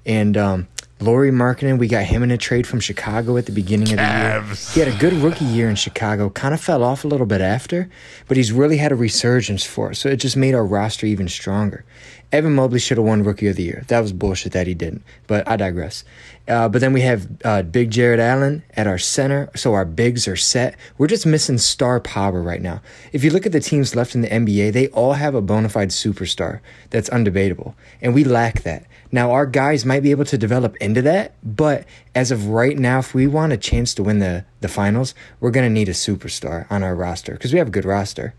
And 0.06 0.36
um, 0.36 0.68
Lauri 1.00 1.30
Markkanen, 1.30 1.78
we 1.78 1.88
got 1.88 2.04
him 2.04 2.22
in 2.22 2.30
a 2.30 2.36
trade 2.36 2.66
from 2.66 2.78
Chicago 2.78 3.38
at 3.38 3.46
the 3.46 3.52
beginning 3.52 3.90
of 3.92 3.96
the 3.96 4.02
year. 4.02 4.42
He 4.74 4.80
had 4.80 4.88
a 4.88 4.98
good 4.98 5.14
rookie 5.14 5.46
year 5.46 5.70
in 5.70 5.76
Chicago, 5.76 6.28
kind 6.28 6.52
of 6.52 6.60
fell 6.60 6.82
off 6.82 7.04
a 7.04 7.08
little 7.08 7.24
bit 7.26 7.40
after, 7.40 7.88
but 8.28 8.36
he's 8.36 8.52
really 8.52 8.76
had 8.76 8.92
a 8.92 8.94
resurgence 8.94 9.64
for 9.64 9.90
us. 9.90 9.98
So 9.98 10.10
it 10.10 10.16
just 10.16 10.36
made 10.36 10.54
our 10.54 10.64
roster 10.64 11.06
even 11.06 11.26
stronger. 11.28 11.86
Evan 12.32 12.54
Mobley 12.54 12.78
should 12.78 12.98
have 12.98 13.06
won 13.06 13.24
Rookie 13.24 13.48
of 13.48 13.56
the 13.56 13.62
Year. 13.62 13.82
That 13.88 14.00
was 14.00 14.12
bullshit 14.12 14.52
that 14.52 14.66
he 14.66 14.74
didn't, 14.74 15.02
but 15.26 15.48
I 15.48 15.56
digress. 15.56 16.04
Uh, 16.46 16.68
but 16.68 16.80
then 16.80 16.92
we 16.92 17.00
have 17.00 17.28
uh, 17.44 17.62
Big 17.62 17.90
Jarrett 17.90 18.20
Allen 18.20 18.62
at 18.76 18.86
our 18.86 18.98
center, 18.98 19.50
so 19.56 19.74
our 19.74 19.84
bigs 19.84 20.28
are 20.28 20.36
set. 20.36 20.76
We're 20.98 21.06
just 21.06 21.26
missing 21.26 21.58
star 21.58 21.98
power 21.98 22.40
right 22.40 22.62
now. 22.62 22.82
If 23.12 23.24
you 23.24 23.30
look 23.30 23.46
at 23.46 23.52
the 23.52 23.60
teams 23.60 23.96
left 23.96 24.14
in 24.14 24.20
the 24.20 24.28
NBA, 24.28 24.72
they 24.72 24.88
all 24.88 25.14
have 25.14 25.34
a 25.34 25.40
bona 25.40 25.68
fide 25.70 25.88
superstar 25.88 26.60
that's 26.90 27.10
undebatable, 27.10 27.74
and 28.00 28.14
we 28.14 28.22
lack 28.22 28.62
that. 28.62 28.84
Now, 29.12 29.32
our 29.32 29.46
guys 29.46 29.84
might 29.84 30.02
be 30.02 30.12
able 30.12 30.24
to 30.26 30.38
develop 30.38 30.76
into 30.76 31.02
that, 31.02 31.34
but 31.42 31.84
as 32.14 32.30
of 32.30 32.46
right 32.46 32.78
now, 32.78 33.00
if 33.00 33.12
we 33.12 33.26
want 33.26 33.52
a 33.52 33.56
chance 33.56 33.92
to 33.94 34.02
win 34.02 34.20
the, 34.20 34.44
the 34.60 34.68
finals, 34.68 35.14
we're 35.40 35.50
going 35.50 35.66
to 35.66 35.72
need 35.72 35.88
a 35.88 35.92
superstar 35.92 36.70
on 36.70 36.82
our 36.84 36.94
roster 36.94 37.32
because 37.32 37.52
we 37.52 37.58
have 37.58 37.68
a 37.68 37.72
good 37.72 37.84
roster. 37.84 38.34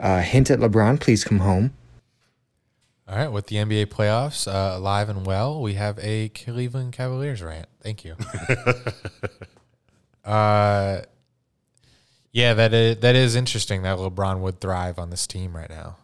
Uh, 0.00 0.20
hint 0.20 0.50
at 0.50 0.58
LeBron, 0.58 1.00
please 1.00 1.24
come 1.24 1.38
home. 1.38 1.74
All 3.08 3.16
right, 3.16 3.28
with 3.28 3.46
the 3.46 3.56
NBA 3.56 3.86
playoffs 3.86 4.52
uh, 4.52 4.76
alive 4.76 5.08
and 5.08 5.24
well, 5.24 5.62
we 5.62 5.74
have 5.74 5.96
a 6.02 6.28
Cleveland 6.30 6.92
Cavaliers 6.92 7.40
rant. 7.40 7.68
Thank 7.80 8.04
you. 8.04 8.16
uh, 10.24 11.02
yeah, 12.32 12.52
that 12.54 12.74
is, 12.74 12.96
that 12.98 13.14
is 13.14 13.36
interesting 13.36 13.82
that 13.82 13.98
LeBron 13.98 14.40
would 14.40 14.60
thrive 14.60 14.98
on 14.98 15.10
this 15.10 15.24
team 15.28 15.56
right 15.56 15.70
now. 15.70 15.98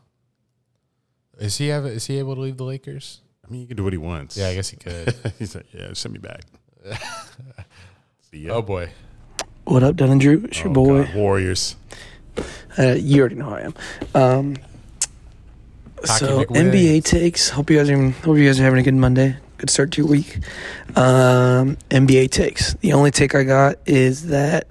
Is 1.38 1.58
he 1.58 1.68
have, 1.68 1.86
is 1.86 2.06
he 2.06 2.20
able 2.20 2.36
to 2.36 2.40
leave 2.40 2.56
the 2.56 2.64
Lakers? 2.64 3.20
I 3.47 3.51
mean, 3.51 3.62
he 3.62 3.66
can 3.66 3.76
do 3.76 3.84
what 3.84 3.93
he 3.93 3.99
wants. 3.99 4.36
Yeah, 4.36 4.49
I 4.49 4.55
guess 4.55 4.68
he 4.68 4.76
could. 4.76 5.14
He's 5.38 5.55
like, 5.55 5.66
yeah, 5.72 5.93
send 5.95 6.12
me 6.14 6.20
back. 6.20 6.43
See 8.30 8.38
ya. 8.38 8.55
oh 8.55 8.62
boy. 8.62 8.90
What 9.64 9.82
up, 9.82 9.97
Dunn 9.97 10.11
and 10.11 10.20
Drew? 10.20 10.43
It's 10.45 10.59
your 10.61 10.70
Oh, 10.70 10.72
boy. 10.74 11.05
God, 11.05 11.14
Warriors. 11.14 11.76
Uh, 12.78 12.95
you 12.99 13.20
already 13.20 13.34
know 13.36 13.47
who 13.47 13.55
I 13.55 13.61
am. 13.62 13.74
Um, 14.14 14.57
Hockey 16.05 16.24
so 16.24 16.45
McWiz. 16.45 16.72
NBA 16.72 17.05
takes. 17.05 17.49
Hope 17.51 17.70
you 17.70 17.78
guys 17.78 17.90
are. 17.90 18.11
Hope 18.11 18.36
you 18.38 18.47
guys 18.47 18.59
are 18.61 18.64
having 18.64 18.80
a 18.80 18.82
good 18.82 18.95
Monday. 18.95 19.36
Good 19.59 19.70
start 19.70 19.93
to 19.93 20.03
your 20.03 20.11
week. 20.11 20.38
Um, 20.97 21.76
NBA 21.90 22.30
takes. 22.30 22.74
The 22.74 22.93
only 22.93 23.11
take 23.11 23.34
I 23.34 23.45
got 23.45 23.76
is 23.86 24.28
that 24.28 24.66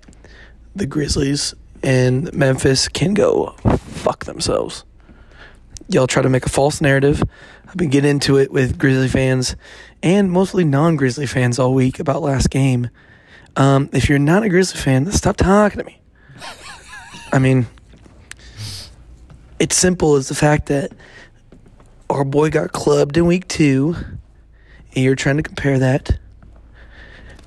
the 0.75 0.85
Grizzlies 0.85 1.53
and 1.83 2.33
Memphis 2.33 2.87
can 2.89 3.13
go 3.13 3.49
fuck 3.77 4.25
themselves. 4.25 4.83
Y'all 5.87 6.07
try 6.07 6.21
to 6.21 6.29
make 6.29 6.45
a 6.45 6.49
false 6.49 6.81
narrative. 6.81 7.21
I've 7.71 7.77
been 7.77 7.89
getting 7.89 8.11
into 8.11 8.37
it 8.37 8.51
with 8.51 8.77
Grizzly 8.77 9.07
fans 9.07 9.55
and 10.03 10.29
mostly 10.29 10.65
non-Grizzly 10.65 11.25
fans 11.25 11.57
all 11.57 11.73
week 11.73 11.99
about 11.99 12.21
last 12.21 12.49
game. 12.49 12.89
Um, 13.55 13.89
if 13.93 14.09
you're 14.09 14.19
not 14.19 14.43
a 14.43 14.49
Grizzly 14.49 14.77
fan, 14.77 15.09
stop 15.13 15.37
talking 15.37 15.79
to 15.79 15.85
me. 15.85 16.01
I 17.31 17.39
mean, 17.39 17.67
it's 19.57 19.77
simple 19.77 20.15
as 20.15 20.27
the 20.27 20.35
fact 20.35 20.65
that 20.65 20.91
our 22.09 22.25
boy 22.25 22.49
got 22.49 22.73
clubbed 22.73 23.15
in 23.15 23.25
week 23.25 23.47
two, 23.47 23.95
and 24.93 25.05
you're 25.05 25.15
trying 25.15 25.37
to 25.37 25.43
compare 25.43 25.79
that 25.79 26.19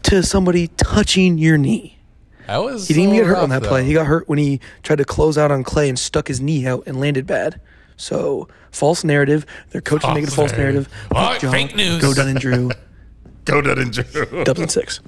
to 0.05 0.23
somebody 0.23 0.69
touching 0.69 1.37
your 1.37 1.59
knee. 1.59 1.99
That 2.47 2.63
was 2.63 2.89
He 2.89 2.95
didn't 2.95 3.11
even 3.11 3.25
get 3.25 3.27
hurt 3.27 3.43
on 3.43 3.51
rough, 3.51 3.61
that 3.61 3.69
play. 3.69 3.85
He 3.85 3.93
got 3.93 4.07
hurt 4.07 4.27
when 4.27 4.39
he 4.39 4.61
tried 4.83 4.97
to 4.97 5.05
close 5.05 5.37
out 5.37 5.51
on 5.51 5.65
Clay 5.65 5.91
and 5.91 5.99
stuck 5.99 6.29
his 6.29 6.41
knee 6.41 6.67
out 6.67 6.85
and 6.87 6.99
landed 6.99 7.27
bad. 7.27 7.61
So 7.97 8.49
false 8.75 9.05
narrative. 9.05 9.47
Their 9.71 9.81
coach 9.81 10.03
is 10.05 10.09
making 10.11 10.25
a 10.25 10.27
false 10.27 10.37
False 10.51 10.53
narrative. 10.53 10.89
narrative. 10.91 11.17
All 11.17 11.31
right, 11.31 11.41
Job. 11.41 11.53
fake 11.53 11.75
news. 11.77 12.01
Go 12.03 12.13
Dunn 12.15 12.29
and 12.29 12.39
Drew. 12.41 12.71
Go 13.45 13.61
Dunn 13.63 13.79
and 13.79 13.93
Drew. 13.93 14.45
Dubs 14.45 14.61
and 14.61 14.71
six. 14.71 15.01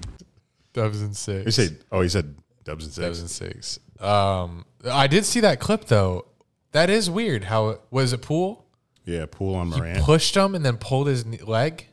Dubs 0.72 1.00
and 1.00 1.16
six. 1.16 1.44
You 1.46 1.50
said, 1.52 1.78
oh, 1.90 2.00
he 2.02 2.08
said 2.08 2.34
Dubs 2.64 2.84
and 2.84 2.92
six. 2.92 3.04
Dubs 3.06 3.20
and 3.20 3.30
six. 3.30 3.78
Um, 4.00 4.64
I 4.90 5.06
did 5.06 5.24
see 5.24 5.40
that 5.40 5.58
clip 5.60 5.86
though. 5.86 6.26
That 6.72 6.90
is 6.90 7.08
weird. 7.08 7.44
How 7.44 7.68
it 7.70 7.80
was 7.90 8.12
it 8.12 8.20
Poole? 8.22 8.66
Yeah, 9.04 9.24
Poole 9.30 9.54
on 9.54 9.70
Ja 9.70 9.78
Morant. 9.78 10.02
pushed 10.04 10.34
him 10.36 10.54
and 10.54 10.64
then 10.64 10.76
pulled 10.76 11.06
his 11.06 11.24
leg. 11.42 11.86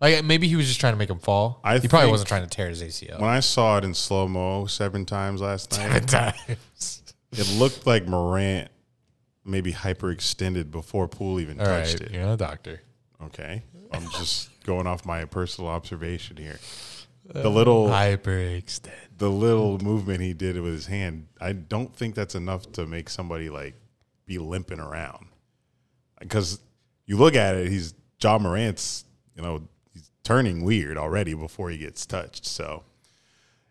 Like 0.00 0.24
maybe 0.24 0.46
he 0.48 0.54
was 0.56 0.66
just 0.68 0.78
trying 0.80 0.92
to 0.92 0.96
make 0.98 1.10
him 1.10 1.18
fall. 1.18 1.60
I 1.64 1.78
he 1.78 1.88
probably 1.88 2.10
wasn't 2.10 2.28
trying 2.28 2.42
to 2.42 2.48
tear 2.48 2.68
his 2.68 2.82
ACL. 2.82 3.18
When 3.20 3.30
I 3.30 3.40
saw 3.40 3.78
it 3.78 3.84
in 3.84 3.94
slow 3.94 4.28
mo 4.28 4.66
seven 4.66 5.04
times 5.06 5.40
last 5.40 5.72
night, 5.72 5.78
Seven 5.78 6.06
times. 6.06 7.02
it 7.32 7.48
looked 7.58 7.86
like 7.86 8.06
Morant 8.06 8.68
maybe 9.44 9.72
hyperextended 9.72 10.70
before 10.70 11.08
Poole 11.08 11.40
even 11.40 11.58
All 11.60 11.66
touched 11.66 11.94
right, 12.00 12.02
it. 12.02 12.12
you're 12.12 12.22
not 12.24 12.34
a 12.34 12.36
doctor. 12.36 12.80
Okay, 13.24 13.62
I'm 13.92 14.08
just 14.10 14.50
going 14.64 14.86
off 14.86 15.04
my 15.04 15.24
personal 15.24 15.70
observation 15.70 16.36
here. 16.36 16.58
Uh, 17.34 17.42
The 17.42 17.50
little 17.50 17.86
hyperextend. 17.88 18.90
the 19.18 19.30
little 19.30 19.78
movement 19.78 20.20
he 20.20 20.32
did 20.32 20.60
with 20.60 20.72
his 20.72 20.86
hand, 20.86 21.26
I 21.40 21.52
don't 21.52 21.94
think 21.94 22.14
that's 22.14 22.34
enough 22.34 22.70
to 22.72 22.86
make 22.86 23.08
somebody 23.08 23.48
like 23.50 23.74
be 24.26 24.38
limping 24.38 24.80
around. 24.80 25.26
Because 26.20 26.60
you 27.06 27.16
look 27.16 27.34
at 27.34 27.54
it, 27.56 27.68
he's 27.68 27.94
Ja 28.22 28.38
Morant's, 28.38 29.04
you 29.36 29.42
know, 29.42 29.66
he's 29.92 30.08
turning 30.22 30.62
weird 30.64 30.96
already 30.96 31.34
before 31.34 31.70
he 31.70 31.78
gets 31.78 32.06
touched. 32.06 32.46
So 32.46 32.84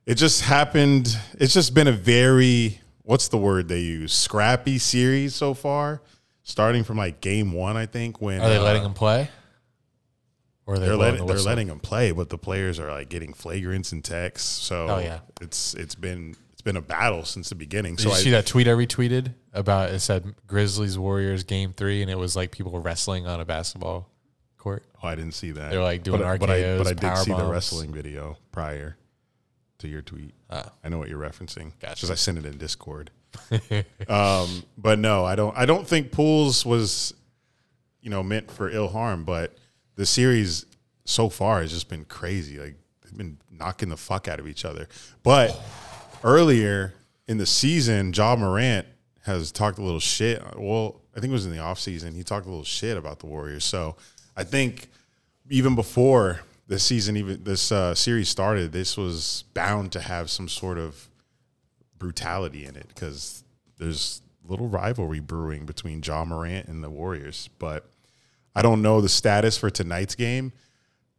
it 0.06 0.16
just 0.16 0.42
happened. 0.42 1.18
It's 1.40 1.54
just 1.54 1.74
been 1.74 1.88
a 1.88 1.94
very 1.94 2.81
what's 3.04 3.28
the 3.28 3.38
word 3.38 3.68
they 3.68 3.80
use? 3.80 4.14
Scrappy 4.14 4.78
series 4.78 5.36
so 5.36 5.54
far. 5.54 6.02
Starting 6.44 6.84
from 6.84 6.98
like 6.98 7.22
game 7.22 7.54
one, 7.54 7.78
I 7.78 7.86
think. 7.86 8.20
When 8.20 8.42
Are 8.42 8.50
they 8.50 8.58
uh, 8.58 8.64
letting 8.64 8.84
them 8.84 8.94
play? 8.94 9.30
Or 10.66 10.76
are 10.76 10.80
they 10.80 10.88
they're 10.88 10.96
letting 10.96 11.26
the 11.26 11.34
they're 11.34 11.44
letting 11.44 11.68
him 11.68 11.80
play, 11.80 12.12
but 12.12 12.30
the 12.30 12.38
players 12.38 12.80
are 12.80 12.92
like 12.92 13.10
getting 13.10 13.34
flagrants 13.34 13.92
and 13.92 14.04
texts. 14.04 14.48
So 14.48 14.88
Oh, 14.90 15.00
yeah. 15.00 15.20
it's 15.42 15.74
it's 15.74 15.96
been 15.96 16.36
it's 16.52 16.62
been 16.62 16.78
a 16.78 16.82
battle 16.82 17.26
since 17.26 17.50
the 17.50 17.56
beginning. 17.56 17.96
Did 17.96 18.04
so 18.04 18.10
you 18.10 18.16
I, 18.16 18.18
see 18.20 18.30
that 18.32 18.46
tweet 18.46 18.68
I 18.68 18.72
retweeted 18.72 19.34
about 19.54 19.90
it 19.92 20.00
said 20.00 20.34
Grizzlies 20.48 20.98
Warriors 20.98 21.44
game 21.44 21.74
three 21.74 22.02
and 22.02 22.10
it 22.10 22.18
was 22.18 22.36
like 22.36 22.52
people 22.52 22.80
wrestling 22.80 23.28
on 23.28 23.40
a 23.40 23.46
basketball 23.46 24.10
court. 24.58 24.84
Oh, 25.04 25.08
I 25.08 25.16
didn't 25.16 25.34
see 25.34 25.52
that. 25.52 25.72
They're 25.72 25.82
like 25.84 26.04
doing 26.04 26.22
but, 26.22 26.40
but 26.40 26.50
I, 26.50 26.60
RKOs, 26.62 26.78
but 26.78 26.88
I 26.88 26.94
did 26.94 27.18
see 27.24 27.34
the 27.34 27.46
wrestling 27.46 27.92
video 27.92 28.38
prior 28.52 28.98
to 29.80 29.88
your 29.88 30.02
tweet. 30.02 30.34
Oh. 30.52 30.64
I 30.84 30.90
know 30.90 30.98
what 30.98 31.10
you're 31.10 31.20
referencing 31.20 31.72
Gotcha. 31.80 31.96
because 31.96 32.12
I 32.12 32.16
sent 32.16 32.38
it 32.38 32.46
in 32.46 32.58
Discord. 32.58 33.10
um, 34.10 34.64
but 34.78 35.00
no, 35.00 35.24
I 35.24 35.36
don't. 35.36 35.58
I 35.58 35.66
don't 35.66 35.88
think 35.88 36.12
Pools 36.12 36.66
was, 36.66 37.14
you 38.02 38.10
know, 38.10 38.22
meant 38.22 38.52
for 38.52 38.70
ill 38.70 38.90
harm. 38.90 39.24
But 39.24 39.56
the 39.96 40.06
series 40.06 40.66
so 41.06 41.30
far 41.30 41.62
has 41.62 41.72
just 41.72 41.90
been 41.90 42.06
crazy. 42.06 42.60
Like 42.60 42.76
they've 43.04 43.18
been 43.18 43.38
knocking 43.50 43.90
the 43.90 43.98
fuck 43.98 44.28
out 44.28 44.40
of 44.40 44.48
each 44.48 44.66
other. 44.66 44.88
But 45.24 45.58
earlier 46.24 46.94
in 47.28 47.38
the 47.38 47.46
season, 47.46 48.12
Ja 48.14 48.36
Morant 48.36 48.88
has 49.24 49.52
talked 49.52 49.78
a 49.78 49.82
little 49.82 50.00
shit. 50.00 50.42
Well, 50.58 51.02
I 51.16 51.20
think 51.20 51.32
it 51.32 51.34
was 51.34 51.46
in 51.46 51.52
the 51.52 51.60
offseason. 51.60 52.16
He 52.16 52.24
talked 52.24 52.46
a 52.46 52.50
little 52.50 52.66
shit 52.66 52.98
about 52.98 53.20
the 53.20 53.28
Warriors. 53.28 53.64
So 53.64 53.96
I 54.36 54.44
think 54.44 54.90
even 55.50 55.76
before 55.76 56.42
the 56.72 56.80
season, 56.80 57.18
even 57.18 57.44
this 57.44 57.70
uh, 57.70 57.94
series 57.94 58.30
started, 58.30 58.72
this 58.72 58.96
was 58.96 59.44
bound 59.54 59.92
to 59.92 60.00
have 60.00 60.30
some 60.30 60.48
sort 60.48 60.78
of 60.78 61.10
brutality 62.00 62.66
in 62.66 62.78
it 62.78 62.88
because 62.88 63.44
there's 63.78 64.22
little 64.48 64.70
rivalry 64.70 65.20
brewing 65.20 65.66
between 65.66 66.02
Ja 66.02 66.24
Morant 66.24 66.70
and 66.70 66.82
the 66.82 66.90
Warriors. 66.90 67.50
But 67.60 67.90
I 68.56 68.62
don't 68.62 68.82
know 68.82 69.02
the 69.02 69.10
status 69.10 69.58
for 69.58 69.70
tonight's 69.70 70.16
game. 70.16 70.54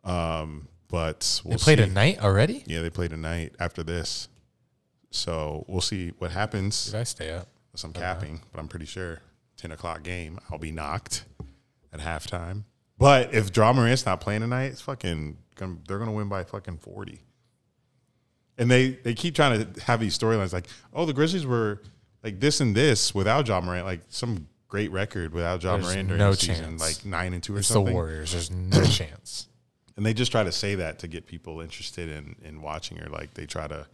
Um, 0.05 0.69
but 0.89 1.43
we'll 1.45 1.59
they 1.59 1.63
played 1.63 1.79
see. 1.81 1.85
a 1.85 1.89
night 1.89 2.23
already? 2.23 2.65
Yeah, 2.67 2.81
they 2.81 2.89
played 2.89 3.13
a 3.13 3.19
night 3.19 3.55
after 3.61 3.83
this. 3.83 4.29
So 5.11 5.67
we'll 5.69 5.83
see 5.83 6.13
what 6.17 6.31
happens. 6.31 6.87
Did 6.87 6.95
I 6.95 7.03
stay 7.03 7.31
up? 7.31 7.49
Some 7.75 7.93
capping, 7.93 8.41
but 8.53 8.59
I'm 8.59 8.69
pretty 8.69 8.87
sure 8.87 9.21
10 9.59 9.71
o'clock 9.73 10.03
game, 10.03 10.39
I'll 10.51 10.59
be 10.59 10.73
knocked 10.73 11.27
at 11.93 12.01
halftime. 12.01 12.65
But 12.99 13.35
if 13.35 13.55
Ja 13.57 13.73
Morant's 13.73 14.07
not 14.07 14.21
playing 14.21 14.43
tonight, 14.43 14.67
it's 14.67 14.81
fucking, 14.81 15.37
gonna, 15.57 15.77
they're 15.87 15.99
going 15.99 16.11
to 16.11 16.17
win 16.17 16.29
by 16.29 16.45
fucking 16.45 16.79
40. 16.79 17.21
And 18.59 18.71
they, 18.71 18.91
they 18.91 19.15
keep 19.15 19.35
trying 19.35 19.73
to 19.75 19.81
have 19.83 19.99
these 20.01 20.17
storylines 20.17 20.53
like, 20.53 20.67
oh, 20.93 21.07
the 21.07 21.13
Grizzlies 21.13 21.47
were 21.47 21.81
like 22.23 22.39
this 22.39 22.61
and 22.61 22.75
this 22.75 23.15
without 23.15 23.49
Ja 23.49 23.61
Morant, 23.61 23.87
like 23.87 24.01
some 24.09 24.47
great 24.69 24.91
record 24.93 25.33
without 25.33 25.63
Ja 25.63 25.73
There's 25.77 25.87
Morant 25.87 26.09
during 26.09 26.19
no 26.19 26.31
the 26.33 26.37
season, 26.37 26.79
chance. 26.79 26.81
like 26.81 27.05
nine 27.07 27.33
and 27.33 27.43
two 27.43 27.55
or 27.57 27.59
It's 27.59 27.69
something. 27.69 27.87
the 27.87 27.93
Warriors. 27.93 28.33
There's 28.33 28.51
no 28.51 28.85
chance. 28.85 29.49
And 29.97 30.07
they 30.07 30.15
just 30.15 30.31
try 30.33 30.43
to 30.45 30.53
say 30.53 30.77
that 30.77 30.99
to 31.01 31.09
get 31.09 31.27
people 31.27 31.61
interested 31.61 32.09
in 32.09 32.37
in 32.43 32.63
watching 32.63 32.99
or 33.03 33.09
like 33.09 33.35
they 33.35 33.45
try 33.47 33.67
to 33.69 33.87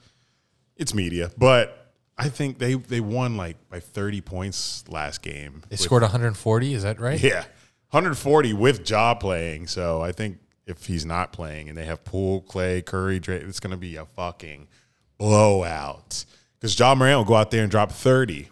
it's 0.77 0.95
media. 0.95 1.31
But 1.37 1.93
I 2.17 2.29
think 2.29 2.59
they 2.59 2.75
they 2.75 3.01
won 3.01 3.37
like 3.37 3.57
by 3.69 3.81
30 3.81 4.21
points 4.21 4.85
last 4.89 5.23
game. 5.23 5.63
They 5.69 5.75
with- 5.75 5.81
scored 5.81 6.03
140. 6.03 6.75
Is 6.75 6.83
that 6.85 7.01
right? 7.01 7.21
Yeah. 7.21 7.45
140 7.91 8.53
with 8.53 8.89
Ja 8.89 9.15
playing. 9.15 9.67
So 9.67 10.01
I 10.03 10.13
think 10.13 10.39
if 10.69 10.85
he's 10.87 11.07
not 11.07 11.33
playing 11.33 11.69
and 11.69 11.77
they 11.77 11.87
have 11.87 12.05
Poole, 12.05 12.43
Clay, 12.43 12.83
Curry, 12.83 13.17
it's 13.17 13.59
going 13.59 13.71
to 13.71 13.77
be 13.77 13.97
a 13.97 14.05
fucking 14.05 14.69
blowout. 15.17 16.25
Because 16.61 16.79
Ja 16.79 16.95
Morant 16.95 17.19
will 17.19 17.25
go 17.25 17.35
out 17.35 17.51
there 17.51 17.63
and 17.63 17.71
drop 17.71 17.91
30. 17.91 18.49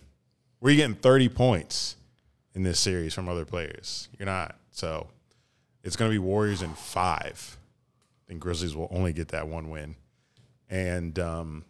Where 0.58 0.70
are 0.70 0.72
you 0.72 0.78
getting 0.78 0.96
30 0.96 1.28
points 1.28 1.96
in 2.54 2.62
this 2.62 2.80
series 2.80 3.12
from 3.12 3.28
other 3.28 3.44
players? 3.44 4.08
You're 4.18 4.26
not. 4.26 4.56
So 4.70 5.08
it's 5.84 5.94
going 5.94 6.10
to 6.10 6.14
be 6.14 6.18
Warriors 6.18 6.62
in 6.62 6.72
five. 6.72 7.58
And 8.28 8.40
Grizzlies 8.40 8.74
will 8.74 8.88
only 8.90 9.12
get 9.12 9.28
that 9.28 9.46
one 9.46 9.68
win. 9.68 9.94
And 10.70 11.18
um, 11.18 11.64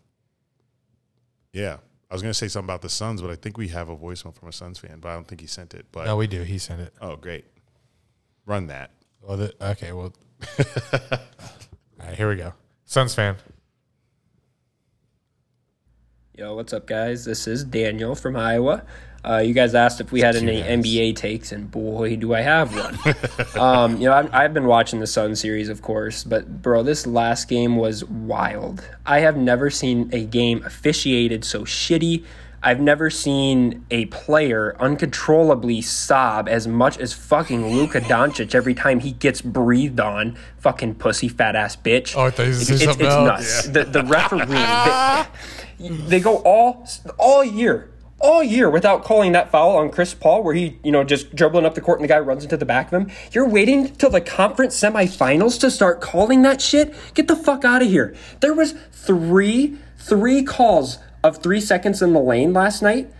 yeah, 1.53 1.79
I 2.09 2.15
was 2.15 2.23
going 2.23 2.31
to 2.31 2.39
say 2.39 2.47
something 2.47 2.69
about 2.69 2.83
the 2.83 2.89
Suns, 2.89 3.21
but 3.21 3.31
I 3.31 3.35
think 3.35 3.59
we 3.59 3.69
have 3.69 3.89
a 3.89 3.97
voicemail 3.97 4.33
from 4.33 4.49
a 4.49 4.53
Suns 4.53 4.79
fan, 4.79 5.01
but 5.01 5.09
I 5.09 5.15
don't 5.15 5.27
think 5.27 5.41
he 5.41 5.49
sent 5.49 5.75
it. 5.75 5.87
But 5.91 6.07
No, 6.07 6.17
we 6.17 6.29
do. 6.29 6.43
He 6.43 6.59
sent 6.59 6.81
it. 6.81 6.95
Oh, 7.01 7.17
great. 7.17 7.45
Run 8.47 8.69
that. 8.69 8.93
Well, 9.21 9.37
the, 9.39 9.53
okay. 9.61 9.91
Well, 9.93 10.13
all 10.59 11.19
right. 11.99 12.15
Here 12.17 12.29
we 12.29 12.37
go. 12.37 12.55
Suns 12.85 13.15
fan. 13.15 13.37
Yo, 16.37 16.55
what's 16.55 16.73
up, 16.73 16.87
guys? 16.87 17.25
This 17.25 17.47
is 17.47 17.65
Daniel 17.65 18.15
from 18.15 18.37
Iowa. 18.37 18.85
Uh, 19.25 19.39
you 19.39 19.55
guys 19.55 19.75
asked 19.75 20.01
if 20.01 20.13
we 20.13 20.21
had 20.21 20.37
any 20.37 20.63
NBA 20.63 21.17
takes, 21.17 21.51
and 21.51 21.69
boy, 21.69 22.15
do 22.17 22.33
I 22.33 22.43
have 22.43 22.77
one. 22.77 22.97
um, 23.61 23.97
you 23.97 24.05
know, 24.05 24.13
I've, 24.13 24.33
I've 24.33 24.55
been 24.55 24.67
watching 24.67 25.01
the 25.01 25.07
Sun 25.07 25.35
series, 25.35 25.69
of 25.69 25.83
course, 25.83 26.23
but 26.23 26.63
bro, 26.63 26.85
this 26.85 27.07
last 27.07 27.49
game 27.49 27.77
was 27.77 28.05
wild. 28.05 28.89
I 29.05 29.21
have 29.21 29.37
never 29.37 29.69
seen 29.69 30.11
a 30.13 30.25
game 30.25 30.63
officiated 30.65 31.45
so 31.45 31.63
shitty. 31.63 32.25
I've 32.67 32.81
never 32.81 33.11
seen 33.11 33.87
a 33.93 34.07
player 34.07 34.75
uncontrollably 34.81 35.83
sob 35.83 36.49
as 36.49 36.67
much 36.67 36.99
as 36.99 37.13
fucking 37.13 37.65
Luka 37.65 38.01
Doncic 38.01 38.57
every 38.57 38.75
time 38.75 38.99
he 38.99 39.13
gets 39.13 39.41
breathed 39.41 40.01
on. 40.01 40.37
Fucking 40.59 40.97
pussy 40.97 41.29
fat 41.29 41.55
ass 41.55 41.77
bitch. 41.77 42.17
Oh, 42.17 42.23
I 42.23 42.31
thought 42.31 42.49
you 42.49 42.55
gonna 42.55 42.63
it's, 42.75 42.83
something 42.83 43.07
it's 43.07 43.15
else. 43.15 43.29
nuts. 43.29 43.69
The, 43.69 43.85
the 43.85 44.03
referee, 44.03 45.89
they, 45.89 45.97
they 46.09 46.19
go 46.19 46.39
all 46.39 46.89
all 47.21 47.45
year, 47.45 47.89
all 48.19 48.43
year 48.43 48.69
without 48.69 49.05
calling 49.05 49.31
that 49.31 49.49
foul 49.53 49.77
on 49.77 49.89
Chris 49.91 50.13
Paul, 50.13 50.43
where 50.43 50.55
he, 50.57 50.77
you 50.83 50.91
know, 50.91 51.05
just 51.05 51.37
dribbling 51.37 51.67
up 51.67 51.77
the 51.77 51.81
court 51.81 52.01
and 52.01 52.05
the 52.05 52.13
guy 52.13 52.19
runs 52.19 52.43
into 52.43 52.57
the 52.57 52.67
back 52.67 52.93
of 52.93 53.01
him. 53.01 53.13
You're 53.31 53.49
waiting 53.49 53.95
till 53.95 54.11
the 54.11 54.21
conference 54.21 54.77
semifinals 54.77 55.61
to 55.61 55.71
start 55.71 56.01
calling 56.01 56.43
that 56.43 56.61
shit. 56.61 56.93
Get 57.15 57.29
the 57.29 57.37
fuck 57.37 57.65
out 57.65 57.83
of 57.83 57.87
here. 57.89 58.17
There 58.41 58.55
was 58.55 58.75
three 58.91 59.79
three 59.99 60.43
calls 60.43 60.99
of 61.27 61.43
three 61.43 61.61
seconds 61.61 62.01
in 62.03 62.13
the 62.13 62.21
lane 62.21 62.53
last 62.53 62.83
night 62.83 63.11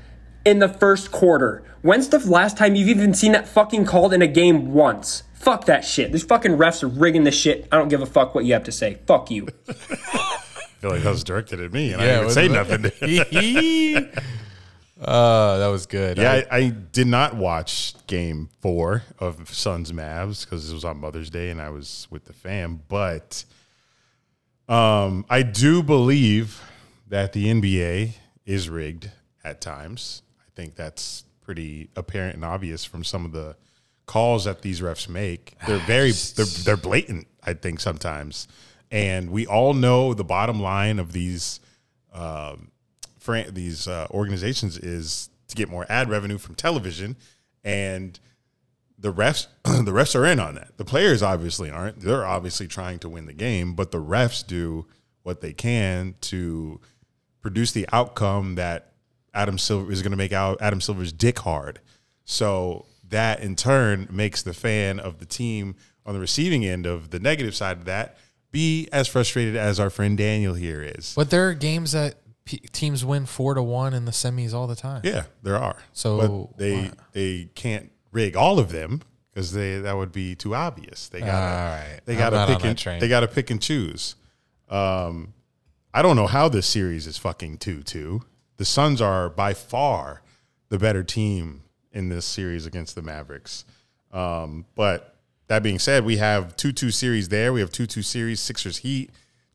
in 0.45 0.59
the 0.61 0.69
first 0.69 1.11
quarter. 1.11 1.63
When's 1.83 2.09
the 2.09 2.19
last 2.19 2.57
time 2.57 2.75
you've 2.75 2.89
even 2.89 3.15
seen 3.15 3.33
that 3.33 3.47
fucking 3.49 3.85
called 3.87 4.13
in 4.13 4.23
a 4.23 4.27
game 4.27 4.73
once? 4.73 5.23
Fuck 5.35 5.67
that 5.67 5.85
shit. 5.85 6.13
These 6.13 6.25
fucking 6.25 6.53
refs 6.57 6.83
are 6.83 6.89
rigging 6.89 7.25
the 7.25 7.31
shit. 7.31 7.69
I 7.71 7.77
don't 7.77 7.89
give 7.89 8.03
a 8.03 8.07
fuck 8.07 8.35
what 8.35 8.45
you 8.45 8.53
have 8.55 8.65
to 8.65 8.73
say. 8.73 8.99
Fuck 9.07 9.31
you. 9.31 9.47
I 9.69 9.73
feel 10.81 10.91
like 10.91 11.03
that 11.03 11.11
was 11.11 11.25
directed 11.25 11.61
at 11.61 11.73
me, 11.73 11.93
and 11.93 12.03
Yeah, 12.03 12.09
I 12.09 12.21
didn't 12.21 12.31
say 12.31 12.49
wasn't 12.49 12.83
nothing. 12.83 14.11
Uh, 15.01 15.59
that 15.59 15.67
was 15.69 15.87
good. 15.87 16.19
yeah, 16.19 16.33
I- 16.33 16.37
I, 16.51 16.59
I 16.59 16.69
did 16.71 17.07
not 17.07 17.37
watch 17.37 17.95
Game 18.07 18.49
Four 18.61 19.03
of 19.19 19.53
Suns 19.55 19.93
Mavs 19.93 20.45
because 20.45 20.71
it 20.71 20.75
was 20.75 20.85
on 20.85 20.99
Mother's 20.99 21.31
Day, 21.31 21.51
and 21.51 21.61
I 21.61 21.71
was 21.71 22.07
with 22.11 22.25
the 22.25 22.33
fam. 22.33 22.83
But 22.89 23.45
um, 24.69 25.25
I 25.31 25.43
do 25.43 25.83
believe 25.83 26.61
that 27.09 27.33
the 27.33 27.47
NBA 27.47 28.15
is 28.45 28.69
rigged 28.69 29.11
at 29.45 29.61
times. 29.61 30.23
I 30.41 30.51
think 30.55 30.75
that's 30.75 31.25
pretty 31.41 31.91
apparent 31.97 32.35
and 32.35 32.45
obvious 32.45 32.85
from 32.85 33.05
some 33.05 33.25
of 33.25 33.33
the 33.33 33.57
calls 34.07 34.45
that 34.45 34.63
these 34.63 34.81
refs 34.81 35.09
make. 35.09 35.55
They're 35.67 35.79
very 35.79 36.13
they're 36.13 36.47
they're 36.47 36.77
blatant. 36.77 37.27
I 37.43 37.55
think 37.55 37.81
sometimes, 37.81 38.49
and 38.91 39.31
we 39.31 39.47
all 39.47 39.75
know 39.75 40.15
the 40.15 40.25
bottom 40.25 40.61
line 40.61 40.99
of 40.99 41.13
these 41.13 41.61
um, 42.13 42.71
these 43.51 43.89
uh, 43.89 44.07
organizations 44.11 44.79
is 44.79 45.29
to 45.49 45.57
get 45.57 45.69
more 45.69 45.87
ad 45.89 46.09
revenue 46.09 46.39
from 46.39 46.55
television, 46.55 47.17
and 47.65 48.19
the 48.99 49.13
refs 49.13 49.47
the 49.65 49.93
refs 49.93 50.15
are 50.15 50.27
in 50.27 50.41
on 50.41 50.55
that. 50.55 50.77
The 50.77 50.85
players 50.85 51.23
obviously 51.23 51.71
aren't. 51.71 52.01
They're 52.01 52.27
obviously 52.27 52.67
trying 52.67 52.99
to 53.01 53.09
win 53.09 53.27
the 53.27 53.33
game, 53.33 53.75
but 53.75 53.91
the 53.91 54.01
refs 54.01 54.47
do 54.47 54.87
what 55.23 55.41
they 55.41 55.53
can 55.53 56.15
to 56.21 56.81
produce 57.47 57.71
the 57.71 57.87
outcome 57.93 58.57
that 58.57 58.93
Adam 59.33 59.57
Silver 59.57 59.93
is 59.93 60.03
going 60.03 60.11
to 60.11 60.17
make 60.17 60.33
out 60.33 60.61
Adam 60.61 60.81
Silver's 60.81 61.13
dick 61.13 61.39
hard. 61.39 61.79
So 62.25 62.87
that 63.09 63.39
in 63.39 63.55
turn 63.55 64.09
makes 64.11 64.43
the 64.43 64.53
fan 64.53 64.99
of 64.99 65.21
the 65.21 65.27
team 65.27 65.77
on 66.05 66.13
the 66.13 66.19
receiving 66.19 66.67
end 66.67 66.87
of 66.87 67.11
the 67.11 67.21
negative 67.21 67.55
side 67.55 67.77
of 67.77 67.85
that 67.85 68.17
be 68.51 68.89
as 68.91 69.07
frustrated 69.07 69.55
as 69.55 69.79
our 69.79 69.91
friend 69.91 70.19
Daniel 70.19 70.55
here 70.55 70.83
is. 70.83 71.15
But 71.15 71.31
there 71.31 71.49
are 71.49 71.55
games 71.55 71.93
that 71.93 72.17
p- 72.45 72.59
teams 72.73 73.05
win 73.05 73.27
four 73.27 73.55
to 73.55 73.63
one 73.63 73.95
in 73.95 74.07
the 74.07 74.11
semis 74.11 74.53
all 74.53 74.67
the 74.67 74.75
time. 74.75 75.03
Yeah, 75.05 75.27
there 75.45 75.57
are. 75.57 75.77
So 75.93 76.49
but 76.49 76.59
they 76.59 76.91
they 77.13 77.51
can't 77.55 77.93
rig 78.11 78.35
all 78.35 78.59
of 78.59 78.73
them 78.73 79.03
because 79.33 79.53
they 79.53 79.79
that 79.79 79.97
would 79.97 80.11
be 80.11 80.35
too 80.35 80.57
obvious. 80.57 81.09
They 81.11 81.21
got 81.21 81.27
to 81.27 81.31
right. 81.31 82.01
they 82.07 82.17
got 82.17 82.31
to 82.31 82.47
pick 82.57 82.87
and 82.87 83.01
they 83.01 83.09
got 83.09 83.21
to 83.21 83.29
pick 83.29 83.51
and 83.51 83.63
choose. 83.63 84.17
Um, 84.69 85.35
I 85.97 86.03
don't 86.03 86.15
know 86.15 86.27
how 86.27 86.51
this 86.51 86.67
series 86.67 87.07
is 87.07 87.17
fucking 87.17 87.57
two 87.57 87.83
two. 87.83 88.21
The 88.59 88.67
Suns 88.67 89.01
are 89.01 89.31
by 89.31 89.55
far 89.55 90.21
the 90.69 90.79
better 90.79 91.03
team 91.03 91.63
in 91.91 92.11
this 92.11 92.27
series 92.27 92.67
against 92.67 92.97
the 92.97 93.01
Mavericks. 93.01 93.65
Um, 94.13 94.67
but 94.75 95.17
that 95.47 95.63
being 95.63 95.79
said, 95.79 96.05
we 96.05 96.19
have 96.19 96.55
two 96.55 96.73
two 96.73 96.91
series 96.91 97.31
there. 97.31 97.51
We 97.51 97.61
have 97.61 97.73
two 97.73 97.87
two 97.87 98.03
series 98.03 98.41
Sixers 98.41 98.77
Heat. 98.79 99.09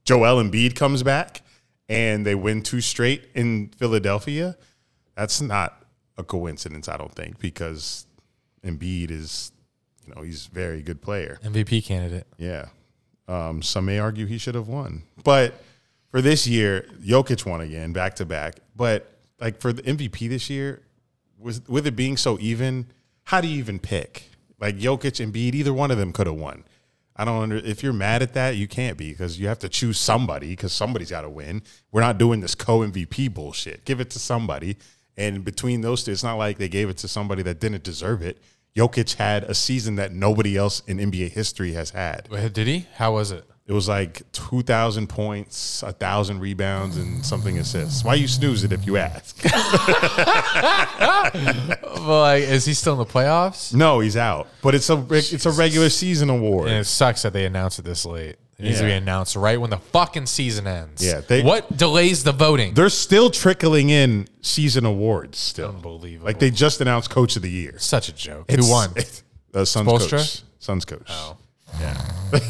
Joel 0.03 0.43
Embiid 0.43 0.75
comes 0.75 1.03
back 1.03 1.43
and 1.87 2.25
they 2.25 2.33
win 2.33 2.63
two 2.63 2.81
straight 2.81 3.29
in 3.35 3.67
Philadelphia. 3.77 4.57
That's 5.15 5.41
not 5.41 5.85
a 6.17 6.23
coincidence, 6.23 6.89
I 6.89 6.97
don't 6.97 7.13
think, 7.13 7.37
because 7.37 8.07
Embiid 8.65 9.11
is, 9.11 9.51
you 10.07 10.15
know, 10.15 10.23
he's 10.23 10.47
a 10.47 10.55
very 10.55 10.81
good 10.81 11.03
player. 11.03 11.37
MVP 11.43 11.85
candidate. 11.85 12.25
Yeah. 12.39 12.69
Um, 13.27 13.61
some 13.61 13.85
may 13.85 13.99
argue 13.99 14.25
he 14.25 14.39
should 14.39 14.55
have 14.55 14.67
won. 14.67 15.03
But 15.23 15.53
for 16.11 16.21
this 16.21 16.45
year, 16.45 16.85
Jokic 17.01 17.45
won 17.45 17.61
again, 17.61 17.93
back 17.93 18.15
to 18.15 18.25
back. 18.25 18.55
But 18.75 19.11
like 19.39 19.59
for 19.59 19.73
the 19.73 19.81
MVP 19.81 20.29
this 20.29 20.49
year, 20.49 20.81
with 21.39 21.67
with 21.67 21.87
it 21.87 21.95
being 21.95 22.17
so 22.17 22.37
even, 22.39 22.87
how 23.23 23.41
do 23.41 23.47
you 23.47 23.57
even 23.57 23.79
pick? 23.79 24.29
Like 24.59 24.77
Jokic 24.77 25.23
and 25.23 25.33
Embiid, 25.33 25.55
either 25.55 25.73
one 25.73 25.89
of 25.89 25.97
them 25.97 26.13
could 26.13 26.27
have 26.27 26.35
won. 26.35 26.65
I 27.15 27.25
don't 27.25 27.41
under 27.41 27.57
if 27.57 27.83
you're 27.83 27.93
mad 27.93 28.21
at 28.21 28.33
that, 28.33 28.55
you 28.55 28.67
can't 28.67 28.97
be 28.97 29.11
because 29.11 29.39
you 29.39 29.47
have 29.47 29.59
to 29.59 29.69
choose 29.69 29.97
somebody 29.97 30.49
because 30.49 30.73
somebody's 30.73 31.09
got 31.09 31.21
to 31.21 31.29
win. 31.29 31.63
We're 31.91 32.01
not 32.01 32.17
doing 32.17 32.41
this 32.41 32.55
co 32.55 32.79
MVP 32.79 33.33
bullshit. 33.33 33.85
Give 33.85 33.99
it 33.99 34.09
to 34.11 34.19
somebody. 34.19 34.77
And 35.17 35.43
between 35.43 35.81
those 35.81 36.03
two, 36.03 36.11
it's 36.11 36.23
not 36.23 36.35
like 36.35 36.57
they 36.57 36.69
gave 36.69 36.89
it 36.89 36.97
to 36.97 37.07
somebody 37.07 37.43
that 37.43 37.59
didn't 37.59 37.83
deserve 37.83 38.21
it. 38.21 38.41
Jokic 38.75 39.15
had 39.15 39.43
a 39.43 39.53
season 39.53 39.95
that 39.95 40.13
nobody 40.13 40.55
else 40.55 40.81
in 40.87 40.97
NBA 40.97 41.31
history 41.31 41.73
has 41.73 41.89
had. 41.89 42.29
Did 42.53 42.67
he? 42.67 42.87
How 42.95 43.13
was 43.13 43.31
it? 43.31 43.45
It 43.71 43.73
was 43.73 43.87
like 43.87 44.29
2,000 44.33 45.07
points, 45.07 45.81
1,000 45.81 46.41
rebounds, 46.41 46.97
and 46.97 47.25
something 47.25 47.57
assists. 47.57 48.03
Why 48.03 48.15
you 48.15 48.27
snooze 48.27 48.65
it 48.65 48.73
if 48.73 48.85
you 48.85 48.97
ask? 48.97 49.41
like, 52.01 52.43
is 52.43 52.65
he 52.65 52.73
still 52.73 52.91
in 52.91 52.99
the 52.99 53.05
playoffs? 53.05 53.73
no, 53.73 54.01
he's 54.01 54.17
out. 54.17 54.49
But 54.61 54.75
it's 54.75 54.89
a 54.89 55.05
it's 55.09 55.45
a 55.45 55.51
regular 55.51 55.89
season 55.89 56.29
award. 56.29 56.67
And 56.67 56.79
it 56.79 56.83
sucks 56.85 57.21
that 57.21 57.31
they 57.31 57.45
announced 57.45 57.79
it 57.79 57.83
this 57.85 58.05
late. 58.05 58.35
It 58.57 58.63
needs 58.65 58.79
to 58.79 58.85
be 58.85 58.91
announced 58.91 59.37
right 59.37 59.59
when 59.59 59.69
the 59.69 59.77
fucking 59.77 60.25
season 60.25 60.67
ends. 60.67 61.03
Yeah, 61.03 61.21
they- 61.21 61.41
what 61.41 61.77
delays 61.77 62.25
the 62.25 62.33
voting? 62.33 62.73
They're 62.73 62.89
still 62.89 63.29
trickling 63.29 63.89
in 63.89 64.27
season 64.41 64.85
awards 64.85 65.39
still. 65.39 65.69
Unbelievable. 65.69 66.25
Like 66.27 66.39
they 66.39 66.51
just 66.51 66.81
announced 66.81 67.09
Coach 67.09 67.37
of 67.37 67.41
the 67.41 67.49
Year. 67.49 67.75
Such 67.79 68.09
a 68.09 68.13
joke. 68.13 68.47
It's- 68.49 68.67
Who 68.67 68.71
won? 68.71 68.91
it's- 68.97 69.23
The 69.51 69.65
Suns 69.65 70.07
coach. 70.09 70.41
Suns 70.59 70.83
coach. 70.83 71.07
Oh. 71.09 71.37
Yeah. 71.79 71.97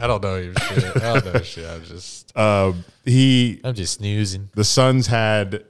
I 0.00 0.06
don't 0.06 0.22
know 0.22 0.36
your 0.36 0.54
shit. 0.54 0.96
I 0.96 1.14
don't 1.20 1.34
know 1.34 1.42
shit. 1.42 1.68
I'm 1.68 1.84
just 1.84 2.32
Uh, 2.36 2.72
he. 3.04 3.60
I'm 3.64 3.74
just 3.74 3.94
snoozing. 3.94 4.50
The 4.54 4.64
Suns 4.64 5.06
had 5.06 5.64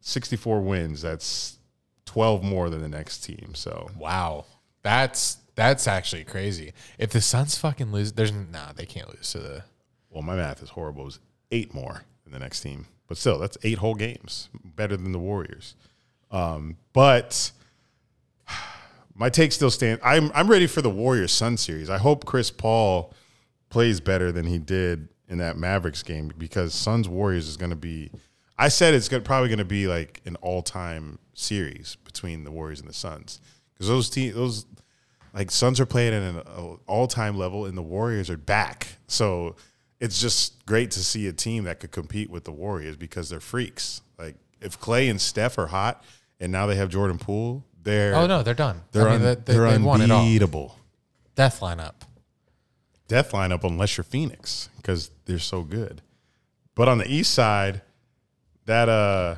64 0.00 0.60
wins. 0.60 1.02
That's 1.02 1.58
12 2.06 2.42
more 2.42 2.70
than 2.70 2.80
the 2.82 2.88
next 2.88 3.20
team. 3.20 3.54
So 3.54 3.90
Wow. 3.98 4.46
That's 4.82 5.38
that's 5.54 5.86
actually 5.86 6.24
crazy. 6.24 6.72
If 6.98 7.10
the 7.10 7.20
Suns 7.20 7.58
fucking 7.58 7.92
lose, 7.92 8.12
there's 8.12 8.32
nah, 8.32 8.72
they 8.74 8.86
can't 8.86 9.08
lose 9.14 9.30
to 9.32 9.38
the 9.38 9.64
well, 10.08 10.22
my 10.22 10.34
math 10.34 10.62
is 10.62 10.70
horrible. 10.70 11.02
It 11.02 11.06
was 11.06 11.18
eight 11.52 11.74
more 11.74 12.02
than 12.24 12.32
the 12.32 12.38
next 12.38 12.60
team, 12.62 12.86
but 13.06 13.16
still, 13.18 13.38
that's 13.38 13.56
eight 13.62 13.78
whole 13.78 13.94
games, 13.94 14.48
better 14.64 14.96
than 14.96 15.12
the 15.12 15.18
Warriors. 15.18 15.74
Um, 16.30 16.76
but 16.92 17.52
my 19.20 19.28
take 19.28 19.52
still 19.52 19.70
stands. 19.70 20.00
I'm 20.02 20.32
I'm 20.34 20.48
ready 20.48 20.66
for 20.66 20.80
the 20.80 20.88
Warriors 20.88 21.30
Sun 21.30 21.58
series. 21.58 21.90
I 21.90 21.98
hope 21.98 22.24
Chris 22.24 22.50
Paul 22.50 23.12
plays 23.68 24.00
better 24.00 24.32
than 24.32 24.46
he 24.46 24.58
did 24.58 25.10
in 25.28 25.38
that 25.38 25.58
Mavericks 25.58 26.02
game 26.02 26.32
because 26.38 26.72
Suns 26.72 27.06
Warriors 27.06 27.46
is 27.46 27.58
going 27.58 27.70
to 27.70 27.76
be. 27.76 28.10
I 28.58 28.68
said 28.68 28.94
it's 28.94 29.10
gonna, 29.10 29.22
probably 29.22 29.48
going 29.48 29.58
to 29.58 29.64
be 29.66 29.86
like 29.86 30.22
an 30.24 30.36
all 30.36 30.62
time 30.62 31.18
series 31.34 31.98
between 32.02 32.44
the 32.44 32.50
Warriors 32.50 32.80
and 32.80 32.88
the 32.88 32.94
Suns 32.94 33.42
because 33.74 33.88
those 33.88 34.08
teams 34.08 34.34
those 34.34 34.64
like 35.34 35.50
Suns 35.50 35.80
are 35.80 35.86
playing 35.86 36.14
at 36.14 36.22
an 36.22 36.78
all 36.86 37.06
time 37.06 37.36
level 37.36 37.66
and 37.66 37.76
the 37.76 37.82
Warriors 37.82 38.30
are 38.30 38.38
back. 38.38 38.86
So 39.06 39.54
it's 40.00 40.18
just 40.18 40.64
great 40.64 40.92
to 40.92 41.04
see 41.04 41.26
a 41.26 41.32
team 41.34 41.64
that 41.64 41.78
could 41.78 41.90
compete 41.90 42.30
with 42.30 42.44
the 42.44 42.52
Warriors 42.52 42.96
because 42.96 43.28
they're 43.28 43.38
freaks. 43.38 44.00
Like 44.18 44.36
if 44.62 44.80
Clay 44.80 45.10
and 45.10 45.20
Steph 45.20 45.58
are 45.58 45.66
hot 45.66 46.02
and 46.40 46.50
now 46.50 46.64
they 46.64 46.76
have 46.76 46.88
Jordan 46.88 47.18
Poole, 47.18 47.66
they're 47.82 48.14
Oh 48.14 48.26
no, 48.26 48.42
they're 48.42 48.54
done. 48.54 48.82
They're 48.92 49.08
I 49.08 49.16
mean, 49.16 49.22
un- 49.22 49.22
they, 49.22 49.34
they, 49.34 49.52
they're 49.58 49.70
they 49.70 49.78
won 49.78 50.00
it 50.00 50.10
all. 50.10 50.20
unbeatable. 50.20 50.76
Death 51.34 51.60
lineup. 51.60 51.94
Death 53.08 53.32
lineup 53.32 53.64
unless 53.64 53.96
you're 53.96 54.04
Phoenix 54.04 54.68
because 54.76 55.10
they're 55.24 55.38
so 55.38 55.62
good. 55.62 56.02
But 56.74 56.88
on 56.88 56.98
the 56.98 57.10
East 57.12 57.32
side, 57.34 57.82
that 58.66 58.88
uh 58.88 59.36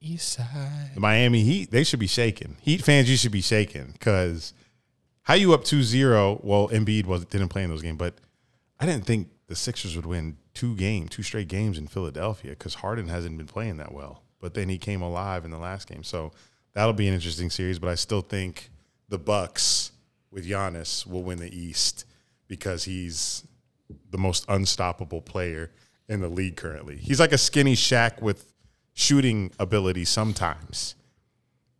East 0.00 0.34
side. 0.34 0.90
the 0.94 1.00
Miami 1.00 1.42
Heat, 1.42 1.70
they 1.70 1.84
should 1.84 2.00
be 2.00 2.06
shaking. 2.06 2.56
Heat 2.60 2.82
fans, 2.82 3.08
you 3.10 3.16
should 3.16 3.32
be 3.32 3.40
shaking 3.40 3.92
because 3.92 4.52
how 5.22 5.34
you 5.34 5.54
up 5.54 5.64
2-0? 5.64 6.44
Well, 6.44 6.68
Embiid 6.68 7.06
was 7.06 7.24
didn't 7.24 7.48
play 7.48 7.62
in 7.62 7.70
those 7.70 7.80
games, 7.82 7.96
but 7.96 8.14
I 8.78 8.84
didn't 8.84 9.06
think 9.06 9.28
the 9.46 9.56
Sixers 9.56 9.96
would 9.96 10.04
win 10.06 10.36
two 10.52 10.76
game, 10.76 11.08
two 11.08 11.22
straight 11.22 11.48
games 11.48 11.78
in 11.78 11.86
Philadelphia 11.86 12.50
because 12.50 12.74
Harden 12.74 13.08
hasn't 13.08 13.38
been 13.38 13.46
playing 13.46 13.78
that 13.78 13.92
well. 13.92 14.22
But 14.40 14.52
then 14.52 14.68
he 14.68 14.76
came 14.76 15.00
alive 15.00 15.44
in 15.46 15.50
the 15.50 15.58
last 15.58 15.88
game, 15.88 16.02
so 16.04 16.32
that'll 16.74 16.92
be 16.92 17.08
an 17.08 17.14
interesting 17.14 17.50
series. 17.50 17.78
But 17.78 17.88
I 17.88 17.94
still 17.94 18.20
think 18.20 18.70
the 19.08 19.18
Bucks 19.18 19.92
with 20.30 20.46
Giannis 20.46 21.06
will 21.06 21.22
win 21.22 21.38
the 21.38 21.56
East 21.56 22.04
because 22.48 22.84
he's 22.84 23.46
the 24.10 24.18
most 24.18 24.44
unstoppable 24.48 25.20
player 25.20 25.70
in 26.08 26.20
the 26.20 26.28
league 26.28 26.56
currently. 26.56 26.96
He's 26.96 27.20
like 27.20 27.32
a 27.32 27.38
skinny 27.38 27.74
Shaq 27.74 28.20
with 28.20 28.52
shooting 28.92 29.52
ability 29.58 30.04
sometimes. 30.04 30.94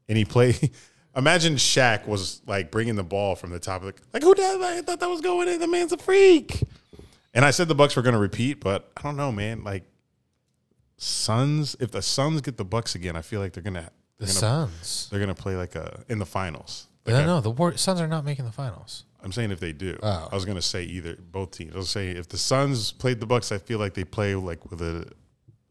And 0.09 0.19
he 0.19 0.25
play 0.25 0.55
imagine 1.16 1.57
Shaq 1.57 2.07
was 2.07 2.43
like 2.47 2.71
bringing 2.71 2.97
the 2.97 3.05
ball 3.05 3.37
from 3.37 3.51
the 3.51 3.59
top 3.59 3.83
of 3.83 3.95
the 3.95 4.03
like 4.12 4.23
who 4.23 4.35
did 4.35 4.62
I 4.62 4.83
thought 4.83 5.01
that 5.01 5.09
was 5.09 5.21
going 5.21 5.49
in 5.49 5.61
the 5.61 5.69
man's 5.69 5.93
a 5.93 5.97
freak. 5.97 6.62
And 7.33 7.45
I 7.45 7.51
said 7.51 7.66
the 7.66 7.75
Bucks 7.75 7.97
were 7.97 8.03
going 8.03 8.15
to 8.15 8.21
repeat, 8.21 8.61
but 8.61 8.91
I 8.97 9.03
don't 9.03 9.16
know, 9.16 9.33
man. 9.33 9.65
Like 9.65 9.83
Suns, 10.97 11.75
if 11.81 11.91
the 11.91 12.03
Suns 12.03 12.41
get 12.41 12.57
the 12.57 12.65
Bucks 12.65 12.95
again, 12.95 13.16
I 13.16 13.23
feel 13.23 13.41
like 13.41 13.53
they're 13.53 13.62
going 13.62 13.75
to 13.75 13.91
The 14.27 14.41
gonna, 14.41 14.69
Suns. 14.69 15.09
They're 15.11 15.21
going 15.21 15.35
to 15.35 15.41
play 15.41 15.57
like 15.57 15.75
a 15.75 16.03
in 16.09 16.19
the 16.19 16.27
finals. 16.27 16.87
No, 17.07 17.15
Like 17.15 17.23
I- 17.25 17.27
no, 17.27 17.41
the 17.41 17.51
War- 17.51 17.77
Suns 17.77 18.01
are 18.01 18.09
not 18.09 18.25
making 18.25 18.45
the 18.45 18.53
finals. 18.53 19.05
I'm 19.23 19.33
saying 19.33 19.51
if 19.53 19.61
they 19.61 19.73
do. 19.73 19.99
Oh. 20.03 20.29
I 20.31 20.35
was 20.35 20.45
gonna 20.45 20.61
say 20.61 20.85
either 20.85 21.17
both 21.17 21.53
teams. 21.53 21.75
I 21.75 21.79
was 21.79 21.89
say 21.89 22.11
if 22.11 22.29
the 22.29 22.37
Suns 22.37 22.93
played 22.93 23.21
the 23.21 23.27
Bucks, 23.27 23.53
I 23.53 23.57
feel 23.59 23.79
like 23.79 23.95
they 23.95 24.05
play 24.05 24.35
like 24.35 24.71
with 24.71 24.83
a 24.83 25.11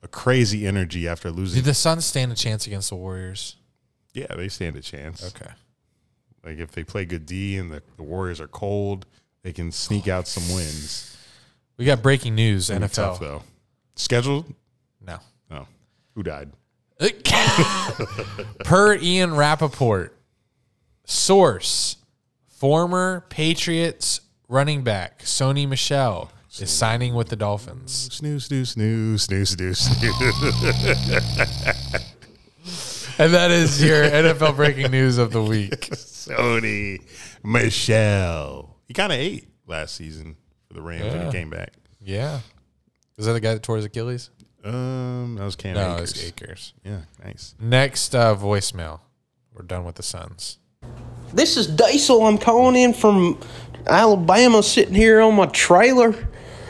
a 0.02 0.08
crazy 0.08 0.66
energy 0.66 1.08
after 1.08 1.30
losing. 1.30 1.60
Did 1.62 1.66
the 1.66 1.76
Suns 1.76 2.04
stand 2.04 2.32
a 2.32 2.36
chance 2.36 2.66
against 2.66 2.90
the 2.90 2.96
Warriors? 2.96 3.58
yeah, 4.16 4.26
they 4.36 4.48
stand 4.50 4.76
a 4.76 4.82
chance. 4.82 5.24
Okay. 5.24 5.52
Like 6.44 6.58
if 6.58 6.72
they 6.72 6.84
play 6.84 7.06
good 7.06 7.28
D 7.28 7.58
and 7.58 7.72
the, 7.72 7.84
the 7.96 8.02
Warriors 8.04 8.42
are 8.42 8.48
cold, 8.48 9.06
they 9.44 9.54
can 9.54 9.72
sneak 9.72 10.08
out 10.08 10.28
some 10.28 10.56
wins. 10.56 11.16
We 11.78 11.86
got 11.86 12.02
breaking 12.02 12.34
news. 12.34 12.70
NFL. 12.72 12.92
tough 12.92 13.20
though. 13.20 13.44
Scheduled? 13.96 14.52
No. 15.00 15.20
No. 15.52 15.68
Who 16.16 16.24
died? 16.24 16.52
Per 18.64 18.96
Ian 18.96 19.36
Rapoport, 19.36 20.18
source, 21.06 21.98
former 22.48 23.26
Patriots 23.30 24.22
running 24.48 24.84
back 24.84 25.20
Sony 25.24 25.68
Michel 25.68 26.32
is 26.60 26.70
signing 26.70 27.16
with 27.16 27.30
the 27.30 27.36
Dolphins. 27.36 28.10
Snooze, 28.14 28.46
snooze, 28.46 28.70
snooze, 28.70 29.24
snooze, 29.24 29.50
snooze, 29.50 29.80
snooze. 29.80 30.14
And 33.20 33.32
that 33.34 33.52
is 33.52 33.84
your 33.84 34.04
NFL 34.04 34.56
breaking 34.56 34.90
news 34.90 35.20
of 35.20 35.32
the 35.32 35.44
week. 35.44 35.90
Sony 35.92 37.00
Michel. 37.44 38.76
He 38.88 38.94
kind 38.94 39.12
of 39.12 39.20
ate 39.20 39.48
last 39.68 39.96
season 39.96 40.36
for 40.68 40.74
the 40.74 40.82
Rams 40.82 41.14
when 41.14 41.26
he 41.28 41.32
came 41.32 41.50
back. 41.50 41.74
Yeah. 42.02 42.40
Is 43.18 43.26
that 43.28 43.34
the 43.34 43.40
guy 43.40 43.54
that 43.54 43.62
tore 43.62 43.76
his 43.76 43.86
Achilles? 43.86 44.32
Um, 44.64 45.36
that 45.36 45.44
was 45.44 45.56
Cam 45.56 45.76
no, 45.76 45.96
Akers. 45.96 46.12
it's 46.12 46.24
Akers. 46.26 46.74
Yeah, 46.86 47.02
nice. 47.24 47.54
Next 47.60 48.16
uh, 48.16 48.36
voicemail. 48.36 49.02
We're 49.54 49.64
done 49.64 49.84
with 49.84 49.96
the 49.96 50.04
Suns. 50.04 50.58
This 51.34 51.58
is 51.58 51.68
Diesel. 51.68 52.26
I'm 52.26 52.38
calling 52.38 52.76
in 52.76 52.94
from 52.94 53.40
Alabama, 53.88 54.64
sitting 54.64 54.94
here 54.96 55.20
on 55.22 55.36
my 55.36 55.48
trailer. 55.48 56.16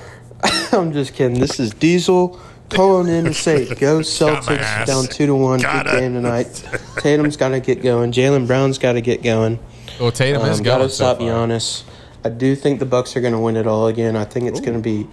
I'm 0.71 0.91
just 0.91 1.13
kidding. 1.13 1.39
This 1.39 1.59
is 1.59 1.71
Diesel 1.71 2.39
calling 2.69 3.07
in 3.07 3.25
to 3.25 3.33
say, 3.33 3.65
"Go 3.75 3.99
Celtics!" 3.99 4.85
Down 4.85 5.05
two 5.05 5.27
to 5.27 5.35
one. 5.35 5.59
Good 5.59 5.63
Gotta. 5.63 5.99
game 5.99 6.13
tonight. 6.13 6.67
Tatum's 6.97 7.37
got 7.37 7.49
to 7.49 7.59
get 7.59 7.81
going. 7.83 8.11
Jaylen 8.11 8.47
Brown's 8.47 8.77
got 8.77 8.93
to 8.93 9.01
get 9.01 9.21
going. 9.21 9.59
Well, 9.99 10.11
Tatum 10.11 10.41
is 10.43 10.59
Got 10.61 10.77
to 10.77 10.79
going 10.79 10.89
so 10.89 10.95
stop 10.95 11.17
far. 11.19 11.27
Giannis. 11.27 11.83
I 12.25 12.29
do 12.29 12.55
think 12.55 12.79
the 12.79 12.85
Bucks 12.85 13.15
are 13.15 13.21
going 13.21 13.33
to 13.33 13.39
win 13.39 13.57
it 13.57 13.67
all 13.67 13.87
again. 13.87 14.15
I 14.15 14.25
think 14.25 14.47
it's 14.47 14.59
going 14.59 14.73
to 14.73 14.79
be 14.81 15.07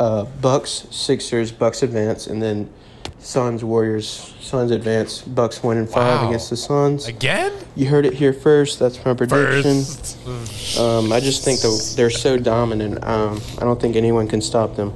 uh, 0.00 0.24
Bucks, 0.40 0.86
Sixers, 0.90 1.52
Bucks 1.52 1.82
advance, 1.84 2.26
and 2.26 2.42
then 2.42 2.68
Suns, 3.20 3.62
Warriors, 3.62 4.34
Suns 4.40 4.70
advance. 4.70 5.20
Bucks 5.22 5.62
winning 5.62 5.86
five 5.86 6.22
Wow. 6.22 6.28
against 6.28 6.50
the 6.50 6.56
Suns 6.56 7.06
Again? 7.06 7.52
You 7.76 7.86
heard 7.86 8.06
it 8.06 8.14
here 8.14 8.32
first. 8.32 8.78
That's 8.78 9.04
my 9.04 9.14
prediction. 9.14 9.84
Um, 10.78 11.12
I 11.12 11.20
just 11.20 11.44
think 11.44 11.60
the, 11.60 11.94
they're 11.96 12.10
so 12.10 12.36
dominant. 12.38 13.04
Um, 13.04 13.40
I 13.58 13.64
don't 13.64 13.80
think 13.80 13.94
anyone 13.96 14.26
can 14.26 14.40
stop 14.40 14.74
them. 14.76 14.92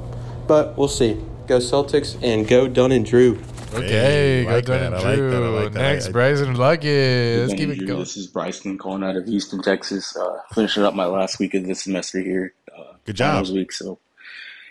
But 0.47 0.77
we'll 0.77 0.89
see. 0.89 1.21
Go 1.47 1.59
Celtics 1.59 2.17
and 2.23 2.49
go 2.49 2.67
Dunn 2.67 2.93
and 2.93 3.05
Drew. 3.05 3.39
Okay, 3.75 3.89
Hey, 3.89 4.45
go 4.45 4.51
like 4.53 4.65
Dunn 4.67 4.83
and 4.85 4.95
I 4.95 4.99
like 5.03 5.17
Drew. 5.17 5.31
that, 5.31 5.41
like 5.41 5.73
that. 5.73 5.81
Next, 5.81 6.09
I- 6.09 6.13
Bryson 6.13 6.55
Luckett. 6.57 7.41
Let's 7.49 7.55
keep 7.61 7.69
it 7.71 7.87
going. 7.87 8.01
This 8.01 8.17
is 8.17 8.27
Bryson 8.29 8.79
calling 8.79 9.03
out 9.03 9.17
of 9.17 9.27
Houston, 9.27 9.61
Texas. 9.63 10.17
Uh, 10.17 10.39
finishing 10.55 10.83
up 10.85 10.95
my 10.95 11.07
last 11.07 11.39
week 11.39 11.53
of 11.55 11.67
the 11.67 11.75
semester 11.75 12.21
here. 12.21 12.55
Uh, 12.77 12.95
Good 13.05 13.17
job. 13.17 13.33
finals 13.33 13.53
week, 13.53 13.73
so 13.73 13.99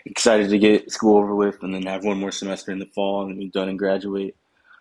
excited 0.06 0.50
to 0.50 0.58
get 0.58 0.90
school 0.90 1.18
over 1.18 1.34
with 1.34 1.62
and 1.62 1.74
then 1.74 1.82
have 1.84 2.04
one 2.04 2.18
more 2.18 2.30
semester 2.32 2.72
in 2.72 2.78
the 2.78 2.86
fall 2.86 3.22
and 3.22 3.30
then 3.30 3.38
be 3.38 3.48
done 3.48 3.68
and 3.68 3.78
graduate. 3.78 4.36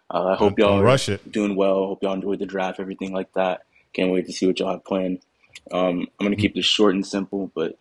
Uh, 0.09 0.27
I 0.27 0.35
hope 0.35 0.59
y'all 0.59 0.79
are 0.79 0.83
rush 0.83 1.09
it. 1.09 1.31
doing 1.31 1.55
well. 1.55 1.87
Hope 1.87 2.03
y'all 2.03 2.13
enjoyed 2.13 2.39
the 2.39 2.45
draft, 2.45 2.79
everything 2.79 3.13
like 3.13 3.31
that. 3.33 3.63
Can't 3.93 4.11
wait 4.11 4.25
to 4.27 4.33
see 4.33 4.45
what 4.45 4.59
y'all 4.59 4.71
have 4.71 4.85
planned. 4.85 5.19
Um, 5.71 6.07
I'm 6.19 6.25
going 6.25 6.35
to 6.35 6.41
keep 6.41 6.55
this 6.55 6.65
short 6.65 6.93
and 6.93 7.05
simple, 7.05 7.51
but 7.55 7.77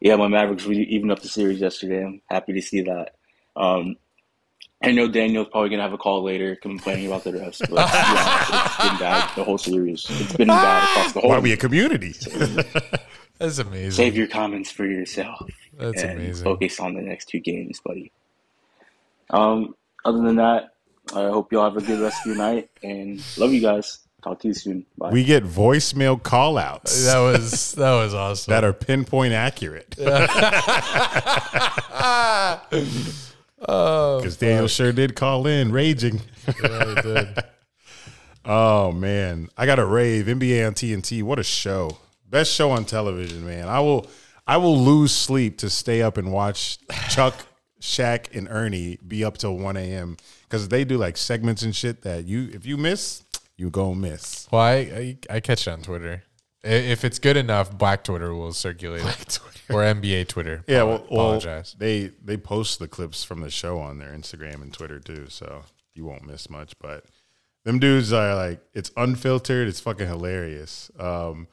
yeah, 0.00 0.16
my 0.16 0.28
Mavericks 0.28 0.64
really 0.66 0.84
evened 0.84 1.12
up 1.12 1.20
the 1.20 1.28
series 1.28 1.60
yesterday. 1.60 2.04
I'm 2.04 2.22
happy 2.30 2.52
to 2.54 2.62
see 2.62 2.82
that. 2.82 3.14
Um, 3.56 3.96
I 4.82 4.92
know 4.92 5.08
Daniel's 5.08 5.48
probably 5.48 5.70
gonna 5.70 5.82
have 5.82 5.94
a 5.94 5.98
call 5.98 6.22
later 6.22 6.54
complaining 6.56 7.06
about 7.06 7.24
the 7.24 7.32
refs, 7.32 7.58
but 7.60 7.78
honest, 7.78 8.66
it's 8.66 8.88
been 8.88 8.98
bad 8.98 9.34
the 9.34 9.42
whole 9.42 9.56
series. 9.56 10.06
It's 10.08 10.34
been 10.34 10.48
bad 10.48 10.84
across 10.84 11.12
the 11.14 11.20
whole. 11.22 11.30
Why 11.30 11.38
we 11.38 11.52
a 11.52 11.56
community? 11.56 12.14
That's 13.38 13.58
amazing. 13.58 13.90
Save 13.92 14.16
your 14.16 14.28
comments 14.28 14.70
for 14.70 14.86
yourself. 14.86 15.48
That's 15.78 16.02
and 16.02 16.18
amazing. 16.18 16.44
Focus 16.44 16.80
on 16.80 16.94
the 16.94 17.02
next 17.02 17.28
two 17.28 17.40
games, 17.40 17.80
buddy. 17.84 18.10
Um, 19.30 19.74
other 20.04 20.22
than 20.22 20.36
that, 20.36 20.70
I 21.14 21.28
hope 21.28 21.52
y'all 21.52 21.64
have 21.64 21.76
a 21.76 21.86
good 21.86 22.00
rest 22.00 22.20
of 22.24 22.26
your 22.26 22.36
night 22.36 22.70
and 22.82 23.22
love 23.36 23.52
you 23.52 23.60
guys. 23.60 24.00
Talk 24.24 24.40
to 24.40 24.48
you 24.48 24.54
soon. 24.54 24.86
Bye. 24.98 25.10
We 25.10 25.22
get 25.22 25.44
voicemail 25.44 26.20
call 26.20 26.58
outs. 26.58 27.04
That 27.06 27.20
was 27.20 27.72
that 27.72 27.92
was 27.92 28.14
awesome. 28.14 28.50
that 28.50 28.64
are 28.64 28.72
pinpoint 28.72 29.32
accurate. 29.32 29.94
Oh, 33.68 34.18
Because 34.18 34.36
Daniel 34.36 34.68
sure 34.68 34.92
did 34.92 35.16
call 35.16 35.46
in 35.46 35.72
raging. 35.72 36.20
Yeah, 36.62 37.00
did. 37.02 37.38
oh 38.44 38.92
man, 38.92 39.48
I 39.56 39.64
got 39.64 39.78
a 39.78 39.84
rave 39.84 40.26
NBA 40.26 40.66
on 40.66 40.74
TNT. 40.74 41.22
What 41.22 41.38
a 41.38 41.42
show! 41.42 41.96
Best 42.28 42.52
show 42.52 42.70
on 42.70 42.84
television, 42.84 43.46
man. 43.46 43.68
I 43.68 43.80
will, 43.80 44.06
I 44.46 44.56
will 44.56 44.78
lose 44.78 45.12
sleep 45.12 45.58
to 45.58 45.70
stay 45.70 46.02
up 46.02 46.16
and 46.16 46.32
watch 46.32 46.78
Chuck, 47.08 47.34
Shaq, 47.80 48.34
and 48.36 48.48
Ernie 48.50 48.98
be 49.06 49.24
up 49.24 49.38
till 49.38 49.56
one 49.56 49.76
a.m. 49.76 50.16
because 50.42 50.68
they 50.68 50.84
do 50.84 50.98
like 50.98 51.16
segments 51.16 51.62
and 51.62 51.74
shit 51.74 52.02
that 52.02 52.24
you, 52.24 52.50
if 52.52 52.66
you 52.66 52.76
miss, 52.76 53.22
you 53.56 53.70
go 53.70 53.94
miss. 53.94 54.48
Well, 54.50 54.60
I, 54.60 54.74
I, 54.74 55.18
I 55.30 55.40
catch 55.40 55.66
it 55.66 55.70
on 55.70 55.82
Twitter. 55.82 56.22
I- 56.64 56.68
If 56.68 57.04
it's 57.04 57.18
good 57.20 57.36
enough, 57.36 57.76
Black 57.76 58.02
Twitter 58.04 58.34
will 58.34 58.52
circulate 58.52 59.04
it. 59.04 59.38
Or 59.68 59.82
NBA 59.82 60.28
Twitter. 60.28 60.62
Yeah, 60.68 60.82
Apo- 60.82 60.88
well, 60.88 60.98
well, 61.10 61.26
apologize. 61.26 61.74
they 61.78 62.10
they 62.24 62.36
post 62.36 62.78
the 62.78 62.86
clips 62.86 63.24
from 63.24 63.40
the 63.40 63.50
show 63.50 63.78
on 63.80 63.98
their 63.98 64.10
Instagram 64.12 64.62
and 64.62 64.72
Twitter 64.72 65.00
too, 65.00 65.26
so 65.28 65.62
you 65.94 66.04
won't 66.04 66.24
miss 66.24 66.48
much. 66.48 66.78
But 66.78 67.04
them 67.64 67.80
dudes 67.80 68.12
are 68.12 68.34
like, 68.36 68.60
it's 68.74 68.92
unfiltered. 68.96 69.66
It's 69.66 69.80
fucking 69.80 70.06
hilarious. 70.06 70.88
Um, 71.00 71.48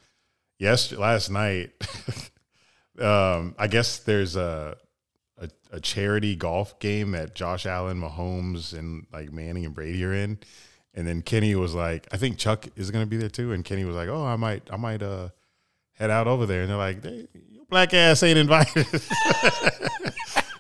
yes, 0.59 0.91
last 0.91 1.29
night, 1.29 1.71
um, 2.99 3.55
I 3.57 3.67
guess 3.67 3.99
there's 3.99 4.35
a, 4.35 4.77
a 5.37 5.49
a 5.71 5.79
charity 5.79 6.35
golf 6.35 6.79
game 6.79 7.11
that 7.11 7.35
Josh 7.35 7.65
Allen, 7.65 7.99
Mahomes, 7.99 8.77
and 8.77 9.05
like 9.11 9.31
Manning 9.31 9.65
and 9.65 9.73
Brady 9.73 10.03
are 10.05 10.13
in. 10.13 10.39
And 10.95 11.07
then 11.07 11.23
Kenny 11.23 11.55
was 11.55 11.73
like, 11.73 12.07
I 12.11 12.17
think 12.17 12.37
Chuck 12.37 12.67
is 12.75 12.91
gonna 12.91 13.07
be 13.07 13.17
there 13.17 13.29
too. 13.29 13.51
And 13.51 13.65
Kenny 13.65 13.83
was 13.83 13.95
like, 13.95 14.09
Oh, 14.09 14.23
I 14.23 14.35
might, 14.35 14.63
I 14.71 14.77
might 14.77 15.01
uh 15.01 15.29
head 15.93 16.09
out 16.09 16.27
over 16.27 16.45
there. 16.45 16.61
And 16.61 16.69
they're 16.69 16.77
like, 16.77 17.03
hey, 17.03 17.27
your 17.51 17.65
black 17.65 17.93
ass 17.93 18.23
ain't 18.23 18.37
invited. 18.37 18.85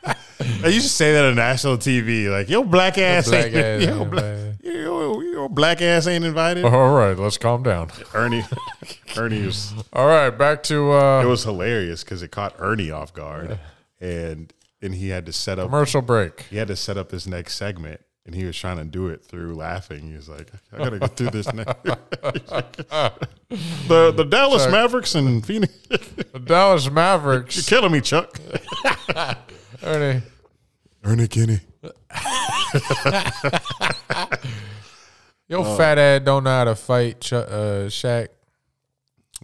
I 0.05 0.67
used 0.67 0.87
to 0.87 0.93
say 0.93 1.13
that 1.13 1.25
on 1.25 1.35
national 1.35 1.77
TV, 1.77 2.29
like, 2.29 2.49
yo, 2.49 2.63
black 2.63 2.97
ass 2.97 3.29
black 3.29 3.47
ain't, 3.47 3.55
ass 3.57 3.83
yo, 3.83 4.05
black, 4.05 4.52
invited. 4.63 4.83
yo, 4.83 5.21
yo, 5.21 5.49
black 5.49 5.81
ass 5.81 6.07
ain't 6.07 6.23
invited. 6.25 6.65
All 6.65 6.93
right, 6.93 7.17
let's 7.17 7.37
calm 7.37 7.63
down. 7.63 7.89
Ernie, 8.13 8.43
Ernie 9.17 9.45
was. 9.45 9.73
All 9.93 10.07
right, 10.07 10.29
back 10.29 10.63
to 10.63 10.91
uh, 10.91 11.21
it 11.23 11.27
was 11.27 11.43
hilarious 11.43 12.03
because 12.03 12.21
it 12.23 12.31
caught 12.31 12.55
Ernie 12.59 12.91
off 12.91 13.13
guard, 13.13 13.59
and 13.99 14.53
and 14.81 14.95
he 14.95 15.09
had 15.09 15.25
to 15.25 15.33
set 15.33 15.59
up 15.59 15.67
Commercial 15.67 16.01
break. 16.01 16.45
He 16.49 16.57
had 16.57 16.67
to 16.67 16.75
set 16.75 16.97
up 16.97 17.09
this 17.09 17.27
next 17.27 17.55
segment, 17.55 18.01
and 18.25 18.35
he 18.35 18.45
was 18.45 18.57
trying 18.57 18.77
to 18.77 18.85
do 18.85 19.07
it 19.07 19.23
through 19.23 19.55
laughing. 19.55 20.07
He 20.09 20.15
was 20.15 20.29
like, 20.29 20.51
"I 20.71 20.77
gotta 20.77 20.99
get 20.99 21.15
through 21.15 21.29
this 21.31 21.51
next." 21.53 21.75
the 23.87 24.11
the 24.11 24.25
Dallas 24.29 24.63
Chuck. 24.63 24.71
Mavericks 24.71 25.15
and 25.15 25.45
Phoenix. 25.45 25.73
The 25.87 26.41
Dallas 26.43 26.89
Mavericks. 26.89 27.55
You're 27.55 27.63
killing 27.63 27.91
me, 27.91 28.01
Chuck. 28.01 28.39
Ernie. 29.83 30.21
Ernie 31.03 31.27
Kinney. 31.27 31.59
Yo, 35.47 35.75
fat 35.77 35.97
ass 35.97 36.21
don't 36.23 36.43
know 36.43 36.49
how 36.49 36.63
to 36.63 36.75
fight, 36.75 37.19
Ch- 37.21 37.33
uh, 37.33 37.87
Shaq. 37.87 38.29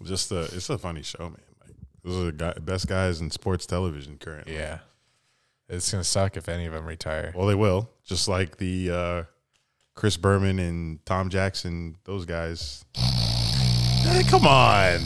Just 0.04 0.32
a, 0.32 0.42
it's 0.44 0.70
a 0.70 0.78
funny 0.78 1.04
show, 1.04 1.24
man. 1.24 1.36
Like, 1.66 1.76
those 2.04 2.16
are 2.22 2.26
the 2.28 2.32
guy, 2.32 2.54
best 2.62 2.88
guys 2.88 3.20
in 3.20 3.30
sports 3.32 3.66
television 3.66 4.18
currently. 4.18 4.54
Yeah. 4.56 4.80
It's 5.68 5.92
gonna 5.92 6.04
suck 6.04 6.36
if 6.38 6.50
any 6.50 6.66
of 6.66 6.74
them 6.74 6.86
retire. 6.86 7.32
Well, 7.36 7.46
they 7.46 7.56
will. 7.56 7.90
Just 8.04 8.28
like 8.28 8.58
the 8.58 8.90
uh, 8.92 9.24
Chris 9.94 10.18
Berman 10.18 10.58
and 10.58 11.06
Tom 11.06 11.30
Jackson, 11.30 11.96
those 12.06 12.26
guys. 12.26 12.86
Hey, 14.02 14.24
come 14.24 14.48
on. 14.48 15.02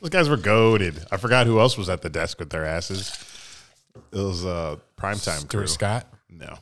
Those 0.00 0.10
guys 0.10 0.28
were 0.30 0.38
goaded. 0.38 0.98
I 1.12 1.18
forgot 1.18 1.46
who 1.46 1.60
else 1.60 1.76
was 1.78 1.88
at 1.88 2.00
the 2.02 2.08
desk 2.08 2.40
with 2.40 2.50
their 2.50 2.64
asses. 2.64 3.12
It 3.96 4.18
was 4.18 4.44
uh, 4.44 4.76
primetime 4.96 5.38
Stuart 5.38 5.50
crew. 5.50 5.66
Scott? 5.66 6.06
No. 6.28 6.58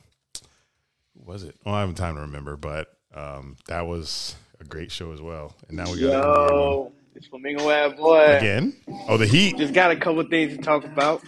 Who 1.15 1.25
was 1.25 1.45
it? 1.45 1.57
Well, 1.65 1.75
I 1.75 1.81
haven't 1.81 1.97
time 1.97 2.17
to 2.17 2.23
remember, 2.23 2.57
but 2.57 2.89
um, 3.15 3.57
that 3.69 3.87
was 3.87 4.37
a 4.61 4.65
great 4.65 4.91
show 4.91 5.13
as 5.13 5.21
well. 5.21 5.55
And 5.69 5.77
now 5.77 5.91
we 5.91 6.01
got 6.01 6.15
an 6.15 6.21
NBA 6.21 6.51
one. 6.51 6.51
Yo, 6.51 6.93
it's 7.15 7.27
Flamingo 7.27 7.71
ad 7.71 7.97
boy. 7.97 8.37
Again? 8.37 8.75
Oh, 9.09 9.17
the 9.17 9.27
Heat. 9.27 9.57
Just 9.57 9.75
got 9.75 9.91
a 9.91 9.97
couple 9.97 10.23
things 10.25 10.57
to 10.57 10.63
talk 10.63 10.85
about. 10.85 11.23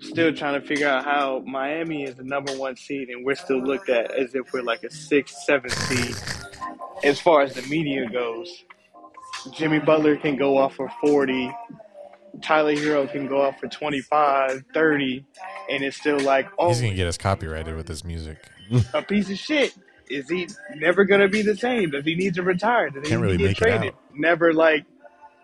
Still 0.00 0.32
trying 0.34 0.60
to 0.60 0.66
figure 0.66 0.88
out 0.88 1.04
how 1.04 1.42
Miami 1.46 2.04
is 2.04 2.16
the 2.16 2.24
number 2.24 2.52
one 2.52 2.76
seed 2.76 3.08
and 3.08 3.24
we're 3.24 3.34
still 3.34 3.62
looked 3.62 3.88
at 3.88 4.10
as 4.10 4.34
if 4.34 4.52
we're 4.52 4.62
like 4.62 4.84
a 4.84 4.90
sixth, 4.90 5.36
seventh 5.44 5.72
seed 5.72 6.14
as 7.02 7.18
far 7.18 7.42
as 7.42 7.54
the 7.54 7.62
media 7.62 8.06
goes. 8.08 8.64
Jimmy 9.52 9.78
Butler 9.78 10.16
can 10.16 10.36
go 10.36 10.58
off 10.58 10.74
for 10.74 10.90
40. 11.00 11.50
Tyler 12.42 12.74
Herro 12.74 13.10
can 13.10 13.26
go 13.26 13.42
off 13.42 13.58
for 13.60 13.68
25, 13.68 14.64
30, 14.74 15.24
and 15.70 15.84
it's 15.84 15.96
still 15.96 16.20
like, 16.20 16.48
oh, 16.58 16.68
He's 16.68 16.80
gonna 16.80 16.94
get 16.94 17.06
us 17.06 17.16
copyrighted 17.18 17.74
with 17.76 17.88
his 17.88 18.04
music. 18.04 18.38
a 18.94 19.02
piece 19.02 19.30
of 19.30 19.38
shit. 19.38 19.74
Is 20.08 20.28
he 20.28 20.46
never 20.76 21.04
going 21.04 21.20
to 21.20 21.28
be 21.28 21.42
the 21.42 21.56
same? 21.56 21.90
Does 21.90 22.04
he 22.04 22.14
need 22.14 22.34
to 22.34 22.42
retire? 22.44 22.90
Does 22.90 23.08
Can't 23.08 23.20
need 23.20 23.26
really 23.26 23.36
get 23.38 23.44
make 23.44 23.52
it 23.52 23.58
traded? 23.60 23.92
out. 23.92 24.00
Never 24.14 24.52
like, 24.52 24.84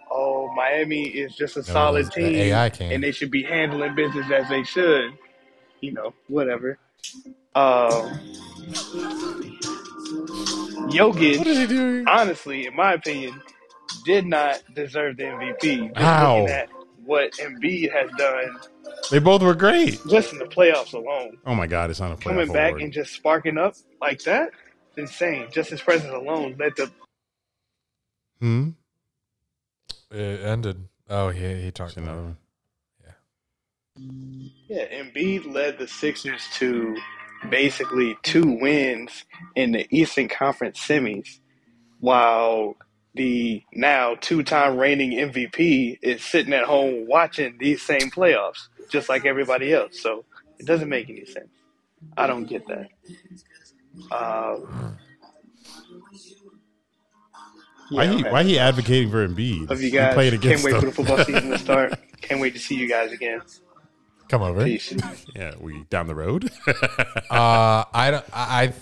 oh, 0.09 0.53
Miami 0.55 1.03
is 1.09 1.35
just 1.35 1.57
a 1.57 1.65
solid 1.65 2.07
the 2.07 2.11
team, 2.11 2.35
AI 2.37 2.71
can. 2.71 2.93
and 2.93 3.03
they 3.03 3.11
should 3.11 3.31
be 3.33 3.43
handling 3.43 3.97
business 3.97 4.27
as 4.33 4.49
they 4.49 4.63
should. 4.63 5.19
You 5.81 5.93
know, 5.95 6.15
whatever. 6.29 6.79
Um, 7.57 8.21
Jokic, 10.91 11.39
What 11.39 11.47
is 11.47 11.59
he 11.59 11.67
doing? 11.67 12.07
honestly, 12.09 12.67
in 12.67 12.77
my 12.77 12.93
opinion, 12.95 13.41
did 14.05 14.27
not 14.27 14.63
deserve 14.75 15.17
the 15.17 15.25
MVP. 15.25 15.97
How? 15.97 16.47
at 16.47 16.69
what 17.05 17.33
Embiid 17.35 17.93
has 17.93 18.11
done 18.19 18.59
They 19.11 19.19
both 19.19 19.43
were 19.43 19.55
great. 19.55 20.01
just 20.09 20.33
in 20.33 20.39
the 20.39 20.45
playoffs 20.47 20.93
alone. 20.95 21.39
Oh 21.47 21.55
my 21.55 21.67
God, 21.67 21.91
it's 21.91 22.01
on 22.01 22.13
a 22.13 22.17
playoff 22.17 22.23
Coming 22.23 22.53
back 22.53 22.71
award. 22.71 22.83
and 22.83 22.93
just 22.93 23.13
sparking 23.13 23.59
up 23.59 23.75
like 24.01 24.23
that. 24.23 24.51
It's 24.97 25.11
insane. 25.11 25.49
Just 25.53 25.71
his 25.71 25.81
presence 25.81 26.13
alone 26.13 26.57
led 26.59 26.77
to 26.77 26.91
Hmm. 28.41 28.71
It 30.11 30.41
ended. 30.45 30.89
Oh, 31.09 31.29
he 31.31 31.63
he 31.63 31.71
talked 31.71 31.97
about 31.97 32.09
another 32.09 32.21
it. 32.21 32.25
one. 32.25 32.37
Yeah, 34.69 34.87
Embiid 35.03 35.53
led 35.53 35.79
the 35.79 35.87
Sixers 35.87 36.43
to 36.55 36.97
basically 37.51 38.17
two 38.23 38.59
wins 38.61 39.25
in 39.55 39.73
the 39.73 39.87
Eastern 39.91 40.29
Conference 40.29 40.79
semis, 40.81 41.39
while 42.01 42.77
the 43.15 43.63
now 43.75 44.17
two-time 44.21 44.77
reigning 44.79 45.13
MVP 45.13 45.99
is 46.03 46.25
sitting 46.25 46.53
at 46.53 46.65
home 46.65 47.07
watching 47.07 47.59
these 47.59 47.83
same 47.83 48.11
playoffs, 48.11 48.69
just 48.91 49.09
like 49.09 49.27
everybody 49.27 49.73
else. 49.73 50.01
So 50.01 50.25
it 50.59 50.67
doesn't 50.67 50.89
make 50.89 51.11
any 51.11 51.25
sense. 51.27 51.49
I 52.17 52.27
don't 52.27 52.45
get 52.45 52.67
that. 52.69 52.89
Why 57.91 58.05
yeah, 58.05 58.11
he 58.13 58.21
okay. 58.21 58.31
why 58.31 58.43
he 58.45 58.59
advocating 58.59 59.11
for 59.11 59.27
Embiid? 59.29 59.69
Love 59.69 59.81
you 59.81 59.87
He 59.87 59.91
guys. 59.91 60.15
played 60.15 60.33
Can't 60.33 60.45
against 60.45 60.65
wait 60.65 60.75
for 60.81 60.87
the 60.87 60.93
football 60.93 61.19
season 61.19 61.51
to 61.51 61.59
start. 61.59 61.95
Can't 62.23 62.41
wait 62.41 62.55
to 62.55 62.59
see 62.59 62.75
you 62.77 62.89
guys 62.89 63.13
again. 63.13 63.43
Come 64.29 64.43
over. 64.43 64.65
Peace. 64.65 64.95
yeah, 65.37 65.53
we 65.61 65.85
down 65.91 66.07
the 66.07 66.15
road. 66.15 66.51
uh, 66.67 67.85
I 67.93 68.11
don't. 68.11 68.25
I, 68.33 68.63
I 68.63 68.73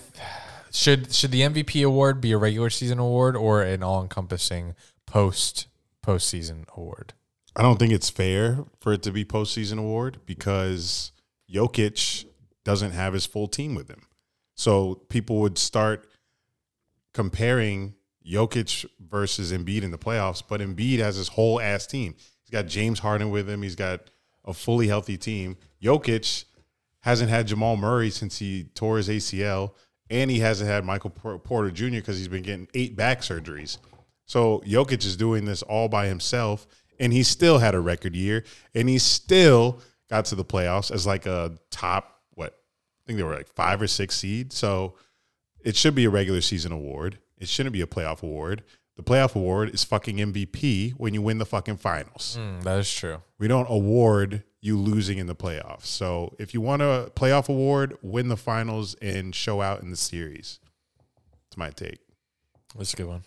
should 0.71 1.13
should 1.13 1.31
the 1.31 1.41
MVP 1.41 1.85
award 1.85 2.21
be 2.21 2.31
a 2.31 2.37
regular 2.37 2.69
season 2.69 2.99
award 2.99 3.35
or 3.35 3.61
an 3.61 3.83
all 3.83 4.01
encompassing 4.01 4.75
post 5.05 5.67
postseason 6.05 6.65
award? 6.75 7.13
I 7.55 7.61
don't 7.61 7.77
think 7.77 7.91
it's 7.91 8.09
fair 8.09 8.65
for 8.79 8.93
it 8.93 9.03
to 9.03 9.11
be 9.11 9.25
postseason 9.25 9.77
award 9.77 10.19
because 10.25 11.11
Jokic 11.51 12.25
doesn't 12.63 12.91
have 12.91 13.13
his 13.13 13.25
full 13.25 13.47
team 13.47 13.75
with 13.75 13.89
him. 13.89 14.03
So 14.55 14.95
people 15.09 15.39
would 15.41 15.57
start 15.57 16.07
comparing 17.13 17.95
Jokic 18.25 18.85
versus 18.99 19.51
Embiid 19.51 19.83
in 19.83 19.91
the 19.91 19.97
playoffs, 19.97 20.43
but 20.47 20.61
Embiid 20.61 20.99
has 20.99 21.15
his 21.15 21.29
whole 21.29 21.59
ass 21.59 21.87
team. 21.87 22.15
He's 22.43 22.51
got 22.51 22.67
James 22.67 22.99
Harden 22.99 23.31
with 23.31 23.49
him. 23.49 23.63
He's 23.63 23.75
got 23.75 24.09
a 24.45 24.53
fully 24.53 24.87
healthy 24.87 25.17
team. 25.17 25.57
Jokic 25.81 26.45
hasn't 27.01 27.29
had 27.29 27.47
Jamal 27.47 27.75
Murray 27.75 28.09
since 28.09 28.39
he 28.39 28.65
tore 28.75 28.97
his 28.97 29.09
ACL, 29.09 29.73
and 30.11 30.29
he 30.29 30.39
hasn't 30.39 30.69
had 30.69 30.83
Michael 30.85 31.09
Porter 31.09 31.71
Jr. 31.71 31.89
because 31.91 32.17
he's 32.17 32.27
been 32.27 32.43
getting 32.43 32.67
eight 32.73 32.95
back 32.95 33.21
surgeries. 33.21 33.77
So 34.25 34.61
Jokic 34.67 35.05
is 35.05 35.15
doing 35.15 35.45
this 35.45 35.63
all 35.63 35.87
by 35.87 36.07
himself, 36.07 36.67
and 36.99 37.11
he 37.11 37.23
still 37.23 37.57
had 37.57 37.73
a 37.73 37.79
record 37.79 38.15
year, 38.15 38.43
and 38.75 38.87
he 38.87 38.99
still 38.99 39.79
got 40.09 40.25
to 40.25 40.35
the 40.35 40.45
playoffs 40.45 40.91
as 40.91 41.07
like 41.07 41.25
a 41.25 41.57
top 41.71 42.19
what 42.35 42.53
I 42.53 43.01
think 43.07 43.17
they 43.17 43.23
were 43.23 43.35
like 43.35 43.47
five 43.47 43.81
or 43.81 43.87
six 43.87 44.15
seed. 44.17 44.51
So 44.53 44.95
it 45.63 45.75
should 45.75 45.95
be 45.95 46.05
a 46.05 46.09
regular 46.09 46.41
season 46.41 46.73
award. 46.73 47.17
It 47.39 47.47
shouldn't 47.47 47.73
be 47.73 47.81
a 47.81 47.87
playoff 47.87 48.21
award. 48.21 48.63
The 49.03 49.11
playoff 49.11 49.33
award 49.33 49.73
is 49.73 49.83
fucking 49.83 50.17
MVP 50.17 50.91
when 50.91 51.15
you 51.15 51.23
win 51.23 51.39
the 51.39 51.45
fucking 51.45 51.77
finals. 51.77 52.37
Mm, 52.39 52.61
that 52.61 52.77
is 52.77 52.93
true. 52.93 53.23
We 53.39 53.47
don't 53.47 53.65
award 53.67 54.43
you 54.61 54.77
losing 54.77 55.17
in 55.17 55.25
the 55.25 55.33
playoffs. 55.33 55.85
So 55.85 56.35
if 56.37 56.53
you 56.53 56.61
want 56.61 56.83
a 56.83 57.11
playoff 57.15 57.49
award, 57.49 57.97
win 58.03 58.27
the 58.27 58.37
finals 58.37 58.93
and 59.01 59.33
show 59.33 59.59
out 59.59 59.81
in 59.81 59.89
the 59.89 59.97
series. 59.97 60.59
It's 61.47 61.57
my 61.57 61.71
take. 61.71 61.97
That's 62.77 62.93
a 62.93 62.97
good 62.97 63.07
one. 63.07 63.23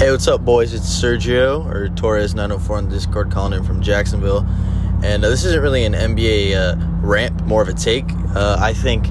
Hey, 0.00 0.10
what's 0.10 0.26
up, 0.26 0.44
boys? 0.44 0.74
It's 0.74 0.86
Sergio 0.86 1.64
or 1.64 1.86
Torres904 1.90 2.70
on 2.70 2.88
the 2.88 2.96
Discord 2.96 3.30
calling 3.30 3.52
in 3.52 3.64
from 3.64 3.80
Jacksonville. 3.80 4.44
And 5.04 5.24
uh, 5.24 5.28
this 5.28 5.44
isn't 5.44 5.62
really 5.62 5.84
an 5.84 5.92
NBA 5.92 6.56
uh, 6.56 6.74
rant, 7.00 7.44
more 7.44 7.62
of 7.62 7.68
a 7.68 7.74
take. 7.74 8.10
Uh, 8.34 8.56
I 8.58 8.72
think 8.72 9.06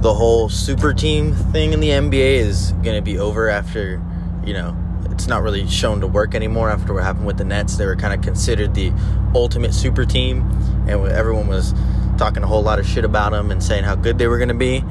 the 0.00 0.12
whole 0.12 0.48
super 0.48 0.92
team 0.92 1.34
thing 1.52 1.72
in 1.72 1.78
the 1.78 1.90
NBA 1.90 2.38
is 2.38 2.72
going 2.82 2.96
to 2.96 3.02
be 3.02 3.16
over 3.16 3.48
after, 3.48 4.02
you 4.44 4.54
know, 4.54 4.76
it's 5.18 5.26
not 5.26 5.42
really 5.42 5.66
shown 5.66 6.00
to 6.00 6.06
work 6.06 6.36
anymore 6.36 6.70
after 6.70 6.94
what 6.94 7.02
happened 7.02 7.26
with 7.26 7.38
the 7.38 7.44
Nets. 7.44 7.76
They 7.76 7.86
were 7.86 7.96
kind 7.96 8.14
of 8.14 8.22
considered 8.22 8.72
the 8.72 8.92
ultimate 9.34 9.74
super 9.74 10.04
team, 10.04 10.42
and 10.86 11.08
everyone 11.08 11.48
was 11.48 11.74
talking 12.16 12.44
a 12.44 12.46
whole 12.46 12.62
lot 12.62 12.78
of 12.78 12.86
shit 12.86 13.04
about 13.04 13.32
them 13.32 13.50
and 13.50 13.60
saying 13.60 13.82
how 13.82 13.96
good 13.96 14.16
they 14.16 14.28
were 14.28 14.38
going 14.38 14.48
to 14.48 14.54
be. 14.54 14.84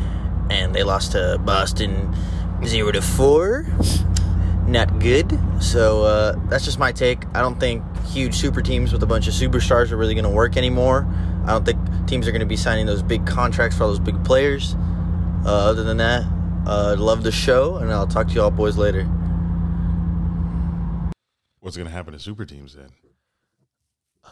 And 0.50 0.76
they 0.76 0.84
lost 0.84 1.14
to 1.14 1.40
Boston 1.46 2.14
0 2.66 2.92
to 2.92 3.02
4 3.02 3.66
not 4.68 5.00
good. 5.00 5.40
So 5.64 6.04
uh, 6.04 6.36
that's 6.50 6.66
just 6.66 6.78
my 6.78 6.92
take. 6.92 7.24
I 7.34 7.40
don't 7.40 7.58
think 7.58 7.82
huge 8.08 8.36
super 8.36 8.62
teams 8.62 8.92
with 8.92 9.02
a 9.02 9.06
bunch 9.06 9.30
of 9.30 9.34
superstars 9.34 9.94
are 9.94 9.98
really 9.98 10.14
going 10.14 10.26
to 10.26 10.30
work 10.30 10.58
anymore. 10.58 11.08
I 11.46 11.52
don't 11.52 11.66
think 11.66 11.80
teams 12.06 12.28
are 12.28 12.32
going 12.32 12.42
to 12.42 12.46
be 12.46 12.58
signing 12.58 12.86
those 12.86 13.02
big 13.02 13.26
contracts 13.26 13.78
for 13.78 13.84
all 13.84 13.90
those 13.92 14.00
big 14.00 14.22
players. 14.26 14.76
Uh, 15.46 15.70
other 15.70 15.86
than 15.86 15.96
that, 15.98 16.26
uh, 16.66 16.98
love 17.00 17.24
the 17.24 17.32
show, 17.32 17.78
and 17.78 17.94
I'll 17.94 18.08
talk 18.08 18.28
to 18.28 18.34
you 18.34 18.42
all 18.42 18.52
boys 18.52 18.76
later. 18.76 19.08
What's 21.68 21.76
going 21.76 21.88
to 21.90 21.94
happen 21.94 22.14
to 22.14 22.20
super 22.20 22.46
teams 22.46 22.76
then? 22.76 22.88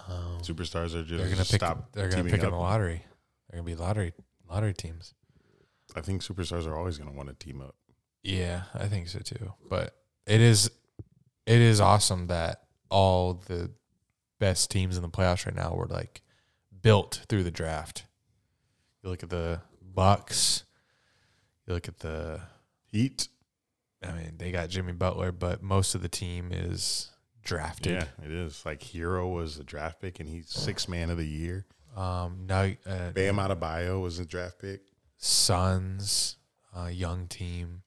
Um, 0.07 0.37
superstars 0.41 0.95
are 0.95 1.03
just 1.03 1.09
They're 1.09 1.27
gonna 1.29 1.35
pick. 1.43 1.45
stop. 1.59 1.91
they're 1.91 2.05
gonna 2.07 2.23
teaming 2.23 2.31
pick 2.31 2.39
in 2.39 2.45
up. 2.45 2.53
the 2.53 2.57
lottery. 2.57 3.03
They're 3.49 3.59
gonna 3.59 3.65
be 3.65 3.75
lottery 3.75 4.13
lottery 4.49 4.73
teams. 4.73 5.13
I 5.97 5.99
think 5.99 6.21
superstars 6.21 6.65
are 6.65 6.77
always 6.77 6.97
going 6.97 7.09
to 7.09 7.15
want 7.17 7.27
to 7.27 7.35
team 7.35 7.59
up. 7.59 7.75
Yeah, 8.23 8.63
I 8.73 8.85
think 8.87 9.09
so 9.09 9.19
too. 9.19 9.51
But 9.69 9.97
it 10.25 10.39
is 10.39 10.71
it 11.45 11.59
is 11.59 11.81
awesome 11.81 12.27
that 12.27 12.61
all 12.89 13.33
the 13.33 13.69
best 14.39 14.71
teams 14.71 14.95
in 14.95 15.01
the 15.03 15.09
playoffs 15.09 15.45
right 15.45 15.53
now 15.55 15.73
were 15.73 15.87
like 15.87 16.21
built 16.81 17.25
through 17.27 17.43
the 17.43 17.51
draft. 17.51 18.05
You 19.03 19.09
look 19.09 19.23
at 19.23 19.29
the 19.29 19.59
Bucks, 19.81 20.63
you 21.67 21.73
look 21.73 21.89
at 21.89 21.99
the 21.99 22.39
Heat. 22.85 23.27
I 24.01 24.13
mean, 24.13 24.35
they 24.37 24.51
got 24.51 24.69
Jimmy 24.69 24.93
Butler, 24.93 25.33
but 25.33 25.61
most 25.61 25.95
of 25.95 26.01
the 26.01 26.07
team 26.07 26.53
is 26.53 27.11
drafted. 27.45 27.93
Yeah, 27.93 28.25
it 28.25 28.31
is. 28.31 28.65
Like 28.65 28.81
Herro 28.81 29.33
was 29.33 29.57
a 29.57 29.63
draft 29.63 30.01
pick, 30.01 30.19
and 30.19 30.27
he's 30.27 30.49
six 30.49 30.89
man 30.89 31.09
of 31.09 31.17
the 31.17 31.25
year. 31.25 31.65
Um, 31.95 32.45
now 32.47 32.69
uh, 32.85 33.11
Bam 33.13 33.37
Adebayo 33.37 34.01
was 34.01 34.19
a 34.19 34.25
draft 34.25 34.59
pick. 34.59 34.81
Suns, 35.17 36.35
uh, 36.75 36.87
young 36.87 37.27
team. 37.27 37.83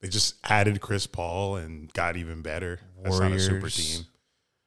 They 0.00 0.08
just 0.08 0.34
added 0.42 0.80
Chris 0.80 1.06
Paul 1.06 1.56
and 1.56 1.92
got 1.92 2.16
even 2.16 2.42
better. 2.42 2.80
That's 3.00 3.20
not 3.20 3.30
a 3.30 3.38
super 3.38 3.70
team. 3.70 4.06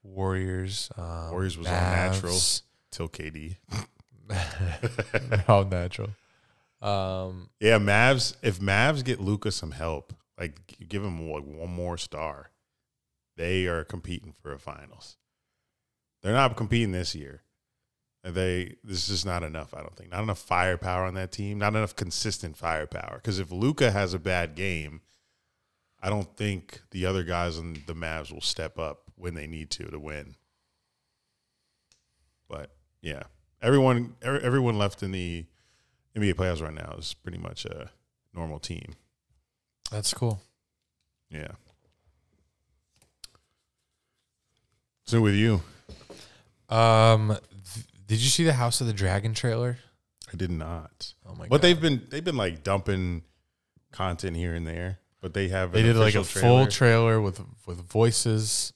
Warriors. 0.02 0.90
Um, 0.98 1.32
Warriors 1.32 1.58
was 1.58 1.68
all 1.68 1.74
natural 1.74 2.38
till 2.92 3.10
KD. 3.10 3.58
all 5.50 5.66
natural. 5.66 6.12
Um, 6.82 7.50
Yeah, 7.60 7.80
Mavs. 7.80 8.36
If 8.42 8.60
Mavs 8.60 9.04
get 9.04 9.20
Luka 9.20 9.52
some 9.52 9.72
help, 9.72 10.14
like 10.40 10.76
give 10.88 11.04
him 11.04 11.30
like 11.30 11.44
one 11.44 11.72
more 11.72 11.98
star, 11.98 12.52
they 13.38 13.66
are 13.68 13.84
competing 13.84 14.34
for 14.34 14.54
a 14.54 14.60
finals. 14.60 15.18
They're 16.22 16.34
not 16.34 16.56
competing 16.56 16.92
this 16.92 17.14
year. 17.16 17.42
They 18.24 18.78
this 18.84 19.04
is 19.04 19.08
just 19.08 19.26
not 19.26 19.44
enough. 19.44 19.74
I 19.74 19.82
don't 19.82 19.96
think 19.96 20.12
not 20.12 20.24
enough 20.24 20.40
firepower 20.40 21.06
on 21.06 21.14
that 21.14 21.32
team. 21.32 21.60
Not 21.60 21.76
enough 21.76 21.96
consistent 21.96 22.58
firepower. 22.58 23.18
Because 23.18 23.38
if 23.38 23.52
Luka 23.52 23.92
has 23.92 24.16
a 24.16 24.20
bad 24.20 24.56
game, 24.56 25.02
I 26.02 26.10
don't 26.10 26.36
think 26.36 26.82
the 26.90 27.06
other 27.06 27.24
guys 27.24 27.60
on 27.60 27.84
the 27.86 27.94
Mavs 27.94 28.32
will 28.34 28.42
step 28.42 28.80
up 28.80 29.04
when 29.16 29.36
they 29.36 29.46
need 29.46 29.70
to 29.72 29.86
to 29.86 30.00
win. 30.00 30.36
But 32.48 32.72
yeah, 33.02 33.24
everyone 33.62 34.16
every- 34.22 34.42
everyone 34.42 34.78
left 34.78 35.04
in 35.04 35.12
the 35.12 35.46
NBA 36.16 36.34
playoffs 36.34 36.62
right 36.62 36.74
now 36.74 36.96
is 36.98 37.14
pretty 37.14 37.38
much 37.38 37.66
a 37.66 37.92
normal 38.34 38.60
team. 38.60 38.96
that's 39.92 40.14
cool. 40.16 40.42
Yeah. 41.30 41.52
So 45.06 45.22
with 45.22 45.36
you, 45.36 45.62
Um, 46.70 47.38
th- 47.74 47.86
did 48.08 48.20
you 48.20 48.30
see 48.30 48.44
the 48.44 48.54
House 48.54 48.82
of 48.82 48.88
the 48.88 48.94
Dragon 48.94 49.34
trailer? 49.34 49.78
I 50.34 50.36
did 50.36 50.50
not. 50.52 51.14
Oh 51.26 51.34
my 51.34 51.42
god. 51.46 51.50
But 51.50 51.58
god! 51.58 51.62
they've 51.62 51.82
been 51.82 52.08
they've 52.10 52.24
been 52.24 52.38
like 52.38 52.64
dumping 52.64 53.22
content 53.92 54.36
here 54.36 54.56
and 54.56 54.66
there, 54.66 55.00
but 55.22 55.34
they 55.34 55.50
have 55.50 55.72
They 55.72 55.84
did 55.84 55.96
like 55.96 56.16
a 56.16 56.24
full 56.24 56.66
trailer 56.68 57.22
with 57.22 57.40
with 57.68 57.78
voices. 57.88 58.74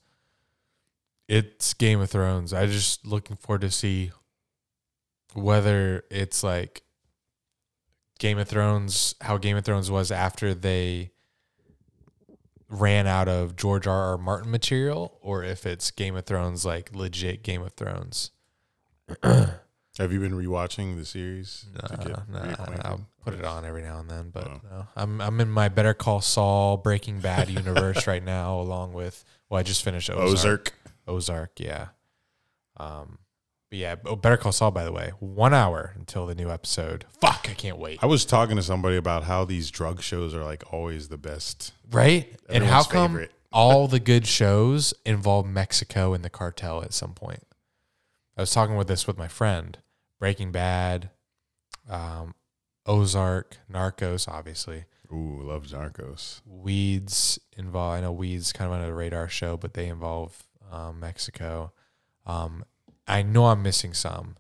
It's 1.27 1.73
Game 1.73 1.99
of 1.99 2.10
Thrones. 2.10 2.53
I 2.53 2.65
just 2.68 3.06
looking 3.06 3.35
forward 3.35 3.61
to 3.61 3.72
see 3.72 4.11
whether 5.34 6.03
it's 6.10 6.43
like 6.43 6.84
Game 8.19 8.38
of 8.38 8.47
Thrones, 8.47 9.15
how 9.22 9.38
Game 9.38 9.57
of 9.57 9.65
Thrones 9.65 9.89
was 9.91 10.11
after 10.11 10.53
they 10.53 11.11
ran 12.70 13.08
out 13.08 13.28
of 13.28 13.56
George 13.56 13.88
R. 13.88 14.12
R. 14.12 14.18
Martin 14.18 14.52
material, 14.52 15.18
or 15.22 15.44
if 15.44 15.66
it's 15.66 15.91
Game 15.91 16.16
of 16.16 16.26
Thrones 16.26 16.66
like 16.66 16.94
legit 16.94 17.44
Game 17.44 17.62
of 17.62 17.74
Thrones. 17.74 18.32
Have 19.24 20.14
you 20.14 20.20
been 20.22 20.32
rewatching 20.32 20.96
the 20.98 21.04
series? 21.04 21.66
to 21.88 21.98
get 21.98 22.30
Nah, 22.30 22.46
nah. 22.46 22.82
I'll 22.86 23.08
put 23.22 23.34
it 23.34 23.44
on 23.44 23.66
every 23.66 23.82
now 23.82 24.00
and 24.00 24.10
then, 24.10 24.30
but 24.30 24.48
Oh. 24.48 24.62
no. 24.72 24.88
I'm 24.96 25.20
I'm 25.20 25.41
in 25.41 25.50
my 25.50 25.68
Better 25.68 25.94
Call 25.94 26.22
Saul 26.22 26.78
Breaking 26.78 27.20
Bad 27.20 27.50
universe 27.50 28.08
right 28.08 28.24
now, 28.24 28.60
along 28.62 28.94
with 28.94 29.26
well, 29.50 29.60
I 29.60 29.64
just 29.64 29.84
finished 29.84 30.10
Ozark. 30.14 30.30
Ozark. 30.30 30.74
Ozark, 31.08 31.60
yeah. 31.60 31.88
Um, 32.78 33.18
But 33.70 33.78
yeah, 33.78 33.96
oh, 34.06 34.16
Better 34.16 34.38
Call 34.38 34.52
Saul. 34.52 34.72
By 34.72 34.84
the 34.84 34.91
way, 34.91 35.12
one 35.20 35.54
hour 35.54 35.94
until 35.96 36.26
the 36.26 36.34
new 36.36 36.50
episode. 36.50 37.06
Fuck, 37.22 37.48
I 37.50 37.54
can't 37.54 37.78
wait. 37.78 38.00
I 38.02 38.08
was 38.08 38.26
talking 38.26 38.56
to 38.56 38.64
somebody 38.64 38.98
about 38.98 39.24
how 39.26 39.46
these 39.46 39.70
drug 39.70 40.02
shows 40.02 40.34
are 40.34 40.44
like 40.44 40.64
always 40.74 41.10
the 41.10 41.18
best, 41.18 41.74
Right? 41.91 42.34
and 42.50 42.64
how 42.64 42.80
Everyone's 42.82 42.88
come 42.88 43.12
favorite. 43.12 43.32
all 43.52 43.88
the 43.88 44.00
good 44.00 44.26
shows 44.26 44.94
involve 45.06 45.46
Mexico 45.46 46.14
and 46.14 46.24
the 46.26 46.30
cartel 46.32 46.82
at 46.82 46.94
some 46.94 47.14
point? 47.14 47.44
I 48.38 48.41
was 48.41 48.52
talking 48.52 48.76
with 48.76 48.88
this 48.88 49.06
with 49.06 49.18
my 49.18 49.28
friend. 49.28 49.78
Breaking 50.20 50.52
Bad, 50.52 51.12
um, 51.90 52.34
Ozark, 52.86 53.58
Narcos, 53.72 54.28
obviously. 54.28 54.86
Ooh, 55.14 55.41
love 55.44 55.66
Narcos. 55.68 56.41
Weeds 56.46 57.38
involve. 57.58 57.94
I 57.98 58.02
know 58.02 58.12
Weeds 58.12 58.52
kind 58.52 58.72
of 58.72 58.80
on 58.80 58.86
a 58.86 58.94
radar 58.94 59.28
show, 59.30 59.58
but 59.58 59.74
they 59.76 59.88
involve 59.88 60.48
um, 60.72 61.00
Mexico. 61.00 61.72
Um, 62.26 62.64
I 63.10 63.22
know 63.23 63.48
I'm 63.48 63.64
missing 63.64 63.94
some, 63.94 64.38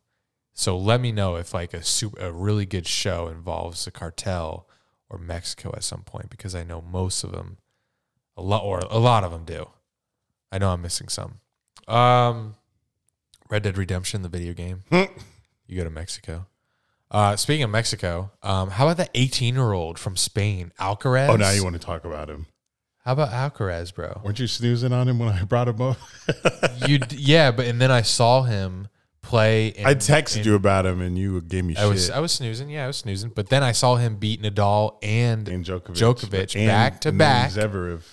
so 0.53 0.77
let 0.77 1.01
me 1.01 1.11
know 1.11 1.35
if 1.35 1.53
like 1.53 1.73
a 1.73 1.83
super, 1.83 2.19
a 2.19 2.31
really 2.31 2.65
good 2.65 2.87
show 2.87 3.27
involves 3.27 3.85
the 3.85 3.91
cartel 3.91 4.67
or 5.09 5.17
Mexico 5.17 5.71
at 5.75 5.83
some 5.83 6.03
point 6.03 6.29
because 6.29 6.53
I 6.53 6.63
know 6.63 6.81
most 6.81 7.23
of 7.23 7.31
them, 7.31 7.57
a 8.37 8.41
lot 8.41 8.63
or 8.63 8.79
a 8.89 8.99
lot 8.99 9.23
of 9.23 9.31
them 9.31 9.43
do. 9.43 9.69
I 10.51 10.57
know 10.57 10.71
I'm 10.71 10.81
missing 10.81 11.09
some. 11.09 11.39
Um, 11.87 12.55
Red 13.49 13.63
Dead 13.63 13.77
Redemption, 13.77 14.21
the 14.21 14.29
video 14.29 14.53
game. 14.53 14.83
you 15.67 15.77
go 15.77 15.83
to 15.83 15.89
Mexico. 15.89 16.45
Uh, 17.11 17.35
speaking 17.35 17.63
of 17.63 17.71
Mexico, 17.71 18.31
um, 18.43 18.69
how 18.69 18.85
about 18.85 18.97
that 18.97 19.09
18 19.15 19.55
year 19.55 19.73
old 19.73 19.97
from 19.97 20.15
Spain, 20.15 20.71
Alcaraz? 20.79 21.29
Oh, 21.29 21.35
now 21.35 21.49
you 21.49 21.63
want 21.63 21.73
to 21.75 21.79
talk 21.81 22.05
about 22.05 22.29
him? 22.29 22.45
How 23.09 23.13
about 23.13 23.31
Alcaraz, 23.31 23.91
bro? 23.91 24.21
Weren't 24.23 24.37
you 24.37 24.45
snoozing 24.45 24.93
on 24.93 25.07
him 25.07 25.17
when 25.17 25.29
I 25.29 25.41
brought 25.43 25.67
him 25.67 25.81
up? 25.81 25.97
you 26.87 26.99
d- 26.99 27.15
yeah, 27.17 27.49
but 27.49 27.65
and 27.65 27.81
then 27.81 27.89
I 27.89 28.03
saw 28.03 28.43
him 28.43 28.87
play. 29.23 29.69
in- 29.69 29.83
I 29.87 29.95
texted 29.95 30.45
you 30.45 30.53
about 30.53 30.85
him, 30.85 31.01
and 31.01 31.17
you 31.17 31.41
gave 31.41 31.65
me 31.65 31.75
I 31.75 31.79
shit. 31.79 31.89
was 31.89 32.09
I 32.11 32.19
was 32.19 32.31
snoozing. 32.33 32.69
Yeah, 32.69 32.83
I 32.83 32.87
was 32.87 32.97
snoozing. 32.97 33.31
But 33.33 33.49
then 33.49 33.63
I 33.63 33.71
saw 33.71 33.95
him 33.95 34.17
beat 34.17 34.43
Nadal 34.43 34.97
and, 35.01 35.47
Djokovic. 35.47 35.95
Djokovic, 35.95 36.55
And- 36.55 36.67
back 36.67 37.01
to 37.01 37.09
and 37.09 37.19
then 37.19 37.27
back. 37.27 37.51
Zverev. 37.51 38.03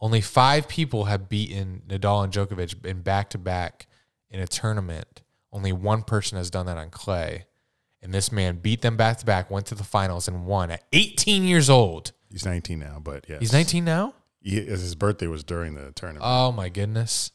Only 0.00 0.22
five 0.22 0.68
people 0.68 1.04
have 1.04 1.28
beaten 1.28 1.82
Nadal 1.86 2.24
and 2.24 2.32
Djokovic 2.32 2.82
in 2.86 3.02
back 3.02 3.28
to 3.28 3.36
back 3.38 3.86
in 4.30 4.40
a 4.40 4.46
tournament. 4.46 5.20
Only 5.52 5.72
one 5.74 6.00
person 6.00 6.38
has 6.38 6.48
done 6.48 6.64
that 6.64 6.78
on 6.78 6.88
clay. 6.88 7.44
And 8.00 8.14
this 8.14 8.32
man 8.32 8.56
beat 8.56 8.80
them 8.80 8.96
back 8.96 9.18
to 9.18 9.26
back, 9.26 9.50
went 9.50 9.66
to 9.66 9.74
the 9.74 9.84
finals, 9.84 10.28
and 10.28 10.46
won 10.46 10.70
at 10.70 10.82
18 10.94 11.44
years 11.44 11.68
old. 11.68 12.12
He's 12.34 12.44
19 12.44 12.80
now, 12.80 13.00
but 13.00 13.26
yeah, 13.28 13.38
He's 13.38 13.52
19 13.52 13.84
now? 13.84 14.12
He, 14.42 14.60
his 14.60 14.96
birthday 14.96 15.28
was 15.28 15.44
during 15.44 15.74
the 15.74 15.92
tournament. 15.92 16.24
Oh 16.26 16.50
my 16.50 16.68
goodness. 16.68 17.30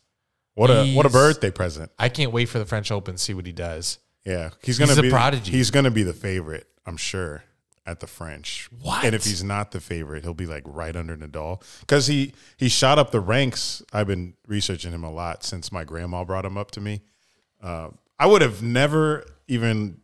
what 0.55 0.69
a 0.69 0.93
what 0.93 1.05
a 1.05 1.09
birthday 1.09 1.49
present! 1.51 1.89
I 1.97 2.09
can't 2.09 2.33
wait 2.33 2.49
for 2.49 2.59
the 2.59 2.65
French 2.65 2.91
Open 2.91 3.15
to 3.15 3.17
see 3.17 3.33
what 3.33 3.45
he 3.45 3.53
does. 3.53 3.97
Yeah, 4.25 4.49
he's 4.61 4.77
He's 4.77 4.87
gonna 4.87 4.99
a 4.99 5.01
be 5.01 5.09
prodigy. 5.09 5.53
He's 5.53 5.71
gonna 5.71 5.89
be 5.89 6.03
the 6.03 6.13
favorite, 6.13 6.67
I'm 6.85 6.97
sure, 6.97 7.43
at 7.85 8.01
the 8.01 8.07
French. 8.07 8.67
What? 8.81 9.05
And 9.05 9.15
if 9.15 9.23
he's 9.23 9.41
not 9.41 9.71
the 9.71 9.79
favorite, 9.79 10.23
he'll 10.23 10.33
be 10.33 10.45
like 10.45 10.63
right 10.65 10.95
under 10.95 11.15
Nadal 11.15 11.63
because 11.79 12.07
he 12.07 12.33
he 12.57 12.67
shot 12.67 12.99
up 12.99 13.11
the 13.11 13.21
ranks. 13.21 13.81
I've 13.93 14.07
been 14.07 14.33
researching 14.47 14.91
him 14.91 15.05
a 15.05 15.11
lot 15.11 15.45
since 15.45 15.71
my 15.71 15.85
grandma 15.85 16.25
brought 16.25 16.43
him 16.43 16.57
up 16.57 16.71
to 16.71 16.81
me. 16.81 17.01
Uh, 17.63 17.91
I 18.19 18.27
would 18.27 18.41
have 18.41 18.61
never 18.61 19.25
even 19.47 20.01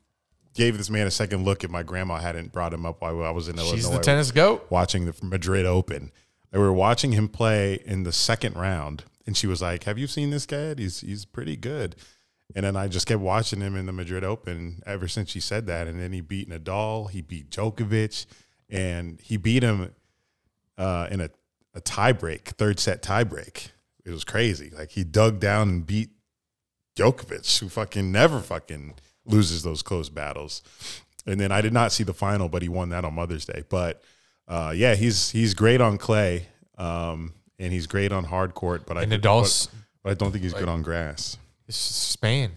gave 0.56 0.78
this 0.78 0.90
man 0.90 1.06
a 1.06 1.12
second 1.12 1.44
look 1.44 1.64
if 1.64 1.70
my 1.70 1.84
grandma 1.84 2.18
hadn't 2.18 2.52
brought 2.52 2.74
him 2.74 2.86
up 2.86 3.02
while 3.02 3.24
I 3.24 3.30
was 3.30 3.48
in 3.48 3.58
Illinois. 3.58 3.76
She's 3.76 3.90
the 3.90 4.00
tennis 4.00 4.32
goat. 4.32 4.66
watching 4.70 5.06
the 5.06 5.16
Madrid 5.22 5.66
Open. 5.66 6.12
They 6.52 6.58
were 6.58 6.74
watching 6.74 7.12
him 7.12 7.28
play 7.28 7.80
in 7.86 8.04
the 8.04 8.14
second 8.14 8.56
round, 8.56 9.04
and 9.28 9.36
she 9.38 9.46
was 9.46 9.62
like, 9.62 9.84
"Have 9.84 10.00
you 10.00 10.08
seen 10.08 10.32
this 10.32 10.46
kid? 10.46 10.80
He's 10.80 11.02
he's 11.02 11.26
pretty 11.26 11.58
good." 11.58 11.96
And 12.56 12.66
then 12.66 12.76
I 12.76 12.88
just 12.88 13.08
kept 13.08 13.22
watching 13.22 13.60
him 13.60 13.76
in 13.76 13.86
the 13.86 13.92
Madrid 13.92 14.24
Open 14.24 14.82
ever 14.86 15.08
since 15.08 15.32
she 15.32 15.40
said 15.40 15.66
that. 15.68 15.88
And 15.88 16.00
then 16.00 16.14
he 16.14 16.22
beat 16.22 16.50
Nadal, 16.50 17.10
he 17.10 17.22
beat 17.22 17.50
Djokovic, 17.50 18.26
and 18.70 19.20
he 19.20 19.38
beat 19.38 19.64
him 19.64 19.94
uh, 20.78 21.08
in 21.10 21.22
a, 21.22 21.30
a 21.74 21.82
tie 21.82 22.12
break, 22.12 22.50
third 22.50 22.80
set 22.80 23.02
tiebreak. 23.02 23.70
It 24.06 24.12
was 24.12 24.24
crazy. 24.24 24.70
Like 24.70 24.92
he 24.92 25.04
dug 25.04 25.40
down 25.40 25.70
and 25.70 25.86
beat 25.86 26.10
Djokovic, 26.96 27.60
who 27.60 27.68
fucking 27.68 28.12
never 28.12 28.40
fucking 28.40 28.94
loses 29.26 29.64
those 29.64 29.82
close 29.82 30.10
battles. 30.10 30.62
And 31.26 31.40
then 31.40 31.52
I 31.52 31.62
did 31.62 31.74
not 31.74 31.92
see 31.92 32.04
the 32.04 32.14
final, 32.14 32.50
but 32.50 32.62
he 32.62 32.70
won 32.70 32.90
that 32.90 33.04
on 33.04 33.14
Mother's 33.16 33.46
Day. 33.46 33.64
But 33.68 34.02
uh, 34.48 34.74
yeah, 34.76 34.96
he's 34.96 35.32
he's 35.32 35.54
great 35.54 35.82
on 35.82 35.98
clay, 35.98 36.48
um, 36.78 37.34
and 37.58 37.74
he's 37.74 37.88
great 37.88 38.12
on 38.12 38.26
hard 38.26 38.54
court. 38.54 38.86
But 38.86 38.98
I 38.98 39.04
And 39.04 39.12
Nadal's- 39.12 39.68
but, 39.68 39.76
but 40.04 40.12
I 40.12 40.14
don't 40.14 40.32
think 40.32 40.44
he's 40.44 40.54
good 40.54 40.70
on 40.70 40.84
grass. 40.84 41.38
It's 41.68 41.78
Spain, 41.78 42.52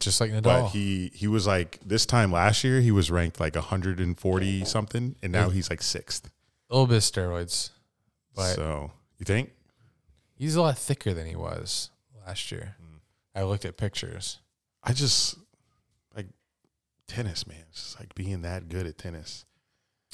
just 0.00 0.18
like 0.20 0.30
Nadal. 0.30 0.42
But 0.42 0.66
he 0.68 1.10
he 1.14 1.28
was 1.28 1.46
like 1.46 1.78
this 1.84 2.06
time 2.06 2.32
last 2.32 2.64
year 2.64 2.80
he 2.80 2.90
was 2.90 3.10
ranked 3.10 3.38
like 3.38 3.54
140 3.54 4.64
something, 4.64 5.14
and 5.22 5.30
now 5.32 5.50
he's 5.50 5.68
like 5.68 5.82
sixth. 5.82 6.30
a 6.70 6.74
little 6.74 6.86
bit 6.86 6.96
of 6.96 7.02
steroids, 7.02 7.70
but 8.34 8.54
so 8.54 8.92
you 9.18 9.24
think 9.24 9.50
he's 10.36 10.56
a 10.56 10.62
lot 10.62 10.78
thicker 10.78 11.12
than 11.12 11.26
he 11.26 11.36
was 11.36 11.90
last 12.26 12.50
year. 12.50 12.76
Hmm. 12.80 12.96
I 13.34 13.42
looked 13.42 13.66
at 13.66 13.76
pictures. 13.76 14.38
I 14.82 14.94
just 14.94 15.36
like 15.36 15.45
tennis, 17.06 17.46
man. 17.46 17.64
It's 17.70 17.82
just 17.82 18.00
like 18.00 18.14
being 18.14 18.42
that 18.42 18.68
good 18.68 18.86
at 18.86 18.98
tennis. 18.98 19.44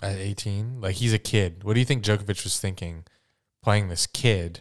At 0.03 0.17
18, 0.17 0.81
like 0.81 0.97
he's 0.97 1.13
a 1.13 1.19
kid. 1.19 1.63
What 1.65 1.75
do 1.75 1.81
you 1.81 1.87
think 1.87 2.03
Djokovic 2.05 2.43
was 2.43 2.59
thinking 2.59 3.05
playing 3.63 3.89
this 3.89 4.07
kid? 4.07 4.61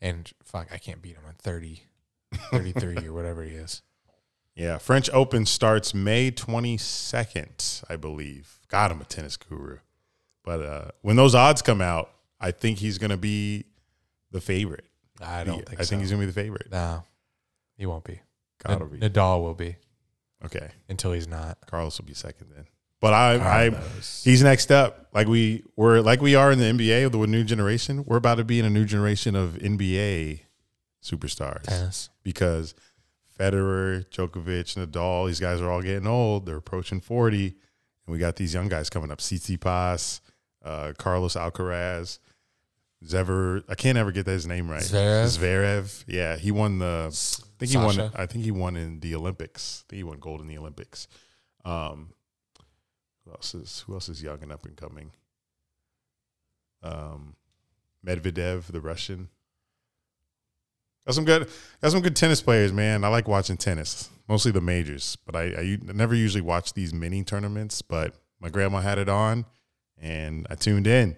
And 0.00 0.30
fuck, 0.44 0.68
I 0.72 0.78
can't 0.78 1.00
beat 1.00 1.16
him 1.16 1.22
at 1.28 1.38
30, 1.38 1.82
33 2.50 3.06
or 3.06 3.12
whatever 3.12 3.42
he 3.42 3.52
is. 3.52 3.82
Yeah, 4.54 4.76
French 4.76 5.08
Open 5.14 5.46
starts 5.46 5.94
May 5.94 6.30
22nd, 6.30 7.84
I 7.88 7.96
believe. 7.96 8.58
God, 8.68 8.90
I'm 8.90 9.00
a 9.00 9.04
tennis 9.04 9.38
guru. 9.38 9.78
But 10.44 10.60
uh, 10.60 10.84
when 11.00 11.16
those 11.16 11.34
odds 11.34 11.62
come 11.62 11.80
out, 11.80 12.10
I 12.38 12.50
think 12.50 12.78
he's 12.78 12.98
going 12.98 13.10
to 13.12 13.16
be 13.16 13.64
the 14.30 14.40
favorite. 14.40 14.84
I 15.20 15.44
don't 15.44 15.66
think 15.66 15.80
I 15.80 15.84
so. 15.84 15.90
think 15.90 16.02
he's 16.02 16.10
going 16.10 16.20
to 16.20 16.26
be 16.26 16.32
the 16.32 16.40
favorite. 16.40 16.68
No, 16.70 17.04
he 17.78 17.86
won't 17.86 18.04
be. 18.04 18.20
God 18.62 18.72
Nad- 18.72 18.80
will 18.80 18.88
be. 18.88 18.98
Nadal 18.98 19.42
will 19.42 19.54
be 19.54 19.76
Okay. 20.44 20.70
until 20.88 21.12
he's 21.12 21.28
not. 21.28 21.58
Carlos 21.66 21.98
will 21.98 22.06
be 22.06 22.14
second 22.14 22.48
then. 22.54 22.66
But 23.00 23.14
I, 23.14 23.66
I, 23.66 23.70
he's 24.22 24.44
next 24.44 24.70
up. 24.70 25.08
Like 25.12 25.26
we 25.26 25.64
we're 25.74 26.00
like 26.00 26.20
we 26.20 26.36
are 26.36 26.52
in 26.52 26.60
the 26.60 26.66
NBA 26.66 27.02
with 27.04 27.12
the 27.12 27.26
new 27.26 27.42
generation. 27.42 28.04
We're 28.04 28.16
about 28.16 28.36
to 28.36 28.44
be 28.44 28.60
in 28.60 28.64
a 28.64 28.70
new 28.70 28.84
generation 28.84 29.34
of 29.34 29.54
NBA 29.54 30.40
superstars. 31.02 31.62
Tennis. 31.64 32.10
because 32.22 32.74
Federer, 33.38 34.06
Djokovic, 34.10 34.76
Nadal, 34.76 35.26
these 35.26 35.40
guys 35.40 35.60
are 35.60 35.68
all 35.68 35.82
getting 35.82 36.06
old. 36.06 36.46
They're 36.46 36.56
approaching 36.56 37.00
forty, 37.00 37.46
and 37.46 38.12
we 38.12 38.18
got 38.18 38.36
these 38.36 38.54
young 38.54 38.68
guys 38.68 38.88
coming 38.88 39.10
up: 39.10 39.18
Tsitsipas, 39.18 40.20
uh, 40.64 40.92
Carlos 40.96 41.34
Alcaraz, 41.34 42.20
Zverev. 43.04 43.64
I 43.68 43.74
can't 43.74 43.98
ever 43.98 44.12
get 44.12 44.26
his 44.26 44.46
name 44.46 44.70
right. 44.70 44.82
Zverev? 44.82 45.38
Zverev. 45.38 46.04
Yeah, 46.06 46.36
he 46.36 46.50
won 46.50 46.78
the. 46.78 47.08
I 47.10 47.58
think 47.58 47.70
he 47.70 47.76
won. 47.76 48.12
I 48.14 48.26
think 48.26 48.44
he 48.44 48.50
won 48.50 48.76
in 48.76 49.00
the 49.00 49.14
Olympics. 49.14 49.84
I 49.86 49.90
think 49.90 49.98
he 49.98 50.04
won 50.04 50.18
gold 50.18 50.40
in 50.40 50.46
the 50.46 50.58
Olympics. 50.58 51.08
Um, 51.64 52.14
who 53.24 53.32
else 53.32 53.54
is 53.54 53.84
who 53.86 53.94
else 53.94 54.08
is 54.08 54.22
young 54.22 54.42
and 54.42 54.52
up 54.52 54.64
and 54.64 54.76
coming? 54.76 55.12
Um, 56.82 57.36
Medvedev, 58.04 58.64
the 58.66 58.80
Russian. 58.80 59.28
Got 61.06 61.14
some 61.14 61.24
good, 61.24 61.48
got 61.80 61.90
some 61.90 62.00
good 62.00 62.14
tennis 62.14 62.40
players, 62.40 62.72
man. 62.72 63.04
I 63.04 63.08
like 63.08 63.26
watching 63.26 63.56
tennis, 63.56 64.08
mostly 64.28 64.52
the 64.52 64.60
majors, 64.60 65.16
but 65.26 65.34
I, 65.34 65.42
I 65.42 65.78
never 65.82 66.14
usually 66.14 66.42
watch 66.42 66.74
these 66.74 66.94
mini 66.94 67.24
tournaments. 67.24 67.82
But 67.82 68.14
my 68.40 68.48
grandma 68.48 68.80
had 68.80 68.98
it 68.98 69.08
on, 69.08 69.44
and 70.00 70.46
I 70.48 70.54
tuned 70.54 70.86
in, 70.86 71.16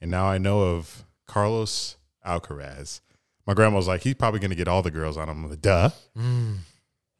and 0.00 0.10
now 0.10 0.26
I 0.26 0.38
know 0.38 0.60
of 0.60 1.04
Carlos 1.26 1.96
Alcaraz. 2.26 3.00
My 3.46 3.54
grandma 3.54 3.76
was 3.76 3.88
like, 3.88 4.02
he's 4.02 4.14
probably 4.14 4.40
going 4.40 4.50
to 4.50 4.56
get 4.56 4.68
all 4.68 4.82
the 4.82 4.90
girls 4.90 5.16
on 5.16 5.28
him. 5.28 5.44
I'm 5.44 5.50
like, 5.50 5.60
Duh. 5.60 5.90
Mm. 6.16 6.56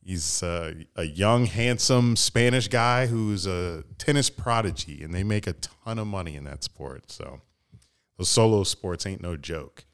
He's 0.02 0.42
uh, 0.42 0.74
a 0.96 1.04
young, 1.04 1.46
handsome 1.46 2.16
Spanish 2.16 2.68
guy 2.68 3.06
who's 3.06 3.46
a 3.46 3.84
tennis 3.96 4.28
prodigy, 4.28 5.02
and 5.02 5.14
they 5.14 5.24
make 5.24 5.46
a 5.46 5.54
ton 5.54 5.98
of 5.98 6.06
money 6.06 6.36
in 6.36 6.44
that 6.44 6.62
sport. 6.62 7.10
So 7.10 7.40
those 8.18 8.28
solo 8.28 8.64
sports 8.64 9.06
ain't 9.06 9.22
no 9.22 9.36
joke. 9.38 9.86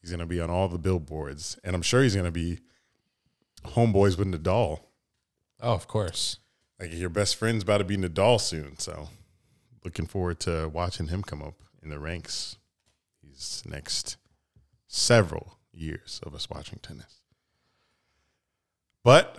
He's 0.00 0.10
going 0.10 0.20
to 0.20 0.26
be 0.26 0.40
on 0.40 0.50
all 0.50 0.68
the 0.68 0.78
billboards, 0.78 1.58
and 1.64 1.74
I'm 1.74 1.82
sure 1.82 2.02
he's 2.02 2.14
going 2.14 2.26
to 2.26 2.30
be 2.32 2.58
homeboys 3.64 4.18
with 4.18 4.30
Nadal. 4.30 4.80
Oh, 5.60 5.72
of 5.72 5.88
course. 5.88 6.38
Like 6.78 6.92
your 6.92 7.08
best 7.08 7.36
friend's 7.36 7.62
about 7.62 7.78
to 7.78 7.84
be 7.84 7.96
Nadal 7.96 8.38
soon, 8.38 8.78
so 8.78 9.08
looking 9.84 10.06
forward 10.06 10.38
to 10.40 10.68
watching 10.68 11.08
him 11.08 11.22
come 11.22 11.42
up 11.42 11.54
in 11.82 11.88
the 11.88 11.98
ranks 11.98 12.58
these 13.36 13.62
next 13.66 14.16
several 14.88 15.58
years 15.72 16.20
of 16.24 16.34
us 16.34 16.48
watching 16.48 16.78
tennis. 16.80 17.20
But 19.04 19.38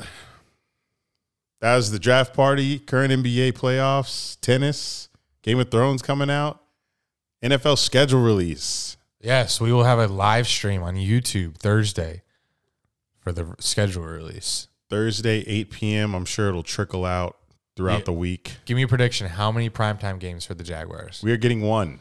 that 1.59 1.75
was 1.75 1.91
the 1.91 1.99
draft 1.99 2.33
party, 2.33 2.79
current 2.79 3.11
NBA 3.11 3.53
playoffs, 3.53 4.39
tennis, 4.39 5.09
Game 5.41 5.59
of 5.59 5.69
Thrones 5.71 6.01
coming 6.01 6.29
out, 6.29 6.61
NFL 7.43 7.77
schedule 7.77 8.21
release. 8.21 8.97
Yes, 9.19 9.59
we 9.59 9.73
will 9.73 9.83
have 9.83 9.99
a 9.99 10.07
live 10.07 10.47
stream 10.47 10.83
on 10.83 10.95
YouTube 10.95 11.57
Thursday 11.57 12.21
for 13.19 13.31
the 13.31 13.55
schedule 13.59 14.03
release. 14.03 14.67
Thursday, 14.89 15.39
8 15.47 15.71
p.m. 15.71 16.13
I'm 16.13 16.23
sure 16.25 16.47
it'll 16.47 16.63
trickle 16.63 17.03
out 17.03 17.37
throughout 17.75 17.99
Yeah. 17.99 18.05
the 18.05 18.13
week. 18.13 18.57
Give 18.65 18.77
me 18.77 18.83
a 18.83 18.87
prediction. 18.87 19.27
How 19.27 19.51
many 19.51 19.69
primetime 19.69 20.19
games 20.19 20.45
for 20.45 20.53
the 20.53 20.63
Jaguars? 20.63 21.21
We 21.23 21.31
are 21.31 21.37
getting 21.37 21.61
one 21.61 21.99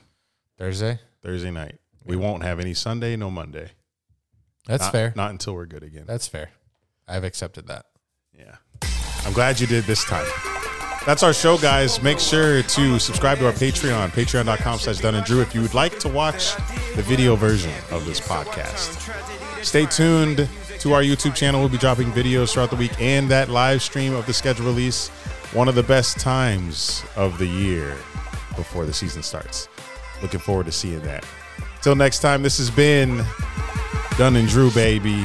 Thursday. 0.59 1.01
Thursday 1.23 1.51
night. 1.51 1.79
We 2.07 2.17
won't 2.17 2.43
have 2.45 2.61
any 2.61 2.75
Sunday, 2.75 3.17
no 3.17 3.31
Monday. 3.31 3.71
That's 4.67 4.85
Not- 4.85 4.93
fair. 4.93 5.13
Not 5.17 5.31
until 5.31 5.55
we're 5.55 5.67
good 5.67 5.83
again. 5.83 6.05
That's 6.07 6.27
fair. 6.29 6.51
I've 7.09 7.25
accepted 7.25 7.69
that. 7.69 7.87
Yeah. 8.37 8.57
I'm 9.25 9.33
glad 9.33 9.61
you 9.61 9.67
did 9.67 9.85
this 9.85 10.05
time. 10.05 10.27
That's 11.07 11.23
our 11.23 11.33
show, 11.33 11.57
guys. 11.57 12.03
Make 12.03 12.19
sure 12.19 12.63
to 12.63 12.99
subscribe 12.99 13.39
to 13.39 13.47
our 13.47 13.53
Patreon, 13.53 14.09
patreon.com 14.11 14.81
slash 14.81 14.99
Dunn 14.99 15.15
and 15.15 15.25
Drew, 15.25 15.41
if 15.41 15.55
you 15.55 15.63
would 15.63 15.75
like 15.75 15.99
to 16.01 16.09
watch 16.09 16.57
the 16.97 17.03
video 17.03 17.37
version 17.37 17.71
of 17.93 18.05
this 18.07 18.21
podcast. 18.21 19.65
Stay 19.65 19.87
tuned 19.87 20.49
to 20.81 20.93
our 20.95 21.03
YouTube 21.03 21.37
channel. 21.37 21.61
We'll 21.61 21.69
be 21.69 21.79
dropping 21.79 22.11
videos 22.11 22.53
throughout 22.53 22.71
the 22.71 22.77
week 22.77 23.01
and 23.01 23.29
that 23.31 23.49
live 23.49 23.83
stream 23.83 24.15
of 24.15 24.27
the 24.27 24.33
schedule 24.33 24.67
release. 24.67 25.09
One 25.53 25.69
of 25.69 25.77
the 25.77 25.83
best 25.85 26.19
times 26.19 27.05
of 27.15 27.39
the 27.39 27.47
year 27.47 27.97
before 28.57 28.85
the 28.85 28.93
season 28.93 29.23
starts. 29.23 29.69
Looking 30.23 30.41
forward 30.41 30.67
to 30.67 30.73
seeing 30.73 31.01
that. 31.03 31.25
Till 31.87 31.95
next 31.95 32.19
time, 32.19 32.43
this 32.43 32.59
has 32.59 32.69
been 32.69 33.25
Dunn 34.19 34.35
and 34.35 34.49
Drew, 34.49 34.73
baby. 34.73 35.25